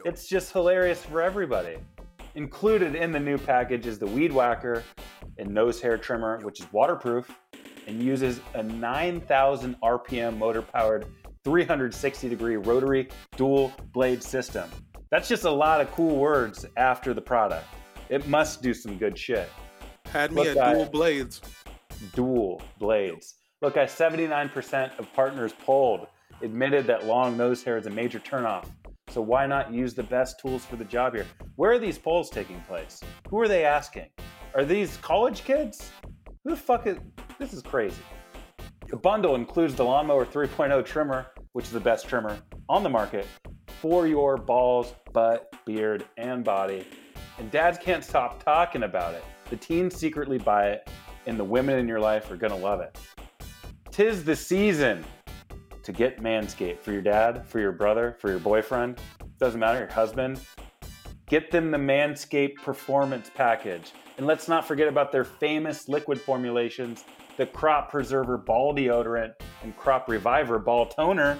It's 0.06 0.26
just 0.26 0.52
hilarious 0.52 1.04
for 1.04 1.20
everybody. 1.20 1.76
Included 2.36 2.94
in 2.94 3.12
the 3.12 3.20
new 3.20 3.36
package 3.36 3.86
is 3.86 3.98
the 3.98 4.06
Weed 4.06 4.32
Whacker 4.32 4.82
and 5.36 5.52
Nose 5.52 5.78
Hair 5.78 5.98
Trimmer, 5.98 6.38
which 6.42 6.61
is 6.61 6.72
waterproof 6.72 7.30
and 7.86 8.02
uses 8.02 8.40
a 8.54 8.62
9,000 8.62 9.76
RPM 9.82 10.38
motor 10.38 10.62
powered 10.62 11.04
360 11.44 12.30
degree 12.30 12.56
rotary 12.56 13.08
dual 13.36 13.72
blade 13.92 14.22
system. 14.22 14.70
That's 15.11 15.28
just 15.28 15.44
a 15.44 15.50
lot 15.50 15.82
of 15.82 15.90
cool 15.90 16.16
words 16.16 16.64
after 16.78 17.12
the 17.12 17.20
product. 17.20 17.66
It 18.11 18.26
must 18.26 18.61
do 18.61 18.74
some 18.74 18.98
good 18.98 19.16
shit. 19.16 19.48
Had 20.06 20.32
me 20.32 20.42
Look, 20.42 20.56
at 20.56 20.58
I- 20.58 20.74
dual 20.74 20.86
blades. 20.86 21.40
Dual 22.14 22.61
blades. 22.78 23.36
Look, 23.62 23.76
I 23.76 23.86
79% 23.86 24.98
of 24.98 25.12
partners 25.12 25.52
polled 25.64 26.08
admitted 26.42 26.86
that 26.86 27.06
long 27.06 27.36
nose 27.36 27.62
hair 27.62 27.76
is 27.76 27.86
a 27.86 27.90
major 27.90 28.18
turnoff. 28.18 28.66
So 29.11 29.20
why 29.20 29.46
not 29.46 29.72
use 29.72 29.94
the 29.94 30.02
best 30.02 30.40
tools 30.40 30.64
for 30.64 30.76
the 30.76 30.84
job 30.84 31.14
here? 31.14 31.26
Where 31.56 31.70
are 31.70 31.78
these 31.78 31.98
polls 31.98 32.30
taking 32.30 32.61
place? 32.62 33.00
Who 33.28 33.40
are 33.40 33.48
they 33.48 33.64
asking? 33.64 34.06
Are 34.54 34.64
these 34.64 34.96
college 34.98 35.44
kids? 35.44 35.90
Who 36.44 36.50
the 36.50 36.56
fuck 36.56 36.86
is 36.86 36.98
this 37.38 37.52
is 37.52 37.62
crazy. 37.62 38.02
The 38.88 38.96
bundle 38.96 39.36
includes 39.36 39.74
the 39.74 39.84
Lawnmower 39.84 40.26
3.0 40.26 40.84
trimmer, 40.84 41.26
which 41.52 41.66
is 41.66 41.72
the 41.72 41.80
best 41.80 42.08
trimmer 42.08 42.38
on 42.68 42.82
the 42.82 42.88
market 42.90 43.26
for 43.80 44.06
your 44.06 44.36
balls, 44.36 44.94
butt, 45.12 45.52
beard, 45.64 46.04
and 46.16 46.44
body. 46.44 46.86
And 47.41 47.51
dads 47.51 47.78
can't 47.78 48.05
stop 48.05 48.45
talking 48.45 48.82
about 48.82 49.14
it. 49.14 49.24
The 49.49 49.57
teens 49.57 49.97
secretly 49.97 50.36
buy 50.36 50.68
it, 50.68 50.91
and 51.24 51.38
the 51.38 51.45
women 51.45 51.78
in 51.78 51.88
your 51.88 51.99
life 51.99 52.30
are 52.30 52.36
gonna 52.36 52.55
love 52.55 52.80
it. 52.80 52.99
Tis 53.91 54.22
the 54.22 54.36
season 54.36 55.03
to 55.82 55.91
get 55.91 56.20
Manscaped 56.20 56.80
for 56.80 56.93
your 56.93 57.01
dad, 57.01 57.47
for 57.47 57.59
your 57.59 57.72
brother, 57.72 58.14
for 58.20 58.28
your 58.28 58.41
boyfriend, 58.41 59.01
doesn't 59.38 59.59
matter, 59.59 59.78
your 59.78 59.91
husband. 59.91 60.38
Get 61.28 61.51
them 61.51 61.70
the 61.70 61.78
Manscaped 61.78 62.57
Performance 62.57 63.30
Package. 63.34 63.93
And 64.18 64.26
let's 64.26 64.47
not 64.47 64.68
forget 64.68 64.86
about 64.86 65.11
their 65.11 65.24
famous 65.24 65.88
liquid 65.88 66.20
formulations 66.20 67.05
the 67.38 67.47
Crop 67.47 67.91
Preserver 67.91 68.36
Ball 68.36 68.74
Deodorant 68.74 69.32
and 69.62 69.74
Crop 69.78 70.11
Reviver 70.11 70.59
Ball 70.59 70.84
Toner 70.88 71.38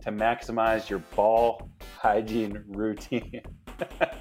to 0.00 0.10
maximize 0.10 0.88
your 0.88 1.00
ball 1.14 1.68
hygiene 1.98 2.64
routine. 2.68 3.42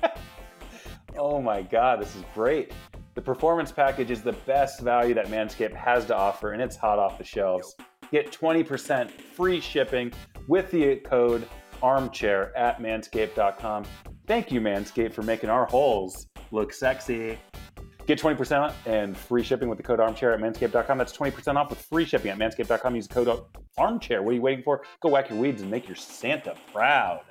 oh 1.17 1.41
my 1.41 1.61
God, 1.61 2.01
this 2.01 2.15
is 2.15 2.23
great. 2.33 2.71
The 3.15 3.21
Performance 3.21 3.71
Package 3.71 4.11
is 4.11 4.21
the 4.21 4.33
best 4.33 4.81
value 4.81 5.13
that 5.13 5.27
Manscaped 5.27 5.75
has 5.75 6.05
to 6.05 6.15
offer, 6.15 6.51
and 6.51 6.61
it's 6.61 6.75
hot 6.75 6.99
off 6.99 7.17
the 7.17 7.23
shelves. 7.23 7.75
Get 8.11 8.31
20% 8.31 9.09
free 9.09 9.59
shipping 9.59 10.11
with 10.47 10.69
the 10.71 10.97
code 10.97 11.47
armchair 11.81 12.55
at 12.57 12.79
manscaped.com. 12.79 13.85
Thank 14.27 14.51
you, 14.51 14.59
Manscaped, 14.59 15.13
for 15.13 15.23
making 15.23 15.49
our 15.49 15.65
holes 15.65 16.27
look 16.51 16.73
sexy. 16.73 17.37
Get 18.07 18.19
20% 18.19 18.59
off 18.59 18.87
and 18.87 19.17
free 19.17 19.43
shipping 19.43 19.69
with 19.69 19.77
the 19.77 19.83
code 19.83 19.99
armchair 19.99 20.33
at 20.33 20.39
manscaped.com. 20.39 20.97
That's 20.97 21.15
20% 21.15 21.55
off 21.55 21.69
with 21.69 21.81
free 21.81 22.05
shipping 22.05 22.31
at 22.31 22.37
manscaped.com. 22.37 22.95
Use 22.95 23.07
the 23.07 23.13
code 23.13 23.39
armchair. 23.77 24.21
What 24.21 24.31
are 24.31 24.35
you 24.35 24.41
waiting 24.41 24.63
for? 24.63 24.81
Go 25.01 25.09
whack 25.09 25.29
your 25.29 25.39
weeds 25.39 25.61
and 25.61 25.71
make 25.71 25.87
your 25.87 25.95
Santa 25.95 26.55
proud. 26.71 27.21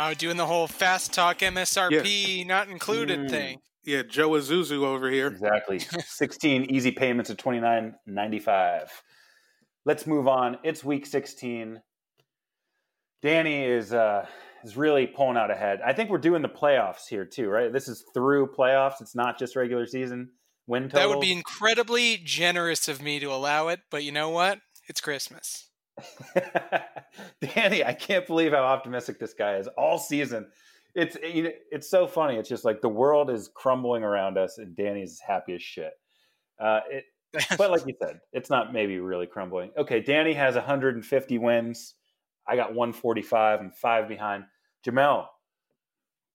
Oh, 0.00 0.14
doing 0.14 0.36
the 0.36 0.46
whole 0.46 0.68
fast 0.68 1.12
talk 1.12 1.38
MSRP 1.40 2.46
not 2.46 2.68
included 2.68 3.18
Mm. 3.18 3.30
thing. 3.30 3.58
Yeah, 3.82 4.02
Joe 4.02 4.30
Isuzu 4.30 4.84
over 4.84 5.10
here. 5.10 5.26
Exactly. 5.26 5.78
16 6.06 6.66
easy 6.70 6.92
payments 6.92 7.30
of 7.30 7.36
29.95. 7.36 8.88
Let's 9.84 10.06
move 10.06 10.28
on. 10.28 10.58
It's 10.62 10.84
week 10.84 11.04
16. 11.04 11.82
Danny 13.22 13.64
is 13.64 13.92
uh 13.92 14.26
is 14.62 14.76
really 14.76 15.06
pulling 15.08 15.36
out 15.36 15.50
ahead. 15.50 15.80
I 15.84 15.92
think 15.92 16.10
we're 16.10 16.18
doing 16.18 16.42
the 16.42 16.48
playoffs 16.48 17.08
here 17.08 17.24
too, 17.24 17.48
right? 17.48 17.72
This 17.72 17.88
is 17.88 18.04
through 18.14 18.52
playoffs. 18.56 19.00
It's 19.00 19.16
not 19.16 19.36
just 19.38 19.56
regular 19.56 19.86
season 19.86 20.30
win 20.68 20.84
total. 20.88 21.00
That 21.00 21.08
would 21.16 21.20
be 21.22 21.32
incredibly 21.32 22.18
generous 22.18 22.86
of 22.86 23.02
me 23.02 23.18
to 23.18 23.32
allow 23.32 23.68
it, 23.68 23.80
but 23.90 24.04
you 24.04 24.12
know 24.12 24.30
what? 24.30 24.60
It's 24.88 25.00
Christmas. 25.00 25.67
Danny, 27.54 27.84
I 27.84 27.94
can't 27.94 28.26
believe 28.26 28.52
how 28.52 28.62
optimistic 28.62 29.18
this 29.18 29.34
guy 29.34 29.56
is 29.56 29.68
all 29.76 29.98
season. 29.98 30.46
It's 30.94 31.16
you 31.22 31.44
know, 31.44 31.50
it's 31.70 31.88
so 31.90 32.06
funny. 32.06 32.36
It's 32.36 32.48
just 32.48 32.64
like 32.64 32.80
the 32.80 32.88
world 32.88 33.30
is 33.30 33.50
crumbling 33.54 34.02
around 34.02 34.38
us, 34.38 34.58
and 34.58 34.74
Danny's 34.74 35.20
happy 35.20 35.54
as 35.54 35.62
shit. 35.62 35.92
Uh, 36.58 36.80
it, 36.90 37.04
but 37.58 37.70
like 37.70 37.86
you 37.86 37.94
said, 38.00 38.20
it's 38.32 38.50
not 38.50 38.72
maybe 38.72 38.98
really 38.98 39.26
crumbling. 39.26 39.70
Okay, 39.76 40.00
Danny 40.00 40.32
has 40.32 40.54
150 40.54 41.38
wins. 41.38 41.94
I 42.46 42.56
got 42.56 42.74
145. 42.74 43.60
I'm 43.60 43.70
five 43.70 44.08
behind. 44.08 44.44
Jamel 44.86 45.26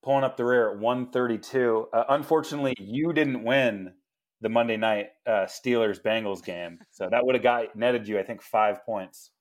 pulling 0.04 0.24
up 0.24 0.38
the 0.38 0.46
rear 0.46 0.72
at 0.72 0.80
132. 0.80 1.88
Uh, 1.92 2.04
unfortunately, 2.10 2.76
you 2.78 3.14
didn't 3.14 3.44
win 3.44 3.94
the 4.42 4.50
Monday 4.50 4.78
night 4.78 5.08
uh, 5.26 5.46
Steelers 5.46 6.02
Bengals 6.02 6.44
game, 6.44 6.80
so 6.92 7.08
that 7.10 7.26
would 7.26 7.36
have 7.36 7.44
got 7.44 7.76
netted 7.76 8.08
you, 8.08 8.20
I 8.20 8.24
think, 8.24 8.42
five 8.42 8.86
points. 8.86 9.32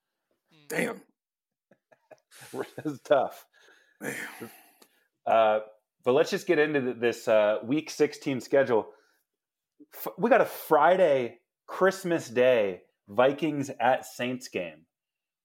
Damn. 0.68 1.00
It's 2.84 3.00
tough. 3.04 3.46
Uh, 5.26 5.60
but 6.04 6.12
let's 6.12 6.30
just 6.30 6.46
get 6.46 6.58
into 6.58 6.94
this 6.94 7.28
uh, 7.28 7.58
week 7.64 7.88
16 7.88 8.40
schedule. 8.40 8.88
F- 9.94 10.12
we 10.18 10.28
got 10.28 10.40
a 10.40 10.46
Friday, 10.46 11.38
Christmas 11.66 12.28
Day, 12.28 12.82
Vikings 13.08 13.70
at 13.80 14.04
Saints 14.04 14.48
game. 14.48 14.86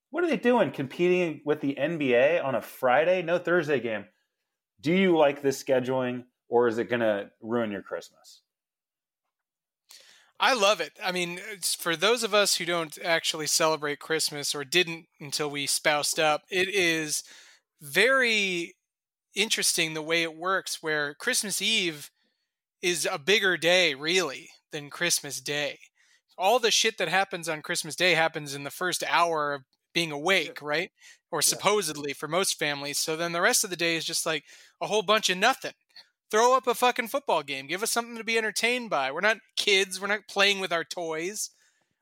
What 0.09 0.24
are 0.24 0.30
they 0.30 0.38
doing? 0.38 0.72
Competing 0.72 1.41
with 1.45 1.61
the 1.61 1.76
NBA 1.80 2.43
on 2.43 2.55
a 2.55 2.61
Friday? 2.61 3.22
No 3.22 3.38
Thursday 3.38 3.80
game. 3.80 4.05
Do 4.82 4.93
you 4.93 5.18
like 5.18 5.41
this 5.41 5.63
scheduling 5.63 6.24
or 6.49 6.68
is 6.68 6.78
it 6.78 6.89
going 6.89 7.01
to 7.01 7.30
ruin 7.41 7.72
your 7.72 7.82
Christmas? 7.82 8.41
I 10.39 10.53
love 10.53 10.79
it. 10.81 10.93
I 11.03 11.11
mean, 11.11 11.39
it's 11.51 11.73
for 11.73 11.95
those 11.95 12.23
of 12.23 12.33
us 12.33 12.55
who 12.55 12.65
don't 12.65 12.97
actually 13.03 13.47
celebrate 13.47 13.99
Christmas 13.99 14.53
or 14.53 14.63
didn't 14.63 15.07
until 15.19 15.49
we 15.49 15.65
spoused 15.65 16.19
up, 16.19 16.43
it 16.49 16.69
is 16.69 17.23
very 17.81 18.75
interesting 19.35 19.93
the 19.93 20.01
way 20.01 20.23
it 20.23 20.35
works 20.35 20.81
where 20.81 21.15
Christmas 21.15 21.61
Eve 21.61 22.11
is 22.81 23.07
a 23.11 23.17
bigger 23.17 23.57
day 23.57 23.95
really 23.95 24.49
than 24.71 24.89
Christmas 24.89 25.41
Day. 25.41 25.79
All 26.38 26.59
the 26.59 26.71
shit 26.71 26.97
that 26.99 27.09
happens 27.09 27.49
on 27.49 27.63
Christmas 27.63 27.95
Day 27.95 28.13
happens 28.13 28.53
in 28.53 28.63
the 28.63 28.69
first 28.69 29.03
hour 29.07 29.53
of 29.53 29.63
being 29.93 30.11
awake, 30.11 30.61
right? 30.61 30.91
Or 31.31 31.41
supposedly 31.41 32.13
for 32.13 32.27
most 32.27 32.59
families. 32.59 32.99
So 32.99 33.15
then 33.15 33.31
the 33.31 33.41
rest 33.41 33.63
of 33.63 33.71
the 33.71 33.75
day 33.75 33.95
is 33.95 34.05
just 34.05 34.25
like 34.25 34.43
a 34.79 34.88
whole 34.88 35.01
bunch 35.01 35.31
of 35.31 35.38
nothing. 35.38 35.73
Throw 36.30 36.55
up 36.55 36.67
a 36.67 36.73
fucking 36.75 37.07
football 37.07 37.41
game. 37.43 37.67
Give 37.67 37.84
us 37.84 37.91
something 37.91 38.17
to 38.17 38.23
be 38.23 38.38
entertained 38.38 38.89
by. 38.89 39.11
We're 39.11 39.21
not 39.21 39.38
kids. 39.55 40.01
We're 40.01 40.07
not 40.07 40.28
playing 40.28 40.59
with 40.59 40.73
our 40.73 40.84
toys. 40.84 41.51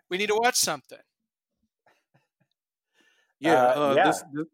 We 0.09 0.17
need 0.17 0.29
to 0.29 0.35
watch 0.35 0.55
something. 0.55 0.99
Yeah, 3.39 3.63
Uh, 3.67 3.91
uh, 3.91 3.93
yeah. 3.95 4.05
This, 4.07 4.23
this 4.33 4.45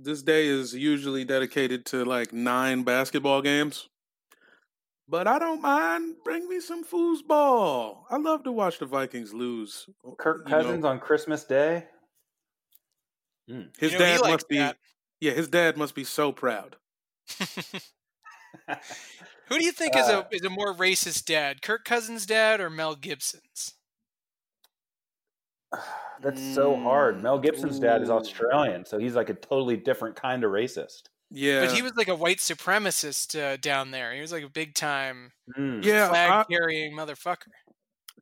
this 0.00 0.22
day 0.22 0.46
is 0.46 0.74
usually 0.74 1.24
dedicated 1.24 1.84
to 1.86 2.04
like 2.04 2.32
nine 2.32 2.84
basketball 2.84 3.42
games. 3.42 3.88
But 5.08 5.26
I 5.26 5.38
don't 5.38 5.62
mind. 5.62 6.16
Bring 6.24 6.48
me 6.48 6.60
some 6.60 6.84
foosball. 6.84 8.02
I 8.10 8.18
love 8.18 8.44
to 8.44 8.52
watch 8.52 8.78
the 8.78 8.86
Vikings 8.86 9.32
lose. 9.32 9.88
Kirk 10.18 10.42
You 10.46 10.50
know, 10.52 10.62
Cousins 10.62 10.84
on 10.84 11.00
Christmas 11.00 11.44
Day? 11.44 11.86
his 13.46 13.92
You 13.92 13.92
know, 13.92 13.98
dad 13.98 14.20
must 14.20 14.48
be. 14.48 14.58
that. 14.58 14.76
Yeah, 15.20 15.32
his 15.32 15.48
dad 15.48 15.76
must 15.76 15.94
be 15.94 16.04
so 16.04 16.30
proud. 16.30 16.76
Who 19.48 19.58
do 19.58 19.64
you 19.64 19.72
think 19.72 19.96
is 19.96 20.08
Uh, 20.08 20.24
a 20.30 20.34
is 20.34 20.42
a 20.44 20.50
more 20.50 20.74
racist 20.74 21.24
dad, 21.24 21.62
Kirk 21.62 21.84
Cousins' 21.84 22.26
dad 22.26 22.60
or 22.60 22.68
Mel 22.70 22.94
Gibson's? 22.94 23.74
That's 26.20 26.42
so 26.54 26.76
hard. 26.76 27.22
Mel 27.22 27.38
Gibson's 27.38 27.78
dad 27.78 28.02
is 28.02 28.10
Australian, 28.10 28.84
so 28.84 28.98
he's 28.98 29.14
like 29.14 29.28
a 29.30 29.34
totally 29.34 29.76
different 29.76 30.16
kind 30.16 30.42
of 30.44 30.50
racist. 30.50 31.02
Yeah, 31.30 31.66
But 31.66 31.74
he 31.74 31.82
was 31.82 31.94
like 31.96 32.08
a 32.08 32.14
white 32.14 32.38
supremacist 32.38 33.38
uh, 33.38 33.58
down 33.58 33.90
there. 33.90 34.14
He 34.14 34.20
was 34.22 34.32
like 34.32 34.44
a 34.44 34.48
big 34.48 34.74
time 34.74 35.32
Mm, 35.58 35.84
yeah. 35.84 36.08
Flag 36.08 36.46
carrying 36.50 36.94
motherfucker. 36.96 37.48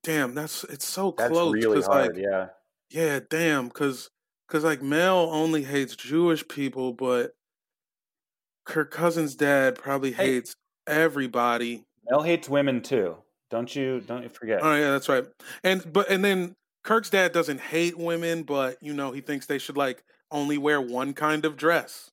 damn, 0.02 0.34
that's 0.34 0.64
it's 0.64 0.84
so 0.86 1.14
that's 1.16 1.30
close. 1.30 1.52
really 1.54 1.76
'cause, 1.76 1.86
hard. 1.86 2.16
like, 2.16 2.24
yeah. 2.24 2.48
yeah, 2.90 3.20
damn, 3.30 3.68
because 3.68 4.10
because 4.46 4.62
like 4.64 4.82
Mel 4.82 5.28
only 5.32 5.62
hates 5.64 5.96
Jewish 5.96 6.46
people, 6.48 6.92
but 6.92 7.32
Kirk 8.66 8.90
Cousins' 8.90 9.34
dad 9.34 9.76
probably 9.76 10.12
Hey. 10.12 10.34
hates 10.34 10.54
everybody. 10.86 11.84
Mel 12.10 12.22
hates 12.22 12.48
women 12.48 12.82
too. 12.82 13.16
Don't 13.50 13.74
you? 13.74 14.00
Don't 14.00 14.22
you 14.22 14.28
forget? 14.28 14.60
Oh 14.62 14.74
yeah, 14.74 14.90
that's 14.90 15.08
right. 15.08 15.24
And 15.64 15.90
but 15.92 16.10
and 16.10 16.24
then 16.24 16.54
Kirk's 16.84 17.10
dad 17.10 17.32
doesn't 17.32 17.60
hate 17.60 17.96
women, 17.96 18.42
but 18.42 18.76
you 18.82 18.92
know 18.92 19.12
he 19.12 19.20
thinks 19.20 19.46
they 19.46 19.58
should 19.58 19.76
like 19.76 20.02
only 20.30 20.58
wear 20.58 20.80
one 20.80 21.14
kind 21.14 21.44
of 21.44 21.56
dress. 21.56 22.10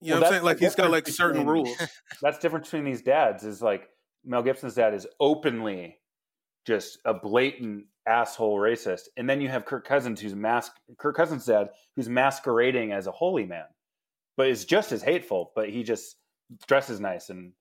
You 0.00 0.12
Well, 0.12 0.20
know 0.20 0.20
what 0.20 0.26
I'm 0.26 0.32
saying? 0.34 0.44
Like 0.44 0.58
he's 0.58 0.74
got 0.74 0.90
like 0.90 1.08
certain 1.08 1.42
between- 1.46 1.64
rules. 1.64 1.76
That's 2.22 2.36
the 2.38 2.42
difference 2.42 2.66
between 2.70 2.84
these 2.84 3.02
dads. 3.02 3.44
Is 3.44 3.62
like 3.62 3.88
Mel 4.24 4.42
Gibson's 4.42 4.74
dad 4.74 4.94
is 4.94 5.06
openly 5.20 5.98
just 6.66 6.98
a 7.04 7.14
blatant 7.14 7.86
asshole 8.06 8.58
racist, 8.58 9.02
and 9.16 9.28
then 9.28 9.40
you 9.40 9.48
have 9.48 9.64
Kirk 9.64 9.86
Cousins, 9.86 10.20
who's 10.20 10.34
mask 10.34 10.72
Kirk 10.98 11.16
Cousins' 11.16 11.46
dad, 11.46 11.70
who's 11.96 12.08
masquerading 12.08 12.92
as 12.92 13.06
a 13.06 13.12
holy 13.12 13.46
man, 13.46 13.64
but 14.36 14.48
is 14.48 14.64
just 14.64 14.92
as 14.92 15.02
hateful. 15.02 15.52
But 15.54 15.70
he 15.70 15.82
just 15.82 16.16
dresses 16.66 17.00
nice 17.00 17.30
and 17.30 17.52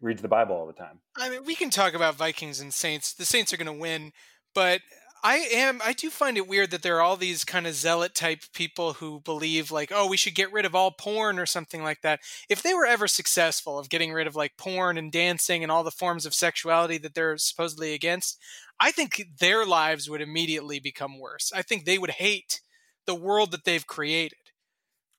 reads 0.00 0.22
the 0.22 0.28
Bible 0.28 0.54
all 0.56 0.66
the 0.66 0.72
time. 0.72 1.00
I 1.18 1.28
mean, 1.28 1.44
we 1.44 1.54
can 1.54 1.70
talk 1.70 1.94
about 1.94 2.16
Vikings 2.16 2.60
and 2.60 2.72
Saints. 2.72 3.12
The 3.12 3.24
Saints 3.24 3.52
are 3.52 3.56
going 3.56 3.66
to 3.66 3.72
win, 3.72 4.12
but 4.54 4.80
I 5.24 5.48
am 5.52 5.80
I 5.84 5.92
do 5.92 6.10
find 6.10 6.36
it 6.36 6.46
weird 6.46 6.70
that 6.70 6.82
there 6.82 6.96
are 6.98 7.02
all 7.02 7.16
these 7.16 7.44
kind 7.44 7.66
of 7.66 7.74
zealot 7.74 8.14
type 8.14 8.42
people 8.52 8.94
who 8.94 9.20
believe 9.20 9.72
like, 9.72 9.90
oh, 9.92 10.06
we 10.06 10.16
should 10.16 10.34
get 10.34 10.52
rid 10.52 10.64
of 10.64 10.74
all 10.74 10.92
porn 10.92 11.38
or 11.38 11.46
something 11.46 11.82
like 11.82 12.02
that. 12.02 12.20
If 12.48 12.62
they 12.62 12.74
were 12.74 12.86
ever 12.86 13.08
successful 13.08 13.78
of 13.78 13.88
getting 13.88 14.12
rid 14.12 14.26
of 14.26 14.36
like 14.36 14.56
porn 14.56 14.98
and 14.98 15.10
dancing 15.10 15.62
and 15.62 15.72
all 15.72 15.82
the 15.82 15.90
forms 15.90 16.26
of 16.26 16.34
sexuality 16.34 16.98
that 16.98 17.14
they're 17.14 17.38
supposedly 17.38 17.94
against, 17.94 18.38
I 18.78 18.92
think 18.92 19.24
their 19.40 19.64
lives 19.66 20.08
would 20.08 20.20
immediately 20.20 20.78
become 20.78 21.18
worse. 21.18 21.50
I 21.54 21.62
think 21.62 21.84
they 21.84 21.98
would 21.98 22.10
hate 22.10 22.60
the 23.06 23.14
world 23.14 23.50
that 23.52 23.64
they've 23.64 23.86
created. 23.86 24.38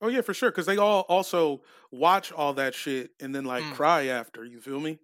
Oh 0.01 0.07
yeah, 0.09 0.21
for 0.21 0.33
sure. 0.33 0.51
Because 0.51 0.65
they 0.65 0.77
all 0.77 1.01
also 1.09 1.61
watch 1.91 2.31
all 2.31 2.53
that 2.53 2.75
shit 2.75 3.11
and 3.19 3.33
then 3.33 3.45
like 3.45 3.63
Mm. 3.63 3.73
cry 3.73 4.05
after. 4.07 4.43
You 4.45 4.61
feel 4.61 4.79
me? 4.79 4.99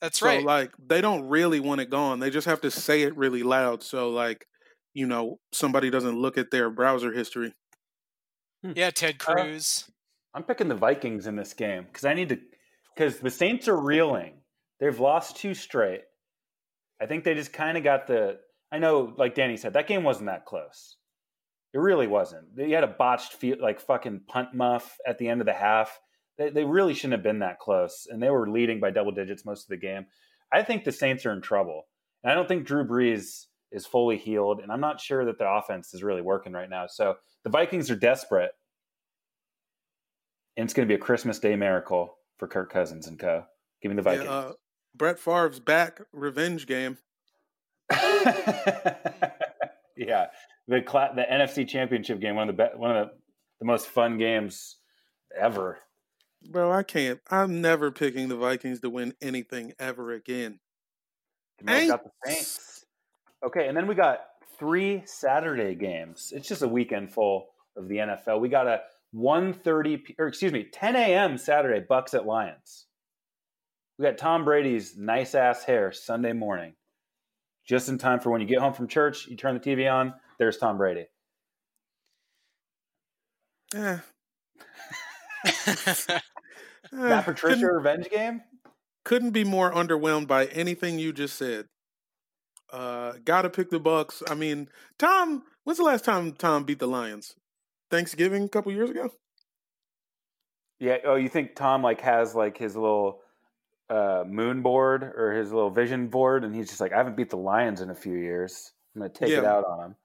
That's 0.00 0.18
so 0.18 0.26
right. 0.26 0.44
like 0.44 0.72
they 0.78 1.00
don't 1.00 1.28
really 1.28 1.60
want 1.60 1.80
it 1.80 1.88
gone. 1.90 2.20
They 2.20 2.30
just 2.30 2.46
have 2.46 2.60
to 2.62 2.70
say 2.70 3.02
it 3.02 3.16
really 3.16 3.42
loud. 3.42 3.82
So 3.82 4.10
like 4.10 4.46
you 4.92 5.06
know 5.06 5.38
somebody 5.52 5.90
doesn't 5.90 6.18
look 6.18 6.36
at 6.38 6.50
their 6.50 6.68
browser 6.70 7.12
history. 7.12 7.52
yeah, 8.62 8.90
Ted 8.90 9.16
Uh, 9.26 9.32
Cruz. 9.34 9.90
I'm 10.34 10.42
picking 10.42 10.68
the 10.68 10.74
Vikings 10.74 11.26
in 11.26 11.36
this 11.36 11.52
game 11.54 11.84
because 11.84 12.04
I 12.04 12.14
need 12.14 12.28
to. 12.30 12.38
Because 12.94 13.18
the 13.20 13.30
Saints 13.30 13.66
are 13.68 13.76
reeling. 13.80 14.40
They've 14.80 14.98
lost 14.98 15.36
two 15.36 15.54
straight. 15.54 16.02
I 17.00 17.06
think 17.06 17.24
they 17.24 17.34
just 17.34 17.52
kind 17.52 17.76
of 17.78 17.84
got 17.84 18.06
the. 18.06 18.38
I 18.72 18.78
know, 18.78 19.14
like 19.16 19.34
Danny 19.34 19.56
said, 19.56 19.72
that 19.74 19.86
game 19.86 20.02
wasn't 20.02 20.26
that 20.26 20.44
close. 20.46 20.96
It 21.74 21.78
really 21.78 22.06
wasn't. 22.06 22.54
They 22.56 22.70
had 22.70 22.84
a 22.84 22.86
botched, 22.88 23.32
field, 23.32 23.58
like 23.60 23.80
fucking 23.80 24.20
punt 24.28 24.54
muff 24.54 24.96
at 25.04 25.18
the 25.18 25.28
end 25.28 25.40
of 25.40 25.46
the 25.46 25.52
half. 25.52 25.98
They, 26.38 26.48
they 26.50 26.64
really 26.64 26.94
shouldn't 26.94 27.14
have 27.14 27.22
been 27.24 27.40
that 27.40 27.58
close, 27.58 28.06
and 28.08 28.22
they 28.22 28.30
were 28.30 28.48
leading 28.48 28.78
by 28.78 28.90
double 28.90 29.10
digits 29.10 29.44
most 29.44 29.64
of 29.64 29.68
the 29.70 29.76
game. 29.76 30.06
I 30.52 30.62
think 30.62 30.84
the 30.84 30.92
Saints 30.92 31.26
are 31.26 31.32
in 31.32 31.42
trouble, 31.42 31.82
and 32.22 32.30
I 32.30 32.36
don't 32.36 32.46
think 32.46 32.64
Drew 32.64 32.86
Brees 32.86 33.46
is 33.72 33.86
fully 33.86 34.16
healed, 34.16 34.60
and 34.60 34.70
I'm 34.70 34.80
not 34.80 35.00
sure 35.00 35.24
that 35.24 35.36
the 35.38 35.48
offense 35.50 35.92
is 35.94 36.04
really 36.04 36.22
working 36.22 36.52
right 36.52 36.70
now. 36.70 36.86
So 36.86 37.16
the 37.42 37.50
Vikings 37.50 37.90
are 37.90 37.96
desperate, 37.96 38.52
and 40.56 40.64
it's 40.64 40.74
going 40.74 40.86
to 40.86 40.92
be 40.92 40.96
a 40.96 41.04
Christmas 41.04 41.40
Day 41.40 41.56
miracle 41.56 42.16
for 42.38 42.46
Kirk 42.46 42.72
Cousins 42.72 43.08
and 43.08 43.18
co. 43.18 43.44
Give 43.82 43.90
me 43.90 44.00
the 44.00 44.08
Yeah, 44.08 44.16
Vikings. 44.16 44.28
uh, 44.30 44.52
Brett 44.94 45.18
Favre's 45.18 45.58
back 45.58 46.00
revenge 46.12 46.68
game. 46.68 46.98
yeah, 49.96 50.26
the 50.68 50.80
cla- 50.82 51.12
the 51.14 51.22
NFC 51.22 51.68
Championship 51.68 52.20
game, 52.20 52.36
one 52.36 52.48
of 52.48 52.56
the 52.56 52.62
be- 52.62 52.78
one 52.78 52.96
of 52.96 53.08
the, 53.08 53.12
the 53.60 53.66
most 53.66 53.88
fun 53.88 54.18
games 54.18 54.76
ever. 55.38 55.78
Bro, 56.50 56.72
I 56.72 56.82
can't. 56.82 57.20
I'm 57.30 57.60
never 57.60 57.90
picking 57.90 58.28
the 58.28 58.36
Vikings 58.36 58.80
to 58.80 58.90
win 58.90 59.14
anything 59.22 59.72
ever 59.78 60.12
again. 60.12 60.60
Jamel's 61.62 61.88
got 61.88 62.04
the 62.04 62.10
Saints. 62.26 62.84
Okay, 63.44 63.68
and 63.68 63.76
then 63.76 63.86
we 63.86 63.94
got 63.94 64.20
three 64.58 65.02
Saturday 65.06 65.74
games. 65.74 66.32
It's 66.34 66.48
just 66.48 66.62
a 66.62 66.68
weekend 66.68 67.12
full 67.12 67.48
of 67.76 67.88
the 67.88 67.96
NFL. 67.96 68.40
We 68.40 68.48
got 68.48 68.66
a 68.66 68.80
1.30, 69.14 70.04
p- 70.04 70.14
or 70.18 70.26
excuse 70.26 70.52
me, 70.52 70.66
10 70.72 70.96
a.m. 70.96 71.38
Saturday, 71.38 71.84
Bucks 71.86 72.14
at 72.14 72.26
Lions. 72.26 72.86
We 73.98 74.04
got 74.04 74.18
Tom 74.18 74.44
Brady's 74.44 74.96
nice 74.96 75.34
ass 75.34 75.62
hair 75.64 75.92
Sunday 75.92 76.32
morning. 76.32 76.74
Just 77.66 77.88
in 77.88 77.96
time 77.96 78.20
for 78.20 78.30
when 78.30 78.40
you 78.40 78.46
get 78.46 78.58
home 78.58 78.74
from 78.74 78.88
church, 78.88 79.26
you 79.26 79.36
turn 79.36 79.54
the 79.54 79.60
TV 79.60 79.90
on, 79.90 80.14
there's 80.38 80.56
Tom 80.58 80.76
Brady. 80.78 81.06
Eh, 83.74 83.98
That 85.44 86.22
eh, 86.92 87.22
Patricia 87.22 87.56
couldn't, 87.56 87.74
revenge 87.74 88.10
game? 88.10 88.42
couldn't 89.04 89.32
be 89.32 89.44
more 89.44 89.72
underwhelmed 89.72 90.26
by 90.28 90.46
anything 90.46 90.98
you 90.98 91.12
just 91.12 91.36
said. 91.36 91.66
Uh, 92.72 93.14
gotta 93.24 93.50
pick 93.50 93.70
the 93.70 93.80
Bucks. 93.80 94.22
I 94.28 94.34
mean, 94.34 94.68
Tom. 94.98 95.42
When's 95.64 95.78
the 95.78 95.84
last 95.84 96.04
time 96.04 96.32
Tom 96.32 96.64
beat 96.64 96.78
the 96.78 96.86
Lions? 96.86 97.34
Thanksgiving 97.90 98.44
a 98.44 98.48
couple 98.48 98.72
years 98.72 98.90
ago. 98.90 99.10
Yeah. 100.78 100.98
Oh, 101.04 101.14
you 101.14 101.28
think 101.28 101.54
Tom 101.56 101.82
like 101.82 102.00
has 102.00 102.34
like 102.34 102.56
his 102.58 102.76
little 102.76 103.20
uh, 103.90 104.24
moon 104.26 104.62
board 104.62 105.02
or 105.02 105.32
his 105.32 105.52
little 105.52 105.70
vision 105.70 106.08
board, 106.08 106.44
and 106.44 106.54
he's 106.54 106.68
just 106.68 106.80
like, 106.80 106.92
I 106.92 106.96
haven't 106.98 107.16
beat 107.16 107.30
the 107.30 107.36
Lions 107.36 107.80
in 107.80 107.90
a 107.90 107.94
few 107.94 108.16
years. 108.16 108.72
I'm 108.94 109.02
gonna 109.02 109.12
take 109.12 109.30
it 109.30 109.44
out 109.44 109.64
on 109.64 109.84
him. 109.84 109.96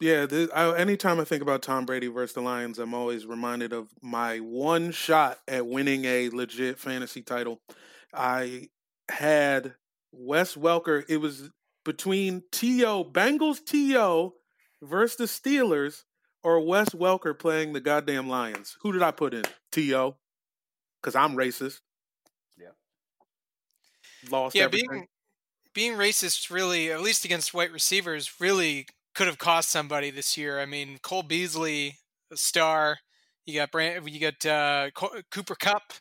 Yeah, 0.00 0.26
th 0.26 0.48
I, 0.54 0.76
anytime 0.76 1.18
I 1.18 1.24
think 1.24 1.42
about 1.42 1.62
Tom 1.62 1.84
Brady 1.84 2.06
versus 2.06 2.34
the 2.34 2.40
Lions, 2.40 2.78
I'm 2.78 2.94
always 2.94 3.26
reminded 3.26 3.72
of 3.72 3.88
my 4.00 4.38
one 4.38 4.92
shot 4.92 5.40
at 5.48 5.66
winning 5.66 6.04
a 6.04 6.28
legit 6.30 6.78
fantasy 6.78 7.20
title. 7.22 7.60
I 8.14 8.68
had 9.10 9.74
Wes 10.12 10.54
Welker. 10.54 11.04
It 11.08 11.16
was 11.16 11.50
between 11.84 12.44
To 12.52 13.04
Bengals 13.04 13.64
To 13.66 14.34
versus 14.82 15.16
the 15.16 15.24
Steelers 15.24 16.04
or 16.44 16.60
Wes 16.60 16.90
Welker 16.90 17.36
playing 17.36 17.72
the 17.72 17.80
goddamn 17.80 18.28
Lions. 18.28 18.76
Who 18.82 18.92
did 18.92 19.02
I 19.02 19.10
put 19.10 19.34
in? 19.34 19.44
To, 19.72 20.14
because 21.02 21.16
I'm 21.16 21.34
racist. 21.34 21.80
Yeah. 22.56 22.68
Lost 24.30 24.54
yeah, 24.54 24.64
everything. 24.64 24.88
being 24.90 25.06
being 25.74 25.92
racist 25.94 26.50
really, 26.50 26.90
at 26.90 27.00
least 27.00 27.24
against 27.24 27.54
white 27.54 27.72
receivers, 27.72 28.40
really 28.40 28.86
could 29.18 29.26
have 29.26 29.38
cost 29.38 29.68
somebody 29.68 30.12
this 30.12 30.38
year. 30.38 30.60
I 30.60 30.64
mean, 30.64 30.98
Cole 31.02 31.24
Beasley, 31.24 31.98
a 32.32 32.36
star. 32.36 32.98
You 33.46 33.58
got 33.58 33.72
Brand, 33.72 34.08
you 34.08 34.20
got 34.20 34.46
uh, 34.46 34.90
Cooper 35.32 35.56
Kupp 35.56 35.94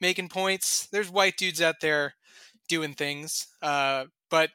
making 0.00 0.28
points. 0.28 0.86
There's 0.92 1.10
white 1.10 1.36
dudes 1.36 1.60
out 1.60 1.80
there 1.80 2.14
doing 2.68 2.94
things, 2.94 3.48
uh, 3.60 4.04
but 4.30 4.50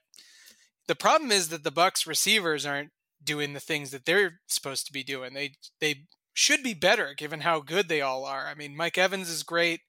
the 0.87 0.95
problem 0.95 1.29
is 1.29 1.49
that 1.49 1.65
the 1.65 1.71
Bucks 1.71 2.07
receivers 2.07 2.65
aren't 2.65 2.91
doing 3.21 3.51
the 3.51 3.59
things 3.59 3.91
that 3.91 4.05
they're 4.05 4.39
supposed 4.47 4.85
to 4.87 4.93
be 4.93 5.03
doing. 5.03 5.33
They 5.33 5.55
they 5.81 6.05
should 6.33 6.63
be 6.63 6.73
better 6.73 7.13
given 7.17 7.41
how 7.41 7.59
good 7.59 7.89
they 7.89 7.99
all 7.99 8.23
are. 8.23 8.47
I 8.47 8.55
mean, 8.55 8.77
Mike 8.77 8.97
Evans 8.97 9.29
is 9.29 9.43
great, 9.43 9.81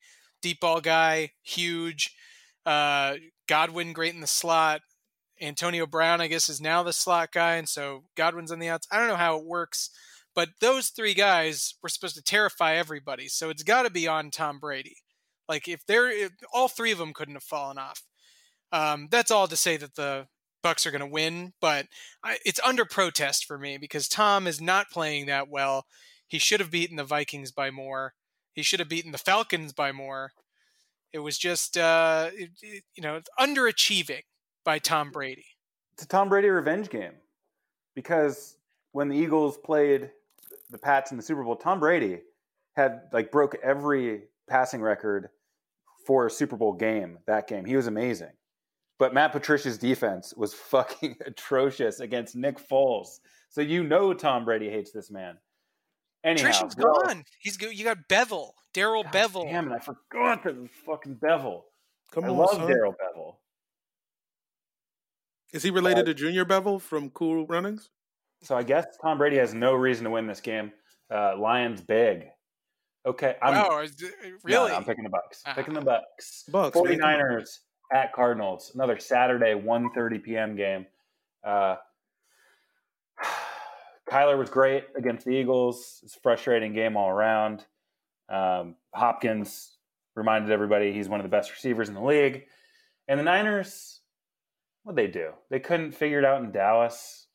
deep 0.42 0.58
ball 0.58 0.80
guy, 0.80 1.30
huge. 1.44 2.12
Uh, 2.66 3.18
Godwin 3.46 3.92
great 3.92 4.14
in 4.14 4.20
the 4.20 4.26
slot. 4.26 4.80
Antonio 5.40 5.86
Brown, 5.86 6.20
I 6.20 6.26
guess, 6.26 6.48
is 6.48 6.60
now 6.60 6.82
the 6.82 6.92
slot 6.92 7.32
guy, 7.32 7.56
and 7.56 7.68
so 7.68 8.04
Godwin's 8.16 8.52
on 8.52 8.58
the 8.58 8.68
outs. 8.68 8.86
I 8.90 8.98
don't 8.98 9.08
know 9.08 9.16
how 9.16 9.38
it 9.38 9.44
works, 9.44 9.90
but 10.34 10.50
those 10.60 10.88
three 10.88 11.14
guys 11.14 11.74
were 11.82 11.88
supposed 11.88 12.16
to 12.16 12.22
terrify 12.22 12.74
everybody. 12.74 13.28
So 13.28 13.50
it's 13.50 13.62
got 13.62 13.82
to 13.82 13.90
be 13.90 14.06
on 14.06 14.30
Tom 14.30 14.58
Brady. 14.58 14.96
Like 15.48 15.66
if 15.66 15.84
they're 15.86 16.10
if 16.10 16.32
all 16.52 16.68
three 16.68 16.92
of 16.92 16.98
them 16.98 17.12
couldn't 17.12 17.34
have 17.34 17.42
fallen 17.42 17.78
off. 17.78 18.02
Um, 18.72 19.08
that's 19.10 19.32
all 19.32 19.48
to 19.48 19.56
say 19.56 19.76
that 19.76 19.96
the 19.96 20.28
Bucks 20.62 20.86
are 20.86 20.90
going 20.90 21.00
to 21.00 21.06
win, 21.06 21.54
but 21.60 21.86
I, 22.22 22.38
it's 22.44 22.60
under 22.64 22.84
protest 22.84 23.46
for 23.46 23.58
me 23.58 23.78
because 23.78 24.08
Tom 24.08 24.46
is 24.46 24.60
not 24.60 24.90
playing 24.90 25.26
that 25.26 25.48
well. 25.48 25.86
He 26.28 26.38
should 26.38 26.60
have 26.60 26.70
beaten 26.70 26.96
the 26.96 27.04
Vikings 27.04 27.50
by 27.50 27.70
more. 27.70 28.14
He 28.52 28.62
should 28.62 28.78
have 28.78 28.88
beaten 28.88 29.10
the 29.10 29.18
Falcons 29.18 29.72
by 29.72 29.90
more. 29.90 30.32
It 31.12 31.20
was 31.20 31.38
just, 31.38 31.76
uh, 31.76 32.30
it, 32.32 32.50
it, 32.62 32.84
you 32.94 33.02
know, 33.02 33.20
underachieving 33.38 34.22
by 34.64 34.78
Tom 34.78 35.10
Brady. 35.10 35.44
It's 35.94 36.02
a 36.04 36.08
Tom 36.08 36.28
Brady 36.28 36.48
revenge 36.48 36.90
game 36.90 37.12
because 37.94 38.56
when 38.92 39.08
the 39.08 39.16
Eagles 39.16 39.58
played 39.58 40.10
the 40.70 40.78
Pats 40.78 41.10
in 41.10 41.16
the 41.16 41.22
Super 41.22 41.42
Bowl, 41.42 41.56
Tom 41.56 41.80
Brady 41.80 42.20
had 42.74 43.02
like 43.12 43.30
broke 43.30 43.56
every 43.62 44.22
passing 44.48 44.80
record 44.80 45.28
for 46.06 46.26
a 46.26 46.30
Super 46.30 46.56
Bowl 46.56 46.72
game 46.72 47.18
that 47.26 47.46
game. 47.48 47.64
He 47.64 47.76
was 47.76 47.86
amazing. 47.86 48.32
But 48.98 49.14
Matt 49.14 49.32
Patricia's 49.32 49.78
defense 49.78 50.34
was 50.36 50.54
fucking 50.70 51.16
atrocious 51.26 52.00
against 52.00 52.36
Nick 52.36 52.58
Foles. 52.58 53.20
So 53.48 53.60
you 53.60 53.82
know 53.82 54.14
Tom 54.14 54.44
Brady 54.44 54.70
hates 54.70 54.92
this 54.92 55.10
man. 55.10 55.36
Anyhow, 56.22 56.48
Patricia's 56.48 56.76
well, 56.76 57.02
gone. 57.06 57.24
He's 57.40 57.56
go- 57.56 57.70
you 57.70 57.84
got 57.84 58.08
Bevell, 58.08 58.50
Darrell 58.74 59.04
God 59.04 59.12
Bevell. 59.12 59.50
Damn 59.50 59.72
it, 59.72 59.74
I 59.74 59.78
forgot 59.78 60.44
that 60.44 60.50
it 60.50 60.60
was 60.60 60.70
fucking 60.86 61.16
Bevell. 61.16 61.62
Come 62.12 62.24
I 62.24 62.28
on, 62.28 62.36
love. 62.36 62.68
Darrell 62.68 62.92
Bevell. 62.94 63.36
Is 65.52 65.62
he 65.62 65.70
related 65.70 66.06
to 66.06 66.14
Junior 66.14 66.44
Bevil 66.44 66.78
from 66.78 67.10
Cool 67.10 67.46
Runnings? 67.46 67.90
So 68.42 68.56
I 68.56 68.62
guess 68.62 68.86
Tom 69.02 69.18
Brady 69.18 69.36
has 69.36 69.52
no 69.52 69.74
reason 69.74 70.04
to 70.04 70.10
win 70.10 70.26
this 70.26 70.40
game. 70.40 70.72
Uh, 71.12 71.36
Lions 71.38 71.80
big. 71.80 72.26
Okay, 73.04 73.36
I'm 73.42 73.54
wow, 73.54 73.80
is 73.80 74.00
it- 74.00 74.12
no, 74.22 74.36
really? 74.44 74.72
I'm 74.72 74.84
picking 74.84 75.04
the 75.04 75.10
Bucks. 75.10 75.42
Ah. 75.46 75.54
Picking 75.54 75.74
the 75.74 75.80
Bucks. 75.80 76.44
Bucks, 76.48 76.76
man, 76.76 76.98
come 77.00 77.10
49ers 77.10 77.58
at 77.92 78.12
Cardinals. 78.12 78.72
Another 78.74 78.98
Saturday 78.98 79.54
1:30 79.54 80.22
p.m. 80.22 80.54
game. 80.56 80.86
Uh, 81.42 81.76
Kyler 84.10 84.38
was 84.38 84.50
great 84.50 84.84
against 84.96 85.24
the 85.24 85.32
Eagles. 85.32 86.00
It's 86.02 86.16
a 86.16 86.20
frustrating 86.20 86.72
game 86.72 86.96
all 86.96 87.08
around. 87.08 87.64
Um, 88.28 88.76
Hopkins 88.94 89.76
reminded 90.14 90.50
everybody 90.50 90.92
he's 90.92 91.08
one 91.08 91.20
of 91.20 91.24
the 91.24 91.30
best 91.30 91.50
receivers 91.50 91.88
in 91.88 91.94
the 91.94 92.02
league. 92.02 92.44
And 93.08 93.18
the 93.18 93.24
Niners, 93.24 93.99
what 94.82 94.96
they 94.96 95.06
do? 95.06 95.30
They 95.50 95.60
couldn't 95.60 95.92
figure 95.92 96.18
it 96.18 96.24
out 96.24 96.42
in 96.42 96.52
Dallas. 96.52 97.26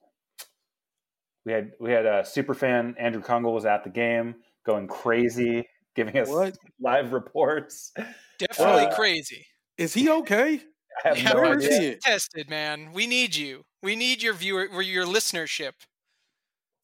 We 1.46 1.52
had 1.54 1.72
we 1.80 1.91
had 1.91 2.06
a 2.06 2.26
super 2.26 2.54
fan 2.54 2.96
Andrew 3.00 3.22
Kungle 3.22 3.54
was 3.54 3.66
at 3.66 3.84
the 3.84 3.89
game, 3.89 4.36
going 4.66 4.88
crazy, 4.88 5.68
giving 5.96 6.18
us 6.18 6.28
What? 6.30 6.58
live 6.80 7.14
reports. 7.14 7.93
Definitely 8.39 8.86
Uh, 8.88 8.96
crazy. 8.96 9.46
Is 9.78 9.93
he 9.93 10.10
okay? 10.10 10.62
I 11.04 11.08
have 11.10 11.18
Yeah, 11.18 11.34
no 11.34 11.41
where 11.41 11.58
is 11.58 11.66
idea. 11.68 11.98
Tested, 11.98 12.50
man. 12.50 12.91
We 12.93 13.06
need 13.06 13.36
you. 13.36 13.64
We 13.84 13.96
need 13.96 14.24
your 14.24 14.34
viewer, 14.34 14.82
your 14.82 15.06
listenership. 15.06 15.74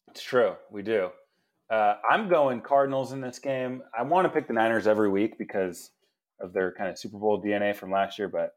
It's 0.09 0.21
true. 0.21 0.55
We 0.69 0.83
do. 0.83 1.09
Uh, 1.69 1.95
I'm 2.09 2.27
going 2.27 2.61
Cardinals 2.61 3.13
in 3.13 3.21
this 3.21 3.39
game. 3.39 3.81
I 3.97 4.03
want 4.03 4.25
to 4.25 4.29
pick 4.29 4.47
the 4.47 4.53
Niners 4.53 4.87
every 4.87 5.09
week 5.09 5.37
because 5.37 5.91
of 6.41 6.51
their 6.51 6.73
kind 6.73 6.89
of 6.89 6.99
Super 6.99 7.17
Bowl 7.17 7.41
DNA 7.41 7.73
from 7.75 7.91
last 7.91 8.19
year, 8.19 8.27
but 8.27 8.51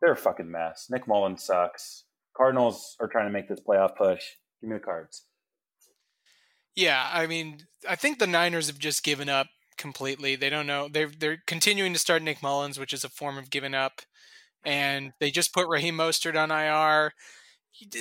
they're 0.00 0.12
a 0.12 0.16
fucking 0.16 0.50
mess. 0.50 0.86
Nick 0.90 1.06
Mullen 1.06 1.36
sucks. 1.36 2.04
Cardinals 2.36 2.96
are 3.00 3.08
trying 3.08 3.26
to 3.26 3.32
make 3.32 3.48
this 3.48 3.60
playoff 3.60 3.96
push. 3.96 4.22
Give 4.60 4.70
me 4.70 4.76
the 4.76 4.84
cards. 4.84 5.24
Yeah, 6.76 7.10
I 7.12 7.26
mean, 7.26 7.58
I 7.88 7.96
think 7.96 8.18
the 8.18 8.26
Niners 8.26 8.68
have 8.68 8.78
just 8.78 9.02
given 9.02 9.28
up 9.28 9.48
completely. 9.76 10.36
They 10.36 10.50
don't 10.50 10.66
know. 10.66 10.88
They're 10.88 11.10
they're 11.10 11.42
continuing 11.46 11.92
to 11.92 11.98
start 11.98 12.22
Nick 12.22 12.42
Mullens, 12.42 12.78
which 12.78 12.92
is 12.92 13.02
a 13.02 13.08
form 13.08 13.38
of 13.38 13.50
giving 13.50 13.74
up, 13.74 14.02
and 14.64 15.12
they 15.18 15.30
just 15.30 15.52
put 15.52 15.68
Raheem 15.68 15.96
Mostert 15.96 16.40
on 16.40 16.52
IR. 16.52 17.12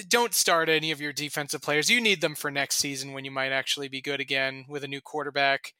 Don't 0.07 0.33
start 0.33 0.69
any 0.69 0.91
of 0.91 1.01
your 1.01 1.13
defensive 1.13 1.61
players. 1.61 1.89
You 1.89 2.01
need 2.01 2.21
them 2.21 2.35
for 2.35 2.51
next 2.51 2.77
season 2.77 3.13
when 3.13 3.25
you 3.25 3.31
might 3.31 3.51
actually 3.51 3.87
be 3.87 4.01
good 4.01 4.19
again 4.19 4.65
with 4.67 4.83
a 4.83 4.87
new 4.87 5.01
quarterback. 5.01 5.73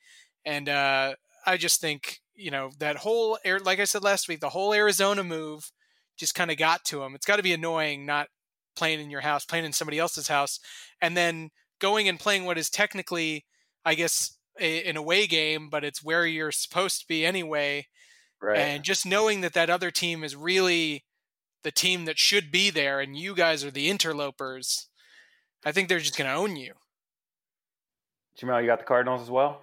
And 0.45 0.69
uh, 0.69 1.15
I 1.45 1.57
just 1.57 1.81
think 1.81 2.21
you 2.35 2.49
know 2.49 2.71
that 2.79 2.97
whole 2.97 3.37
air, 3.43 3.59
like 3.59 3.79
I 3.79 3.83
said 3.83 4.03
last 4.03 4.27
week, 4.27 4.39
the 4.39 4.49
whole 4.49 4.73
Arizona 4.73 5.23
move 5.23 5.71
just 6.17 6.35
kind 6.35 6.51
of 6.51 6.57
got 6.57 6.83
to 6.85 6.99
them. 6.99 7.15
It's 7.15 7.25
got 7.25 7.37
to 7.37 7.43
be 7.43 7.53
annoying 7.53 8.05
not 8.05 8.27
playing 8.75 8.99
in 8.99 9.09
your 9.09 9.21
house, 9.21 9.45
playing 9.45 9.65
in 9.65 9.73
somebody 9.73 9.99
else's 9.99 10.27
house, 10.27 10.59
and 11.01 11.15
then 11.15 11.49
going 11.79 12.07
and 12.07 12.19
playing 12.19 12.45
what 12.45 12.57
is 12.57 12.69
technically, 12.69 13.45
I 13.85 13.95
guess, 13.95 14.37
a, 14.59 14.83
an 14.83 14.97
away 14.97 15.27
game, 15.27 15.69
but 15.69 15.83
it's 15.83 16.03
where 16.03 16.25
you're 16.25 16.51
supposed 16.51 17.01
to 17.01 17.07
be 17.07 17.25
anyway. 17.25 17.87
Right. 18.41 18.59
And 18.59 18.83
just 18.83 19.05
knowing 19.05 19.41
that 19.41 19.53
that 19.53 19.69
other 19.69 19.91
team 19.91 20.23
is 20.23 20.35
really 20.35 21.05
the 21.63 21.71
team 21.71 22.05
that 22.05 22.19
should 22.19 22.51
be 22.51 22.69
there, 22.69 22.99
and 22.99 23.17
you 23.17 23.35
guys 23.35 23.63
are 23.63 23.71
the 23.71 23.89
interlopers. 23.89 24.87
I 25.65 25.71
think 25.71 25.89
they're 25.89 25.99
just 25.99 26.17
going 26.17 26.29
to 26.29 26.35
own 26.35 26.55
you. 26.55 26.73
Jamel, 28.39 28.61
you 28.61 28.67
got 28.67 28.79
the 28.79 28.85
Cardinals 28.85 29.21
as 29.21 29.31
well? 29.31 29.61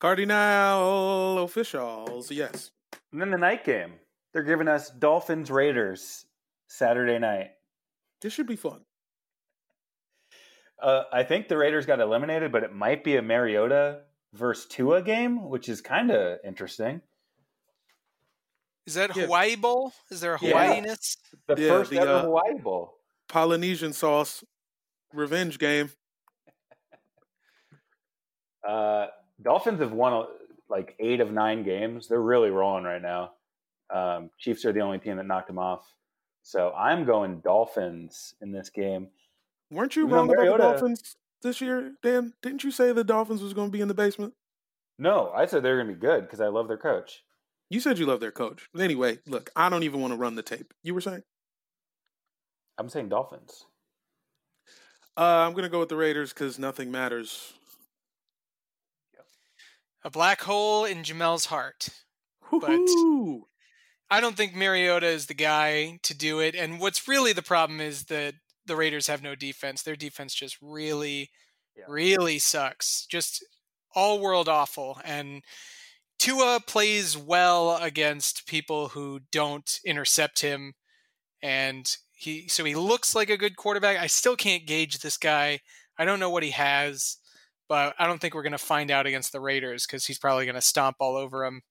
Cardinal 0.00 1.38
officials, 1.38 2.30
yes. 2.30 2.72
And 3.12 3.20
then 3.20 3.30
the 3.30 3.38
night 3.38 3.64
game. 3.64 3.94
They're 4.38 4.44
giving 4.44 4.68
us 4.68 4.88
Dolphins 4.90 5.50
Raiders 5.50 6.24
Saturday 6.68 7.18
night. 7.18 7.48
This 8.22 8.32
should 8.32 8.46
be 8.46 8.54
fun. 8.54 8.82
Uh, 10.80 11.02
I 11.12 11.24
think 11.24 11.48
the 11.48 11.56
Raiders 11.56 11.86
got 11.86 11.98
eliminated, 11.98 12.52
but 12.52 12.62
it 12.62 12.72
might 12.72 13.02
be 13.02 13.16
a 13.16 13.20
Mariota 13.22 14.02
versus 14.34 14.66
Tua 14.66 15.02
game, 15.02 15.48
which 15.48 15.68
is 15.68 15.80
kind 15.80 16.12
of 16.12 16.38
interesting. 16.46 17.00
Is 18.86 18.94
that 18.94 19.16
Yeah. 19.16 19.24
Hawaii 19.24 19.56
Bowl? 19.56 19.92
Is 20.08 20.20
there 20.20 20.36
a 20.36 20.38
Yeah. 20.40 20.50
Hawaii-ness? 20.50 21.16
The 21.48 21.60
Yeah, 21.60 21.68
first 21.68 21.90
the, 21.90 21.98
ever 21.98 22.12
uh, 22.12 22.22
Hawaii 22.22 22.58
Bowl. 22.62 22.94
Polynesian 23.26 23.92
sauce 23.92 24.44
revenge 25.12 25.58
game. 25.58 25.90
Uh, 28.64 29.08
Dolphins 29.42 29.80
have 29.80 29.90
won 29.90 30.28
like 30.68 30.94
eight 31.00 31.18
of 31.18 31.32
nine 31.32 31.64
games. 31.64 32.06
They're 32.06 32.22
really 32.22 32.50
rolling 32.50 32.84
right 32.84 33.02
now. 33.02 33.32
Um, 33.90 34.30
Chiefs 34.38 34.64
are 34.64 34.72
the 34.72 34.80
only 34.80 34.98
team 34.98 35.16
that 35.16 35.26
knocked 35.26 35.50
him 35.50 35.58
off. 35.58 35.94
So 36.42 36.72
I'm 36.72 37.04
going 37.04 37.40
Dolphins 37.40 38.34
in 38.40 38.52
this 38.52 38.70
game. 38.70 39.08
Weren't 39.70 39.96
you 39.96 40.02
Even 40.02 40.10
though 40.10 40.16
wrong 40.16 40.30
about 40.32 40.56
the 40.56 40.62
Dolphins 40.62 41.16
this 41.42 41.60
year, 41.60 41.92
Dan? 42.02 42.32
Didn't 42.42 42.64
you 42.64 42.70
say 42.70 42.92
the 42.92 43.04
Dolphins 43.04 43.42
was 43.42 43.52
going 43.52 43.68
to 43.68 43.72
be 43.72 43.80
in 43.80 43.88
the 43.88 43.94
basement? 43.94 44.34
No, 44.98 45.30
I 45.34 45.46
said 45.46 45.62
they're 45.62 45.76
going 45.76 45.88
to 45.88 45.94
be 45.94 46.00
good 46.00 46.22
because 46.22 46.40
I 46.40 46.48
love 46.48 46.68
their 46.68 46.78
coach. 46.78 47.22
You 47.70 47.80
said 47.80 47.98
you 47.98 48.06
love 48.06 48.20
their 48.20 48.32
coach. 48.32 48.68
Anyway, 48.78 49.18
look, 49.26 49.50
I 49.54 49.68
don't 49.68 49.82
even 49.82 50.00
want 50.00 50.12
to 50.12 50.18
run 50.18 50.34
the 50.34 50.42
tape. 50.42 50.72
You 50.82 50.94
were 50.94 51.00
saying? 51.00 51.22
I'm 52.78 52.88
saying 52.88 53.10
Dolphins. 53.10 53.66
Uh, 55.16 55.44
I'm 55.46 55.52
going 55.52 55.64
to 55.64 55.68
go 55.68 55.80
with 55.80 55.88
the 55.88 55.96
Raiders 55.96 56.32
because 56.32 56.58
nothing 56.58 56.90
matters. 56.90 57.52
A 60.04 60.10
black 60.10 60.40
hole 60.40 60.84
in 60.84 61.02
Jamel's 61.02 61.46
heart. 61.46 61.88
Woo-hoo! 62.50 63.46
I 64.10 64.20
don't 64.20 64.36
think 64.36 64.54
Mariota 64.54 65.06
is 65.06 65.26
the 65.26 65.34
guy 65.34 65.98
to 66.02 66.14
do 66.14 66.40
it. 66.40 66.54
And 66.54 66.80
what's 66.80 67.06
really 67.08 67.32
the 67.32 67.42
problem 67.42 67.80
is 67.80 68.04
that 68.04 68.34
the 68.66 68.76
Raiders 68.76 69.06
have 69.06 69.22
no 69.22 69.34
defense. 69.34 69.82
Their 69.82 69.96
defense 69.96 70.34
just 70.34 70.56
really, 70.62 71.30
Yeah. 71.76 71.84
really 71.88 72.38
sucks. 72.38 73.06
Just 73.06 73.44
all 73.94 74.20
world 74.20 74.48
awful. 74.48 75.00
And 75.04 75.42
Tua 76.18 76.60
plays 76.60 77.16
well 77.16 77.76
against 77.76 78.46
people 78.46 78.88
who 78.88 79.20
don't 79.30 79.78
intercept 79.84 80.40
him. 80.40 80.74
And 81.42 81.90
he 82.12 82.48
so 82.48 82.64
he 82.64 82.74
looks 82.74 83.14
like 83.14 83.30
a 83.30 83.36
good 83.36 83.56
quarterback. 83.56 83.96
I 83.98 84.08
still 84.08 84.36
can't 84.36 84.66
gauge 84.66 84.98
this 84.98 85.16
guy. 85.16 85.60
I 85.98 86.04
don't 86.04 86.18
know 86.20 86.30
what 86.30 86.42
he 86.42 86.50
has, 86.50 87.18
but 87.68 87.94
I 87.98 88.06
don't 88.06 88.20
think 88.20 88.34
we're 88.34 88.42
going 88.42 88.52
to 88.52 88.58
find 88.58 88.90
out 88.90 89.06
against 89.06 89.32
the 89.32 89.40
Raiders 89.40 89.86
because 89.86 90.06
he's 90.06 90.18
probably 90.18 90.44
going 90.46 90.54
to 90.56 90.60
stomp 90.60 90.96
all 91.00 91.16
over 91.16 91.44
them 91.44 91.62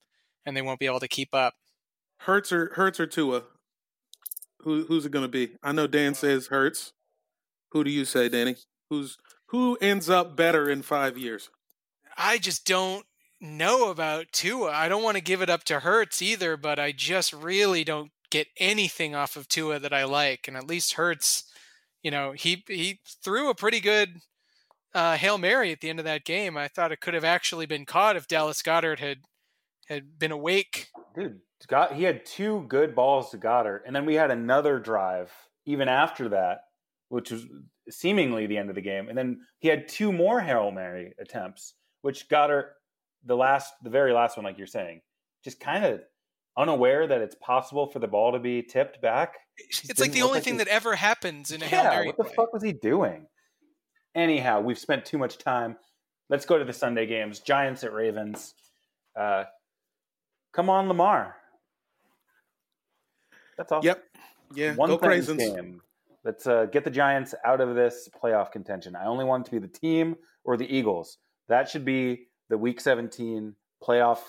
and 0.45 0.55
they 0.55 0.61
won't 0.61 0.79
be 0.79 0.85
able 0.85 1.01
to 1.01 1.07
keep 1.07 1.33
up. 1.33 1.55
Hurts 2.19 2.51
or 2.51 2.73
Hurts 2.75 2.99
or 2.99 3.07
Tua? 3.07 3.43
Who 4.61 4.85
who's 4.85 5.05
it 5.05 5.11
going 5.11 5.25
to 5.25 5.29
be? 5.29 5.51
I 5.63 5.71
know 5.71 5.87
Dan 5.87 6.13
says 6.13 6.47
Hurts. 6.47 6.93
Who 7.71 7.83
do 7.83 7.91
you 7.91 8.05
say, 8.05 8.29
Danny? 8.29 8.55
Who's 8.89 9.17
who 9.47 9.77
ends 9.81 10.09
up 10.09 10.35
better 10.35 10.69
in 10.69 10.81
five 10.81 11.17
years? 11.17 11.49
I 12.17 12.37
just 12.37 12.65
don't 12.65 13.05
know 13.39 13.89
about 13.89 14.31
Tua. 14.31 14.71
I 14.71 14.89
don't 14.89 15.03
want 15.03 15.17
to 15.17 15.23
give 15.23 15.41
it 15.41 15.49
up 15.49 15.63
to 15.65 15.81
Hurts 15.81 16.21
either, 16.21 16.57
but 16.57 16.79
I 16.79 16.91
just 16.91 17.31
really 17.33 17.83
don't 17.83 18.11
get 18.29 18.47
anything 18.57 19.15
off 19.15 19.35
of 19.35 19.47
Tua 19.47 19.79
that 19.79 19.93
I 19.93 20.03
like. 20.03 20.47
And 20.47 20.57
at 20.57 20.67
least 20.67 20.93
Hurts, 20.93 21.43
you 22.01 22.11
know, 22.11 22.31
he 22.31 22.63
he 22.67 22.99
threw 23.23 23.49
a 23.49 23.55
pretty 23.55 23.79
good 23.79 24.21
uh, 24.93 25.15
hail 25.17 25.37
mary 25.37 25.71
at 25.71 25.81
the 25.81 25.89
end 25.89 25.99
of 25.99 26.05
that 26.05 26.25
game. 26.25 26.57
I 26.57 26.67
thought 26.67 26.91
it 26.91 27.01
could 27.01 27.13
have 27.13 27.23
actually 27.23 27.65
been 27.65 27.85
caught 27.85 28.15
if 28.15 28.27
Dallas 28.27 28.61
Goedert 28.61 28.99
had 28.99 29.19
had 29.87 30.19
been 30.19 30.31
awake. 30.31 30.87
Dude, 31.15 31.39
Scott, 31.59 31.93
he 31.93 32.03
had 32.03 32.25
two 32.25 32.65
good 32.67 32.95
balls 32.95 33.31
to 33.31 33.37
Goedert, 33.37 33.81
and 33.85 33.95
then 33.95 34.05
we 34.05 34.15
had 34.15 34.31
another 34.31 34.79
drive 34.79 35.31
even 35.65 35.89
after 35.89 36.29
that, 36.29 36.61
which 37.09 37.31
was 37.31 37.45
seemingly 37.89 38.47
the 38.47 38.57
end 38.57 38.69
of 38.69 38.75
the 38.75 38.81
game. 38.81 39.09
And 39.09 39.17
then 39.17 39.39
he 39.59 39.67
had 39.67 39.87
two 39.87 40.11
more 40.11 40.39
Hail 40.39 40.71
Mary 40.71 41.13
attempts, 41.19 41.73
which 42.01 42.29
Goedert, 42.29 42.69
the 43.25 43.35
last, 43.35 43.73
the 43.83 43.89
very 43.89 44.13
last 44.13 44.37
one, 44.37 44.43
like 44.43 44.57
you're 44.57 44.67
saying, 44.67 45.01
just 45.43 45.59
kind 45.59 45.83
of 45.83 46.01
unaware 46.57 47.07
that 47.07 47.21
it's 47.21 47.35
possible 47.35 47.87
for 47.87 47.99
the 47.99 48.07
ball 48.07 48.31
to 48.33 48.39
be 48.39 48.61
tipped 48.61 49.01
back. 49.01 49.35
It's 49.57 49.99
like 49.99 50.11
the 50.11 50.21
only 50.21 50.35
like 50.35 50.43
thing 50.43 50.55
he- 50.55 50.59
that 50.59 50.67
ever 50.67 50.95
happens 50.95 51.51
in 51.51 51.61
a 51.61 51.65
hail 51.65 51.83
mary. 51.83 52.07
what 52.07 52.17
the 52.17 52.23
play. 52.25 52.33
fuck 52.35 52.53
was 52.53 52.63
he 52.63 52.73
doing? 52.73 53.27
Anyhow, 54.15 54.61
we've 54.61 54.79
spent 54.79 55.05
too 55.05 55.17
much 55.17 55.37
time. 55.37 55.77
Let's 56.29 56.45
go 56.45 56.57
to 56.57 56.65
the 56.65 56.73
Sunday 56.73 57.05
games. 57.05 57.39
Giants 57.39 57.83
at 57.83 57.93
Ravens. 57.93 58.53
Uh, 59.19 59.45
come 60.53 60.69
on, 60.69 60.87
Lamar. 60.87 61.35
That's 63.57 63.71
all. 63.71 63.83
Yep. 63.83 64.03
Yeah. 64.55 64.75
One 64.75 64.89
go 64.89 64.97
thing's 64.97 65.27
Craisins. 65.27 65.37
game. 65.55 65.81
Let's 66.23 66.45
uh, 66.47 66.65
get 66.65 66.83
the 66.83 66.89
Giants 66.91 67.33
out 67.45 67.61
of 67.61 67.75
this 67.75 68.09
playoff 68.21 68.51
contention. 68.51 68.95
I 68.95 69.05
only 69.05 69.23
want 69.25 69.47
it 69.47 69.51
to 69.51 69.59
be 69.59 69.65
the 69.65 69.71
team 69.71 70.15
or 70.43 70.57
the 70.57 70.65
Eagles. 70.73 71.17
That 71.47 71.69
should 71.69 71.85
be 71.85 72.27
the 72.49 72.57
Week 72.57 72.81
17 72.81 73.55
playoff. 73.83 74.19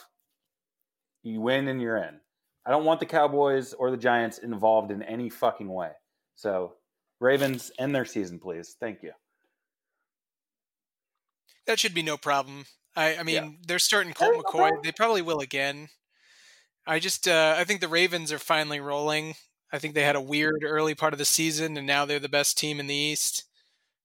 You 1.22 1.40
win 1.40 1.66
and 1.68 1.80
you're 1.82 1.96
in. 1.96 2.20
I 2.64 2.70
don't 2.70 2.84
want 2.84 3.00
the 3.00 3.06
Cowboys 3.06 3.72
or 3.72 3.90
the 3.90 3.96
Giants 3.96 4.38
involved 4.38 4.90
in 4.92 5.02
any 5.02 5.28
fucking 5.30 5.68
way. 5.68 5.90
So, 6.36 6.74
Ravens 7.20 7.72
end 7.78 7.94
their 7.94 8.04
season, 8.04 8.38
please. 8.38 8.76
Thank 8.78 9.02
you. 9.02 9.12
That 11.66 11.78
should 11.78 11.94
be 11.94 12.02
no 12.02 12.16
problem. 12.16 12.66
I, 12.96 13.16
I 13.16 13.22
mean, 13.22 13.34
Yeah. 13.34 13.48
they're 13.66 13.78
starting 13.78 14.12
Colt 14.12 14.44
McCoy. 14.44 14.82
They 14.82 14.92
probably 14.92 15.22
will 15.22 15.40
again. 15.40 15.88
I 16.88 16.98
just, 16.98 17.28
uh, 17.28 17.54
I 17.56 17.64
think 17.64 17.82
the 17.82 17.88
Ravens 17.88 18.32
are 18.32 18.38
finally 18.38 18.80
rolling. 18.80 19.34
I 19.70 19.78
think 19.78 19.94
they 19.94 20.04
had 20.04 20.16
a 20.16 20.20
weird 20.22 20.64
early 20.64 20.94
part 20.94 21.12
of 21.12 21.18
the 21.18 21.26
season, 21.26 21.76
and 21.76 21.86
now 21.86 22.06
they're 22.06 22.18
the 22.18 22.30
best 22.30 22.56
team 22.56 22.80
in 22.80 22.86
the 22.86 22.94
East 22.94 23.44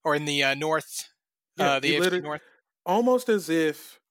or 0.04 0.14
in 0.16 0.26
the 0.26 0.44
uh, 0.44 0.56
North. 0.56 1.10
Yeah, 1.56 1.74
uh, 1.74 1.80
the 1.80 1.88
you 1.88 2.02
AFC 2.02 2.22
North. 2.22 2.42
almost 2.86 3.30
as 3.30 3.50
if 3.50 4.02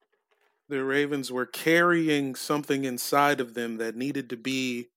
the 0.70 0.82
Ravens 0.82 1.30
were 1.30 1.44
carrying 1.44 2.34
something 2.34 2.86
inside 2.86 3.40
of 3.40 3.52
them 3.52 3.76
that 3.76 3.94
needed 3.94 4.30
to 4.30 4.38
be 4.38 4.88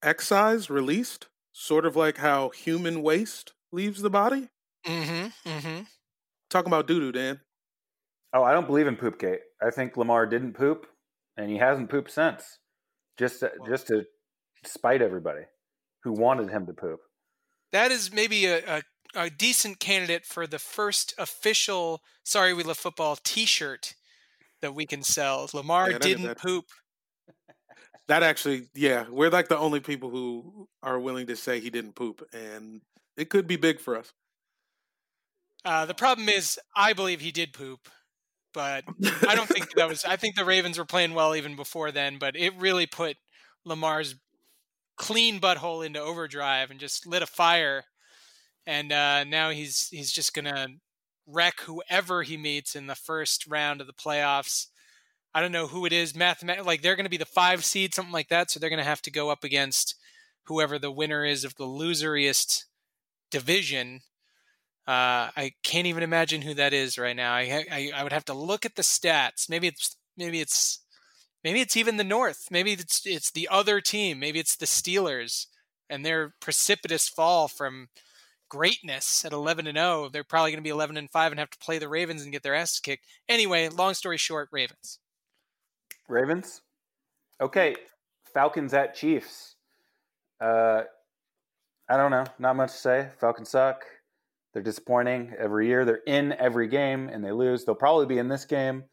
excised, 0.00 0.70
released, 0.70 1.26
sort 1.52 1.86
of 1.86 1.96
like 1.96 2.18
how 2.18 2.50
human 2.50 3.02
waste 3.02 3.52
leaves 3.72 4.00
the 4.00 4.10
body. 4.10 4.48
Mm-hmm. 4.86 5.48
Mm-hmm. 5.48 5.82
Talking 6.50 6.70
about 6.70 6.86
doo 6.86 7.00
doo, 7.00 7.10
Dan. 7.10 7.40
Oh, 8.32 8.44
I 8.44 8.52
don't 8.52 8.68
believe 8.68 8.86
in 8.86 8.96
Poopgate. 8.96 9.40
I 9.60 9.70
think 9.70 9.96
Lamar 9.96 10.26
didn't 10.26 10.52
poop, 10.52 10.86
and 11.36 11.50
he 11.50 11.56
hasn't 11.56 11.90
pooped 11.90 12.12
since. 12.12 12.58
Just 13.18 13.40
to, 13.40 13.50
just 13.66 13.86
to 13.88 14.04
spite 14.64 15.02
everybody 15.02 15.42
who 16.02 16.12
wanted 16.12 16.50
him 16.50 16.66
to 16.66 16.72
poop. 16.72 17.00
That 17.72 17.90
is 17.90 18.12
maybe 18.12 18.46
a, 18.46 18.58
a, 18.58 18.82
a 19.14 19.30
decent 19.30 19.80
candidate 19.80 20.24
for 20.24 20.46
the 20.46 20.58
first 20.58 21.14
official 21.18 22.02
"Sorry 22.24 22.54
We 22.54 22.62
Love 22.62 22.78
Football" 22.78 23.16
T-shirt 23.22 23.94
that 24.62 24.74
we 24.74 24.86
can 24.86 25.02
sell. 25.02 25.48
Lamar 25.52 25.90
Yeah, 25.90 25.98
didn't 25.98 26.24
that. 26.24 26.38
poop. 26.38 26.66
That 28.08 28.22
actually, 28.22 28.68
yeah, 28.72 29.06
we're 29.10 29.30
like 29.30 29.48
the 29.48 29.58
only 29.58 29.80
people 29.80 30.10
who 30.10 30.68
are 30.80 30.96
willing 30.96 31.26
to 31.26 31.34
say 31.34 31.58
he 31.58 31.70
didn't 31.70 31.96
poop, 31.96 32.24
and 32.32 32.80
it 33.16 33.30
could 33.30 33.48
be 33.48 33.56
big 33.56 33.80
for 33.80 33.96
us. 33.98 34.12
Uh, 35.64 35.86
the 35.86 35.94
problem 35.94 36.28
is, 36.28 36.56
I 36.76 36.92
believe 36.92 37.20
he 37.20 37.32
did 37.32 37.52
poop, 37.52 37.88
but 38.56 38.84
I 39.28 39.34
don't 39.36 39.48
think 39.48 39.74
that 39.74 39.86
was. 39.86 40.04
I 40.04 40.16
think 40.16 40.34
the 40.34 40.44
Ravens 40.44 40.78
were 40.78 40.86
playing 40.86 41.12
well 41.12 41.36
even 41.36 41.54
before 41.54 41.92
then, 41.92 42.16
but 42.18 42.34
it 42.34 42.54
really 42.58 42.86
put 42.86 43.18
Lamar's 43.66 44.16
clean 44.96 45.38
butthole 45.38 45.84
into 45.84 46.00
overdrive 46.00 46.70
and 46.70 46.80
just 46.80 47.06
lit 47.06 47.22
a 47.22 47.26
fire. 47.26 47.84
And 48.66 48.90
uh, 48.90 49.24
now 49.24 49.50
he's 49.50 49.88
he's 49.90 50.10
just 50.10 50.34
gonna 50.34 50.68
wreck 51.26 51.60
whoever 51.60 52.22
he 52.22 52.38
meets 52.38 52.74
in 52.74 52.86
the 52.86 52.94
first 52.94 53.46
round 53.46 53.82
of 53.82 53.86
the 53.86 53.92
playoffs. 53.92 54.68
I 55.34 55.42
don't 55.42 55.52
know 55.52 55.66
who 55.66 55.84
it 55.84 55.92
is. 55.92 56.14
Mathemat- 56.14 56.64
like 56.64 56.80
they're 56.80 56.96
gonna 56.96 57.10
be 57.10 57.18
the 57.18 57.26
five 57.26 57.62
seed, 57.62 57.94
something 57.94 58.12
like 58.12 58.30
that. 58.30 58.50
So 58.50 58.58
they're 58.58 58.70
gonna 58.70 58.84
have 58.84 59.02
to 59.02 59.10
go 59.10 59.28
up 59.28 59.44
against 59.44 59.94
whoever 60.46 60.78
the 60.78 60.90
winner 60.90 61.26
is 61.26 61.44
of 61.44 61.56
the 61.56 61.66
loseriest 61.66 62.64
division. 63.30 64.00
Uh, 64.86 65.34
I 65.36 65.52
can't 65.64 65.88
even 65.88 66.04
imagine 66.04 66.42
who 66.42 66.54
that 66.54 66.72
is 66.72 66.96
right 66.96 67.16
now. 67.16 67.34
I, 67.34 67.64
I 67.70 67.90
I 67.94 68.02
would 68.04 68.12
have 68.12 68.24
to 68.26 68.34
look 68.34 68.64
at 68.64 68.76
the 68.76 68.82
stats. 68.82 69.48
Maybe 69.48 69.66
it's 69.66 69.96
maybe 70.16 70.40
it's 70.40 70.80
maybe 71.42 71.60
it's 71.60 71.76
even 71.76 71.96
the 71.96 72.04
North. 72.04 72.46
Maybe 72.50 72.72
it's 72.72 73.04
it's 73.04 73.32
the 73.32 73.48
other 73.50 73.80
team. 73.80 74.20
Maybe 74.20 74.38
it's 74.38 74.56
the 74.56 74.66
Steelers 74.66 75.46
and 75.90 76.04
their 76.04 76.34
precipitous 76.40 77.08
fall 77.08 77.48
from 77.48 77.88
greatness 78.48 79.24
at 79.24 79.32
11 79.32 79.66
and 79.66 79.76
0. 79.76 80.08
They're 80.12 80.24
probably 80.24 80.52
going 80.52 80.62
to 80.62 80.66
be 80.66 80.70
11 80.70 80.96
and 80.96 81.10
5 81.10 81.32
and 81.32 81.38
have 81.40 81.50
to 81.50 81.58
play 81.58 81.78
the 81.78 81.88
Ravens 81.88 82.22
and 82.22 82.32
get 82.32 82.42
their 82.42 82.54
asses 82.54 82.80
kicked. 82.80 83.06
Anyway, 83.28 83.68
long 83.68 83.94
story 83.94 84.18
short, 84.18 84.48
Ravens. 84.52 84.98
Ravens. 86.08 86.62
Okay, 87.40 87.74
Falcons 88.32 88.72
at 88.72 88.94
Chiefs. 88.94 89.56
Uh, 90.40 90.82
I 91.88 91.96
don't 91.96 92.10
know. 92.10 92.24
Not 92.38 92.56
much 92.56 92.72
to 92.72 92.78
say. 92.78 93.08
Falcons 93.18 93.50
suck. 93.50 93.84
They're 94.56 94.62
disappointing 94.62 95.34
every 95.38 95.66
year. 95.66 95.84
They're 95.84 96.00
in 96.06 96.32
every 96.32 96.66
game 96.66 97.10
and 97.10 97.22
they 97.22 97.30
lose. 97.30 97.66
They'll 97.66 97.74
probably 97.74 98.06
be 98.06 98.16
in 98.16 98.28
this 98.28 98.46
game, 98.46 98.84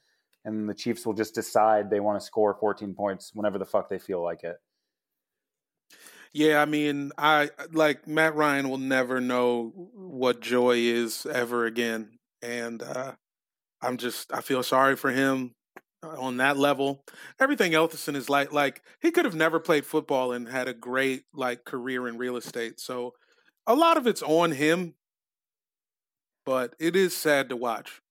and 0.44 0.68
the 0.68 0.74
Chiefs 0.74 1.06
will 1.06 1.14
just 1.14 1.34
decide 1.34 1.90
they 1.90 2.02
want 2.02 2.20
to 2.20 2.26
score 2.26 2.54
14 2.60 2.94
points 2.94 3.32
whenever 3.34 3.58
the 3.58 3.64
fuck 3.64 3.88
they 3.88 3.98
feel 3.98 4.22
like 4.22 4.44
it. 4.44 4.58
Yeah, 6.34 6.62
I 6.62 6.66
mean, 6.66 7.14
I 7.18 7.50
like 7.72 8.06
Matt 8.06 8.36
Ryan 8.36 8.68
will 8.68 8.78
never 8.78 9.22
know 9.22 9.72
what 9.94 10.42
joy 10.42 10.80
is 10.80 11.26
ever 11.26 11.66
again, 11.66 12.20
and 12.42 12.84
uh, 12.84 13.14
I'm 13.82 13.96
just 13.96 14.34
I 14.34 14.42
feel 14.42 14.64
sorry 14.64 14.98
for 14.98 15.12
him 15.12 15.54
uh, 16.04 16.20
on 16.20 16.36
that 16.38 16.58
level. 16.58 17.06
Everything 17.40 17.74
else 17.74 17.94
is 17.94 18.10
in 18.10 18.16
his 18.16 18.30
life, 18.30 18.52
like 18.52 18.82
he 19.02 19.12
could 19.12 19.24
have 19.24 19.34
never 19.34 19.62
played 19.62 19.86
football 19.86 20.34
and 20.34 20.46
had 20.46 20.68
a 20.68 20.74
great 20.74 21.24
like 21.34 21.64
career 21.64 22.06
in 22.10 22.18
real 22.18 22.36
estate. 22.36 22.82
So 22.82 23.14
a 23.66 23.76
lot 23.76 23.96
of 23.96 24.08
it's 24.08 24.22
on 24.22 24.52
him, 24.52 24.96
but 26.46 26.76
it 26.80 26.96
is 26.96 27.16
sad 27.16 27.50
to 27.50 27.56
watch. 27.56 28.02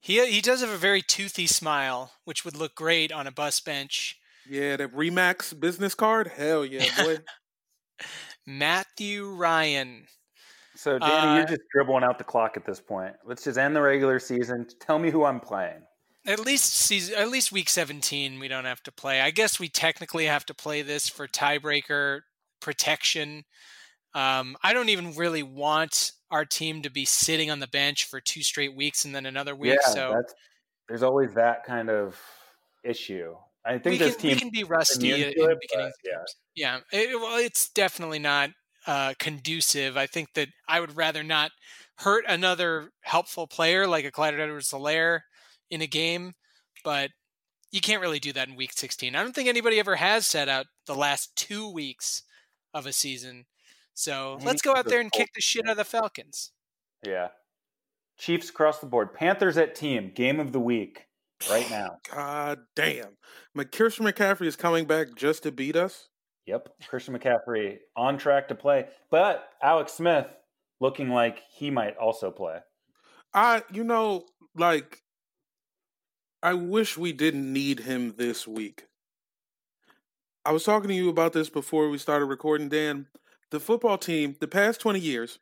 He 0.00 0.24
he 0.30 0.40
does 0.40 0.60
have 0.60 0.70
a 0.70 0.76
very 0.78 1.02
toothy 1.02 1.46
smile, 1.46 2.12
which 2.24 2.44
would 2.44 2.56
look 2.56 2.74
great 2.74 3.12
on 3.12 3.26
a 3.26 3.32
bus 3.32 3.60
bench. 3.60 4.18
Yeah, 4.48 4.76
the 4.76 4.88
Remax 4.88 5.58
business 5.58 5.94
card, 5.94 6.28
hell 6.28 6.64
yeah, 6.64 6.86
boy. 6.96 7.18
Matthew 8.46 9.28
Ryan. 9.28 10.06
So, 10.74 10.98
Danny, 10.98 11.12
Uh, 11.12 11.36
you're 11.36 11.46
just 11.46 11.60
dribbling 11.74 12.04
out 12.04 12.16
the 12.16 12.24
clock 12.24 12.56
at 12.56 12.64
this 12.64 12.80
point. 12.80 13.14
Let's 13.26 13.44
just 13.44 13.58
end 13.58 13.76
the 13.76 13.82
regular 13.82 14.18
season. 14.18 14.66
Tell 14.80 14.98
me 14.98 15.10
who 15.10 15.24
I'm 15.24 15.38
playing. 15.38 15.82
At 16.26 16.40
least 16.40 16.74
season, 16.74 17.16
at 17.16 17.28
least 17.28 17.52
week 17.52 17.68
17, 17.68 18.40
we 18.40 18.48
don't 18.48 18.64
have 18.64 18.82
to 18.84 18.92
play. 18.92 19.20
I 19.20 19.30
guess 19.30 19.60
we 19.60 19.68
technically 19.68 20.24
have 20.24 20.46
to 20.46 20.54
play 20.54 20.80
this 20.80 21.06
for 21.08 21.28
tiebreaker 21.28 22.20
protection. 22.60 23.44
Um, 24.14 24.56
I 24.62 24.72
don't 24.72 24.88
even 24.88 25.14
really 25.16 25.42
want 25.42 26.12
our 26.30 26.44
team 26.44 26.82
to 26.82 26.90
be 26.90 27.04
sitting 27.04 27.50
on 27.50 27.58
the 27.58 27.66
bench 27.66 28.04
for 28.04 28.20
two 28.20 28.42
straight 28.42 28.74
weeks 28.74 29.04
and 29.04 29.14
then 29.14 29.26
another 29.26 29.54
week. 29.54 29.78
yeah, 29.82 29.92
so 29.92 30.12
that's 30.14 30.34
there's 30.88 31.02
always 31.02 31.34
that 31.34 31.64
kind 31.64 31.90
of 31.90 32.20
issue. 32.84 33.34
I 33.64 33.78
think 33.78 33.84
we 33.84 33.98
this 33.98 34.16
can, 34.16 34.22
team 34.22 34.30
we 34.30 34.38
can 34.38 34.50
be 34.50 34.64
rusty 34.64 35.10
immune 35.10 35.32
in 35.36 35.46
the 35.46 35.58
beginning. 35.60 35.92
but, 36.02 36.10
yeah. 36.56 36.80
Yeah, 36.92 36.98
it, 36.98 37.20
well, 37.20 37.38
it's 37.38 37.70
definitely 37.70 38.18
not 38.18 38.50
uh, 38.86 39.14
conducive. 39.18 39.96
I 39.96 40.06
think 40.06 40.32
that 40.34 40.48
I 40.68 40.80
would 40.80 40.96
rather 40.96 41.22
not 41.22 41.50
hurt 41.98 42.24
another 42.26 42.90
helpful 43.02 43.46
player 43.46 43.86
like 43.86 44.04
a 44.04 44.10
Clyde 44.10 44.40
Edwards-Helaire 44.40 45.20
in 45.70 45.82
a 45.82 45.86
game, 45.86 46.32
but 46.82 47.10
you 47.70 47.80
can't 47.80 48.00
really 48.00 48.18
do 48.18 48.32
that 48.32 48.48
in 48.48 48.56
Week 48.56 48.72
16. 48.72 49.14
I 49.14 49.22
don't 49.22 49.34
think 49.34 49.48
anybody 49.48 49.78
ever 49.78 49.96
has 49.96 50.26
set 50.26 50.48
out 50.48 50.66
the 50.86 50.94
last 50.94 51.36
two 51.36 51.70
weeks 51.70 52.22
of 52.72 52.86
a 52.86 52.92
season. 52.92 53.44
So 54.00 54.38
let's 54.40 54.62
go 54.62 54.74
out 54.74 54.86
there 54.86 55.02
and 55.02 55.12
kick 55.12 55.28
the 55.34 55.42
shit 55.42 55.66
out 55.66 55.72
of 55.72 55.76
the 55.76 55.84
Falcons. 55.84 56.52
Yeah. 57.06 57.28
Chiefs 58.18 58.48
across 58.48 58.78
the 58.78 58.86
board. 58.86 59.12
Panthers 59.12 59.58
at 59.58 59.74
team. 59.74 60.12
Game 60.14 60.40
of 60.40 60.52
the 60.52 60.58
week 60.58 61.04
right 61.50 61.68
now. 61.70 61.98
God 62.10 62.60
damn. 62.74 63.18
McKirsten 63.54 64.10
McCaffrey 64.10 64.46
is 64.46 64.56
coming 64.56 64.86
back 64.86 65.08
just 65.16 65.42
to 65.42 65.52
beat 65.52 65.76
us. 65.76 66.08
Yep. 66.46 66.70
Christian 66.88 67.14
McCaffrey 67.14 67.76
on 67.94 68.16
track 68.16 68.48
to 68.48 68.54
play, 68.54 68.86
but 69.10 69.46
Alex 69.62 69.92
Smith 69.92 70.28
looking 70.80 71.10
like 71.10 71.42
he 71.52 71.70
might 71.70 71.98
also 71.98 72.30
play. 72.30 72.60
I, 73.34 73.64
you 73.70 73.84
know, 73.84 74.24
like, 74.56 75.02
I 76.42 76.54
wish 76.54 76.96
we 76.96 77.12
didn't 77.12 77.52
need 77.52 77.80
him 77.80 78.14
this 78.16 78.48
week. 78.48 78.84
I 80.46 80.52
was 80.52 80.64
talking 80.64 80.88
to 80.88 80.94
you 80.94 81.10
about 81.10 81.34
this 81.34 81.50
before 81.50 81.90
we 81.90 81.98
started 81.98 82.24
recording, 82.24 82.70
Dan. 82.70 83.06
The 83.50 83.60
football 83.60 83.98
team, 83.98 84.36
the 84.38 84.46
past 84.46 84.80
20 84.80 85.00
years, 85.00 85.40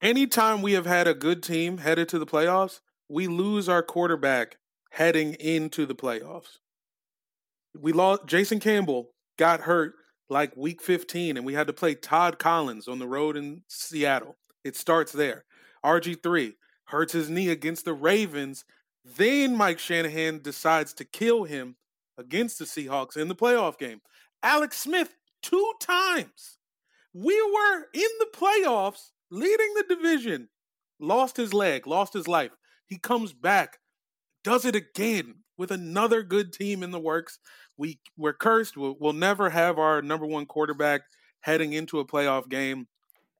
anytime 0.00 0.62
we 0.62 0.72
have 0.74 0.86
had 0.86 1.08
a 1.08 1.14
good 1.14 1.42
team 1.42 1.78
headed 1.78 2.08
to 2.10 2.18
the 2.18 2.26
playoffs, 2.26 2.80
we 3.08 3.26
lose 3.26 3.68
our 3.68 3.82
quarterback 3.82 4.58
heading 4.90 5.34
into 5.34 5.84
the 5.84 5.96
playoffs. 5.96 6.58
We 7.74 7.92
lost 7.92 8.26
Jason 8.26 8.60
Campbell 8.60 9.10
got 9.36 9.60
hurt 9.60 9.94
like 10.28 10.56
week 10.56 10.80
15 10.80 11.36
and 11.36 11.44
we 11.44 11.54
had 11.54 11.66
to 11.66 11.72
play 11.72 11.94
Todd 11.94 12.38
Collins 12.38 12.88
on 12.88 13.00
the 13.00 13.08
road 13.08 13.36
in 13.36 13.62
Seattle. 13.68 14.36
It 14.64 14.76
starts 14.76 15.12
there. 15.12 15.44
RG3 15.84 16.54
hurts 16.86 17.12
his 17.12 17.28
knee 17.28 17.48
against 17.48 17.84
the 17.84 17.92
Ravens. 17.92 18.64
Then 19.04 19.56
Mike 19.56 19.78
Shanahan 19.78 20.40
decides 20.40 20.92
to 20.94 21.04
kill 21.04 21.44
him 21.44 21.76
against 22.16 22.58
the 22.58 22.64
Seahawks 22.64 23.16
in 23.16 23.28
the 23.28 23.34
playoff 23.34 23.76
game. 23.76 24.00
Alex 24.42 24.78
Smith, 24.78 25.16
two 25.42 25.72
times. 25.80 26.55
We 27.18 27.40
were 27.40 27.86
in 27.94 28.10
the 28.18 28.28
playoffs, 28.34 29.12
leading 29.30 29.72
the 29.74 29.86
division, 29.88 30.50
lost 31.00 31.38
his 31.38 31.54
leg, 31.54 31.86
lost 31.86 32.12
his 32.12 32.28
life. 32.28 32.50
He 32.88 32.98
comes 32.98 33.32
back, 33.32 33.78
does 34.44 34.66
it 34.66 34.76
again 34.76 35.36
with 35.56 35.70
another 35.70 36.22
good 36.22 36.52
team 36.52 36.82
in 36.82 36.90
the 36.90 37.00
works. 37.00 37.38
We 37.78 38.00
we're 38.18 38.34
cursed. 38.34 38.76
We'll, 38.76 38.96
we'll 39.00 39.14
never 39.14 39.48
have 39.48 39.78
our 39.78 40.02
number 40.02 40.26
one 40.26 40.44
quarterback 40.44 41.04
heading 41.40 41.72
into 41.72 42.00
a 42.00 42.06
playoff 42.06 42.50
game 42.50 42.86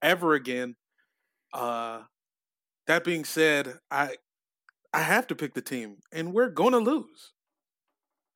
ever 0.01 0.33
again. 0.33 0.75
Uh, 1.53 2.01
that 2.87 3.03
being 3.03 3.25
said, 3.25 3.75
I 3.91 4.15
I 4.91 5.01
have 5.01 5.27
to 5.27 5.35
pick 5.35 5.53
the 5.53 5.61
team, 5.61 5.97
and 6.11 6.33
we're 6.33 6.49
gonna 6.49 6.79
lose. 6.79 7.33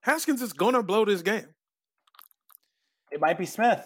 Haskins 0.01 0.43
is 0.43 0.53
gonna 0.53 0.83
blow 0.83 1.03
this 1.03 1.23
game. 1.23 1.47
It 3.11 3.19
might 3.19 3.39
be 3.39 3.47
Smith. 3.47 3.83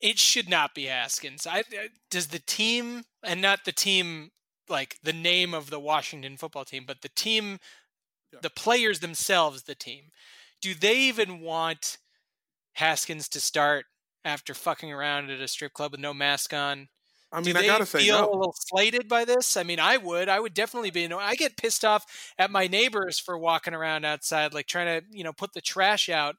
It 0.00 0.18
should 0.18 0.48
not 0.48 0.74
be 0.74 0.84
Haskins. 0.86 1.46
I, 1.46 1.58
I- 1.72 1.90
does 2.10 2.28
the 2.28 2.38
team 2.40 3.04
and 3.22 3.40
not 3.42 3.64
the 3.64 3.72
team 3.72 4.30
like 4.68 4.96
the 5.02 5.12
name 5.12 5.52
of 5.54 5.70
the 5.70 5.80
Washington 5.80 6.36
football 6.36 6.64
team, 6.64 6.84
but 6.86 7.02
the 7.02 7.08
team, 7.10 7.58
Yeah. 8.32 8.40
the 8.42 8.50
players 8.50 9.00
themselves, 9.00 9.64
the 9.64 9.74
team. 9.74 10.10
Do 10.60 10.74
they 10.74 10.96
even 10.98 11.40
want 11.40 11.98
Haskins 12.74 13.28
to 13.30 13.40
start 13.40 13.86
after 14.24 14.54
fucking 14.54 14.92
around 14.92 15.30
at 15.30 15.40
a 15.40 15.48
strip 15.48 15.72
club 15.72 15.92
with 15.92 16.00
no 16.00 16.14
mask 16.14 16.52
on? 16.54 16.88
I 17.32 17.40
Do 17.40 17.46
mean, 17.46 17.56
I 17.56 17.62
they 17.62 17.66
gotta 17.66 17.86
say 17.86 18.00
feel 18.00 18.20
a 18.24 18.36
little 18.36 18.54
slighted 18.56 19.08
by 19.08 19.24
this? 19.24 19.56
I 19.56 19.62
mean, 19.62 19.78
I 19.80 19.96
would. 19.96 20.28
I 20.28 20.40
would 20.40 20.54
definitely 20.54 20.90
be. 20.90 21.02
You 21.02 21.08
know, 21.08 21.18
I 21.18 21.34
get 21.36 21.56
pissed 21.56 21.84
off 21.84 22.04
at 22.38 22.50
my 22.50 22.66
neighbors 22.66 23.18
for 23.20 23.38
walking 23.38 23.74
around 23.74 24.04
outside, 24.04 24.52
like 24.52 24.66
trying 24.66 25.00
to, 25.00 25.06
you 25.10 25.22
know, 25.24 25.32
put 25.32 25.52
the 25.52 25.60
trash 25.60 26.08
out 26.08 26.36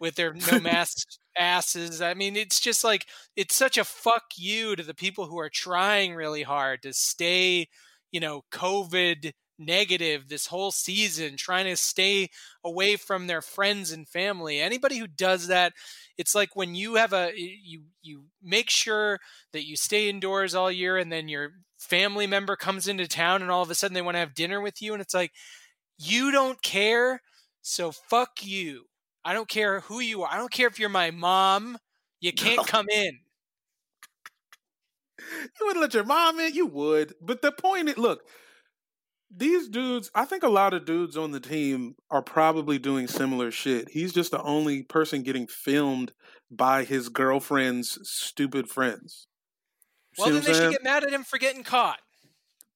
with 0.00 0.14
their 0.16 0.34
no 0.52 0.60
mask 0.60 1.06
asses. 1.38 2.00
I 2.02 2.14
mean, 2.14 2.36
it's 2.36 2.60
just 2.60 2.84
like 2.84 3.06
it's 3.36 3.54
such 3.56 3.78
a 3.78 3.84
fuck 3.84 4.24
you 4.36 4.76
to 4.76 4.82
the 4.82 4.94
people 4.94 5.26
who 5.26 5.38
are 5.38 5.50
trying 5.50 6.14
really 6.14 6.42
hard 6.42 6.82
to 6.82 6.92
stay, 6.92 7.68
you 8.12 8.20
know, 8.20 8.42
COVID 8.52 9.32
negative 9.60 10.28
this 10.28 10.46
whole 10.46 10.70
season, 10.70 11.36
trying 11.36 11.64
to 11.66 11.76
stay 11.76 12.28
away 12.64 12.94
from 12.96 13.26
their 13.26 13.42
friends 13.42 13.90
and 13.90 14.08
family. 14.08 14.60
Anybody 14.60 14.98
who 14.98 15.08
does 15.08 15.48
that, 15.48 15.72
it's 16.16 16.34
like 16.34 16.54
when 16.54 16.74
you 16.74 16.94
have 16.96 17.12
a 17.12 17.32
you 17.36 17.82
you 18.02 18.24
make 18.42 18.70
sure 18.70 19.18
that 19.52 19.66
you 19.66 19.76
stay 19.76 20.08
indoors 20.08 20.54
all 20.54 20.70
year 20.70 20.96
and 20.96 21.10
then 21.12 21.28
your 21.28 21.52
family 21.78 22.26
member 22.26 22.56
comes 22.56 22.88
into 22.88 23.06
town 23.06 23.42
and 23.42 23.50
all 23.50 23.62
of 23.62 23.70
a 23.70 23.74
sudden 23.74 23.94
they 23.94 24.02
want 24.02 24.14
to 24.14 24.20
have 24.20 24.34
dinner 24.34 24.60
with 24.60 24.82
you 24.82 24.92
and 24.92 25.02
it's 25.02 25.14
like 25.14 25.32
you 25.98 26.30
don't 26.30 26.62
care, 26.62 27.22
so 27.62 27.92
fuck 27.92 28.44
you. 28.44 28.84
I 29.28 29.34
don't 29.34 29.46
care 29.46 29.80
who 29.80 30.00
you 30.00 30.22
are. 30.22 30.32
I 30.32 30.38
don't 30.38 30.50
care 30.50 30.68
if 30.68 30.78
you're 30.78 30.88
my 30.88 31.10
mom. 31.10 31.76
You 32.18 32.32
can't 32.32 32.66
come 32.66 32.86
in. 32.88 33.18
You 35.60 35.66
wouldn't 35.66 35.82
let 35.82 35.92
your 35.92 36.04
mom 36.04 36.40
in, 36.40 36.54
you 36.54 36.64
would. 36.64 37.12
But 37.20 37.42
the 37.42 37.52
point 37.52 37.90
is, 37.90 37.98
look, 37.98 38.22
these 39.30 39.68
dudes, 39.68 40.10
I 40.14 40.24
think 40.24 40.44
a 40.44 40.48
lot 40.48 40.72
of 40.72 40.86
dudes 40.86 41.18
on 41.18 41.32
the 41.32 41.40
team 41.40 41.96
are 42.10 42.22
probably 42.22 42.78
doing 42.78 43.08
similar 43.08 43.50
shit. 43.50 43.90
He's 43.90 44.14
just 44.14 44.30
the 44.30 44.40
only 44.40 44.84
person 44.84 45.24
getting 45.24 45.46
filmed 45.46 46.12
by 46.50 46.84
his 46.84 47.10
girlfriend's 47.10 47.98
stupid 48.08 48.70
friends. 48.70 49.26
Well, 50.16 50.30
then 50.30 50.42
they 50.42 50.54
should 50.54 50.72
get 50.72 50.84
mad 50.84 51.04
at 51.04 51.12
him 51.12 51.24
for 51.24 51.38
getting 51.38 51.64
caught. 51.64 51.98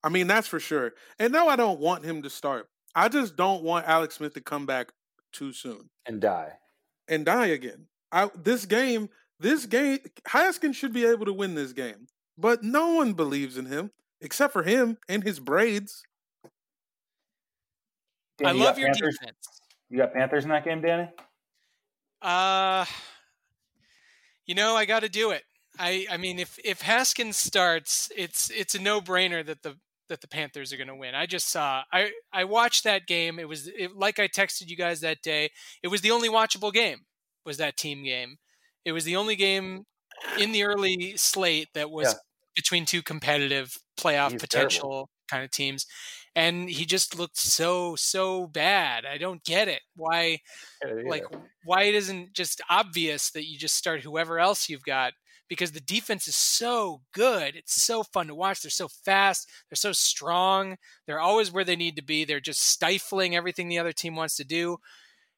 I 0.05 0.11
mean, 0.11 0.27
that's 0.27 0.49
for 0.49 0.61
sure. 0.61 0.93
And 1.19 1.33
no, 1.33 1.49
I 1.49 1.57
don't 1.57 1.81
want 1.81 2.05
him 2.05 2.21
to 2.23 2.29
start. 2.29 2.69
I 2.95 3.09
just 3.09 3.37
don't 3.37 3.63
want 3.63 3.89
Alex 3.89 4.17
Smith 4.17 4.35
to 4.35 4.43
come 4.43 4.67
back 4.67 4.93
too 5.33 5.53
soon 5.53 5.91
and 6.07 6.21
die. 6.21 6.53
and 7.09 7.25
die 7.25 7.47
again. 7.47 7.87
I, 8.13 8.31
this 8.37 8.67
game, 8.67 9.09
this 9.41 9.67
game, 9.67 10.01
Haskins 10.27 10.77
should 10.77 10.93
be 10.93 11.05
able 11.07 11.25
to 11.27 11.33
win 11.33 11.55
this 11.55 11.73
game, 11.73 12.09
but 12.39 12.63
no 12.63 12.95
one 12.95 13.15
believes 13.15 13.57
in 13.59 13.67
him 13.67 13.91
except 14.21 14.53
for 14.53 14.63
him 14.63 14.99
and 15.09 15.25
his 15.25 15.41
braids. 15.41 16.05
Danny, 18.39 18.51
I 18.51 18.53
you 18.53 18.65
love 18.65 18.77
got 18.77 18.79
your 18.79 18.89
Panthers? 18.89 19.19
defense. 19.19 19.37
You 19.89 19.99
got 19.99 20.13
Panthers 20.13 20.45
in 20.45 20.51
that 20.51 20.65
game, 20.65 20.81
Danny? 20.81 21.09
Uh 22.21 22.85
you 24.47 24.55
know, 24.55 24.75
I 24.77 24.85
got 24.85 25.01
to 25.01 25.09
do 25.09 25.31
it. 25.31 25.45
I 25.79 26.07
I 26.11 26.17
mean, 26.17 26.39
if 26.39 26.59
if 26.65 26.83
Haskins 26.83 27.37
starts, 27.37 28.11
it's 28.17 28.51
it's 28.51 28.75
a 28.75 28.81
no 28.81 29.01
brainer 29.01 29.45
that 29.47 29.63
the 29.63 29.77
that 30.13 30.21
the 30.21 30.29
Panthers 30.29 30.73
are 30.73 30.77
going 30.77 30.89
to 30.89 30.95
win. 30.95 31.15
I 31.15 31.27
just 31.27 31.49
saw 31.49 31.83
I 31.93 32.13
I 32.33 32.45
watched 32.45 32.85
that 32.85 33.07
game. 33.07 33.39
It 33.41 33.49
was 33.49 33.67
it, 33.67 33.97
like 33.97 34.19
I 34.21 34.29
texted 34.29 34.69
you 34.69 34.77
guys 34.77 35.01
that 35.01 35.23
day. 35.23 35.51
It 35.83 35.89
was 35.89 36.03
the 36.03 36.13
only 36.13 36.29
watchable 36.29 36.73
game. 36.73 37.01
Was 37.45 37.57
that 37.57 37.77
team 37.77 38.05
game? 38.05 38.37
It 38.85 38.93
was 38.93 39.05
the 39.05 39.17
only 39.17 39.35
game 39.37 39.85
in 40.39 40.53
the 40.53 40.65
early 40.65 41.17
slate 41.17 41.69
that 41.75 41.91
was 41.91 42.09
Yeah. 42.09 42.19
between 42.55 42.85
two 42.87 43.03
competitive 43.03 43.77
playoff 43.99 44.33
He's 44.33 44.41
potential 44.41 45.11
kind 45.29 45.45
of 45.45 45.51
teams. 45.51 45.87
And 46.35 46.69
he 46.71 46.85
just 46.87 47.19
looked 47.19 47.37
so 47.39 47.97
so 47.97 48.47
bad. 48.47 49.05
I 49.07 49.19
don't 49.19 49.43
get 49.45 49.69
it. 49.69 49.83
Why 49.97 50.39
like 51.07 51.25
why 51.65 51.83
it 51.85 51.95
isn't 51.95 52.35
just 52.35 52.61
obvious 52.71 53.31
that 53.33 53.47
you 53.47 53.59
just 53.59 53.77
start 53.77 54.03
whoever 54.03 54.39
else 54.39 54.69
you've 54.69 54.85
got 54.85 55.13
because 55.53 55.73
the 55.73 55.81
defense 55.81 56.27
is 56.27 56.35
so 56.35 57.03
good. 57.13 57.57
It's 57.57 57.83
so 57.83 58.03
fun 58.03 58.29
to 58.29 58.35
watch. 58.35 58.63
They're 58.63 58.71
so 58.71 58.89
fast. 58.89 59.47
They're 59.69 59.77
so 59.77 59.93
strong. 59.93 60.79
They're 61.07 61.21
always 61.21 61.53
where 61.53 61.63
they 61.63 61.77
need 61.77 61.95
to 61.97 62.03
be. 62.03 62.25
They're 62.25 62.41
just 62.41 62.67
stifling 62.67 63.37
everything 63.37 63.69
the 63.69 63.79
other 63.79 63.93
team 63.93 64.17
wants 64.17 64.35
to 64.37 64.45
do. 64.45 64.79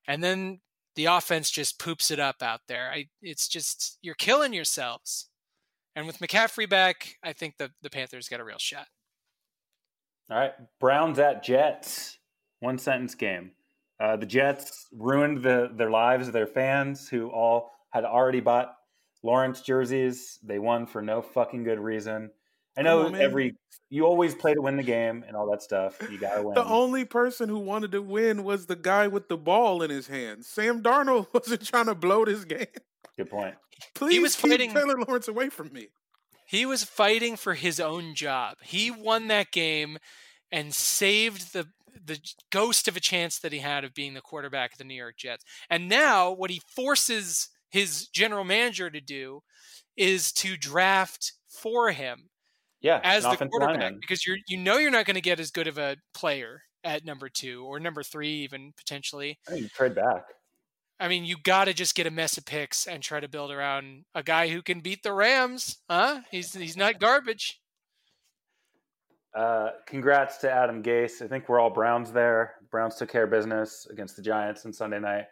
And 0.06 0.22
then 0.22 0.60
the 0.94 1.06
offense 1.06 1.50
just 1.50 1.80
poops 1.80 2.12
it 2.12 2.20
up 2.20 2.44
out 2.44 2.60
there. 2.68 2.92
I, 2.92 3.06
it's 3.22 3.48
just, 3.48 3.98
you're 4.02 4.14
killing 4.14 4.52
yourselves. 4.52 5.26
And 5.96 6.06
with 6.06 6.20
McCaffrey 6.20 6.70
back, 6.70 7.16
I 7.24 7.32
think 7.32 7.56
the, 7.58 7.72
the 7.82 7.90
Panthers 7.90 8.28
got 8.28 8.38
a 8.38 8.44
real 8.44 8.58
shot. 8.58 8.86
All 10.30 10.38
right, 10.38 10.52
Browns 10.78 11.18
at 11.18 11.42
Jets. 11.42 12.18
One 12.60 12.78
sentence 12.78 13.16
game. 13.16 13.50
Uh, 13.98 14.14
the 14.14 14.26
Jets 14.26 14.86
ruined 14.92 15.42
the, 15.42 15.72
their 15.74 15.90
lives, 15.90 16.30
their 16.30 16.46
fans 16.46 17.08
who 17.08 17.30
all 17.30 17.72
had 17.90 18.04
already 18.04 18.38
bought 18.38 18.76
Lawrence 19.24 19.62
jerseys. 19.62 20.38
They 20.42 20.58
won 20.58 20.86
for 20.86 21.02
no 21.02 21.22
fucking 21.22 21.64
good 21.64 21.80
reason. 21.80 22.30
I 22.76 22.82
know 22.82 23.06
on, 23.06 23.14
every 23.14 23.54
you 23.88 24.04
always 24.04 24.34
play 24.34 24.54
to 24.54 24.60
win 24.60 24.76
the 24.76 24.82
game 24.82 25.24
and 25.26 25.36
all 25.36 25.50
that 25.50 25.62
stuff. 25.62 25.96
You 26.10 26.18
gotta 26.18 26.42
win. 26.42 26.54
The 26.54 26.64
only 26.64 27.04
person 27.04 27.48
who 27.48 27.58
wanted 27.58 27.92
to 27.92 28.02
win 28.02 28.44
was 28.44 28.66
the 28.66 28.76
guy 28.76 29.08
with 29.08 29.28
the 29.28 29.38
ball 29.38 29.82
in 29.82 29.90
his 29.90 30.08
hand. 30.08 30.44
Sam 30.44 30.82
Darnold 30.82 31.28
wasn't 31.34 31.64
trying 31.66 31.86
to 31.86 31.94
blow 31.94 32.24
this 32.24 32.44
game. 32.44 32.66
Good 33.16 33.30
point. 33.30 33.54
Please 33.94 34.20
was 34.20 34.36
keep 34.36 34.50
fighting- 34.50 34.72
Taylor 34.72 34.96
Lawrence 35.06 35.28
away 35.28 35.48
from 35.48 35.72
me. 35.72 35.88
He 36.46 36.66
was 36.66 36.84
fighting 36.84 37.36
for 37.36 37.54
his 37.54 37.80
own 37.80 38.14
job. 38.14 38.58
He 38.62 38.90
won 38.90 39.28
that 39.28 39.50
game 39.50 39.98
and 40.52 40.74
saved 40.74 41.54
the 41.54 41.68
the 42.06 42.18
ghost 42.50 42.88
of 42.88 42.96
a 42.96 43.00
chance 43.00 43.38
that 43.38 43.52
he 43.52 43.60
had 43.60 43.84
of 43.84 43.94
being 43.94 44.14
the 44.14 44.20
quarterback 44.20 44.72
of 44.72 44.78
the 44.78 44.84
New 44.84 44.94
York 44.94 45.16
Jets. 45.16 45.44
And 45.70 45.88
now 45.88 46.30
what 46.32 46.50
he 46.50 46.60
forces 46.74 47.48
his 47.74 48.08
general 48.08 48.44
manager 48.44 48.88
to 48.88 49.00
do 49.00 49.40
is 49.96 50.32
to 50.32 50.56
draft 50.56 51.32
for 51.48 51.90
him 51.90 52.30
Yeah, 52.80 53.00
as 53.02 53.24
the 53.24 53.36
quarterback 53.36 53.80
lineman. 53.80 53.98
because 54.00 54.24
you're 54.26 54.38
you 54.48 54.58
know 54.58 54.78
you're 54.78 54.90
not 54.92 55.06
going 55.06 55.16
to 55.16 55.20
get 55.30 55.40
as 55.40 55.50
good 55.50 55.66
of 55.66 55.76
a 55.78 55.96
player 56.14 56.62
at 56.84 57.04
number 57.04 57.28
2 57.28 57.64
or 57.64 57.80
number 57.80 58.02
3 58.02 58.28
even 58.28 58.72
potentially. 58.76 59.38
I 59.50 59.54
you 59.54 59.68
trade 59.68 59.94
back. 59.94 60.24
I 61.00 61.08
mean, 61.08 61.24
you 61.24 61.36
got 61.42 61.64
to 61.64 61.74
just 61.74 61.96
get 61.96 62.06
a 62.06 62.10
mess 62.10 62.38
of 62.38 62.44
picks 62.46 62.86
and 62.86 63.02
try 63.02 63.18
to 63.18 63.28
build 63.28 63.50
around 63.50 64.04
a 64.14 64.22
guy 64.22 64.48
who 64.48 64.62
can 64.62 64.80
beat 64.80 65.02
the 65.02 65.12
Rams, 65.12 65.78
huh? 65.90 66.20
He's 66.30 66.54
he's 66.54 66.76
not 66.76 67.00
garbage. 67.00 67.60
Uh, 69.34 69.70
congrats 69.86 70.36
to 70.38 70.50
Adam 70.50 70.80
Gase. 70.82 71.20
I 71.20 71.26
think 71.26 71.48
we're 71.48 71.58
all 71.58 71.70
Browns 71.70 72.12
there. 72.12 72.54
Browns 72.70 72.94
took 72.96 73.10
care 73.10 73.24
of 73.24 73.30
business 73.30 73.86
against 73.90 74.14
the 74.14 74.22
Giants 74.22 74.64
on 74.64 74.72
Sunday 74.72 75.00
night. 75.00 75.26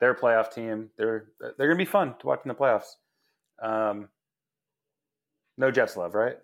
They're 0.00 0.10
a 0.12 0.18
playoff 0.18 0.52
team. 0.52 0.90
They're 0.96 1.28
they're 1.40 1.68
gonna 1.68 1.76
be 1.76 1.84
fun 1.84 2.14
to 2.18 2.26
watch 2.26 2.40
in 2.44 2.48
the 2.48 2.54
playoffs. 2.54 2.96
Um, 3.62 4.08
no 5.56 5.70
Jets 5.70 5.96
love, 5.96 6.14
right? 6.14 6.36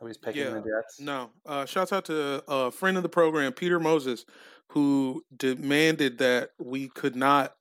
Nobody's 0.00 0.16
picking 0.16 0.42
Yeah. 0.42 0.50
the 0.54 0.60
Jets. 0.60 1.00
No. 1.00 1.30
Uh, 1.44 1.66
shouts 1.66 1.92
out 1.92 2.04
to 2.06 2.42
a 2.48 2.70
friend 2.70 2.96
of 2.96 3.02
the 3.02 3.08
program, 3.08 3.52
Peter 3.52 3.78
Moses, 3.80 4.24
who 4.68 5.24
demanded 5.36 6.18
that 6.18 6.52
we 6.58 6.88
could 6.88 7.16
not 7.16 7.56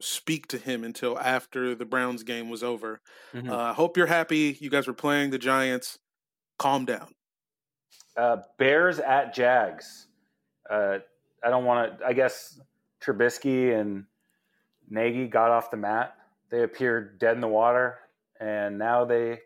speak 0.00 0.46
to 0.48 0.58
him 0.58 0.84
until 0.84 1.18
after 1.18 1.74
the 1.74 1.84
Browns 1.84 2.22
game 2.22 2.48
was 2.50 2.62
over. 2.62 3.00
Mhm. 3.32 3.50
Uh, 3.50 3.72
hope 3.72 3.96
you're 3.96 4.06
happy. 4.06 4.56
You 4.60 4.70
guys 4.70 4.86
were 4.86 4.92
playing 4.92 5.30
the 5.30 5.38
Giants. 5.38 5.98
Calm 6.58 6.84
down. 6.84 7.14
Uh, 8.16 8.42
Bears 8.58 8.98
at 9.00 9.34
Jags. 9.34 10.06
Uh, 10.70 10.98
I 11.42 11.50
don't 11.50 11.64
want 11.64 11.98
to. 11.98 12.06
I 12.06 12.12
guess 12.12 12.60
Trubisky 13.00 13.74
and 13.76 14.06
Nagy 14.90 15.26
got 15.26 15.50
off 15.50 15.70
the 15.70 15.76
mat. 15.76 16.14
They 16.50 16.62
appeared 16.62 17.18
dead 17.18 17.34
in 17.34 17.40
the 17.40 17.48
water, 17.48 17.98
and 18.40 18.78
now 18.78 19.04
they 19.04 19.40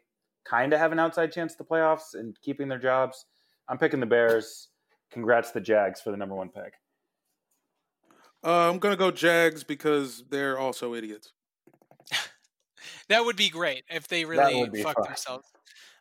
kind 0.45 0.73
of 0.73 0.79
have 0.79 0.93
an 0.93 0.99
outside 0.99 1.33
chance 1.33 1.53
at 1.53 1.59
the 1.59 1.65
playoffs 1.65 2.15
and 2.15 2.37
keeping 2.43 2.69
their 2.69 2.79
jobs. 2.79 3.27
I'm 3.69 3.79
picking 3.79 4.01
the 4.01 4.07
Bears. 4.07 4.69
Congrats 5.11 5.49
to 5.49 5.55
the 5.55 5.61
Jags 5.61 6.01
for 6.01 6.11
the 6.11 6.17
number 6.17 6.35
one 6.35 6.49
pick. 6.49 6.75
Uh, 8.45 8.71
I'm 8.71 8.79
gonna 8.79 8.97
go 8.97 9.11
Jags 9.11 9.63
because 9.63 10.25
they're 10.31 10.59
also 10.59 10.95
idiots. 10.95 11.33
That 13.09 13.25
would 13.25 13.37
be 13.37 13.49
great 13.49 13.85
if 13.91 14.09
they 14.09 14.25
really 14.25 14.57
would 14.57 14.73
be 14.73 14.83
fucked 14.83 15.01
fun. 15.01 15.09
themselves. 15.09 15.45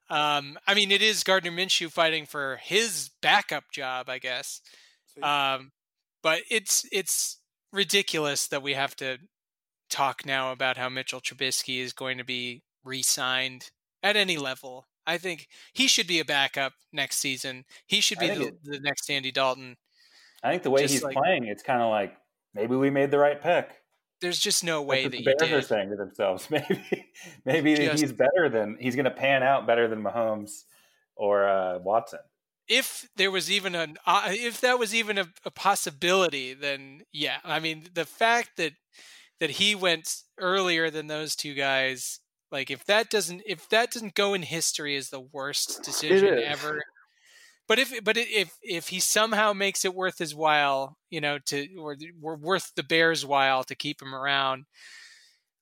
Um, 0.09 0.57
I 0.67 0.73
mean, 0.73 0.91
it 0.91 1.01
is 1.01 1.23
Gardner 1.23 1.51
Minshew 1.51 1.91
fighting 1.91 2.25
for 2.25 2.57
his 2.61 3.09
backup 3.21 3.65
job, 3.71 4.09
I 4.09 4.17
guess. 4.17 4.61
Um, 5.21 5.71
but 6.23 6.41
it's 6.49 6.85
it's 6.91 7.40
ridiculous 7.71 8.47
that 8.47 8.61
we 8.63 8.73
have 8.73 8.95
to 8.97 9.17
talk 9.89 10.25
now 10.25 10.51
about 10.51 10.77
how 10.77 10.89
Mitchell 10.89 11.19
Trubisky 11.21 11.79
is 11.79 11.93
going 11.93 12.17
to 12.17 12.23
be 12.23 12.63
re-signed 12.83 13.71
at 14.03 14.15
any 14.15 14.37
level. 14.37 14.85
I 15.05 15.17
think 15.17 15.47
he 15.73 15.87
should 15.87 16.07
be 16.07 16.19
a 16.19 16.25
backup 16.25 16.73
next 16.93 17.17
season. 17.17 17.65
He 17.87 18.01
should 18.01 18.19
be 18.19 18.27
the, 18.27 18.47
it- 18.47 18.63
the 18.63 18.79
next 18.79 19.09
Andy 19.09 19.31
Dalton. 19.31 19.77
I 20.43 20.51
think 20.51 20.63
the 20.63 20.69
way 20.71 20.81
Just 20.81 20.93
he's 20.95 21.03
like- 21.03 21.15
playing, 21.15 21.45
it's 21.45 21.63
kind 21.63 21.81
of 21.81 21.89
like 21.89 22.15
maybe 22.53 22.75
we 22.75 22.89
made 22.89 23.11
the 23.11 23.19
right 23.19 23.41
pick. 23.41 23.69
There's 24.21 24.39
just 24.39 24.63
no 24.63 24.83
way 24.83 25.03
that 25.07 25.11
the 25.11 25.23
Bears 25.23 25.49
did. 25.49 25.65
saying 25.65 25.89
to 25.89 25.95
themselves. 25.95 26.47
Maybe, 26.51 27.07
maybe 27.43 27.75
Just- 27.75 28.01
he's 28.01 28.11
better 28.13 28.49
than 28.49 28.77
he's 28.79 28.95
going 28.95 29.05
to 29.05 29.11
pan 29.11 29.41
out 29.41 29.65
better 29.65 29.87
than 29.87 30.03
Mahomes 30.03 30.63
or 31.15 31.47
uh, 31.49 31.79
Watson. 31.79 32.19
If 32.71 33.09
there 33.17 33.29
was 33.29 33.51
even 33.51 33.75
an 33.75 33.97
uh, 34.07 34.29
if 34.29 34.61
that 34.61 34.79
was 34.79 34.95
even 34.95 35.17
a, 35.17 35.27
a 35.45 35.51
possibility 35.51 36.53
then 36.53 37.01
yeah. 37.11 37.37
I 37.43 37.59
mean 37.59 37.89
the 37.93 38.05
fact 38.05 38.51
that 38.57 38.73
that 39.41 39.51
he 39.51 39.75
went 39.75 40.23
earlier 40.39 40.89
than 40.89 41.07
those 41.07 41.35
two 41.35 41.53
guys 41.53 42.19
like 42.49 42.71
if 42.71 42.85
that 42.85 43.09
doesn't 43.09 43.43
if 43.45 43.67
that 43.69 43.91
doesn't 43.91 44.15
go 44.15 44.33
in 44.33 44.41
history 44.41 44.95
as 44.95 45.09
the 45.09 45.19
worst 45.19 45.83
decision 45.83 46.39
ever 46.39 46.81
but 47.67 47.77
if 47.77 48.03
but 48.05 48.15
if 48.15 48.55
if 48.61 48.87
he 48.87 49.01
somehow 49.01 49.51
makes 49.51 49.83
it 49.83 49.93
worth 49.93 50.17
his 50.17 50.33
while 50.33 50.97
you 51.09 51.19
know 51.19 51.39
to 51.39 51.67
or 51.77 51.97
we're 52.21 52.37
worth 52.37 52.71
the 52.75 52.83
bears 52.83 53.25
while 53.25 53.65
to 53.65 53.75
keep 53.75 54.01
him 54.01 54.15
around 54.15 54.63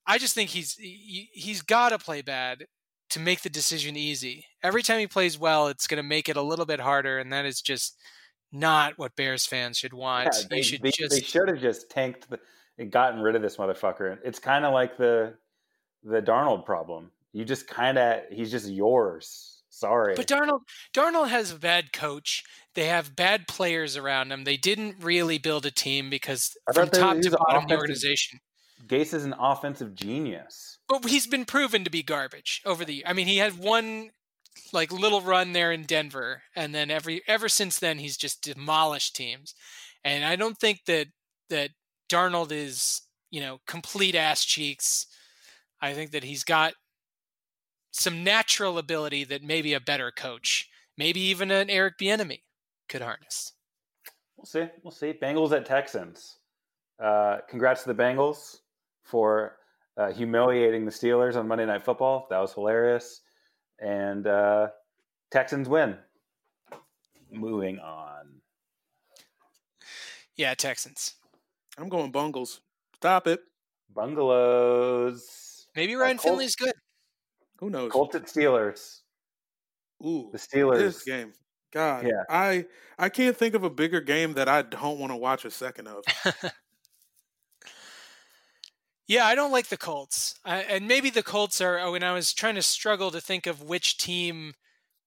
i 0.06 0.16
just 0.16 0.34
think 0.34 0.50
he's 0.50 0.74
he, 0.74 1.28
he's 1.32 1.62
got 1.62 1.88
to 1.88 1.98
play 1.98 2.22
bad 2.22 2.66
to 3.10 3.20
make 3.20 3.42
the 3.42 3.50
decision 3.50 3.96
easy. 3.96 4.46
Every 4.62 4.82
time 4.82 4.98
he 4.98 5.06
plays 5.06 5.38
well, 5.38 5.68
it's 5.68 5.86
going 5.86 6.02
to 6.02 6.08
make 6.08 6.28
it 6.28 6.36
a 6.36 6.42
little 6.42 6.66
bit 6.66 6.80
harder, 6.80 7.18
and 7.18 7.32
that 7.32 7.44
is 7.44 7.60
just 7.60 7.96
not 8.52 8.98
what 8.98 9.16
Bears 9.16 9.46
fans 9.46 9.78
should 9.78 9.92
want. 9.92 10.30
Yeah, 10.32 10.46
they, 10.48 10.56
you 10.58 10.62
should 10.62 10.82
they, 10.82 10.90
just 10.90 11.14
they 11.14 11.20
should 11.20 11.48
have 11.48 11.60
just 11.60 11.90
tanked 11.90 12.28
the, 12.30 12.38
and 12.78 12.90
gotten 12.90 13.20
rid 13.20 13.36
of 13.36 13.42
this 13.42 13.56
motherfucker. 13.56 14.18
It's 14.24 14.38
kind 14.38 14.64
of 14.64 14.72
like 14.72 14.96
the 14.96 15.34
the 16.02 16.22
Darnold 16.22 16.64
problem. 16.64 17.10
You 17.32 17.44
just 17.44 17.68
kind 17.68 17.98
of 17.98 18.22
he's 18.30 18.50
just 18.50 18.68
yours. 18.68 19.62
Sorry, 19.72 20.14
But 20.16 20.26
Darnold, 20.26 20.62
Darnold 20.92 21.28
has 21.28 21.52
a 21.52 21.56
bad 21.56 21.92
coach. 21.92 22.42
They 22.74 22.86
have 22.86 23.14
bad 23.14 23.46
players 23.46 23.96
around 23.96 24.32
him. 24.32 24.42
They 24.42 24.56
didn't 24.56 24.96
really 25.00 25.38
build 25.38 25.64
a 25.64 25.70
team 25.70 26.10
because 26.10 26.56
from 26.74 26.88
top 26.88 27.20
to 27.20 27.30
bottom, 27.30 27.68
the 27.68 27.76
organization. 27.76 28.40
Gase 28.90 29.14
is 29.14 29.24
an 29.24 29.34
offensive 29.38 29.94
genius. 29.94 30.78
But 30.88 31.06
he's 31.06 31.28
been 31.28 31.44
proven 31.44 31.84
to 31.84 31.90
be 31.90 32.02
garbage 32.02 32.60
over 32.66 32.84
the. 32.84 33.06
I 33.06 33.12
mean, 33.12 33.28
he 33.28 33.36
had 33.36 33.56
one 33.56 34.10
like 34.72 34.90
little 34.90 35.20
run 35.20 35.52
there 35.52 35.70
in 35.70 35.84
Denver, 35.84 36.42
and 36.56 36.74
then 36.74 36.90
every 36.90 37.22
ever 37.28 37.48
since 37.48 37.78
then 37.78 37.98
he's 37.98 38.16
just 38.16 38.42
demolished 38.42 39.14
teams. 39.14 39.54
And 40.04 40.24
I 40.24 40.34
don't 40.34 40.58
think 40.58 40.86
that 40.86 41.06
that 41.50 41.70
Darnold 42.08 42.50
is 42.50 43.02
you 43.30 43.40
know 43.40 43.60
complete 43.68 44.16
ass 44.16 44.44
cheeks. 44.44 45.06
I 45.80 45.92
think 45.92 46.10
that 46.10 46.24
he's 46.24 46.42
got 46.42 46.74
some 47.92 48.24
natural 48.24 48.76
ability 48.76 49.22
that 49.24 49.44
maybe 49.44 49.72
a 49.72 49.80
better 49.80 50.10
coach, 50.10 50.68
maybe 50.98 51.20
even 51.20 51.52
an 51.52 51.70
Eric 51.70 51.96
Bieniemy, 51.96 52.40
could 52.88 53.02
harness. 53.02 53.52
We'll 54.36 54.46
see. 54.46 54.66
We'll 54.82 54.90
see. 54.90 55.12
Bengals 55.12 55.52
at 55.52 55.64
Texans. 55.64 56.38
Uh, 56.98 57.38
congrats 57.48 57.84
to 57.84 57.92
the 57.92 58.02
Bengals 58.02 58.58
for 59.10 59.56
uh, 59.96 60.12
humiliating 60.12 60.84
the 60.84 60.90
Steelers 60.90 61.36
on 61.36 61.46
Monday 61.48 61.66
Night 61.66 61.82
Football. 61.82 62.26
That 62.30 62.38
was 62.38 62.52
hilarious. 62.54 63.20
And 63.80 64.26
uh, 64.26 64.68
Texans 65.30 65.68
win. 65.68 65.96
Moving 67.32 67.78
on. 67.78 68.40
Yeah, 70.36 70.54
Texans. 70.54 71.14
I'm 71.78 71.88
going 71.88 72.10
Bungles. 72.10 72.60
Stop 72.96 73.26
it. 73.26 73.40
Bungalows. 73.94 75.66
Maybe 75.76 75.94
Uh, 75.94 75.98
Ryan 75.98 76.16
Colts- 76.18 76.24
Finley's 76.30 76.56
good. 76.56 76.72
Who 77.58 77.70
knows? 77.70 77.92
Colts 77.92 78.14
at 78.14 78.24
Steelers. 78.24 79.00
Ooh, 80.04 80.30
The 80.32 80.38
Steelers. 80.38 80.78
this 80.78 81.04
game. 81.04 81.32
God, 81.72 82.04
Yeah. 82.06 82.24
I 82.28 82.66
I 82.98 83.08
can't 83.10 83.36
think 83.36 83.54
of 83.54 83.62
a 83.64 83.70
bigger 83.70 84.00
game 84.00 84.34
that 84.34 84.48
I 84.48 84.62
don't 84.62 84.98
want 84.98 85.12
to 85.12 85.16
watch 85.16 85.44
a 85.44 85.50
second 85.50 85.86
of. 85.88 86.04
Yeah, 89.10 89.26
I 89.26 89.34
don't 89.34 89.50
like 89.50 89.66
the 89.66 89.76
Colts, 89.76 90.36
I, 90.44 90.58
and 90.58 90.86
maybe 90.86 91.10
the 91.10 91.24
Colts 91.24 91.60
are. 91.60 91.90
When 91.90 92.04
I 92.04 92.12
was 92.12 92.32
trying 92.32 92.54
to 92.54 92.62
struggle 92.62 93.10
to 93.10 93.20
think 93.20 93.48
of 93.48 93.60
which 93.60 93.98
team 93.98 94.54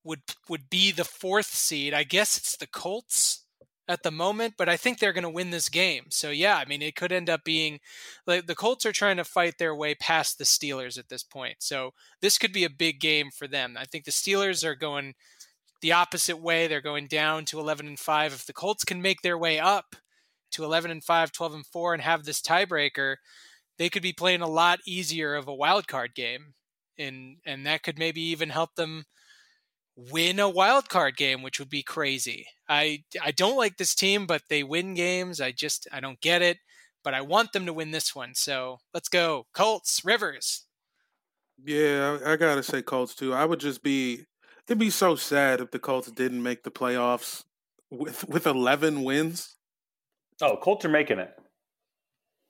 would 0.03 0.19
would 0.49 0.69
be 0.69 0.91
the 0.91 1.05
fourth 1.05 1.45
seed, 1.45 1.93
I 1.93 2.03
guess 2.03 2.37
it's 2.37 2.57
the 2.57 2.67
Colts. 2.67 3.45
at 3.87 4.03
the 4.03 4.11
moment, 4.11 4.55
but 4.57 4.67
I 4.67 4.75
think 4.77 4.99
they're 4.99 5.13
going 5.13 5.23
to 5.23 5.29
win 5.29 5.51
this 5.51 5.69
game. 5.69 6.05
So 6.09 6.31
yeah, 6.31 6.57
I 6.57 6.65
mean, 6.65 6.81
it 6.81 6.97
could 6.97 7.13
end 7.13 7.29
up 7.29 7.45
being 7.45 7.79
like 8.27 8.45
the 8.45 8.55
Colts 8.55 8.85
are 8.85 8.91
trying 8.91 9.17
to 9.17 9.23
fight 9.23 9.57
their 9.57 9.75
way 9.75 9.95
past 9.95 10.37
the 10.37 10.43
Steelers 10.43 10.97
at 10.99 11.07
this 11.09 11.23
point. 11.23 11.57
So 11.59 11.91
this 12.21 12.37
could 12.37 12.51
be 12.51 12.65
a 12.65 12.69
big 12.69 12.99
game 12.99 13.29
for 13.31 13.47
them. 13.47 13.77
I 13.79 13.85
think 13.85 14.03
the 14.03 14.11
Steelers 14.11 14.65
are 14.65 14.75
going 14.75 15.13
the 15.81 15.93
opposite 15.93 16.41
way. 16.41 16.67
They're 16.67 16.81
going 16.81 17.07
down 17.07 17.45
to 17.45 17.59
11 17.59 17.87
and 17.87 17.99
5. 17.99 18.33
If 18.33 18.45
the 18.47 18.53
Colts 18.53 18.83
can 18.83 19.01
make 19.01 19.21
their 19.21 19.37
way 19.37 19.59
up 19.59 19.95
to 20.51 20.65
11 20.65 20.91
and 20.91 21.03
5, 21.03 21.31
12 21.31 21.53
and 21.53 21.65
4 21.65 21.93
and 21.93 22.03
have 22.03 22.25
this 22.25 22.41
tiebreaker, 22.41 23.15
they 23.83 23.89
could 23.89 24.01
be 24.01 24.13
playing 24.13 24.39
a 24.39 24.47
lot 24.47 24.79
easier 24.87 25.35
of 25.35 25.49
a 25.49 25.53
wild 25.53 25.89
card 25.89 26.15
game. 26.15 26.53
And 26.97 27.39
and 27.45 27.65
that 27.65 27.83
could 27.83 27.99
maybe 27.99 28.21
even 28.21 28.47
help 28.47 28.75
them 28.75 29.03
win 29.97 30.39
a 30.39 30.47
wild 30.47 30.87
card 30.87 31.17
game, 31.17 31.41
which 31.41 31.59
would 31.59 31.69
be 31.69 31.83
crazy. 31.83 32.45
I 32.69 33.03
I 33.21 33.31
don't 33.31 33.57
like 33.57 33.75
this 33.75 33.93
team, 33.93 34.25
but 34.25 34.43
they 34.47 34.63
win 34.63 34.93
games. 34.93 35.41
I 35.41 35.51
just 35.51 35.85
I 35.91 35.99
don't 35.99 36.21
get 36.21 36.41
it, 36.41 36.59
but 37.03 37.13
I 37.13 37.19
want 37.19 37.51
them 37.51 37.65
to 37.65 37.73
win 37.73 37.91
this 37.91 38.15
one. 38.15 38.35
So 38.35 38.77
let's 38.93 39.09
go, 39.09 39.47
Colts, 39.53 40.01
Rivers. 40.05 40.65
Yeah, 41.61 42.19
I, 42.23 42.31
I 42.31 42.35
gotta 42.37 42.63
say 42.63 42.81
Colts 42.81 43.13
too. 43.13 43.33
I 43.33 43.43
would 43.43 43.59
just 43.59 43.83
be 43.83 44.23
it'd 44.65 44.79
be 44.79 44.91
so 44.91 45.17
sad 45.17 45.59
if 45.59 45.71
the 45.71 45.79
Colts 45.79 46.09
didn't 46.09 46.41
make 46.41 46.63
the 46.63 46.71
playoffs 46.71 47.43
with 47.91 48.25
with 48.29 48.47
eleven 48.47 49.03
wins. 49.03 49.57
Oh, 50.41 50.55
Colts 50.55 50.85
are 50.85 50.89
making 50.89 51.19
it. 51.19 51.37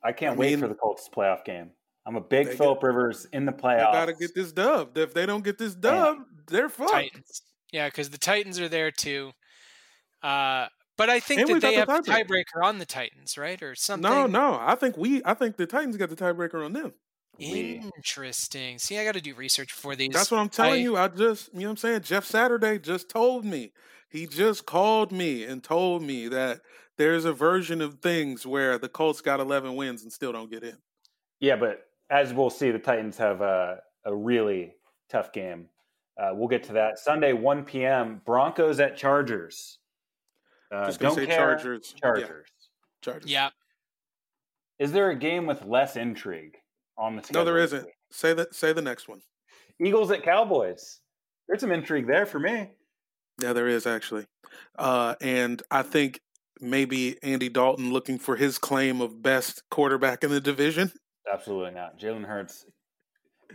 I 0.04 0.12
can't 0.12 0.36
I 0.36 0.40
wait 0.40 0.52
mean- 0.52 0.60
for 0.60 0.68
the 0.68 0.76
Colts 0.76 1.10
playoff 1.16 1.44
game. 1.46 1.72
I'm 2.06 2.18
a 2.18 2.22
big 2.22 2.48
They 2.48 2.56
Philip 2.58 2.84
Rivers 2.84 3.26
in 3.32 3.46
the 3.46 3.54
They 3.54 3.58
playoffs. 3.60 3.94
gotta 3.94 4.14
get 4.14 4.36
this 4.36 4.52
dub. 4.52 4.98
If 4.98 5.14
they 5.14 5.26
don't 5.26 5.44
get 5.44 5.58
this 5.58 5.74
dub, 5.74 6.18
they're 6.48 6.68
fucked. 6.68 6.92
Titans. 6.92 7.42
Yeah, 7.72 7.88
because 7.88 8.10
the 8.10 8.18
Titans 8.18 8.60
are 8.60 8.68
there 8.68 8.92
too. 8.92 9.32
Uh, 10.22 10.68
but 10.98 11.10
I 11.10 11.20
think 11.22 11.40
And 11.42 11.50
that 11.50 11.54
we 11.54 11.60
they 11.60 11.74
have 11.76 11.88
got 11.88 12.04
the 12.06 12.12
the 12.12 12.18
tiebreaker 12.18 12.62
on 12.64 12.78
the 12.78 12.86
Titans, 12.86 13.38
right, 13.38 13.62
or 13.64 13.74
something. 13.76 14.10
No, 14.10 14.28
no. 14.28 14.58
I 14.62 14.76
think 14.76 14.98
we 14.98 15.22
I 15.24 15.34
think 15.34 15.56
the 15.56 15.66
Titans 15.66 15.96
got 15.96 16.10
the 16.10 16.16
tiebreaker 16.18 16.66
on 16.66 16.74
them. 16.74 16.94
Interesting. 17.40 18.78
See, 18.80 18.98
I 18.98 19.04
got 19.04 19.14
to 19.16 19.22
do 19.22 19.34
research 19.36 19.70
before 19.70 19.96
these. 19.96 20.12
That's 20.14 20.32
what 20.32 20.40
I'm 20.40 20.50
telling 20.50 20.74
I- 20.74 20.84
you. 20.84 20.98
I 20.98 21.08
just, 21.08 21.54
you 21.54 21.62
know 21.62 21.66
what 21.68 21.72
I'm 21.72 21.78
saying? 21.78 22.02
Jeff 22.02 22.26
Saturday 22.26 22.80
just 22.80 23.10
told 23.10 23.46
me. 23.46 23.72
He 24.10 24.28
just 24.28 24.68
called 24.68 25.12
me 25.12 25.44
and 25.44 25.64
told 25.64 26.04
me 26.04 26.28
that 26.28 26.62
there's 26.98 27.26
a 27.26 27.34
version 27.34 27.82
of 27.82 27.96
things 27.96 28.46
where 28.46 28.78
the 28.78 28.90
Colts 28.90 29.22
got 29.22 29.40
11 29.40 29.76
wins 29.76 30.04
and 30.04 30.12
still 30.12 30.32
don't 30.32 30.50
get 30.50 30.64
in. 30.64 30.78
Yeah, 31.40 31.56
but 31.56 31.88
as 32.10 32.34
we'll 32.34 32.50
see, 32.50 32.72
the 32.72 32.80
Titans 32.80 33.18
have 33.18 33.42
a, 33.42 33.80
a 34.06 34.16
really 34.16 34.76
tough 35.10 35.34
game. 35.34 35.68
Uh, 36.18 36.32
we'll 36.34 36.48
get 36.48 36.64
to 36.64 36.74
that 36.74 37.00
Sunday, 37.00 37.34
1 37.34 37.64
p.m. 37.66 38.22
Broncos 38.26 38.80
at 38.80 38.96
Chargers. 38.96 39.80
Uh, 40.72 40.86
Just 40.86 41.00
gonna 41.00 41.16
don't 41.16 41.24
say 41.24 41.28
care, 41.28 41.38
Chargers. 41.38 41.94
Yeah. 41.96 42.00
Chargers. 42.00 42.48
Chargers. 43.02 43.32
Yeah, 43.32 43.50
Is 44.80 44.92
there 44.92 45.10
a 45.10 45.16
game 45.16 45.46
with 45.46 45.66
less 45.66 45.98
intrigue 45.98 46.58
on 46.98 47.16
the 47.16 47.22
schedule? 47.22 47.42
No, 47.42 47.46
there 47.46 47.62
this 47.62 47.74
isn't. 47.74 47.92
Say 48.12 48.34
that. 48.34 48.56
Say 48.56 48.74
the 48.74 48.82
next 48.82 49.08
one. 49.08 49.22
Eagles 49.80 50.10
at 50.12 50.24
Cowboys. 50.24 51.00
There's 51.48 51.62
some 51.62 51.72
intrigue 51.72 52.08
there 52.08 52.26
for 52.26 52.40
me. 52.40 52.70
Yeah, 53.42 53.54
there 53.54 53.68
is 53.68 53.86
actually. 53.86 54.26
Uh, 54.78 55.16
and 55.20 55.62
I 55.70 55.82
think 55.82 56.22
maybe 56.64 57.22
Andy 57.24 57.50
Dalton 57.50 57.92
looking 57.94 58.18
for 58.18 58.36
his 58.36 58.58
claim 58.58 59.02
of 59.02 59.22
best 59.22 59.64
quarterback 59.70 60.24
in 60.24 60.32
the 60.32 60.42
division. 60.42 60.92
Absolutely 61.32 61.72
not. 61.72 62.00
Jalen 62.00 62.26
Hurts. 62.26 62.66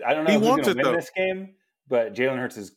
I 0.07 0.15
don't 0.15 0.25
know 0.25 0.31
He 0.31 0.37
if 0.37 0.43
he's 0.43 0.49
wants 0.49 0.67
going 0.69 0.79
it, 0.79 0.83
to 0.83 0.87
win 0.89 0.93
though. 0.95 1.01
this 1.01 1.11
game, 1.17 1.55
but 1.89 2.15
Jalen 2.15 2.39
Hurts 2.39 2.57
is 2.57 2.73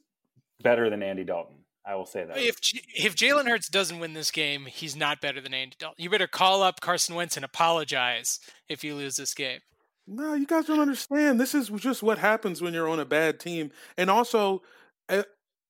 better 0.64 0.90
than 0.90 1.04
Andy 1.04 1.24
Dalton. 1.24 1.58
I 1.86 1.96
will 1.96 2.06
say 2.06 2.24
that. 2.26 2.38
if 2.38 2.58
if 2.96 3.16
Jalen 3.16 3.48
Hurts 3.48 3.68
doesn't 3.68 4.00
win 4.00 4.14
this 4.14 4.30
game, 4.32 4.66
he's 4.68 4.96
not 4.96 5.20
better 5.20 5.42
than 5.42 5.54
Andy 5.54 5.76
Dalton. 5.80 6.04
You 6.04 6.10
better 6.12 6.28
call 6.28 6.62
up 6.62 6.80
Carson 6.80 7.16
Wentz 7.16 7.36
and 7.36 7.44
apologize 7.46 8.40
if 8.70 8.84
you 8.84 8.96
lose 8.96 9.16
this 9.16 9.34
game. 9.34 9.60
No, 10.08 10.34
you 10.36 10.46
guys 10.46 10.66
don't 10.66 10.80
understand. 10.80 11.40
This 11.40 11.56
is 11.56 11.70
just 11.70 12.04
what 12.04 12.18
happens 12.20 12.62
when 12.62 12.74
you're 12.74 12.90
on 12.90 13.00
a 13.00 13.06
bad 13.06 13.40
team. 13.40 13.72
And 13.98 14.10
also, 14.10 14.62
uh, 15.10 15.24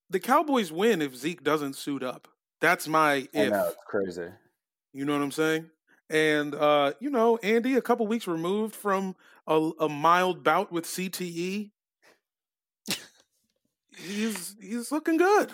the 0.10 0.20
Cowboys 0.20 0.72
win 0.72 1.02
if 1.02 1.16
Zeke 1.16 1.44
doesn't 1.44 1.76
suit 1.76 2.04
up. 2.04 2.28
That's 2.60 2.88
my 2.88 3.14
I 3.14 3.28
if. 3.34 3.52
know 3.52 3.68
it's 3.68 3.76
crazy. 3.88 4.32
You 4.94 5.06
know 5.06 5.14
what 5.14 5.24
I'm 5.24 5.32
saying? 5.32 5.70
And 6.10 6.54
uh, 6.54 6.94
you 7.00 7.10
know, 7.10 7.38
Andy, 7.38 7.76
a 7.76 7.82
couple 7.82 8.06
weeks 8.08 8.28
removed 8.28 8.76
from 8.76 9.16
a, 9.48 9.72
a 9.80 9.90
mild 9.90 10.44
bout 10.44 10.72
with 10.72 10.86
CTE, 10.86 11.72
he's 13.98 14.56
he's 14.60 14.92
looking 14.92 15.18
good. 15.18 15.52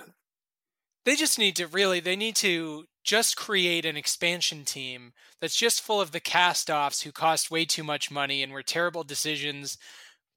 They 1.06 1.16
just 1.16 1.40
need 1.40 1.56
to 1.58 1.68
really 1.68 2.00
they 2.00 2.16
need 2.16 2.36
to 2.38 2.86
just 3.04 3.38
create 3.38 3.86
an 3.86 3.96
expansion 3.96 4.66
team 4.66 5.14
that's 5.40 5.56
just 5.56 5.82
full 5.82 6.02
of 6.02 6.12
the 6.12 6.20
cast-offs 6.20 7.02
who 7.02 7.12
cost 7.12 7.50
way 7.50 7.64
too 7.64 7.84
much 7.84 8.12
money 8.12 8.44
and 8.44 8.52
were 8.52 8.64
terrible 8.64 9.04
decisions 9.04 9.78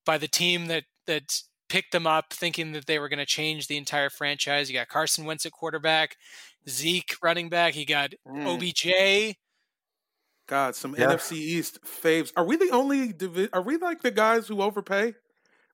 by 0.06 0.18
the 0.18 0.28
team 0.28 0.66
that 0.66 0.84
that 1.06 1.42
picked 1.68 1.92
them 1.92 2.06
up 2.06 2.32
thinking 2.32 2.72
that 2.72 2.86
they 2.86 2.98
were 2.98 3.08
going 3.08 3.18
to 3.18 3.26
change 3.26 3.66
the 3.66 3.76
entire 3.76 4.10
franchise. 4.10 4.68
You 4.68 4.76
got 4.76 4.88
Carson 4.88 5.24
Wentz 5.24 5.46
at 5.46 5.52
quarterback, 5.52 6.16
Zeke 6.68 7.14
running 7.22 7.48
back, 7.48 7.74
He 7.74 7.84
got 7.84 8.12
Mm. 8.26 8.46
OBJ. 8.46 9.36
God, 10.46 10.74
some 10.74 10.94
Yeah. 10.98 11.12
NFC 11.12 11.36
East 11.36 11.80
faves. 11.82 12.32
Are 12.36 12.44
we 12.44 12.56
the 12.56 12.70
only? 12.70 13.12
Divi- 13.12 13.48
are 13.52 13.62
we 13.62 13.76
like 13.76 14.02
the 14.02 14.10
guys 14.10 14.48
who 14.48 14.60
overpay? 14.62 15.14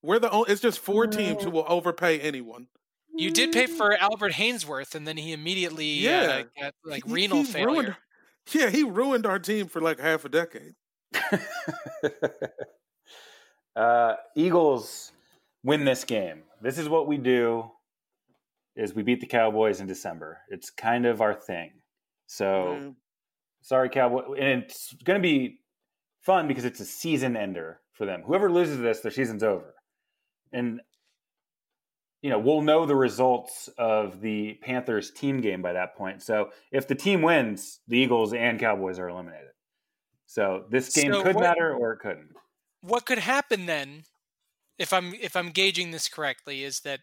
We're 0.03 0.19
the 0.19 0.31
only. 0.31 0.53
It's 0.53 0.61
just 0.61 0.79
four 0.81 1.07
teams 1.07 1.43
who 1.43 1.51
will 1.51 1.65
overpay 1.67 2.21
anyone. 2.21 2.69
You 3.15 3.31
did 3.31 3.53
pay 3.53 3.67
for 3.67 3.97
Albert 3.97 4.33
Haynesworth 4.33 4.95
and 4.95 5.09
then 5.09 5.17
he 5.17 5.33
immediately 5.33 5.87
Yeah. 5.87 6.43
uh, 6.57 6.63
got 6.63 6.75
like 6.85 7.07
He- 7.07 7.13
renal 7.13 7.39
he 7.39 7.45
failure. 7.45 7.67
Ruined, 7.67 7.97
yeah, 8.53 8.69
he 8.69 8.83
ruined 8.85 9.25
our 9.25 9.39
team 9.39 9.69
for 9.69 9.81
like 9.81 9.99
half 9.99 10.27
a 10.27 10.29
decade. 10.29 10.75
uh, 13.77 14.17
Eagles 14.35 15.13
win 15.65 15.85
this 15.87 16.05
game. 16.05 16.43
This 16.61 16.77
is 16.79 16.89
what 16.89 17.07
we 17.07 17.17
do: 17.17 17.71
is 18.77 18.95
we 18.95 19.03
beat 19.03 19.21
the 19.21 19.27
Cowboys 19.27 19.81
in 19.81 19.87
December. 19.87 20.39
It's 20.49 20.71
kind 20.71 21.07
of 21.07 21.21
our 21.21 21.35
thing. 21.35 21.73
So 22.27 22.45
Mm. 22.81 22.97
sorry, 23.63 23.89
Cowboy, 23.89 24.33
and 24.35 24.63
it's 24.65 24.93
going 25.05 25.21
to 25.21 25.23
be 25.23 25.61
fun 26.21 26.47
because 26.49 26.65
it's 26.65 26.81
a 26.81 26.85
season 26.85 27.37
ender 27.37 27.81
for 27.93 28.05
them. 28.05 28.23
Whoever 28.23 28.51
loses 28.51 28.79
this, 28.81 29.01
their 29.01 29.11
season's 29.13 29.43
over, 29.43 29.75
and 30.53 30.81
you 32.23 32.31
know 32.31 32.39
we'll 32.39 32.63
know 32.63 32.85
the 32.87 32.97
results 32.97 33.69
of 33.79 34.21
the 34.21 34.55
Panthers 34.63 35.11
team 35.11 35.41
game 35.41 35.63
by 35.63 35.73
that 35.73 35.95
point. 35.97 36.23
So 36.23 36.51
if 36.73 36.89
the 36.89 36.95
team 36.95 37.23
wins, 37.23 37.81
the 37.89 37.99
Eagles 37.99 38.33
and 38.35 38.59
Cowboys 38.59 38.99
are 38.99 39.09
eliminated. 39.09 39.51
So 40.27 40.67
this 40.71 40.93
game 40.95 41.13
So 41.13 41.23
could 41.23 41.37
what- 41.37 41.43
matter 41.43 41.75
or 41.75 41.93
it 41.93 41.99
couldn't. 42.01 42.35
what 42.81 43.07
could 43.07 43.19
happen 43.19 43.67
then 43.67 44.05
if 44.79 44.93
i'm 44.93 45.15
if 45.15 45.35
i'm 45.35 45.51
gauging 45.51 45.91
this 45.93 46.09
correctly 46.09 46.63
is 46.63 46.81
that 46.81 47.01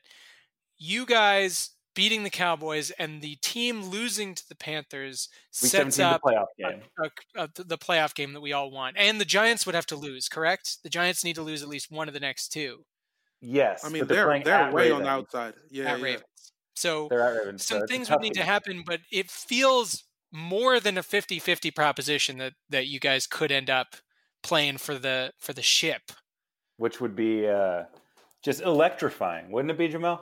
you 0.77 1.05
guys 1.05 1.71
beating 1.95 2.23
the 2.23 2.29
cowboys 2.29 2.89
and 2.91 3.21
the 3.21 3.35
team 3.35 3.83
losing 3.83 4.33
to 4.33 4.43
the 4.49 4.55
panthers 4.55 5.29
Week 5.61 5.69
sets 5.71 5.99
up 5.99 6.21
the 6.23 6.31
playoff 6.31 6.45
game. 6.57 6.81
a- 7.37 7.43
a- 7.43 7.63
the 7.63 7.77
playoff 7.77 8.15
game 8.15 8.33
that 8.33 8.41
we 8.41 8.51
all 8.51 8.71
want 8.71 8.95
and 8.97 9.21
the 9.21 9.25
giants 9.25 9.65
would 9.65 9.75
have 9.75 9.85
to 9.85 9.95
lose 9.95 10.27
correct 10.27 10.77
the 10.83 10.89
giants 10.89 11.23
need 11.23 11.35
to 11.35 11.43
lose 11.43 11.61
at 11.61 11.69
least 11.69 11.91
one 11.91 12.07
of 12.07 12.13
the 12.13 12.19
next 12.19 12.49
two 12.49 12.83
Yes, 13.45 13.83
I 13.83 13.89
mean, 13.89 14.03
but 14.03 14.07
they're 14.09 14.25
playing 14.25 14.43
they're 14.43 14.53
at 14.55 14.73
way 14.73 14.89
on 14.89 15.03
the 15.03 15.09
outside. 15.09 15.53
Yeah, 15.69 15.91
at 15.91 15.99
yeah. 15.99 16.03
ravens 16.05 16.23
so 16.75 17.07
They're 17.09 17.21
at 17.21 17.37
Ravens. 17.37 17.65
some 17.65 17.77
it's 17.77 17.83
a 17.83 17.87
things 17.87 18.09
would 18.09 18.15
tough 18.15 18.23
need 18.23 18.33
to 18.35 18.43
happen 18.43 18.83
but 18.85 19.01
it 19.11 19.29
feels 19.29 20.03
more 20.31 20.79
than 20.79 20.97
a 20.97 21.03
50-50 21.03 21.75
proposition 21.75 22.37
that 22.39 22.53
that 22.69 22.87
you 22.87 22.99
guys 22.99 23.27
could 23.27 23.51
end 23.51 23.69
up 23.69 23.95
playing 24.41 24.77
for 24.79 24.97
the 24.97 25.31
for 25.39 25.53
the 25.53 25.61
ship 25.61 26.01
which 26.77 26.99
would 26.99 27.15
be 27.15 27.47
uh, 27.47 27.83
just 28.43 28.61
electrifying, 28.61 29.51
wouldn't 29.51 29.69
it 29.71 29.77
be, 29.77 29.87
Jamel? 29.87 30.19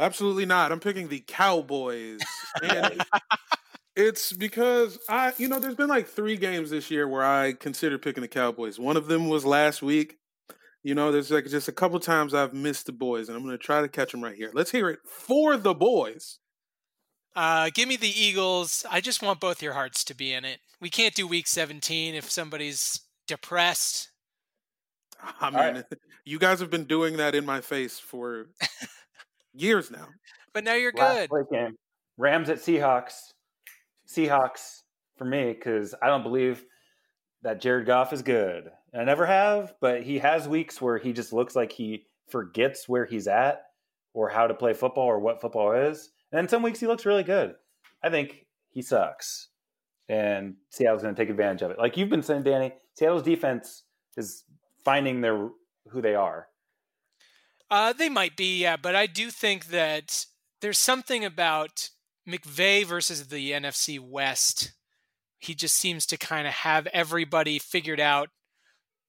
Absolutely 0.00 0.46
not. 0.46 0.72
I'm 0.72 0.80
picking 0.80 1.08
the 1.08 1.22
Cowboys. 1.26 2.20
And 2.62 3.04
it's 3.96 4.32
because 4.32 4.98
I, 5.08 5.34
you 5.36 5.46
know, 5.46 5.60
there's 5.60 5.74
been 5.74 5.88
like 5.88 6.08
three 6.08 6.36
games 6.36 6.70
this 6.70 6.90
year 6.90 7.06
where 7.06 7.24
I 7.24 7.52
considered 7.52 8.00
picking 8.00 8.22
the 8.22 8.28
Cowboys. 8.28 8.78
One 8.78 8.96
of 8.96 9.08
them 9.08 9.28
was 9.28 9.44
last 9.44 9.82
week. 9.82 10.16
You 10.82 10.94
know, 10.94 11.12
there's 11.12 11.30
like 11.30 11.46
just 11.46 11.68
a 11.68 11.72
couple 11.72 12.00
times 12.00 12.32
I've 12.32 12.54
missed 12.54 12.86
the 12.86 12.92
boys, 12.92 13.28
and 13.28 13.36
I'm 13.36 13.44
going 13.44 13.56
to 13.56 13.62
try 13.62 13.82
to 13.82 13.88
catch 13.88 14.12
them 14.12 14.24
right 14.24 14.34
here. 14.34 14.50
Let's 14.54 14.70
hear 14.70 14.88
it 14.88 15.00
for 15.04 15.58
the 15.58 15.74
boys. 15.74 16.38
Uh, 17.36 17.68
give 17.74 17.86
me 17.86 17.96
the 17.96 18.08
Eagles. 18.08 18.86
I 18.90 19.02
just 19.02 19.22
want 19.22 19.40
both 19.40 19.62
your 19.62 19.74
hearts 19.74 20.02
to 20.04 20.14
be 20.14 20.32
in 20.32 20.46
it. 20.46 20.60
We 20.80 20.88
can't 20.88 21.14
do 21.14 21.26
week 21.26 21.46
17 21.46 22.14
if 22.14 22.30
somebody's 22.30 23.00
depressed. 23.28 24.10
I 25.40 25.50
mean, 25.50 25.74
right. 25.74 25.84
you 26.24 26.38
guys 26.38 26.60
have 26.60 26.70
been 26.70 26.84
doing 26.84 27.18
that 27.18 27.34
in 27.34 27.44
my 27.44 27.60
face 27.60 27.98
for 27.98 28.46
years 29.54 29.90
now. 29.90 30.08
But 30.52 30.64
now 30.64 30.74
you're 30.74 30.92
Last 30.92 31.14
good. 31.14 31.30
play 31.30 31.42
game. 31.50 31.76
Rams 32.16 32.50
at 32.50 32.58
Seahawks. 32.58 33.32
Seahawks 34.08 34.82
for 35.16 35.24
me 35.24 35.52
because 35.52 35.94
I 36.02 36.08
don't 36.08 36.22
believe 36.22 36.64
that 37.42 37.60
Jared 37.60 37.86
Goff 37.86 38.12
is 38.12 38.22
good. 38.22 38.70
I 38.92 39.04
never 39.04 39.24
have, 39.26 39.74
but 39.80 40.02
he 40.02 40.18
has 40.18 40.48
weeks 40.48 40.80
where 40.80 40.98
he 40.98 41.12
just 41.12 41.32
looks 41.32 41.54
like 41.54 41.72
he 41.72 42.06
forgets 42.28 42.88
where 42.88 43.04
he's 43.06 43.28
at 43.28 43.62
or 44.12 44.28
how 44.28 44.46
to 44.46 44.54
play 44.54 44.72
football 44.72 45.06
or 45.06 45.20
what 45.20 45.40
football 45.40 45.72
is. 45.72 46.10
And 46.32 46.38
then 46.38 46.48
some 46.48 46.62
weeks 46.62 46.80
he 46.80 46.86
looks 46.86 47.06
really 47.06 47.22
good. 47.22 47.54
I 48.02 48.10
think 48.10 48.46
he 48.70 48.82
sucks, 48.82 49.48
and 50.08 50.54
Seattle's 50.70 51.02
going 51.02 51.14
to 51.14 51.20
take 51.20 51.30
advantage 51.30 51.62
of 51.62 51.70
it. 51.70 51.78
Like 51.78 51.96
you've 51.96 52.08
been 52.08 52.22
saying, 52.22 52.42
Danny, 52.42 52.72
Seattle's 52.94 53.22
defense 53.22 53.84
is 54.16 54.44
finding 54.84 55.20
their 55.20 55.50
who 55.88 56.00
they 56.00 56.14
are. 56.14 56.48
Uh, 57.70 57.92
they 57.92 58.08
might 58.08 58.36
be, 58.36 58.60
yeah, 58.60 58.76
but 58.76 58.96
I 58.96 59.06
do 59.06 59.30
think 59.30 59.66
that 59.66 60.26
there's 60.60 60.78
something 60.78 61.24
about 61.24 61.90
McVay 62.28 62.84
versus 62.84 63.28
the 63.28 63.52
NFC 63.52 64.00
West. 64.00 64.72
He 65.38 65.54
just 65.54 65.76
seems 65.76 66.04
to 66.06 66.16
kind 66.16 66.46
of 66.46 66.52
have 66.52 66.86
everybody 66.88 67.58
figured 67.58 68.00
out 68.00 68.28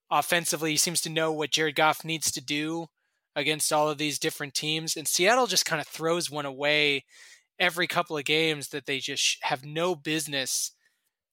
offensively. 0.10 0.72
He 0.72 0.78
seems 0.78 1.02
to 1.02 1.10
know 1.10 1.32
what 1.32 1.52
Jared 1.52 1.76
Goff 1.76 2.06
needs 2.06 2.32
to 2.32 2.42
do 2.42 2.88
against 3.36 3.72
all 3.74 3.90
of 3.90 3.98
these 3.98 4.20
different 4.20 4.54
teams. 4.54 4.96
And 4.96 5.08
Seattle 5.08 5.48
just 5.48 5.66
kind 5.66 5.82
of 5.82 5.88
throws 5.88 6.30
one 6.30 6.46
away 6.46 7.06
every 7.60 7.88
couple 7.88 8.18
of 8.18 8.26
games 8.26 8.70
that 8.70 8.86
they 8.86 9.00
just 9.00 9.38
have 9.44 9.66
no 9.66 9.96
business 9.96 10.72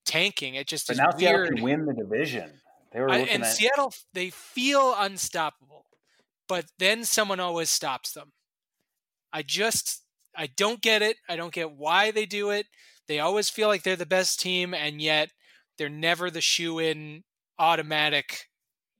tanking. 0.04 0.54
It 0.54 0.66
just 0.66 0.86
But 0.86 0.94
is 0.94 0.98
now 0.98 1.10
Seattle 1.16 1.46
can 1.46 1.62
win 1.62 1.86
the 1.86 1.94
division. 1.94 2.60
They 2.92 3.00
were 3.00 3.10
I- 3.10 3.18
and 3.18 3.42
at 3.44 3.52
Seattle, 3.52 3.92
they 4.14 4.30
feel 4.30 4.94
unstoppable, 4.96 5.86
but 6.48 6.66
then 6.78 7.04
someone 7.04 7.40
always 7.40 7.70
stops 7.70 8.12
them. 8.12 8.32
I 9.32 9.42
just, 9.42 10.02
I 10.36 10.46
don't 10.46 10.80
get 10.80 11.02
it. 11.02 11.16
I 11.28 11.36
don't 11.36 11.52
get 11.52 11.72
why 11.72 12.10
they 12.10 12.26
do 12.26 12.50
it. 12.50 12.66
They 13.06 13.20
always 13.20 13.48
feel 13.50 13.68
like 13.68 13.82
they're 13.82 13.96
the 13.96 14.06
best 14.06 14.40
team, 14.40 14.74
and 14.74 15.00
yet 15.00 15.30
they're 15.76 15.88
never 15.88 16.30
the 16.30 16.40
shoe 16.40 16.78
in 16.78 17.24
automatic, 17.58 18.48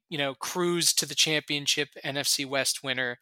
you 0.08 0.18
know, 0.18 0.34
cruise 0.34 0.92
to 0.94 1.06
the 1.06 1.14
championship 1.14 1.88
NFC 2.04 2.46
West 2.46 2.82
winner. 2.82 3.18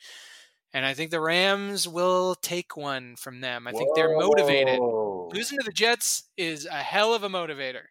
And 0.72 0.84
I 0.84 0.94
think 0.94 1.10
the 1.10 1.20
Rams 1.20 1.88
will 1.88 2.34
take 2.34 2.76
one 2.76 3.16
from 3.16 3.40
them. 3.40 3.66
I 3.66 3.72
think 3.72 3.90
they're 3.94 4.16
motivated. 4.16 4.78
Losing 4.78 5.58
to 5.58 5.64
the 5.64 5.72
Jets 5.72 6.28
is 6.36 6.66
a 6.66 6.82
hell 6.82 7.14
of 7.14 7.22
a 7.22 7.28
motivator. 7.28 7.84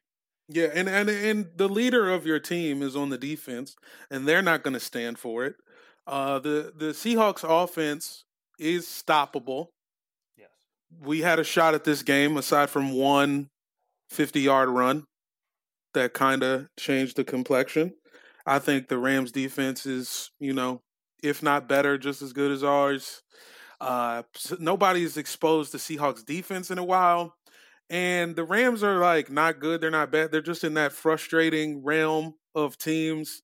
Yeah, 0.47 0.67
and, 0.73 0.87
and 0.87 1.09
and 1.09 1.47
the 1.55 1.67
leader 1.67 2.11
of 2.11 2.25
your 2.27 2.39
team 2.39 2.83
is 2.83 2.95
on 2.95 3.09
the 3.09 3.17
defense, 3.17 3.75
and 4.11 4.27
they're 4.27 4.43
not 4.43 4.61
going 4.61 4.75
to 4.75 4.79
stand 4.79 5.17
for 5.17 5.43
it. 5.43 5.55
Uh, 6.07 6.39
the 6.39 6.73
the 6.75 6.87
Seahawks 6.87 7.43
offense 7.43 8.25
is 8.59 8.85
stoppable. 8.85 9.67
Yes. 10.37 10.49
We 11.01 11.21
had 11.21 11.39
a 11.39 11.43
shot 11.43 11.73
at 11.73 11.83
this 11.83 12.03
game 12.03 12.37
aside 12.37 12.69
from 12.69 12.93
one 12.93 13.49
50 14.09 14.41
yard 14.41 14.69
run 14.69 15.05
that 15.93 16.13
kind 16.13 16.43
of 16.43 16.67
changed 16.77 17.15
the 17.17 17.23
complexion. 17.23 17.93
I 18.45 18.59
think 18.59 18.87
the 18.87 18.97
Rams 18.97 19.31
defense 19.31 19.85
is, 19.85 20.29
you 20.39 20.53
know, 20.53 20.81
if 21.23 21.41
not 21.41 21.67
better, 21.67 21.97
just 21.97 22.21
as 22.21 22.33
good 22.33 22.51
as 22.51 22.63
ours. 22.63 23.23
Uh, 23.81 24.23
nobody's 24.59 25.17
exposed 25.17 25.71
the 25.71 25.77
Seahawks 25.77 26.23
defense 26.23 26.69
in 26.69 26.77
a 26.77 26.83
while. 26.83 27.35
And 27.89 28.35
the 28.35 28.43
Rams 28.43 28.83
are 28.83 28.99
like 28.99 29.31
not 29.31 29.59
good. 29.59 29.81
They're 29.81 29.91
not 29.91 30.11
bad. 30.11 30.31
They're 30.31 30.41
just 30.41 30.63
in 30.63 30.75
that 30.75 30.91
frustrating 30.91 31.83
realm 31.83 32.35
of 32.53 32.77
teams 32.77 33.41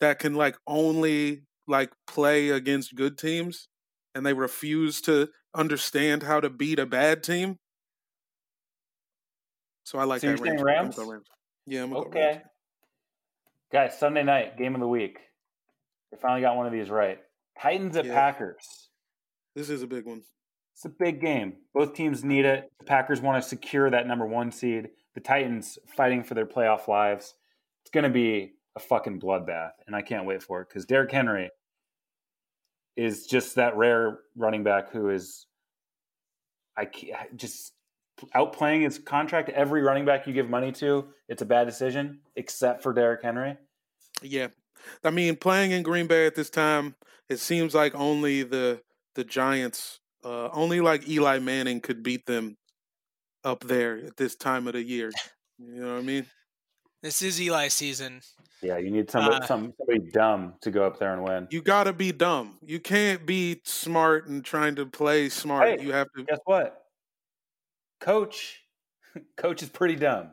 that 0.00 0.18
can 0.18 0.34
like 0.34 0.56
only 0.66 1.42
like 1.66 1.90
play 2.06 2.50
against 2.50 2.94
good 2.94 3.16
teams 3.18 3.68
and 4.14 4.24
they 4.26 4.32
refuse 4.32 5.00
to 5.02 5.28
understand 5.54 6.22
how 6.22 6.40
to 6.40 6.50
beat 6.50 6.78
a 6.78 6.86
bad 6.86 7.22
team. 7.22 7.58
So 9.84 9.98
I 9.98 10.04
like 10.04 10.20
So 10.20 10.28
that 10.28 10.40
Rams. 10.40 10.62
Rams? 10.62 10.96
go 10.96 11.10
Rams. 11.10 11.26
Yeah, 11.66 11.82
I'm 11.84 11.94
Okay. 11.94 12.20
Rams. 12.20 12.42
Guys, 13.72 13.98
Sunday 13.98 14.22
night, 14.22 14.58
game 14.58 14.74
of 14.74 14.80
the 14.80 14.88
week. 14.88 15.18
We 16.10 16.18
finally 16.18 16.42
got 16.42 16.56
one 16.56 16.66
of 16.66 16.72
these 16.72 16.90
right. 16.90 17.18
Titans 17.60 17.96
at 17.96 18.04
Yeah. 18.04 18.14
Packers. 18.14 18.90
This 19.54 19.70
is 19.70 19.82
a 19.82 19.86
big 19.86 20.06
one. 20.06 20.22
It's 20.74 20.84
a 20.84 20.88
big 20.88 21.20
game. 21.20 21.54
Both 21.74 21.94
teams 21.94 22.24
need 22.24 22.44
it. 22.44 22.70
The 22.78 22.84
Packers 22.84 23.20
want 23.20 23.42
to 23.42 23.48
secure 23.48 23.90
that 23.90 24.06
number 24.06 24.26
one 24.26 24.50
seed. 24.50 24.88
The 25.14 25.20
Titans 25.20 25.78
fighting 25.96 26.24
for 26.24 26.34
their 26.34 26.46
playoff 26.46 26.88
lives. 26.88 27.34
It's 27.82 27.90
going 27.90 28.04
to 28.04 28.10
be 28.10 28.52
a 28.76 28.80
fucking 28.80 29.20
bloodbath, 29.20 29.72
and 29.86 29.94
I 29.94 30.02
can't 30.02 30.26
wait 30.26 30.42
for 30.42 30.60
it 30.60 30.68
because 30.68 30.86
Derrick 30.86 31.10
Henry 31.10 31.50
is 32.96 33.26
just 33.26 33.56
that 33.56 33.76
rare 33.76 34.18
running 34.36 34.64
back 34.64 34.90
who 34.90 35.10
is, 35.10 35.46
I 36.76 36.88
just 37.36 37.72
outplaying 38.34 38.82
his 38.82 38.98
contract. 38.98 39.48
Every 39.50 39.82
running 39.82 40.04
back 40.04 40.26
you 40.26 40.32
give 40.32 40.48
money 40.48 40.72
to, 40.72 41.08
it's 41.28 41.42
a 41.42 41.46
bad 41.46 41.64
decision, 41.64 42.20
except 42.36 42.82
for 42.82 42.92
Derrick 42.92 43.22
Henry. 43.22 43.56
Yeah. 44.22 44.48
I 45.04 45.10
mean, 45.10 45.36
playing 45.36 45.70
in 45.70 45.82
Green 45.82 46.06
Bay 46.06 46.26
at 46.26 46.34
this 46.34 46.50
time, 46.50 46.96
it 47.28 47.38
seems 47.38 47.74
like 47.74 47.94
only 47.94 48.42
the 48.42 48.82
the 49.14 49.24
Giants, 49.24 50.00
uh, 50.24 50.48
only 50.52 50.80
like 50.80 51.08
Eli 51.08 51.38
Manning 51.38 51.80
could 51.80 52.02
beat 52.02 52.26
them 52.26 52.56
up 53.44 53.64
there 53.64 53.98
at 53.98 54.16
this 54.16 54.34
time 54.34 54.66
of 54.66 54.72
the 54.72 54.82
year. 54.82 55.10
You 55.58 55.82
know 55.82 55.92
what 55.94 55.98
I 55.98 56.02
mean? 56.02 56.26
This 57.02 57.20
is 57.22 57.40
Eli 57.40 57.68
season. 57.68 58.20
Yeah, 58.62 58.78
you 58.78 58.90
need 58.92 59.10
somebody, 59.10 59.42
Uh, 59.42 59.46
some, 59.46 59.74
somebody 59.76 60.10
dumb 60.10 60.54
to 60.60 60.70
go 60.70 60.86
up 60.86 60.98
there 61.00 61.12
and 61.12 61.24
win. 61.24 61.48
You 61.50 61.62
got 61.62 61.84
to 61.84 61.92
be 61.92 62.12
dumb. 62.12 62.58
You 62.64 62.78
can't 62.78 63.26
be 63.26 63.60
smart 63.64 64.28
and 64.28 64.44
trying 64.44 64.76
to 64.76 64.86
play 64.86 65.28
smart. 65.28 65.80
Hey, 65.80 65.84
you 65.84 65.92
have 65.92 66.06
to. 66.16 66.22
Guess 66.22 66.38
what? 66.44 66.84
Coach, 68.00 68.60
coach 69.36 69.62
is 69.62 69.68
pretty 69.68 69.96
dumb. 69.96 70.30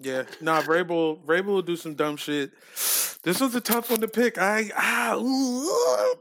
Yeah. 0.00 0.24
Nah, 0.40 0.60
Vrabel, 0.62 1.24
Vrabel 1.24 1.46
will 1.46 1.62
do 1.62 1.76
some 1.76 1.94
dumb 1.94 2.16
shit. 2.16 2.50
This 3.22 3.40
was 3.40 3.54
a 3.54 3.60
tough 3.60 3.90
one 3.90 4.00
to 4.00 4.08
pick. 4.08 4.38
I, 4.38 4.62
ooh, 5.14 6.14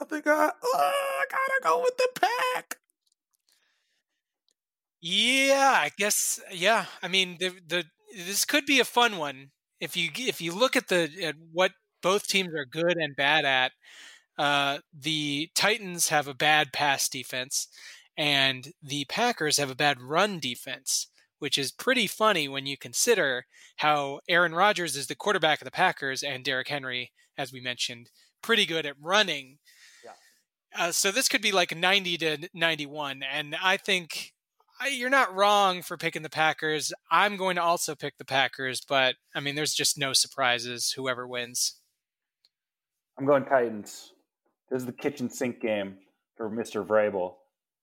I 0.00 0.04
think 0.08 0.26
I, 0.26 0.50
I 0.74 1.24
gotta 1.30 1.60
go 1.62 1.82
with 1.82 1.96
the 1.96 2.08
pack. 2.20 2.78
Yeah, 5.00 5.72
I 5.82 5.90
guess. 5.96 6.40
Yeah, 6.50 6.86
I 7.02 7.08
mean, 7.08 7.36
the 7.38 7.52
the 7.66 7.84
this 8.14 8.44
could 8.44 8.66
be 8.66 8.80
a 8.80 8.84
fun 8.84 9.18
one 9.18 9.50
if 9.80 9.96
you 9.96 10.10
if 10.16 10.40
you 10.40 10.52
look 10.52 10.76
at 10.76 10.88
the 10.88 11.10
at 11.22 11.34
what 11.52 11.72
both 12.02 12.26
teams 12.26 12.54
are 12.54 12.64
good 12.64 12.96
and 12.96 13.16
bad 13.16 13.44
at. 13.44 13.72
Uh, 14.38 14.78
the 14.92 15.50
Titans 15.54 16.10
have 16.10 16.28
a 16.28 16.34
bad 16.34 16.72
pass 16.72 17.08
defense, 17.08 17.68
and 18.16 18.72
the 18.82 19.04
Packers 19.06 19.56
have 19.56 19.70
a 19.70 19.74
bad 19.74 20.00
run 20.00 20.38
defense, 20.38 21.08
which 21.38 21.56
is 21.58 21.72
pretty 21.72 22.06
funny 22.06 22.48
when 22.48 22.66
you 22.66 22.76
consider 22.76 23.46
how 23.76 24.20
Aaron 24.28 24.54
Rodgers 24.54 24.94
is 24.94 25.06
the 25.06 25.14
quarterback 25.14 25.60
of 25.60 25.64
the 25.64 25.70
Packers 25.70 26.22
and 26.22 26.44
Derrick 26.44 26.68
Henry, 26.68 27.12
as 27.36 27.52
we 27.52 27.60
mentioned, 27.60 28.10
pretty 28.42 28.66
good 28.66 28.86
at 28.86 28.94
running. 29.00 29.58
Uh, 30.78 30.92
so 30.92 31.10
this 31.10 31.28
could 31.28 31.42
be 31.42 31.52
like 31.52 31.74
90 31.74 32.18
to 32.18 32.48
91, 32.52 33.22
and 33.22 33.56
I 33.62 33.78
think 33.78 34.34
you're 34.84 35.10
not 35.10 35.34
wrong 35.34 35.82
for 35.82 35.96
picking 35.96 36.22
the 36.22 36.30
Packers. 36.30 36.92
I'm 37.10 37.36
going 37.36 37.56
to 37.56 37.62
also 37.62 37.94
pick 37.94 38.18
the 38.18 38.24
Packers, 38.24 38.80
but 38.80 39.16
I 39.34 39.40
mean, 39.40 39.54
there's 39.54 39.74
just 39.74 39.98
no 39.98 40.12
surprises. 40.12 40.92
Whoever 40.92 41.26
wins. 41.26 41.76
I'm 43.18 43.26
going 43.26 43.44
Titans. 43.44 44.12
This 44.70 44.80
is 44.80 44.86
the 44.86 44.92
kitchen 44.92 45.30
sink 45.30 45.60
game 45.60 45.96
for 46.36 46.50
Mr. 46.50 46.86
Vrabel. 46.86 47.34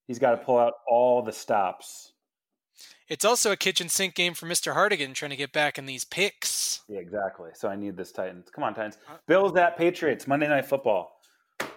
He's 0.08 0.20
got 0.20 0.32
to 0.32 0.38
pull 0.38 0.60
out 0.60 0.74
all 0.88 1.22
the 1.24 1.32
stops. 1.32 2.12
It's 3.08 3.26
also 3.26 3.52
a 3.52 3.58
kitchen 3.58 3.90
sink 3.90 4.16
game 4.16 4.34
for 4.34 4.48
Mr. 4.48 4.74
Hardigan 4.74 5.14
trying 5.14 5.32
to 5.32 5.38
get 5.38 5.52
back 5.52 5.78
in 5.78 5.86
these 5.86 6.06
picks. 6.06 6.82
Yeah, 6.88 7.00
exactly. 7.00 7.50
So 7.54 7.68
I 7.68 7.76
need 7.76 7.98
this 7.98 8.12
Titans. 8.12 8.50
Come 8.54 8.64
on, 8.64 8.74
Titans. 8.74 8.98
Uh, 9.10 9.18
Bills 9.28 9.56
at 9.56 9.78
Patriots, 9.78 10.28
Monday 10.28 10.48
Night 10.48 10.66
Football. 10.66 11.12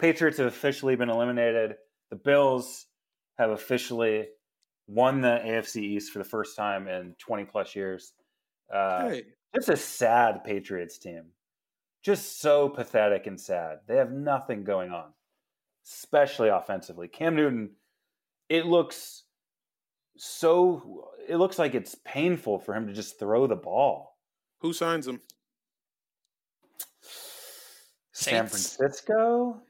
Patriots 0.01 0.39
have 0.39 0.47
officially 0.47 0.97
been 0.97 1.11
eliminated. 1.11 1.75
The 2.11 2.17
Bills 2.17 2.87
have 3.39 3.51
officially 3.51 4.29
won 4.87 5.21
the 5.21 5.41
AFC 5.45 5.83
East 5.83 6.13
for 6.13 6.19
the 6.19 6.25
first 6.25 6.57
time 6.57 6.89
in 6.89 7.15
20 7.19 7.45
plus 7.45 7.75
years. 7.75 8.13
Uh, 8.73 9.09
hey, 9.09 9.23
Just 9.55 9.69
a 9.69 9.77
sad 9.77 10.45
Patriots 10.45 10.99
team. 10.99 11.25
Just 12.03 12.41
so 12.41 12.69
pathetic 12.69 13.27
and 13.27 13.41
sad. 13.41 13.79
They 13.87 13.97
have 13.97 14.13
nothing 14.13 14.65
going 14.65 14.93
on, 14.93 15.13
especially 15.85 16.49
offensively. 16.49 17.09
Cam 17.09 17.35
Newton, 17.35 17.71
it 18.49 18.67
looks 18.67 19.25
so, 20.17 21.11
it 21.29 21.37
looks 21.37 21.59
like 21.59 21.75
it's 21.75 21.97
painful 22.05 22.59
for 22.59 22.75
him 22.75 22.87
to 22.87 22.93
just 22.93 23.19
throw 23.19 23.47
the 23.47 23.57
ball. 23.57 24.17
who 24.61 24.73
signs 24.73 25.07
him? 25.07 25.21
San 28.13 28.49
Saints. 28.49 28.77
Francisco? 28.77 29.61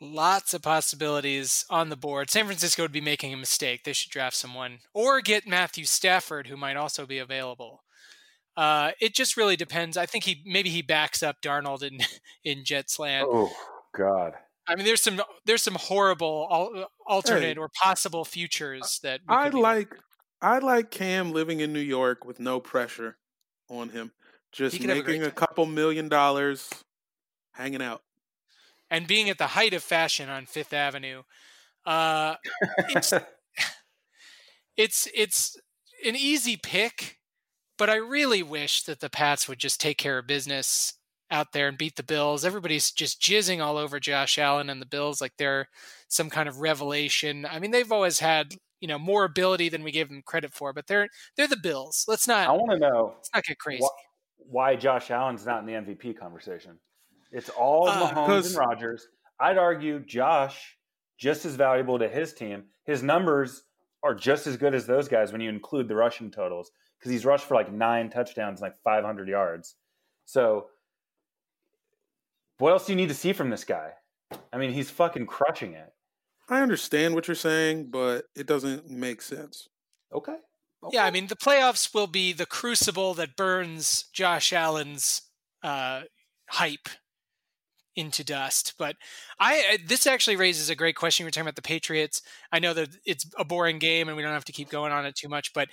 Lots 0.00 0.54
of 0.54 0.62
possibilities 0.62 1.64
on 1.68 1.88
the 1.88 1.96
board. 1.96 2.30
San 2.30 2.44
Francisco 2.46 2.82
would 2.82 2.92
be 2.92 3.00
making 3.00 3.32
a 3.34 3.36
mistake. 3.36 3.82
They 3.84 3.92
should 3.92 4.12
draft 4.12 4.36
someone 4.36 4.78
or 4.94 5.20
get 5.20 5.46
Matthew 5.46 5.84
Stafford, 5.84 6.46
who 6.46 6.56
might 6.56 6.76
also 6.76 7.04
be 7.04 7.18
available. 7.18 7.82
Uh, 8.56 8.92
it 9.00 9.14
just 9.14 9.36
really 9.36 9.56
depends. 9.56 9.96
I 9.96 10.06
think 10.06 10.24
he 10.24 10.42
maybe 10.46 10.68
he 10.68 10.82
backs 10.82 11.22
up 11.22 11.36
Darnold 11.42 11.82
in 11.82 11.98
in 12.44 12.64
Jets 12.64 12.98
land. 12.98 13.26
Oh, 13.28 13.52
God. 13.96 14.34
I 14.68 14.76
mean, 14.76 14.84
there's 14.84 15.00
some 15.02 15.20
there's 15.46 15.62
some 15.62 15.74
horrible 15.76 16.46
al- 16.50 16.90
alternate 17.06 17.56
Hey. 17.56 17.60
or 17.60 17.68
possible 17.82 18.24
futures 18.24 19.00
that 19.02 19.20
we 19.28 19.34
I 19.34 19.48
be- 19.50 19.58
like 19.58 19.94
I 20.40 20.58
like 20.58 20.90
Cam 20.92 21.32
living 21.32 21.58
in 21.60 21.72
New 21.72 21.80
York 21.80 22.24
with 22.24 22.38
no 22.38 22.60
pressure 22.60 23.16
on 23.68 23.88
him. 23.88 24.12
Just 24.52 24.76
have 24.76 24.90
a 24.90 24.94
making 25.02 25.22
a 25.24 25.30
couple 25.30 25.66
million 25.66 26.08
dollars 26.08 26.68
hanging 27.52 27.82
out. 27.82 28.02
And 28.90 29.06
being 29.06 29.28
at 29.28 29.38
the 29.38 29.48
height 29.48 29.74
of 29.74 29.82
fashion 29.82 30.28
on 30.28 30.46
Fifth 30.46 30.72
Avenue. 30.72 31.22
Uh, 31.84 32.34
it's, 32.90 33.12
it's 34.76 35.08
it's 35.14 35.56
an 36.04 36.16
easy 36.16 36.56
pick, 36.56 37.18
but 37.76 37.90
I 37.90 37.96
really 37.96 38.42
wish 38.42 38.84
that 38.84 39.00
the 39.00 39.10
Pats 39.10 39.48
would 39.48 39.58
just 39.58 39.80
take 39.80 39.98
care 39.98 40.18
of 40.18 40.26
business 40.26 40.94
out 41.30 41.52
there 41.52 41.68
and 41.68 41.78
beat 41.78 41.96
the 41.96 42.02
Bills. 42.02 42.44
Everybody's 42.44 42.90
just 42.90 43.20
jizzing 43.20 43.62
all 43.62 43.76
over 43.76 44.00
Josh 44.00 44.38
Allen 44.38 44.70
and 44.70 44.80
the 44.80 44.86
Bills 44.86 45.20
like 45.20 45.32
they're 45.38 45.68
some 46.08 46.30
kind 46.30 46.48
of 46.48 46.60
revelation. 46.60 47.46
I 47.50 47.58
mean, 47.58 47.70
they've 47.70 47.92
always 47.92 48.18
had 48.18 48.54
you 48.80 48.88
know 48.88 48.98
more 48.98 49.24
ability 49.24 49.68
than 49.68 49.82
we 49.82 49.92
gave 49.92 50.08
them 50.08 50.22
credit 50.24 50.52
for, 50.52 50.72
but 50.72 50.86
they're 50.86 51.08
they're 51.36 51.48
the 51.48 51.56
Bills. 51.56 52.04
Let's 52.08 52.28
not. 52.28 52.48
I 52.48 52.52
want 52.52 52.70
to 52.72 52.78
know 52.78 53.12
let's 53.16 53.30
not 53.34 53.44
get 53.44 53.58
crazy. 53.58 53.84
wh- 53.84 54.52
why 54.52 54.76
Josh 54.76 55.10
Allen's 55.10 55.46
not 55.46 55.60
in 55.60 55.66
the 55.66 55.72
MVP 55.72 56.18
conversation. 56.18 56.78
It's 57.30 57.48
all 57.50 57.88
Uh, 57.88 58.10
Mahomes 58.12 58.26
'cause- 58.26 58.46
and 58.56 58.66
Rodgers. 58.66 59.08
I'd 59.40 59.58
argue 59.58 60.00
Josh 60.00 60.76
just 61.16 61.44
as 61.44 61.54
valuable 61.54 61.98
to 61.98 62.08
his 62.08 62.32
team. 62.34 62.70
His 62.84 63.02
numbers 63.02 63.64
are 64.02 64.14
just 64.14 64.46
as 64.46 64.56
good 64.56 64.74
as 64.74 64.86
those 64.86 65.08
guys 65.08 65.32
when 65.32 65.40
you 65.40 65.48
include 65.48 65.88
the 65.88 65.94
rushing 65.94 66.30
totals 66.30 66.70
because 66.98 67.10
he's 67.12 67.24
rushed 67.24 67.44
for 67.46 67.54
like 67.54 67.70
nine 67.72 68.10
touchdowns, 68.10 68.60
and 68.60 68.70
like 68.70 68.80
500 68.82 69.28
yards. 69.28 69.76
So, 70.24 70.70
what 72.58 72.72
else 72.72 72.86
do 72.86 72.92
you 72.92 72.96
need 72.96 73.08
to 73.08 73.14
see 73.14 73.32
from 73.32 73.50
this 73.50 73.64
guy? 73.64 73.92
I 74.52 74.58
mean, 74.58 74.72
he's 74.72 74.90
fucking 74.90 75.26
crushing 75.26 75.74
it. 75.74 75.92
I 76.48 76.60
understand 76.62 77.14
what 77.14 77.28
you're 77.28 77.34
saying, 77.34 77.90
but 77.90 78.24
it 78.34 78.46
doesn't 78.46 78.88
make 78.88 79.20
sense. 79.22 79.68
Okay. 80.12 80.36
Yeah, 80.90 81.04
I 81.04 81.10
mean 81.10 81.26
the 81.26 81.36
playoffs 81.36 81.92
will 81.92 82.06
be 82.06 82.32
the 82.32 82.46
crucible 82.46 83.12
that 83.14 83.36
burns 83.36 84.04
Josh 84.12 84.52
Allen's 84.52 85.22
uh, 85.62 86.02
hype 86.50 86.88
into 87.98 88.22
dust. 88.22 88.74
But 88.78 88.96
I 89.40 89.58
uh, 89.74 89.78
this 89.86 90.06
actually 90.06 90.36
raises 90.36 90.70
a 90.70 90.76
great 90.76 90.94
question. 90.94 91.26
We're 91.26 91.30
talking 91.30 91.42
about 91.42 91.56
the 91.56 91.62
Patriots. 91.62 92.22
I 92.52 92.60
know 92.60 92.72
that 92.74 92.90
it's 93.04 93.26
a 93.36 93.44
boring 93.44 93.78
game 93.78 94.08
and 94.08 94.16
we 94.16 94.22
don't 94.22 94.32
have 94.32 94.44
to 94.44 94.52
keep 94.52 94.70
going 94.70 94.92
on 94.92 95.04
it 95.04 95.16
too 95.16 95.28
much. 95.28 95.52
But 95.52 95.68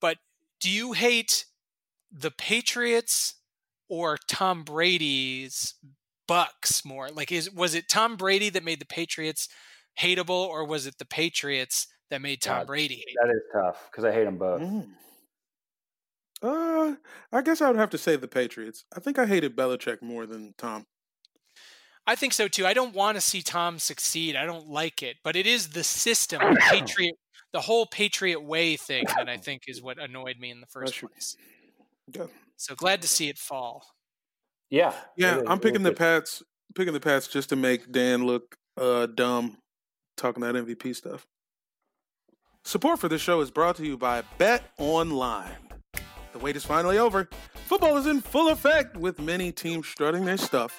but 0.00 0.18
do 0.60 0.70
you 0.70 0.92
hate 0.92 1.46
the 2.12 2.30
Patriots 2.30 3.34
or 3.88 4.18
Tom 4.28 4.62
Brady's 4.62 5.74
Bucks 6.28 6.84
more? 6.84 7.08
Like, 7.08 7.32
is 7.32 7.50
was 7.50 7.74
it 7.74 7.88
Tom 7.88 8.16
Brady 8.16 8.50
that 8.50 8.62
made 8.62 8.80
the 8.80 8.86
Patriots 8.86 9.48
hateable, 9.98 10.46
or 10.46 10.66
was 10.66 10.86
it 10.86 10.98
the 10.98 11.06
Patriots 11.06 11.86
that 12.10 12.20
made 12.20 12.42
Tom 12.42 12.60
God, 12.60 12.66
Brady 12.66 12.96
hateable? 12.96 13.26
That 13.26 13.34
is 13.34 13.42
tough 13.52 13.88
because 13.90 14.04
I 14.04 14.12
hate 14.12 14.24
them 14.24 14.36
both. 14.36 14.60
Mm. 14.60 14.88
Uh, 16.42 16.94
I 17.32 17.42
guess 17.42 17.60
I 17.60 17.68
would 17.68 17.78
have 17.78 17.90
to 17.90 17.98
say 17.98 18.16
the 18.16 18.28
Patriots. 18.28 18.84
I 18.96 19.00
think 19.00 19.18
I 19.18 19.26
hated 19.26 19.56
Belichick 19.56 20.00
more 20.00 20.26
than 20.26 20.54
Tom. 20.56 20.86
I 22.10 22.16
think 22.16 22.32
so 22.32 22.48
too. 22.48 22.66
I 22.66 22.74
don't 22.74 22.92
want 22.92 23.16
to 23.16 23.20
see 23.20 23.40
Tom 23.40 23.78
succeed. 23.78 24.34
I 24.34 24.44
don't 24.44 24.66
like 24.68 25.00
it, 25.00 25.18
but 25.22 25.36
it 25.36 25.46
is 25.46 25.68
the 25.68 25.84
system, 25.84 26.40
the 26.40 26.60
Patriot, 26.68 27.14
the 27.52 27.60
whole 27.60 27.86
Patriot 27.86 28.40
way 28.42 28.74
thing 28.74 29.04
that 29.16 29.28
I 29.28 29.36
think 29.36 29.62
is 29.68 29.80
what 29.80 29.96
annoyed 29.96 30.40
me 30.40 30.50
in 30.50 30.60
the 30.60 30.66
first 30.66 30.94
Bless 30.94 31.02
you. 31.02 31.08
place. 31.08 31.36
Yeah, 32.12 32.26
So 32.56 32.74
glad 32.74 33.00
to 33.02 33.08
see 33.08 33.28
it 33.28 33.38
fall. 33.38 33.86
Yeah. 34.70 34.92
yeah 35.16 35.42
I'm 35.46 35.60
picking 35.60 35.84
the 35.84 35.90
good. 35.90 35.98
Pats. 35.98 36.42
Picking 36.74 36.94
the 36.94 37.00
Pats 37.00 37.28
just 37.28 37.48
to 37.50 37.56
make 37.56 37.92
Dan 37.92 38.26
look 38.26 38.56
uh, 38.76 39.06
dumb, 39.06 39.58
talking 40.16 40.42
that 40.42 40.56
MVP 40.56 40.96
stuff. 40.96 41.28
Support 42.64 42.98
for 42.98 43.08
this 43.08 43.22
show 43.22 43.40
is 43.40 43.52
brought 43.52 43.76
to 43.76 43.86
you 43.86 43.96
by 43.96 44.24
Bet 44.36 44.64
Online. 44.78 45.56
The 46.32 46.40
wait 46.40 46.56
is 46.56 46.64
finally 46.64 46.98
over. 46.98 47.28
Football 47.66 47.96
is 47.98 48.08
in 48.08 48.20
full 48.20 48.48
effect 48.48 48.96
with 48.96 49.20
many 49.20 49.52
teams 49.52 49.86
strutting 49.86 50.24
their 50.24 50.36
stuff. 50.36 50.76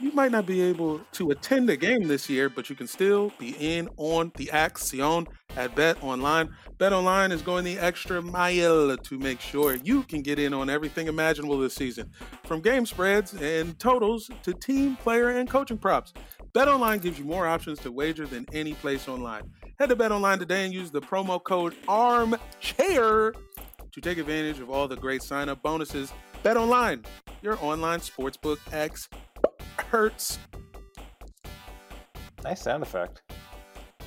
You 0.00 0.10
might 0.12 0.32
not 0.32 0.44
be 0.44 0.60
able 0.60 1.00
to 1.12 1.30
attend 1.30 1.68
the 1.68 1.76
game 1.76 2.08
this 2.08 2.28
year, 2.28 2.48
but 2.48 2.68
you 2.68 2.74
can 2.74 2.88
still 2.88 3.32
be 3.38 3.56
in 3.58 3.88
on 3.96 4.32
the 4.36 4.50
action 4.50 5.26
at 5.56 5.74
BetOnline. 5.76 6.50
Bet 6.78 6.92
Online 6.92 7.30
is 7.30 7.42
going 7.42 7.64
the 7.64 7.78
extra 7.78 8.20
mile 8.20 8.96
to 8.96 9.18
make 9.18 9.40
sure 9.40 9.76
you 9.76 10.02
can 10.02 10.20
get 10.20 10.38
in 10.38 10.52
on 10.52 10.68
everything 10.68 11.06
imaginable 11.06 11.58
this 11.58 11.74
season, 11.74 12.10
from 12.44 12.60
game 12.60 12.86
spreads 12.86 13.34
and 13.34 13.78
totals 13.78 14.28
to 14.42 14.52
team, 14.52 14.96
player, 14.96 15.30
and 15.30 15.48
coaching 15.48 15.78
props. 15.78 16.12
BetOnline 16.52 17.00
gives 17.00 17.18
you 17.18 17.24
more 17.24 17.46
options 17.46 17.78
to 17.80 17.92
wager 17.92 18.26
than 18.26 18.46
any 18.52 18.74
place 18.74 19.08
online. 19.08 19.44
Head 19.78 19.90
to 19.90 19.96
BetOnline 19.96 20.40
today 20.40 20.64
and 20.64 20.74
use 20.74 20.90
the 20.90 21.00
promo 21.00 21.42
code 21.42 21.74
ARMCHAIR 21.86 23.34
to 23.92 24.00
take 24.00 24.18
advantage 24.18 24.58
of 24.58 24.70
all 24.70 24.88
the 24.88 24.96
great 24.96 25.22
sign 25.22 25.48
up 25.48 25.62
bonuses. 25.62 26.12
BetOnline, 26.42 27.04
your 27.42 27.58
online 27.62 28.00
sportsbook 28.00 28.58
experts. 29.78 30.38
Nice 32.42 32.62
sound 32.62 32.82
effect. 32.82 33.22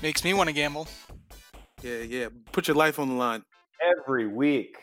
Makes 0.02 0.24
me 0.24 0.34
want 0.34 0.48
to 0.48 0.54
gamble. 0.54 0.88
Yeah, 1.82 2.00
yeah. 2.00 2.28
Put 2.52 2.68
your 2.68 2.76
life 2.76 3.00
on 3.00 3.10
the 3.10 3.16
line. 3.16 3.44
Every 4.00 4.28
week, 4.28 4.78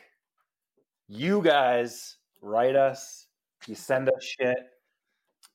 you 1.09 1.43
guys 1.43 2.17
write 2.43 2.77
us, 2.77 3.27
you 3.67 3.75
send 3.75 4.09
us 4.09 4.23
shit, 4.23 4.57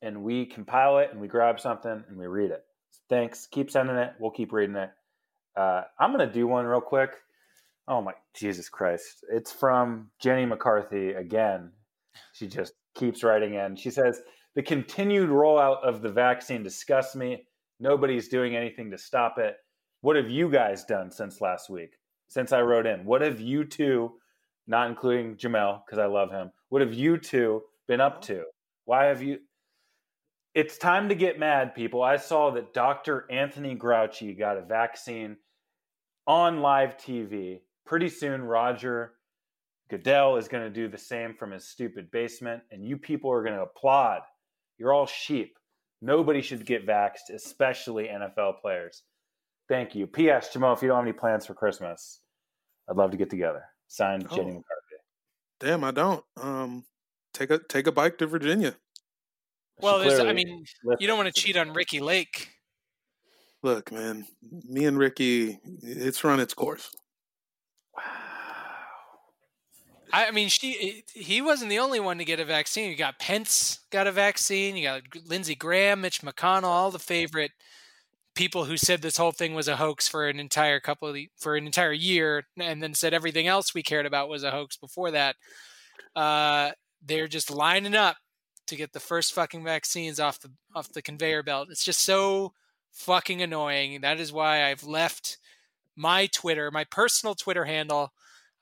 and 0.01 0.23
we 0.23 0.45
compile 0.45 0.99
it 0.99 1.09
and 1.11 1.19
we 1.19 1.27
grab 1.27 1.59
something 1.59 2.03
and 2.07 2.17
we 2.17 2.27
read 2.27 2.51
it. 2.51 2.63
Thanks. 3.09 3.47
Keep 3.47 3.71
sending 3.71 3.97
it. 3.97 4.13
We'll 4.19 4.31
keep 4.31 4.53
reading 4.53 4.75
it. 4.75 4.91
Uh, 5.55 5.83
I'm 5.99 6.13
going 6.13 6.27
to 6.27 6.33
do 6.33 6.47
one 6.47 6.65
real 6.65 6.81
quick. 6.81 7.11
Oh 7.87 8.01
my 8.01 8.13
Jesus 8.35 8.69
Christ. 8.69 9.25
It's 9.31 9.51
from 9.51 10.11
Jenny 10.21 10.45
McCarthy 10.45 11.13
again. 11.13 11.71
She 12.33 12.47
just 12.47 12.73
keeps 12.95 13.23
writing 13.23 13.55
in. 13.55 13.75
She 13.75 13.89
says, 13.89 14.21
The 14.59 14.63
continued 14.63 15.29
rollout 15.29 15.81
of 15.83 16.01
the 16.01 16.09
vaccine 16.09 16.63
disgusts 16.63 17.15
me. 17.15 17.45
Nobody's 17.79 18.27
doing 18.27 18.57
anything 18.57 18.91
to 18.91 18.97
stop 18.97 19.37
it. 19.37 19.55
What 20.01 20.17
have 20.17 20.29
you 20.29 20.49
guys 20.49 20.83
done 20.83 21.11
since 21.11 21.39
last 21.39 21.69
week? 21.69 21.91
Since 22.27 22.51
I 22.51 22.59
wrote 22.59 22.85
in? 22.85 23.05
What 23.05 23.21
have 23.21 23.39
you 23.39 23.63
two, 23.63 24.15
not 24.67 24.89
including 24.89 25.37
Jamel, 25.37 25.79
because 25.85 25.97
I 25.97 26.07
love 26.07 26.31
him, 26.31 26.51
what 26.67 26.81
have 26.81 26.93
you 26.93 27.17
two 27.17 27.61
been 27.87 28.01
up 28.01 28.21
to? 28.23 28.43
Why 28.83 29.05
have 29.05 29.23
you. 29.23 29.39
It's 30.53 30.77
time 30.77 31.07
to 31.07 31.15
get 31.15 31.39
mad, 31.39 31.73
people. 31.73 32.03
I 32.03 32.17
saw 32.17 32.51
that 32.51 32.73
Dr. 32.73 33.27
Anthony 33.31 33.75
Grouchy 33.75 34.33
got 34.37 34.57
a 34.57 34.61
vaccine 34.61 35.37
on 36.27 36.59
live 36.59 36.97
TV. 36.97 37.61
Pretty 37.85 38.09
soon, 38.09 38.41
Roger 38.41 39.13
Goodell 39.89 40.35
is 40.35 40.49
going 40.49 40.65
to 40.65 40.69
do 40.69 40.89
the 40.89 40.97
same 40.97 41.33
from 41.33 41.51
his 41.51 41.65
stupid 41.65 42.11
basement, 42.11 42.63
and 42.71 42.83
you 42.83 42.97
people 42.97 43.31
are 43.31 43.41
going 43.41 43.55
to 43.55 43.61
applaud. 43.61 44.19
You're 44.79 44.93
all 44.93 45.05
sheep. 45.05 45.57
Nobody 46.01 46.41
should 46.41 46.65
get 46.65 46.87
vaxxed, 46.87 47.33
especially 47.33 48.07
NFL 48.07 48.61
players. 48.61 49.03
Thank 49.67 49.93
you. 49.93 50.07
P.S. 50.07 50.49
Jamel, 50.53 50.75
if 50.75 50.81
you 50.81 50.87
don't 50.87 50.97
have 50.97 51.05
any 51.05 51.13
plans 51.13 51.45
for 51.45 51.53
Christmas, 51.53 52.21
I'd 52.89 52.95
love 52.95 53.11
to 53.11 53.17
get 53.17 53.29
together. 53.29 53.63
Signed, 53.87 54.25
Oh. 54.31 54.35
Jenny 54.35 54.47
McCarthy. 54.51 54.65
Damn, 55.59 55.83
I 55.83 55.91
don't. 55.91 56.23
Um, 56.41 56.85
take 57.33 57.49
a 57.51 57.59
take 57.59 57.85
a 57.87 57.91
bike 57.91 58.17
to 58.19 58.27
Virginia. 58.27 58.75
Well, 59.81 59.99
there's, 59.99 60.19
I 60.19 60.33
mean, 60.33 60.63
listens 60.83 61.01
you 61.01 61.07
don't 61.07 61.17
want 61.17 61.33
to 61.33 61.41
cheat 61.41 61.57
on. 61.57 61.73
Ricki 61.73 61.99
Lake. 61.99 62.49
Look, 63.61 63.91
man, 63.91 64.25
me 64.69 64.85
and 64.85 64.97
Ricki, 64.97 65.59
it's 65.83 66.23
run 66.23 66.39
its 66.39 66.53
course. 66.53 66.89
I 67.97 68.01
I 70.11 70.31
mean, 70.31 70.49
she 70.49 71.03
he 71.13 71.41
wasn't 71.41 71.69
the 71.69 71.79
only 71.79 71.99
one 71.99 72.17
to 72.17 72.25
get 72.25 72.39
a 72.39 72.45
vaccine. 72.45 72.89
You 72.89 72.97
got 72.97 73.19
Pence 73.19 73.79
got 73.91 74.07
a 74.07 74.11
vaccine. 74.11 74.75
You 74.75 74.83
got 74.83 75.01
Lindsey 75.25 75.55
Graham, 75.55 76.01
Mitch 76.01 76.21
McConnell, 76.21 76.63
all 76.63 76.91
the 76.91 76.99
favorite 76.99 77.51
people 78.35 78.65
who 78.65 78.77
said 78.77 79.01
this 79.01 79.17
whole 79.17 79.33
thing 79.33 79.53
was 79.53 79.67
a 79.67 79.75
hoax 79.75 80.07
for 80.07 80.27
an 80.27 80.39
entire 80.39 80.79
couple 80.79 81.09
of 81.09 81.17
for 81.37 81.55
an 81.55 81.65
entire 81.65 81.91
year, 81.91 82.45
and 82.57 82.81
then 82.81 82.93
said 82.93 83.13
everything 83.13 83.47
else 83.47 83.73
we 83.73 83.83
cared 83.83 84.05
about 84.05 84.29
was 84.29 84.43
a 84.43 84.51
hoax 84.51 84.77
before 84.77 85.11
that. 85.11 85.35
Uh, 86.15 86.71
they're 87.05 87.27
just 87.27 87.51
lining 87.51 87.95
up 87.95 88.17
to 88.67 88.75
get 88.75 88.93
the 88.93 88.99
first 88.99 89.33
fucking 89.33 89.63
vaccines 89.63 90.19
off 90.19 90.39
the 90.39 90.51
off 90.73 90.91
the 90.93 91.01
conveyor 91.01 91.43
belt. 91.43 91.67
It's 91.69 91.83
just 91.83 92.01
so 92.01 92.53
fucking 92.91 93.41
annoying. 93.41 94.01
That 94.01 94.19
is 94.19 94.31
why 94.31 94.69
I've 94.69 94.83
left 94.83 95.37
my 95.95 96.27
Twitter, 96.27 96.71
my 96.71 96.85
personal 96.85 97.35
Twitter 97.35 97.65
handle. 97.65 98.13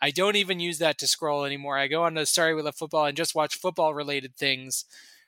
I 0.02 0.11
don't 0.11 0.36
even 0.36 0.60
use 0.60 0.78
that 0.80 0.98
to 0.99 1.07
scroll 1.07 1.44
anymore. 1.44 1.78
I 1.78 1.88
go 1.88 2.03
on 2.03 2.15
to 2.15 2.26
Sorry 2.26 2.53
We 2.53 2.61
Love 2.61 2.76
Football 2.76 3.06
and 3.06 3.18
just 3.18 3.36
watch 3.36 3.57
football 3.57 3.94
related 3.94 4.36
things 4.36 4.86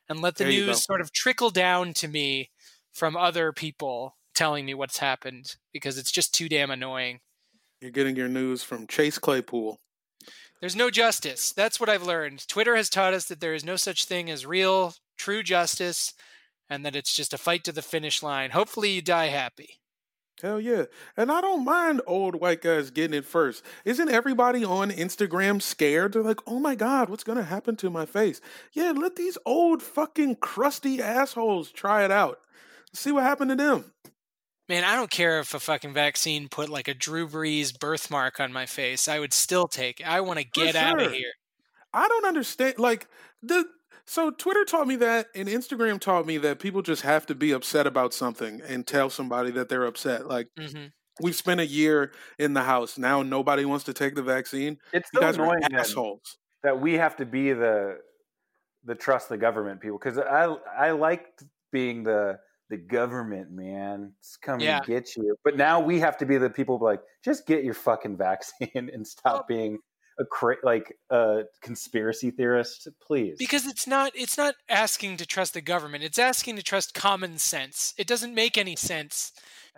and 0.08 0.22
let 0.22 0.36
the 0.36 0.44
There 0.44 0.54
news 0.54 0.84
sort 0.84 1.02
of 1.02 1.12
trickle 1.12 1.50
down 1.50 1.94
to 1.96 2.08
me 2.08 2.50
from 2.94 3.16
other 3.18 3.52
people 3.52 4.16
telling 4.36 4.66
me 4.66 4.74
what's 4.74 5.00
happened 5.00 5.56
because 5.74 5.98
it's 5.98 6.12
just 6.12 6.34
too 6.34 6.50
damn 6.50 6.72
annoying. 6.72 7.20
You're 7.82 7.92
getting 7.92 8.16
your 8.16 8.28
news 8.28 8.64
from 8.64 8.88
Chase 8.88 9.18
Claypool. 9.18 9.80
There's 10.60 10.76
no 10.76 10.90
justice. 10.90 11.54
That's 11.54 11.80
what 11.80 11.90
I've 11.90 12.04
learned. 12.04 12.48
Twitter 12.48 12.76
has 12.76 12.90
taught 12.90 13.14
us 13.14 13.26
that 13.26 13.40
there 13.40 13.54
is 13.54 13.64
no 13.64 13.76
such 13.78 14.06
thing 14.06 14.30
as 14.30 14.46
real, 14.46 14.94
true 15.18 15.42
justice 15.42 16.14
and 16.70 16.86
that 16.86 16.96
it's 16.96 17.16
just 17.16 17.34
a 17.34 17.38
fight 17.38 17.64
to 17.64 17.72
the 17.72 17.82
finish 17.82 18.22
line. 18.22 18.52
Hopefully 18.52 18.92
you 18.92 19.02
die 19.02 19.28
happy. 19.28 19.80
Hell 20.42 20.60
yeah. 20.60 20.86
And 21.18 21.32
I 21.32 21.42
don't 21.42 21.66
mind 21.66 22.02
old 22.08 22.36
white 22.36 22.62
guys 22.62 22.92
getting 22.92 23.18
it 23.18 23.26
first. 23.26 23.64
Isn't 23.86 24.10
everybody 24.10 24.64
on 24.64 24.92
Instagram 24.92 25.62
scared? 25.62 26.14
They're 26.14 26.22
like, 26.22 26.40
oh 26.48 26.60
my 26.60 26.76
God, 26.76 27.10
what's 27.10 27.24
going 27.24 27.38
to 27.38 27.44
happen 27.44 27.76
to 27.78 27.90
my 27.90 28.06
face? 28.06 28.40
Yeah, 28.74 28.92
let 28.92 29.16
these 29.16 29.38
old 29.46 29.84
fucking 29.84 30.38
crusty 30.38 31.02
assholes 31.02 31.72
try 31.72 32.06
it 32.06 32.12
out. 32.12 32.40
See 32.94 33.12
what 33.12 33.24
happened 33.24 33.50
to 33.52 33.56
them. 33.56 33.92
Man, 34.68 34.84
I 34.84 34.96
don't 34.96 35.10
care 35.10 35.40
if 35.40 35.54
a 35.56 35.60
fucking 35.60 35.94
vaccine 35.94 36.48
put 36.48 36.70
like 36.70 36.88
a 36.88 36.94
Drew 36.94 37.28
Brees 37.28 37.78
birthmark 37.78 38.40
on 38.40 38.54
my 38.54 38.68
face. 38.68 39.08
I 39.08 39.20
would 39.20 39.34
still 39.34 39.68
take 39.68 40.00
it. 40.00 40.08
I 40.08 40.22
want 40.22 40.40
to 40.40 40.46
get 40.46 40.76
out 40.76 41.02
of 41.02 41.12
here. 41.12 41.32
I 41.92 42.08
don't 42.08 42.26
understand. 42.26 42.78
Like 42.78 43.08
the 43.42 43.66
so 44.10 44.32
Twitter 44.32 44.66
taught 44.66 44.88
me 44.88 44.96
that, 44.98 45.28
and 45.36 45.48
Instagram 45.48 46.00
taught 46.00 46.26
me 46.26 46.38
that 46.40 46.60
people 46.60 46.82
just 46.82 47.04
have 47.04 47.26
to 47.28 47.36
be 47.36 47.52
upset 47.52 47.88
about 47.88 48.14
something 48.14 48.62
and 48.62 48.86
tell 48.88 49.10
somebody 49.10 49.52
that 49.52 49.70
they're 49.70 49.86
upset. 49.86 50.28
Like 50.28 50.48
hmm 50.58 50.88
we've 51.22 51.36
spent 51.36 51.60
a 51.60 51.66
year 51.66 52.14
in 52.38 52.54
the 52.54 52.64
house 52.64 52.98
now, 52.98 53.22
nobody 53.24 53.66
wants 53.66 53.86
to 53.86 53.94
take 53.94 54.16
the 54.16 54.24
vaccine. 54.24 54.78
It's 54.92 55.10
You 55.14 55.20
so 55.20 55.22
guys 55.22 55.36
annoying 55.36 55.60
that, 55.62 55.72
assholes. 55.80 56.38
that 56.64 56.82
we 56.82 56.94
have 56.96 57.16
to 57.18 57.26
be 57.26 57.54
the 57.54 58.00
the 58.86 58.96
trust 58.96 59.30
the 59.30 59.38
government 59.38 59.82
people 59.82 59.98
because 59.98 60.18
I 60.18 60.46
I 60.46 60.92
liked 60.92 61.44
being 61.72 62.04
the 62.04 62.40
the 62.70 62.78
government 62.78 63.52
man. 63.52 64.14
It's 64.20 64.38
coming 64.38 64.66
Yeah. 64.66 64.80
to 64.80 64.86
get 64.86 65.16
you, 65.16 65.36
but 65.44 65.58
now 65.58 65.80
we 65.80 66.00
have 66.00 66.18
to 66.20 66.26
be 66.26 66.38
the 66.38 66.50
people 66.50 66.80
like 66.80 67.02
just 67.26 67.48
get 67.48 67.64
your 67.64 67.74
fucking 67.74 68.18
vaccine 68.18 68.70
and 68.94 69.06
stop 69.08 69.48
being 69.48 69.80
a 70.20 70.26
cra- 70.26 70.58
like 70.64 70.98
a 71.10 71.44
conspiracy 71.62 72.30
theorist, 72.32 72.88
please. 73.06 73.36
Because 73.40 73.66
it's 73.66 73.88
not 73.88 74.12
it's 74.16 74.38
not 74.38 74.56
asking 74.68 75.18
to 75.18 75.26
trust 75.26 75.54
the 75.54 75.62
government. 75.62 76.04
It's 76.04 76.20
asking 76.20 76.56
to 76.58 76.64
trust 76.64 76.94
common 76.94 77.38
sense. 77.38 77.94
It 77.98 78.08
doesn't 78.08 78.34
make 78.36 78.58
any 78.58 78.76
sense 78.76 79.32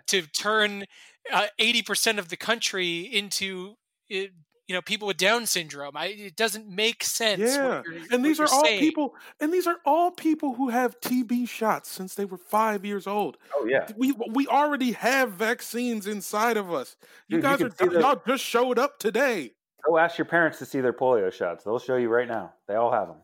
to 0.08 0.22
turn 0.22 0.84
uh, 1.32 1.46
eighty 1.58 1.82
percent 1.82 2.18
of 2.18 2.28
the 2.28 2.36
country 2.36 3.00
into 3.00 3.74
uh, 4.12 4.26
you 4.66 4.74
know 4.76 4.82
people 4.82 5.06
with 5.06 5.16
Down 5.16 5.46
syndrome. 5.46 5.96
I, 5.96 6.06
it 6.06 6.34
doesn't 6.36 6.66
make 6.68 7.04
sense. 7.04 7.40
what 7.40 7.48
Yeah, 7.48 7.82
you're- 7.84 7.98
and 8.10 8.10
what 8.10 8.22
these 8.22 8.40
are 8.40 8.44
you're 8.44 8.52
all 8.54 8.64
saying. 8.64 8.80
people, 8.80 9.14
and 9.40 9.52
these 9.52 9.66
are 9.68 9.78
all 9.86 10.10
people 10.10 10.54
who 10.54 10.70
have 10.70 10.98
TB 11.00 11.48
shots 11.48 11.88
since 11.90 12.14
they 12.16 12.24
were 12.24 12.38
five 12.38 12.84
years 12.84 13.06
old. 13.06 13.36
oh 13.54 13.66
yeah, 13.68 13.86
We 13.96 14.12
we 14.30 14.46
already 14.48 14.92
have 14.92 15.32
vaccines 15.32 16.06
inside 16.08 16.56
of 16.56 16.72
us. 16.72 16.96
You 17.28 17.36
Dude, 17.36 17.42
guys 17.44 17.58
can 17.58 17.66
are 17.68 17.92
the- 17.92 18.00
y'all 18.00 18.22
just 18.26 18.42
showed 18.44 18.78
up 18.78 18.98
today. 18.98 19.52
Go 19.86 19.98
ask 19.98 20.18
your 20.18 20.24
parents 20.24 20.58
to 20.58 20.66
see 20.66 20.80
their 20.80 20.92
polio 20.92 21.32
shots. 21.32 21.64
They'll 21.64 21.78
show 21.78 21.96
you 21.96 22.08
right 22.08 22.28
now. 22.28 22.52
They 22.68 22.74
all 22.74 22.92
have 22.92 23.08
them. 23.08 23.18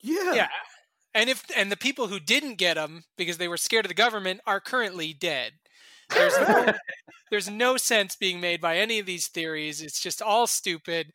Yeah, 0.00 0.34
Yeah. 0.34 0.48
And 1.16 1.30
if 1.30 1.44
and 1.56 1.70
the 1.70 1.76
people 1.76 2.08
who 2.08 2.18
didn't 2.18 2.56
get 2.56 2.74
them 2.74 3.04
because 3.16 3.38
they 3.38 3.46
were 3.48 3.56
scared 3.56 3.84
of 3.84 3.88
the 3.88 3.94
government 3.94 4.40
are 4.46 4.60
currently 4.60 5.12
dead. 5.12 5.52
There's 6.10 6.36
no, 6.48 6.72
there's 7.30 7.48
no 7.48 7.76
sense 7.76 8.16
being 8.16 8.40
made 8.40 8.60
by 8.60 8.78
any 8.78 8.98
of 8.98 9.06
these 9.06 9.28
theories. 9.28 9.80
It's 9.80 10.00
just 10.00 10.20
all 10.20 10.46
stupid. 10.48 11.12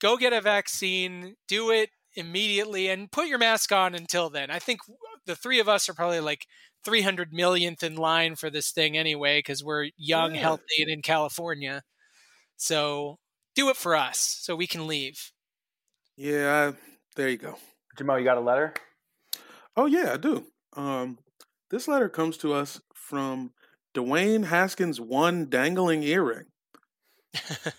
Go 0.00 0.16
get 0.16 0.32
a 0.32 0.40
vaccine, 0.40 1.36
do 1.46 1.70
it 1.70 1.90
immediately, 2.16 2.88
and 2.88 3.10
put 3.10 3.28
your 3.28 3.38
mask 3.38 3.70
on 3.70 3.94
until 3.94 4.28
then. 4.30 4.50
I 4.50 4.58
think 4.58 4.80
the 5.26 5.36
three 5.36 5.60
of 5.60 5.68
us 5.68 5.88
are 5.88 5.94
probably 5.94 6.20
like 6.20 6.46
300 6.84 7.32
millionth 7.32 7.82
in 7.84 7.94
line 7.94 8.34
for 8.34 8.50
this 8.50 8.72
thing 8.72 8.96
anyway 8.98 9.38
because 9.38 9.62
we're 9.62 9.90
young, 9.96 10.34
Yeah. 10.34 10.40
healthy, 10.40 10.80
and 10.82 10.90
in 10.90 11.02
California. 11.02 11.82
So 12.56 13.18
do 13.56 13.68
it 13.70 13.76
for 13.76 13.96
us 13.96 14.38
so 14.40 14.54
we 14.54 14.66
can 14.68 14.86
leave. 14.86 15.32
yeah. 16.16 16.72
There 17.16 17.28
you 17.30 17.38
go. 17.38 17.56
Jamel, 17.98 18.18
you 18.18 18.24
got 18.24 18.36
a 18.36 18.42
letter? 18.42 18.74
Oh 19.74 19.86
yeah, 19.86 20.12
I 20.12 20.16
do. 20.18 20.44
Um, 20.76 21.18
this 21.70 21.88
letter 21.88 22.10
comes 22.10 22.36
to 22.38 22.52
us 22.52 22.78
from 22.94 23.52
Dwayne 23.94 24.44
Haskins' 24.44 25.00
one 25.00 25.48
dangling 25.48 26.02
earring. 26.02 26.44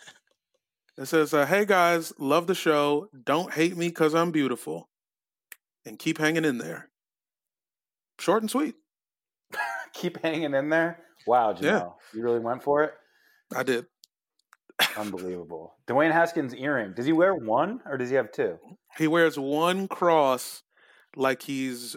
It 1.00 1.06
says, 1.06 1.32
uh, 1.32 1.46
"Hey 1.46 1.64
guys, 1.66 2.12
love 2.18 2.48
the 2.48 2.56
show. 2.56 3.08
Don't 3.24 3.54
hate 3.54 3.78
me 3.78 3.90
because 3.90 4.16
I'm 4.16 4.32
beautiful, 4.32 4.90
and 5.86 6.00
keep 6.00 6.18
hanging 6.18 6.44
in 6.44 6.58
there." 6.58 6.90
Short 8.20 8.42
and 8.42 8.50
sweet. 8.50 8.74
Keep 9.94 10.24
hanging 10.24 10.56
in 10.56 10.70
there. 10.70 11.04
Wow, 11.28 11.54
Jamel, 11.54 11.94
you 12.16 12.24
really 12.24 12.40
went 12.40 12.64
for 12.64 12.84
it. 12.84 12.94
I 13.56 13.62
did. 13.62 13.86
Unbelievable. 14.96 15.76
Dwayne 15.88 16.12
Haskins 16.12 16.54
earring. 16.54 16.94
Does 16.94 17.06
he 17.06 17.14
wear 17.14 17.34
one 17.36 17.82
or 17.86 17.98
does 17.98 18.10
he 18.10 18.16
have 18.16 18.32
two? 18.32 18.58
He 18.98 19.08
wears 19.08 19.38
one 19.38 19.88
cross 19.88 20.64
like 21.16 21.42
he's 21.44 21.96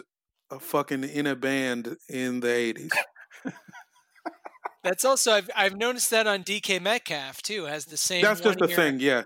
a 0.49 0.59
fucking 0.59 1.03
in 1.03 1.27
a 1.27 1.35
band 1.35 1.97
in 2.09 2.39
the 2.39 2.51
eighties. 2.51 2.91
That's 4.83 5.05
also 5.05 5.33
I've 5.33 5.49
I've 5.55 5.77
noticed 5.77 6.09
that 6.09 6.25
on 6.25 6.43
DK 6.43 6.81
Metcalf 6.81 7.41
too 7.43 7.65
has 7.65 7.85
the 7.85 7.97
same. 7.97 8.23
That's 8.23 8.41
just 8.41 8.57
the 8.59 8.67
ear- 8.69 8.75
thing, 8.75 8.99
yeah. 8.99 9.23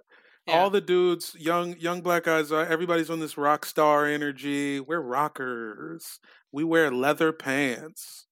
Yeah. 0.48 0.60
All 0.60 0.70
the 0.70 0.82
dudes, 0.82 1.36
young 1.40 1.76
young 1.80 2.02
black 2.02 2.24
guys, 2.26 2.52
uh, 2.52 2.58
everybody's 2.70 3.10
on 3.10 3.20
this 3.20 3.38
rock 3.38 3.66
star 3.66 4.06
energy. 4.06 4.80
We're 4.80 5.00
rockers. 5.02 6.20
We 6.52 6.64
wear 6.64 6.92
leather 6.92 7.32
pants. 7.32 8.28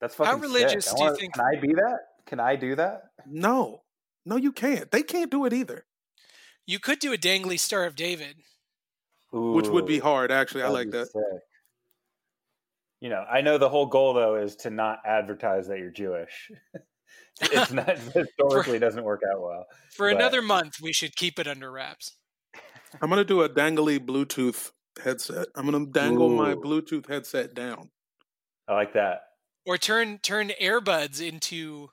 That's 0.00 0.14
fucking 0.14 0.32
How 0.32 0.38
religious 0.38 0.86
sick. 0.86 0.96
Do 0.96 1.02
you 1.02 1.06
wanna- 1.10 1.16
think- 1.18 1.34
Can 1.34 1.44
I 1.44 1.60
be 1.60 1.74
that? 1.74 1.98
Can 2.26 2.40
I 2.40 2.56
do 2.56 2.74
that? 2.76 3.02
No, 3.26 3.81
no, 4.24 4.36
you 4.36 4.52
can't. 4.52 4.90
They 4.90 5.02
can't 5.02 5.30
do 5.30 5.44
it 5.46 5.52
either. 5.52 5.84
You 6.66 6.78
could 6.78 6.98
do 6.98 7.12
a 7.12 7.18
dangly 7.18 7.58
Star 7.58 7.84
of 7.84 7.96
David. 7.96 8.36
Which 9.32 9.68
would 9.68 9.86
be 9.86 9.98
hard, 9.98 10.30
actually. 10.30 10.62
I 10.62 10.68
like 10.68 10.90
that. 10.90 11.06
sick. 11.06 11.22
You 13.00 13.08
know, 13.08 13.24
I 13.30 13.40
know 13.40 13.58
the 13.58 13.68
whole 13.68 13.86
goal 13.86 14.14
though 14.14 14.36
is 14.36 14.54
to 14.56 14.70
not 14.70 14.98
advertise 15.04 15.66
that 15.68 15.78
you're 15.78 15.90
Jewish. 15.90 16.50
it's 17.40 17.72
not 17.72 17.98
historically 18.14 18.78
doesn't 18.78 19.02
work 19.02 19.22
out 19.32 19.42
well. 19.42 19.66
For 19.90 20.08
But- 20.08 20.16
another 20.16 20.42
month, 20.42 20.80
we 20.80 20.92
should 20.92 21.16
keep 21.16 21.38
it 21.38 21.46
under 21.48 21.70
wraps. 21.72 22.16
I'm 23.00 23.08
gonna 23.08 23.24
do 23.24 23.40
a 23.42 23.48
dangly 23.48 23.98
Bluetooth 23.98 24.70
headset. 25.02 25.48
I'm 25.56 25.64
gonna 25.68 25.86
dangle 25.86 26.28
my 26.28 26.54
Bluetooth 26.54 27.08
headset 27.08 27.54
down. 27.54 27.90
I 28.68 28.74
like 28.74 28.92
that. 28.92 29.22
Or 29.66 29.78
turn 29.78 30.18
turn 30.18 30.52
earbuds 30.60 31.26
into 31.26 31.88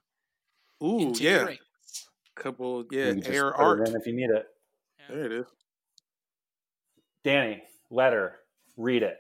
Ooh, 0.84 1.00
into 1.00 1.24
yeah, 1.24 1.44
earrings. 1.44 1.62
Couple, 2.40 2.86
You 2.92 3.00
yeah, 3.00 3.14
air 3.26 3.52
put 3.52 3.60
art. 3.62 3.90
if 3.90 4.06
you 4.08 4.14
need 4.14 4.30
it. 4.30 4.46
There 5.10 5.26
it 5.26 5.32
is. 5.32 5.46
Danny, 7.24 7.64
letter, 7.90 8.36
read 8.78 9.04
it. 9.04 9.18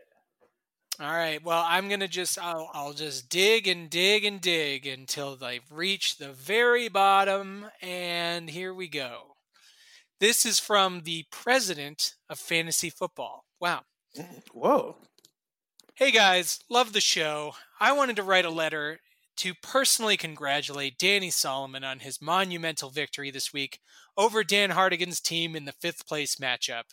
All 0.99 1.11
right. 1.11 1.43
Well, 1.43 1.63
I'm 1.67 1.89
gonna 1.89 2.07
just 2.07 2.37
I'll 2.37 2.69
I'll 2.73 2.93
just 2.93 3.29
dig 3.29 3.67
and 3.67 3.89
dig 3.89 4.25
and 4.25 4.41
dig 4.41 4.85
until 4.85 5.37
I 5.41 5.59
reach 5.71 6.17
the 6.17 6.31
very 6.31 6.89
bottom, 6.89 7.67
and 7.81 8.49
here 8.49 8.73
we 8.73 8.87
go. 8.87 9.35
This 10.19 10.45
is 10.45 10.59
from 10.59 11.01
the 11.01 11.25
president 11.31 12.15
of 12.29 12.39
fantasy 12.39 12.89
football. 12.89 13.45
Wow. 13.59 13.83
Whoa. 14.53 14.97
Hey 15.95 16.11
guys, 16.11 16.59
love 16.69 16.93
the 16.93 17.01
show. 17.01 17.55
I 17.79 17.91
wanted 17.93 18.15
to 18.17 18.23
write 18.23 18.45
a 18.45 18.49
letter 18.49 18.99
to 19.39 19.53
personally 19.53 20.17
congratulate 20.17 20.97
Danny 20.97 21.29
Solomon 21.29 21.85
on 21.85 21.99
his 21.99 22.21
monumental 22.21 22.89
victory 22.89 23.31
this 23.31 23.53
week 23.53 23.79
over 24.17 24.43
Dan 24.43 24.71
Hardigan's 24.71 25.21
team 25.21 25.55
in 25.55 25.63
the 25.63 25.71
fifth 25.71 26.05
place 26.05 26.35
matchup. 26.35 26.83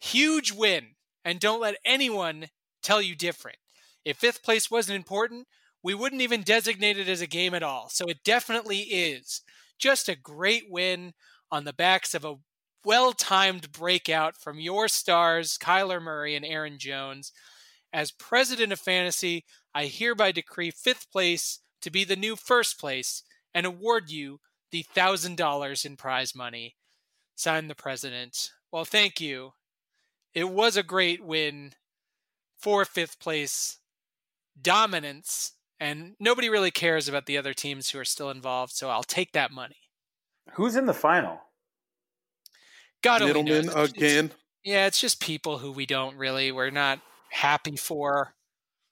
Huge 0.00 0.50
win, 0.50 0.96
and 1.24 1.38
don't 1.38 1.60
let 1.60 1.76
anyone 1.84 2.48
tell 2.82 3.00
you 3.00 3.14
different. 3.14 3.58
If 4.04 4.16
fifth 4.16 4.42
place 4.42 4.68
wasn't 4.68 4.96
important, 4.96 5.46
we 5.80 5.94
wouldn't 5.94 6.20
even 6.20 6.42
designate 6.42 6.98
it 6.98 7.08
as 7.08 7.20
a 7.20 7.28
game 7.28 7.54
at 7.54 7.62
all. 7.62 7.88
So 7.90 8.06
it 8.06 8.24
definitely 8.24 8.78
is. 8.78 9.42
Just 9.78 10.08
a 10.08 10.16
great 10.16 10.64
win 10.68 11.12
on 11.48 11.62
the 11.62 11.72
backs 11.72 12.12
of 12.12 12.24
a 12.24 12.38
well 12.84 13.12
timed 13.12 13.70
breakout 13.70 14.36
from 14.36 14.58
your 14.58 14.88
stars, 14.88 15.56
Kyler 15.56 16.02
Murray 16.02 16.34
and 16.34 16.44
Aaron 16.44 16.76
Jones. 16.76 17.30
As 17.92 18.10
president 18.10 18.72
of 18.72 18.80
fantasy, 18.80 19.44
I 19.72 19.86
hereby 19.86 20.32
decree 20.32 20.72
fifth 20.72 21.08
place 21.12 21.60
to 21.82 21.90
be 21.90 22.04
the 22.04 22.16
new 22.16 22.36
first 22.36 22.78
place 22.78 23.22
and 23.54 23.66
award 23.66 24.10
you 24.10 24.40
the 24.70 24.82
thousand 24.82 25.36
dollars 25.36 25.84
in 25.84 25.96
prize 25.96 26.34
money. 26.34 26.76
Signed 27.34 27.70
the 27.70 27.74
president. 27.74 28.50
Well, 28.72 28.84
thank 28.84 29.20
you. 29.20 29.52
It 30.34 30.50
was 30.50 30.76
a 30.76 30.82
great 30.82 31.24
win 31.24 31.72
for 32.58 32.84
fifth 32.84 33.18
place 33.20 33.78
dominance, 34.60 35.52
and 35.78 36.16
nobody 36.18 36.48
really 36.50 36.70
cares 36.72 37.08
about 37.08 37.26
the 37.26 37.38
other 37.38 37.54
teams 37.54 37.90
who 37.90 37.98
are 38.00 38.04
still 38.04 38.30
involved, 38.30 38.72
so 38.72 38.90
I'll 38.90 39.04
take 39.04 39.32
that 39.32 39.52
money. 39.52 39.76
Who's 40.54 40.74
in 40.76 40.86
the 40.86 40.94
final? 40.94 41.40
God 43.02 43.22
only 43.22 43.42
knows. 43.42 43.66
Middleman 43.66 43.68
It's- 43.68 43.88
it's- 43.90 44.12
again. 44.12 44.32
Yeah, 44.64 44.86
it's 44.86 45.00
just 45.00 45.20
people 45.20 45.58
who 45.58 45.70
we 45.70 45.86
don't 45.86 46.16
really, 46.16 46.50
we're 46.52 46.70
not 46.70 47.00
happy 47.30 47.76
for. 47.76 48.34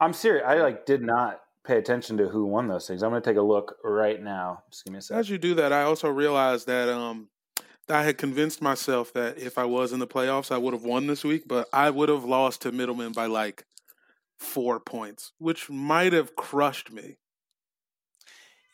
I'm 0.00 0.12
serious. 0.12 0.44
I 0.46 0.54
like 0.56 0.86
did 0.86 1.02
not 1.02 1.42
pay 1.66 1.78
attention 1.78 2.16
to 2.18 2.28
who 2.28 2.46
won 2.46 2.68
those 2.68 2.86
things. 2.86 3.02
I'm 3.02 3.10
gonna 3.10 3.20
take 3.20 3.36
a 3.36 3.42
look 3.42 3.76
right 3.82 4.22
now. 4.22 4.62
Just 4.70 4.84
give 4.84 4.92
me 4.92 4.98
a 4.98 5.02
second. 5.02 5.20
As 5.20 5.30
you 5.30 5.38
do 5.38 5.54
that, 5.54 5.72
I 5.72 5.82
also 5.82 6.08
realized 6.08 6.66
that 6.68 6.88
um, 6.88 7.28
I 7.88 8.02
had 8.02 8.18
convinced 8.18 8.62
myself 8.62 9.12
that 9.14 9.38
if 9.38 9.58
I 9.58 9.64
was 9.64 9.92
in 9.92 9.98
the 9.98 10.06
playoffs, 10.06 10.50
I 10.50 10.58
would 10.58 10.74
have 10.74 10.84
won 10.84 11.06
this 11.06 11.24
week, 11.24 11.44
but 11.46 11.68
I 11.72 11.90
would 11.90 12.08
have 12.08 12.24
lost 12.24 12.62
to 12.62 12.72
Middleman 12.72 13.12
by 13.12 13.26
like 13.26 13.64
four 14.38 14.80
points, 14.80 15.32
which 15.38 15.68
might 15.68 16.12
have 16.12 16.36
crushed 16.36 16.92
me. 16.92 17.18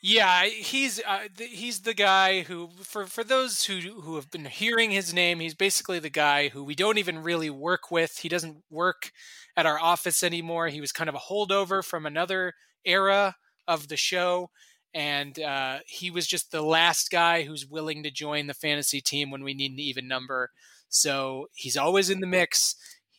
Yeah, 0.05 0.47
he's 0.47 1.01
uh, 1.07 1.29
th- 1.37 1.51
he's 1.51 1.81
the 1.83 1.95
guy 1.95 2.41
who, 2.41 2.71
for 2.83 3.07
for 3.07 3.23
those 3.23 3.67
who 3.67 4.01
who 4.01 4.17
have 4.17 4.33
been 4.33 4.47
hearing 4.47 4.91
his 4.91 5.15
name, 5.15 5.39
he's 5.39 5.55
basically 5.55 6.01
the 6.01 6.11
guy 6.11 6.49
who 6.49 6.65
we 6.65 6.75
don't 6.75 6.99
even 6.99 7.23
really 7.23 7.51
work 7.51 7.93
with. 7.93 8.19
He 8.19 8.29
doesn't 8.29 8.65
work 8.69 9.13
at 9.57 9.65
our 9.65 9.79
office 9.79 10.25
anymore. 10.25 10.69
He 10.69 10.81
was 10.81 10.91
kind 10.91 11.09
of 11.09 11.15
a 11.15 11.19
holdover 11.19 11.85
from 11.85 12.05
another 12.05 12.55
era 12.85 13.37
of 13.69 13.89
the 13.89 13.97
show, 13.97 14.51
and 14.95 15.39
uh, 15.41 15.81
he 15.87 16.11
was 16.11 16.27
just 16.27 16.51
the 16.51 16.63
last 16.63 17.11
guy 17.11 17.43
who's 17.43 17.67
willing 17.67 18.03
to 18.03 18.11
join 18.11 18.47
the 18.47 18.55
fantasy 18.55 19.01
team 19.01 19.31
when 19.31 19.43
we 19.43 19.55
need 19.55 19.73
an 19.73 19.79
even 19.81 20.09
number. 20.09 20.51
So 20.89 21.47
he's 21.55 21.77
always 21.77 22.11
in 22.11 22.21
the 22.21 22.27
mix, 22.27 22.75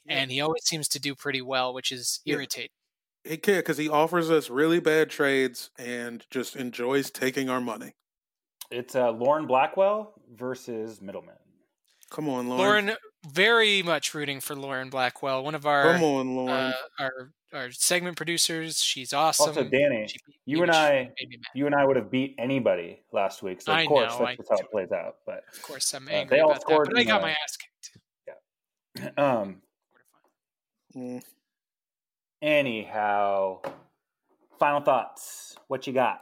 and 0.07 0.29
he 0.29 0.41
always 0.41 0.63
seems 0.65 0.87
to 0.89 0.99
do 0.99 1.15
pretty 1.15 1.41
well, 1.41 1.73
which 1.73 1.91
is 1.91 2.21
Yeah. 2.25 2.35
irritating. 2.35 2.69
He 3.23 3.37
can't 3.37 3.63
because 3.65 3.77
he 3.77 3.87
offers 3.87 4.29
us 4.29 4.49
really 4.49 4.79
bad 4.81 5.09
trades 5.09 5.71
and 5.79 6.25
just 6.29 6.55
enjoys 6.57 7.09
taking 7.09 7.49
our 7.49 7.61
money. 7.61 7.93
It's 8.69 8.95
uh, 8.95 9.11
Lauren 9.11 9.47
Blackwell 9.47 10.13
versus 10.29 11.01
Middleman. 11.01 11.37
Come 12.13 12.29
on, 12.29 12.47
Lauren. 12.47 12.85
Lauren, 12.85 12.97
very 13.27 13.81
much 13.81 14.13
rooting 14.13 14.39
for 14.39 14.55
Lauren 14.55 14.89
Blackwell, 14.89 15.43
one 15.43 15.55
of 15.55 15.65
our 15.65 15.93
Come 15.93 16.03
on, 16.03 16.35
Lauren. 16.35 16.49
uh, 16.49 16.73
our 16.99 17.31
our 17.53 17.71
segment 17.71 18.17
producers. 18.17 18.81
She's 18.83 19.13
awesome. 19.13 19.49
Also, 19.49 19.63
Danny, 19.63 20.07
She 20.07 20.17
you 20.45 20.61
and 20.63 20.71
I, 20.71 21.11
made 21.19 21.29
me 21.29 21.37
mad. 21.37 21.45
you 21.55 21.65
and 21.65 21.73
I 21.75 21.85
would 21.85 21.95
have 21.95 22.09
beat 22.11 22.35
anybody 22.39 23.03
last 23.11 23.41
week. 23.43 23.61
So 23.61 23.71
of 23.71 23.77
I 23.79 23.85
course 23.85 24.11
know, 24.11 24.25
that's 24.25 24.31
I- 24.31 24.35
just 24.35 24.49
how 24.49 24.57
it 24.57 24.71
plays 24.71 24.91
out. 24.91 25.15
But 25.25 25.43
Of 25.53 25.61
course, 25.63 25.93
I'm 25.93 26.07
Uh, 26.07 26.11
angry 26.11 26.37
they 26.37 26.41
all 26.41 26.49
about 26.51 26.61
that, 26.61 26.61
scored 26.61 26.89
but 26.91 26.99
I 26.99 27.03
got 27.03 27.17
the- 27.21 27.27
my 27.27 27.31
ass 27.31 27.57
kicked. 27.57 27.97
Yeah. 28.97 29.09
um, 29.17 29.61
Mm. 30.95 31.23
anyhow, 32.41 33.61
final 34.59 34.81
thoughts. 34.81 35.55
What 35.67 35.87
you 35.87 35.93
got? 35.93 36.21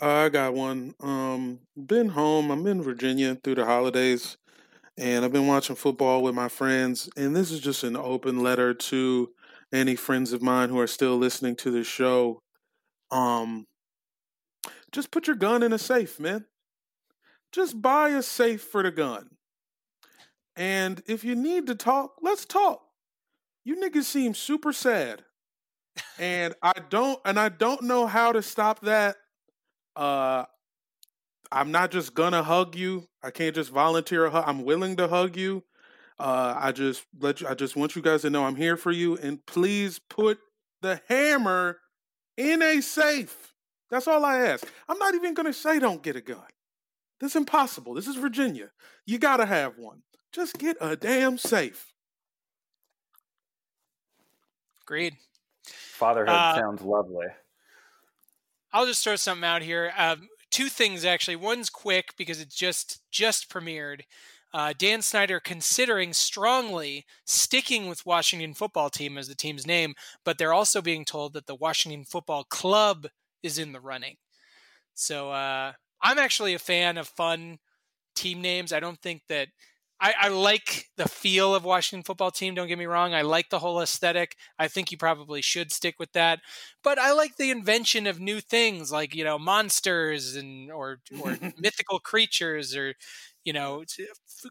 I 0.00 0.28
got 0.30 0.54
one. 0.54 0.94
Um, 1.00 1.60
been 1.76 2.08
home. 2.10 2.50
I'm 2.50 2.66
in 2.66 2.82
Virginia 2.82 3.34
through 3.34 3.56
the 3.56 3.64
holidays, 3.66 4.36
and 4.98 5.24
I've 5.24 5.32
been 5.32 5.46
watching 5.46 5.76
football 5.76 6.22
with 6.22 6.34
my 6.34 6.48
friends. 6.48 7.08
And 7.16 7.34
this 7.34 7.50
is 7.50 7.60
just 7.60 7.84
an 7.84 7.96
open 7.96 8.42
letter 8.42 8.74
to 8.74 9.30
any 9.72 9.96
friends 9.96 10.32
of 10.32 10.42
mine 10.42 10.68
who 10.68 10.78
are 10.78 10.86
still 10.86 11.16
listening 11.16 11.56
to 11.56 11.70
the 11.70 11.84
show. 11.84 12.42
Um, 13.10 13.66
just 14.92 15.10
put 15.10 15.26
your 15.26 15.36
gun 15.36 15.62
in 15.62 15.72
a 15.72 15.78
safe, 15.78 16.18
man. 16.18 16.44
Just 17.52 17.80
buy 17.80 18.10
a 18.10 18.22
safe 18.22 18.62
for 18.62 18.82
the 18.82 18.90
gun. 18.90 19.30
And 20.56 21.02
if 21.06 21.24
you 21.24 21.34
need 21.34 21.66
to 21.68 21.74
talk, 21.74 22.16
let's 22.22 22.44
talk. 22.44 22.82
You 23.64 23.76
niggas 23.76 24.04
seem 24.04 24.34
super 24.34 24.72
sad. 24.72 25.22
And 26.18 26.54
I 26.62 26.72
don't 26.88 27.20
and 27.24 27.38
I 27.38 27.48
don't 27.48 27.82
know 27.82 28.06
how 28.06 28.32
to 28.32 28.42
stop 28.42 28.80
that 28.82 29.16
uh 29.96 30.44
i'm 31.52 31.70
not 31.70 31.90
just 31.90 32.14
gonna 32.14 32.42
hug 32.42 32.76
you. 32.76 33.08
I 33.22 33.30
can't 33.30 33.54
just 33.54 33.70
volunteer 33.70 34.24
a 34.26 34.30
hug 34.30 34.44
i'm 34.46 34.64
willing 34.64 34.96
to 34.96 35.08
hug 35.08 35.36
you. 35.36 35.64
Uh 36.18 36.54
i 36.58 36.72
just 36.72 37.04
let 37.18 37.40
you 37.40 37.48
i 37.48 37.54
just 37.54 37.76
want 37.76 37.96
you 37.96 38.02
guys 38.02 38.22
to 38.22 38.30
know 38.30 38.44
i'm 38.44 38.56
here 38.56 38.76
for 38.76 38.90
you 38.92 39.16
and 39.18 39.44
please 39.46 39.98
put 39.98 40.38
the 40.82 41.00
hammer 41.08 41.78
in 42.36 42.62
a 42.62 42.80
safe. 42.80 43.54
That's 43.90 44.06
all 44.06 44.24
i 44.24 44.38
ask. 44.38 44.66
I'm 44.88 44.98
not 44.98 45.14
even 45.14 45.34
gonna 45.34 45.52
say 45.52 45.78
don't 45.78 46.02
get 46.02 46.16
a 46.16 46.20
gun. 46.20 46.42
This 47.20 47.32
is 47.32 47.36
impossible. 47.36 47.94
This 47.94 48.06
is 48.08 48.16
virginia. 48.16 48.70
You 49.06 49.18
gotta 49.18 49.46
have 49.46 49.76
one. 49.76 50.02
Just 50.32 50.58
get 50.58 50.76
a 50.80 50.96
damn 50.96 51.36
safe. 51.38 51.92
Agreed. 54.82 55.16
Fatherhood 55.66 56.34
Uh, 56.34 56.54
sounds 56.54 56.82
lovely. 56.82 57.26
I'll 58.72 58.86
just 58.86 59.04
throw 59.04 59.16
something 59.16 59.44
out 59.44 59.62
here. 59.62 59.92
Um, 59.96 60.28
two 60.50 60.68
things 60.68 61.04
actually. 61.04 61.36
One's 61.36 61.70
quick 61.70 62.14
because 62.16 62.40
it 62.40 62.50
just 62.50 63.00
just 63.10 63.50
premiered. 63.50 64.02
Uh, 64.52 64.72
Dan 64.76 65.00
Snyder 65.00 65.38
considering 65.38 66.12
strongly 66.12 67.06
sticking 67.24 67.88
with 67.88 68.04
Washington 68.04 68.52
Football 68.52 68.90
Team 68.90 69.16
as 69.16 69.28
the 69.28 69.36
team's 69.36 69.64
name, 69.64 69.94
but 70.24 70.38
they're 70.38 70.52
also 70.52 70.82
being 70.82 71.04
told 71.04 71.34
that 71.34 71.46
the 71.46 71.54
Washington 71.54 72.04
Football 72.04 72.44
Club 72.44 73.06
is 73.44 73.58
in 73.58 73.72
the 73.72 73.80
running. 73.80 74.16
So 74.94 75.30
uh, 75.30 75.72
I'm 76.02 76.18
actually 76.18 76.54
a 76.54 76.58
fan 76.58 76.98
of 76.98 77.06
fun 77.08 77.58
team 78.16 78.40
names. 78.42 78.72
I 78.72 78.80
don't 78.80 79.00
think 79.00 79.22
that 79.28 79.48
I, 80.00 80.14
I 80.22 80.28
like 80.28 80.86
the 80.96 81.08
feel 81.08 81.54
of 81.54 81.64
Washington 81.64 82.02
Football 82.04 82.30
Team. 82.30 82.54
Don't 82.54 82.68
get 82.68 82.78
me 82.78 82.86
wrong. 82.86 83.12
I 83.14 83.22
like 83.22 83.50
the 83.50 83.58
whole 83.58 83.80
aesthetic. 83.80 84.36
I 84.58 84.66
think 84.68 84.90
you 84.90 84.98
probably 84.98 85.42
should 85.42 85.72
stick 85.72 85.96
with 85.98 86.12
that 86.12 86.40
but 86.82 86.98
I 86.98 87.12
like 87.12 87.36
the 87.36 87.50
invention 87.50 88.06
of 88.06 88.20
new 88.20 88.40
things 88.40 88.90
like 88.90 89.14
you 89.14 89.24
know 89.24 89.38
monsters 89.38 90.36
and 90.36 90.70
or 90.70 91.00
or 91.20 91.36
mythical 91.58 91.98
creatures 92.00 92.74
or 92.74 92.94
you 93.44 93.52
know 93.52 93.84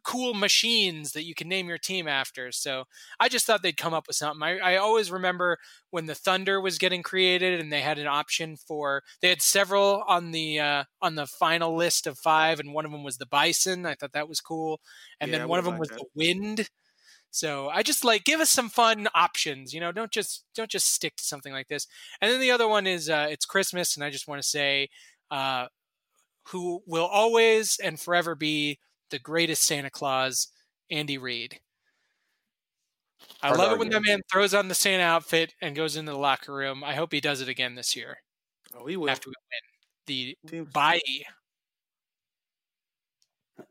cool 0.03 0.34
machines 0.34 1.11
that 1.14 1.24
you 1.26 1.36
can 1.36 1.48
name 1.48 1.68
your 1.68 1.78
team 1.78 2.07
after. 2.07 2.52
So 2.52 2.86
I 3.20 3.30
just 3.30 3.45
thought 3.45 3.61
they'd 3.61 3.78
come 3.78 3.94
up 3.94 4.07
with 4.07 4.16
something. 4.16 4.44
I, 4.44 4.57
I 4.60 4.78
always 4.78 5.11
remember 5.11 5.57
when 5.91 6.06
the 6.06 6.16
Thunder 6.16 6.60
was 6.61 6.78
getting 6.78 7.03
created 7.03 7.60
and 7.60 7.72
they 7.72 7.82
had 7.82 7.99
an 7.99 8.07
option 8.07 8.56
for 8.57 9.03
they 9.22 9.30
had 9.30 9.41
several 9.41 10.03
on 10.07 10.32
the 10.32 10.60
uh, 10.60 10.84
on 11.02 11.16
the 11.16 11.28
final 11.28 11.76
list 11.76 12.07
of 12.07 12.18
five 12.18 12.60
and 12.60 12.74
one 12.74 12.86
of 12.86 12.91
them 12.91 13.03
was 13.03 13.18
the 13.18 13.26
Bison. 13.26 13.86
I 13.86 13.95
thought 13.95 14.14
that 14.14 14.30
was 14.30 14.41
cool, 14.41 14.82
and 15.20 15.34
Yeah, 15.34 15.34
then 15.34 15.48
one 15.48 15.60
of 15.60 15.66
them 15.66 15.78
was 15.78 15.90
liked 15.90 15.98
the 15.98 16.06
Wind. 16.16 16.70
So 17.32 17.70
I 17.70 17.84
just 17.84 18.03
like 18.03 18.24
give 18.24 18.40
us 18.40 18.49
some 18.49 18.70
fun 18.70 19.07
options. 19.14 19.74
You 19.74 19.80
know, 19.80 19.91
don't 19.91 20.11
just 20.11 20.45
don't 20.56 20.70
just 20.70 20.91
stick 20.94 21.16
to 21.18 21.24
something 21.24 21.53
like 21.53 21.68
this. 21.68 21.88
And 22.22 22.32
then 22.32 22.40
the 22.41 22.52
other 22.52 22.68
one 22.68 22.88
is 22.88 23.10
uh, 23.10 23.28
it's 23.30 23.45
Christmas, 23.45 23.95
and 23.95 24.03
I 24.03 24.10
just 24.10 24.28
want 24.28 24.41
to 24.41 24.48
say, 24.48 24.90
uh, 25.32 25.68
who 26.48 26.82
will 26.86 27.06
always 27.06 27.78
and 27.84 27.99
forever 27.99 28.36
be 28.36 28.80
the 29.11 29.20
greatest 29.20 29.64
Santa 29.64 29.90
Claus, 29.90 30.48
Andy 30.90 31.18
Reid. 31.18 31.60
I 33.41 33.48
Hard 33.48 33.60
love 33.60 33.72
it 33.74 33.80
when 33.80 33.90
that 33.90 34.02
man 34.06 34.22
throws 34.32 34.53
on 34.53 34.68
the 34.68 34.76
Santa 34.76 35.03
outfit 35.03 35.53
and 35.61 35.76
goes 35.76 35.95
into 35.95 36.11
the 36.11 36.18
locker 36.18 36.53
room. 36.53 36.84
I 36.84 36.95
hope 36.95 37.11
he 37.11 37.22
does 37.22 37.41
it 37.41 37.49
again 37.49 37.76
this 37.76 37.95
year 37.95 38.18
oh 38.76 38.86
he 38.86 38.98
will 38.98 39.10
after 39.10 39.30
we 39.30 39.34
win 39.52 39.61
the 40.06 40.38
Teams- 40.49 40.74
bye. 40.74 40.99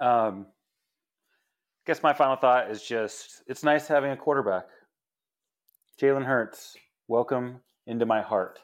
Um, 0.01 0.47
I 0.49 1.87
guess 1.87 2.03
my 2.03 2.13
final 2.13 2.37
thought 2.37 2.71
is 2.71 2.83
just 2.83 3.43
it's 3.47 3.63
nice 3.63 3.89
having 3.89 4.11
a 4.13 4.17
quarterback. 4.17 4.67
Jalen 6.01 6.25
Hurts, 6.25 6.77
welcome 7.09 7.61
into 7.87 8.07
my 8.07 8.21
heart. 8.21 8.61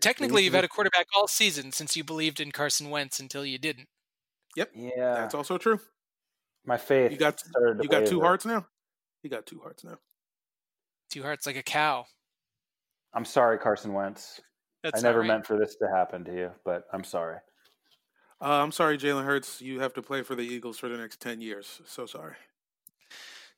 Technically, 0.00 0.44
you've 0.44 0.54
had 0.54 0.64
a 0.64 0.68
quarterback 0.68 1.06
all 1.16 1.28
season 1.28 1.72
since 1.72 1.96
you 1.96 2.04
believed 2.04 2.40
in 2.40 2.52
Carson 2.52 2.90
Wentz 2.90 3.20
until 3.20 3.44
you 3.44 3.58
didn't. 3.58 3.88
Yep. 4.56 4.70
Yeah, 4.74 5.14
that's 5.14 5.34
also 5.34 5.58
true 5.58 5.80
my 6.66 6.76
faith. 6.76 7.12
you 7.12 7.18
got 7.18 7.42
you 7.80 7.88
got 7.88 8.06
two 8.06 8.16
waver. 8.16 8.26
hearts 8.26 8.46
now 8.46 8.66
you 9.22 9.30
got 9.30 9.46
two 9.46 9.60
hearts 9.60 9.84
now 9.84 9.98
Two 11.10 11.22
hearts 11.22 11.46
like 11.46 11.56
a 11.56 11.62
cow. 11.62 12.06
I'm 13.12 13.26
sorry, 13.26 13.58
Carson 13.58 13.92
Wentz. 13.92 14.40
That's 14.82 15.04
I 15.04 15.06
never 15.06 15.20
right. 15.20 15.28
meant 15.28 15.46
for 15.46 15.56
this 15.56 15.76
to 15.76 15.86
happen 15.86 16.24
to 16.24 16.34
you, 16.34 16.50
but 16.64 16.86
I'm 16.92 17.04
sorry. 17.04 17.36
Uh, 18.40 18.62
I'm 18.62 18.72
sorry, 18.72 18.98
Jalen 18.98 19.24
Hurts. 19.24 19.60
You 19.60 19.78
have 19.80 19.92
to 19.94 20.02
play 20.02 20.22
for 20.22 20.34
the 20.34 20.42
Eagles 20.42 20.78
for 20.78 20.88
the 20.88 20.96
next 20.96 21.20
ten 21.20 21.40
years. 21.40 21.82
So 21.86 22.06
sorry. 22.06 22.34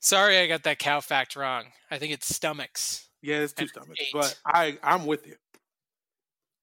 Sorry, 0.01 0.39
I 0.39 0.49
got 0.49 0.65
that 0.65 0.79
cow 0.79 1.01
fact 1.01 1.35
wrong. 1.35 1.67
I 1.91 1.99
think 1.99 2.13
it's 2.13 2.35
stomachs. 2.35 3.09
Yeah, 3.23 3.37
it's 3.37 3.55
two 3.55 3.69
stomachs, 3.69 4.01
eight. 4.01 4.09
but 4.13 4.39
I 4.45 4.77
I'm 4.83 5.07
with 5.07 5.27
you. 5.27 5.37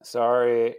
Sorry, 0.03 0.75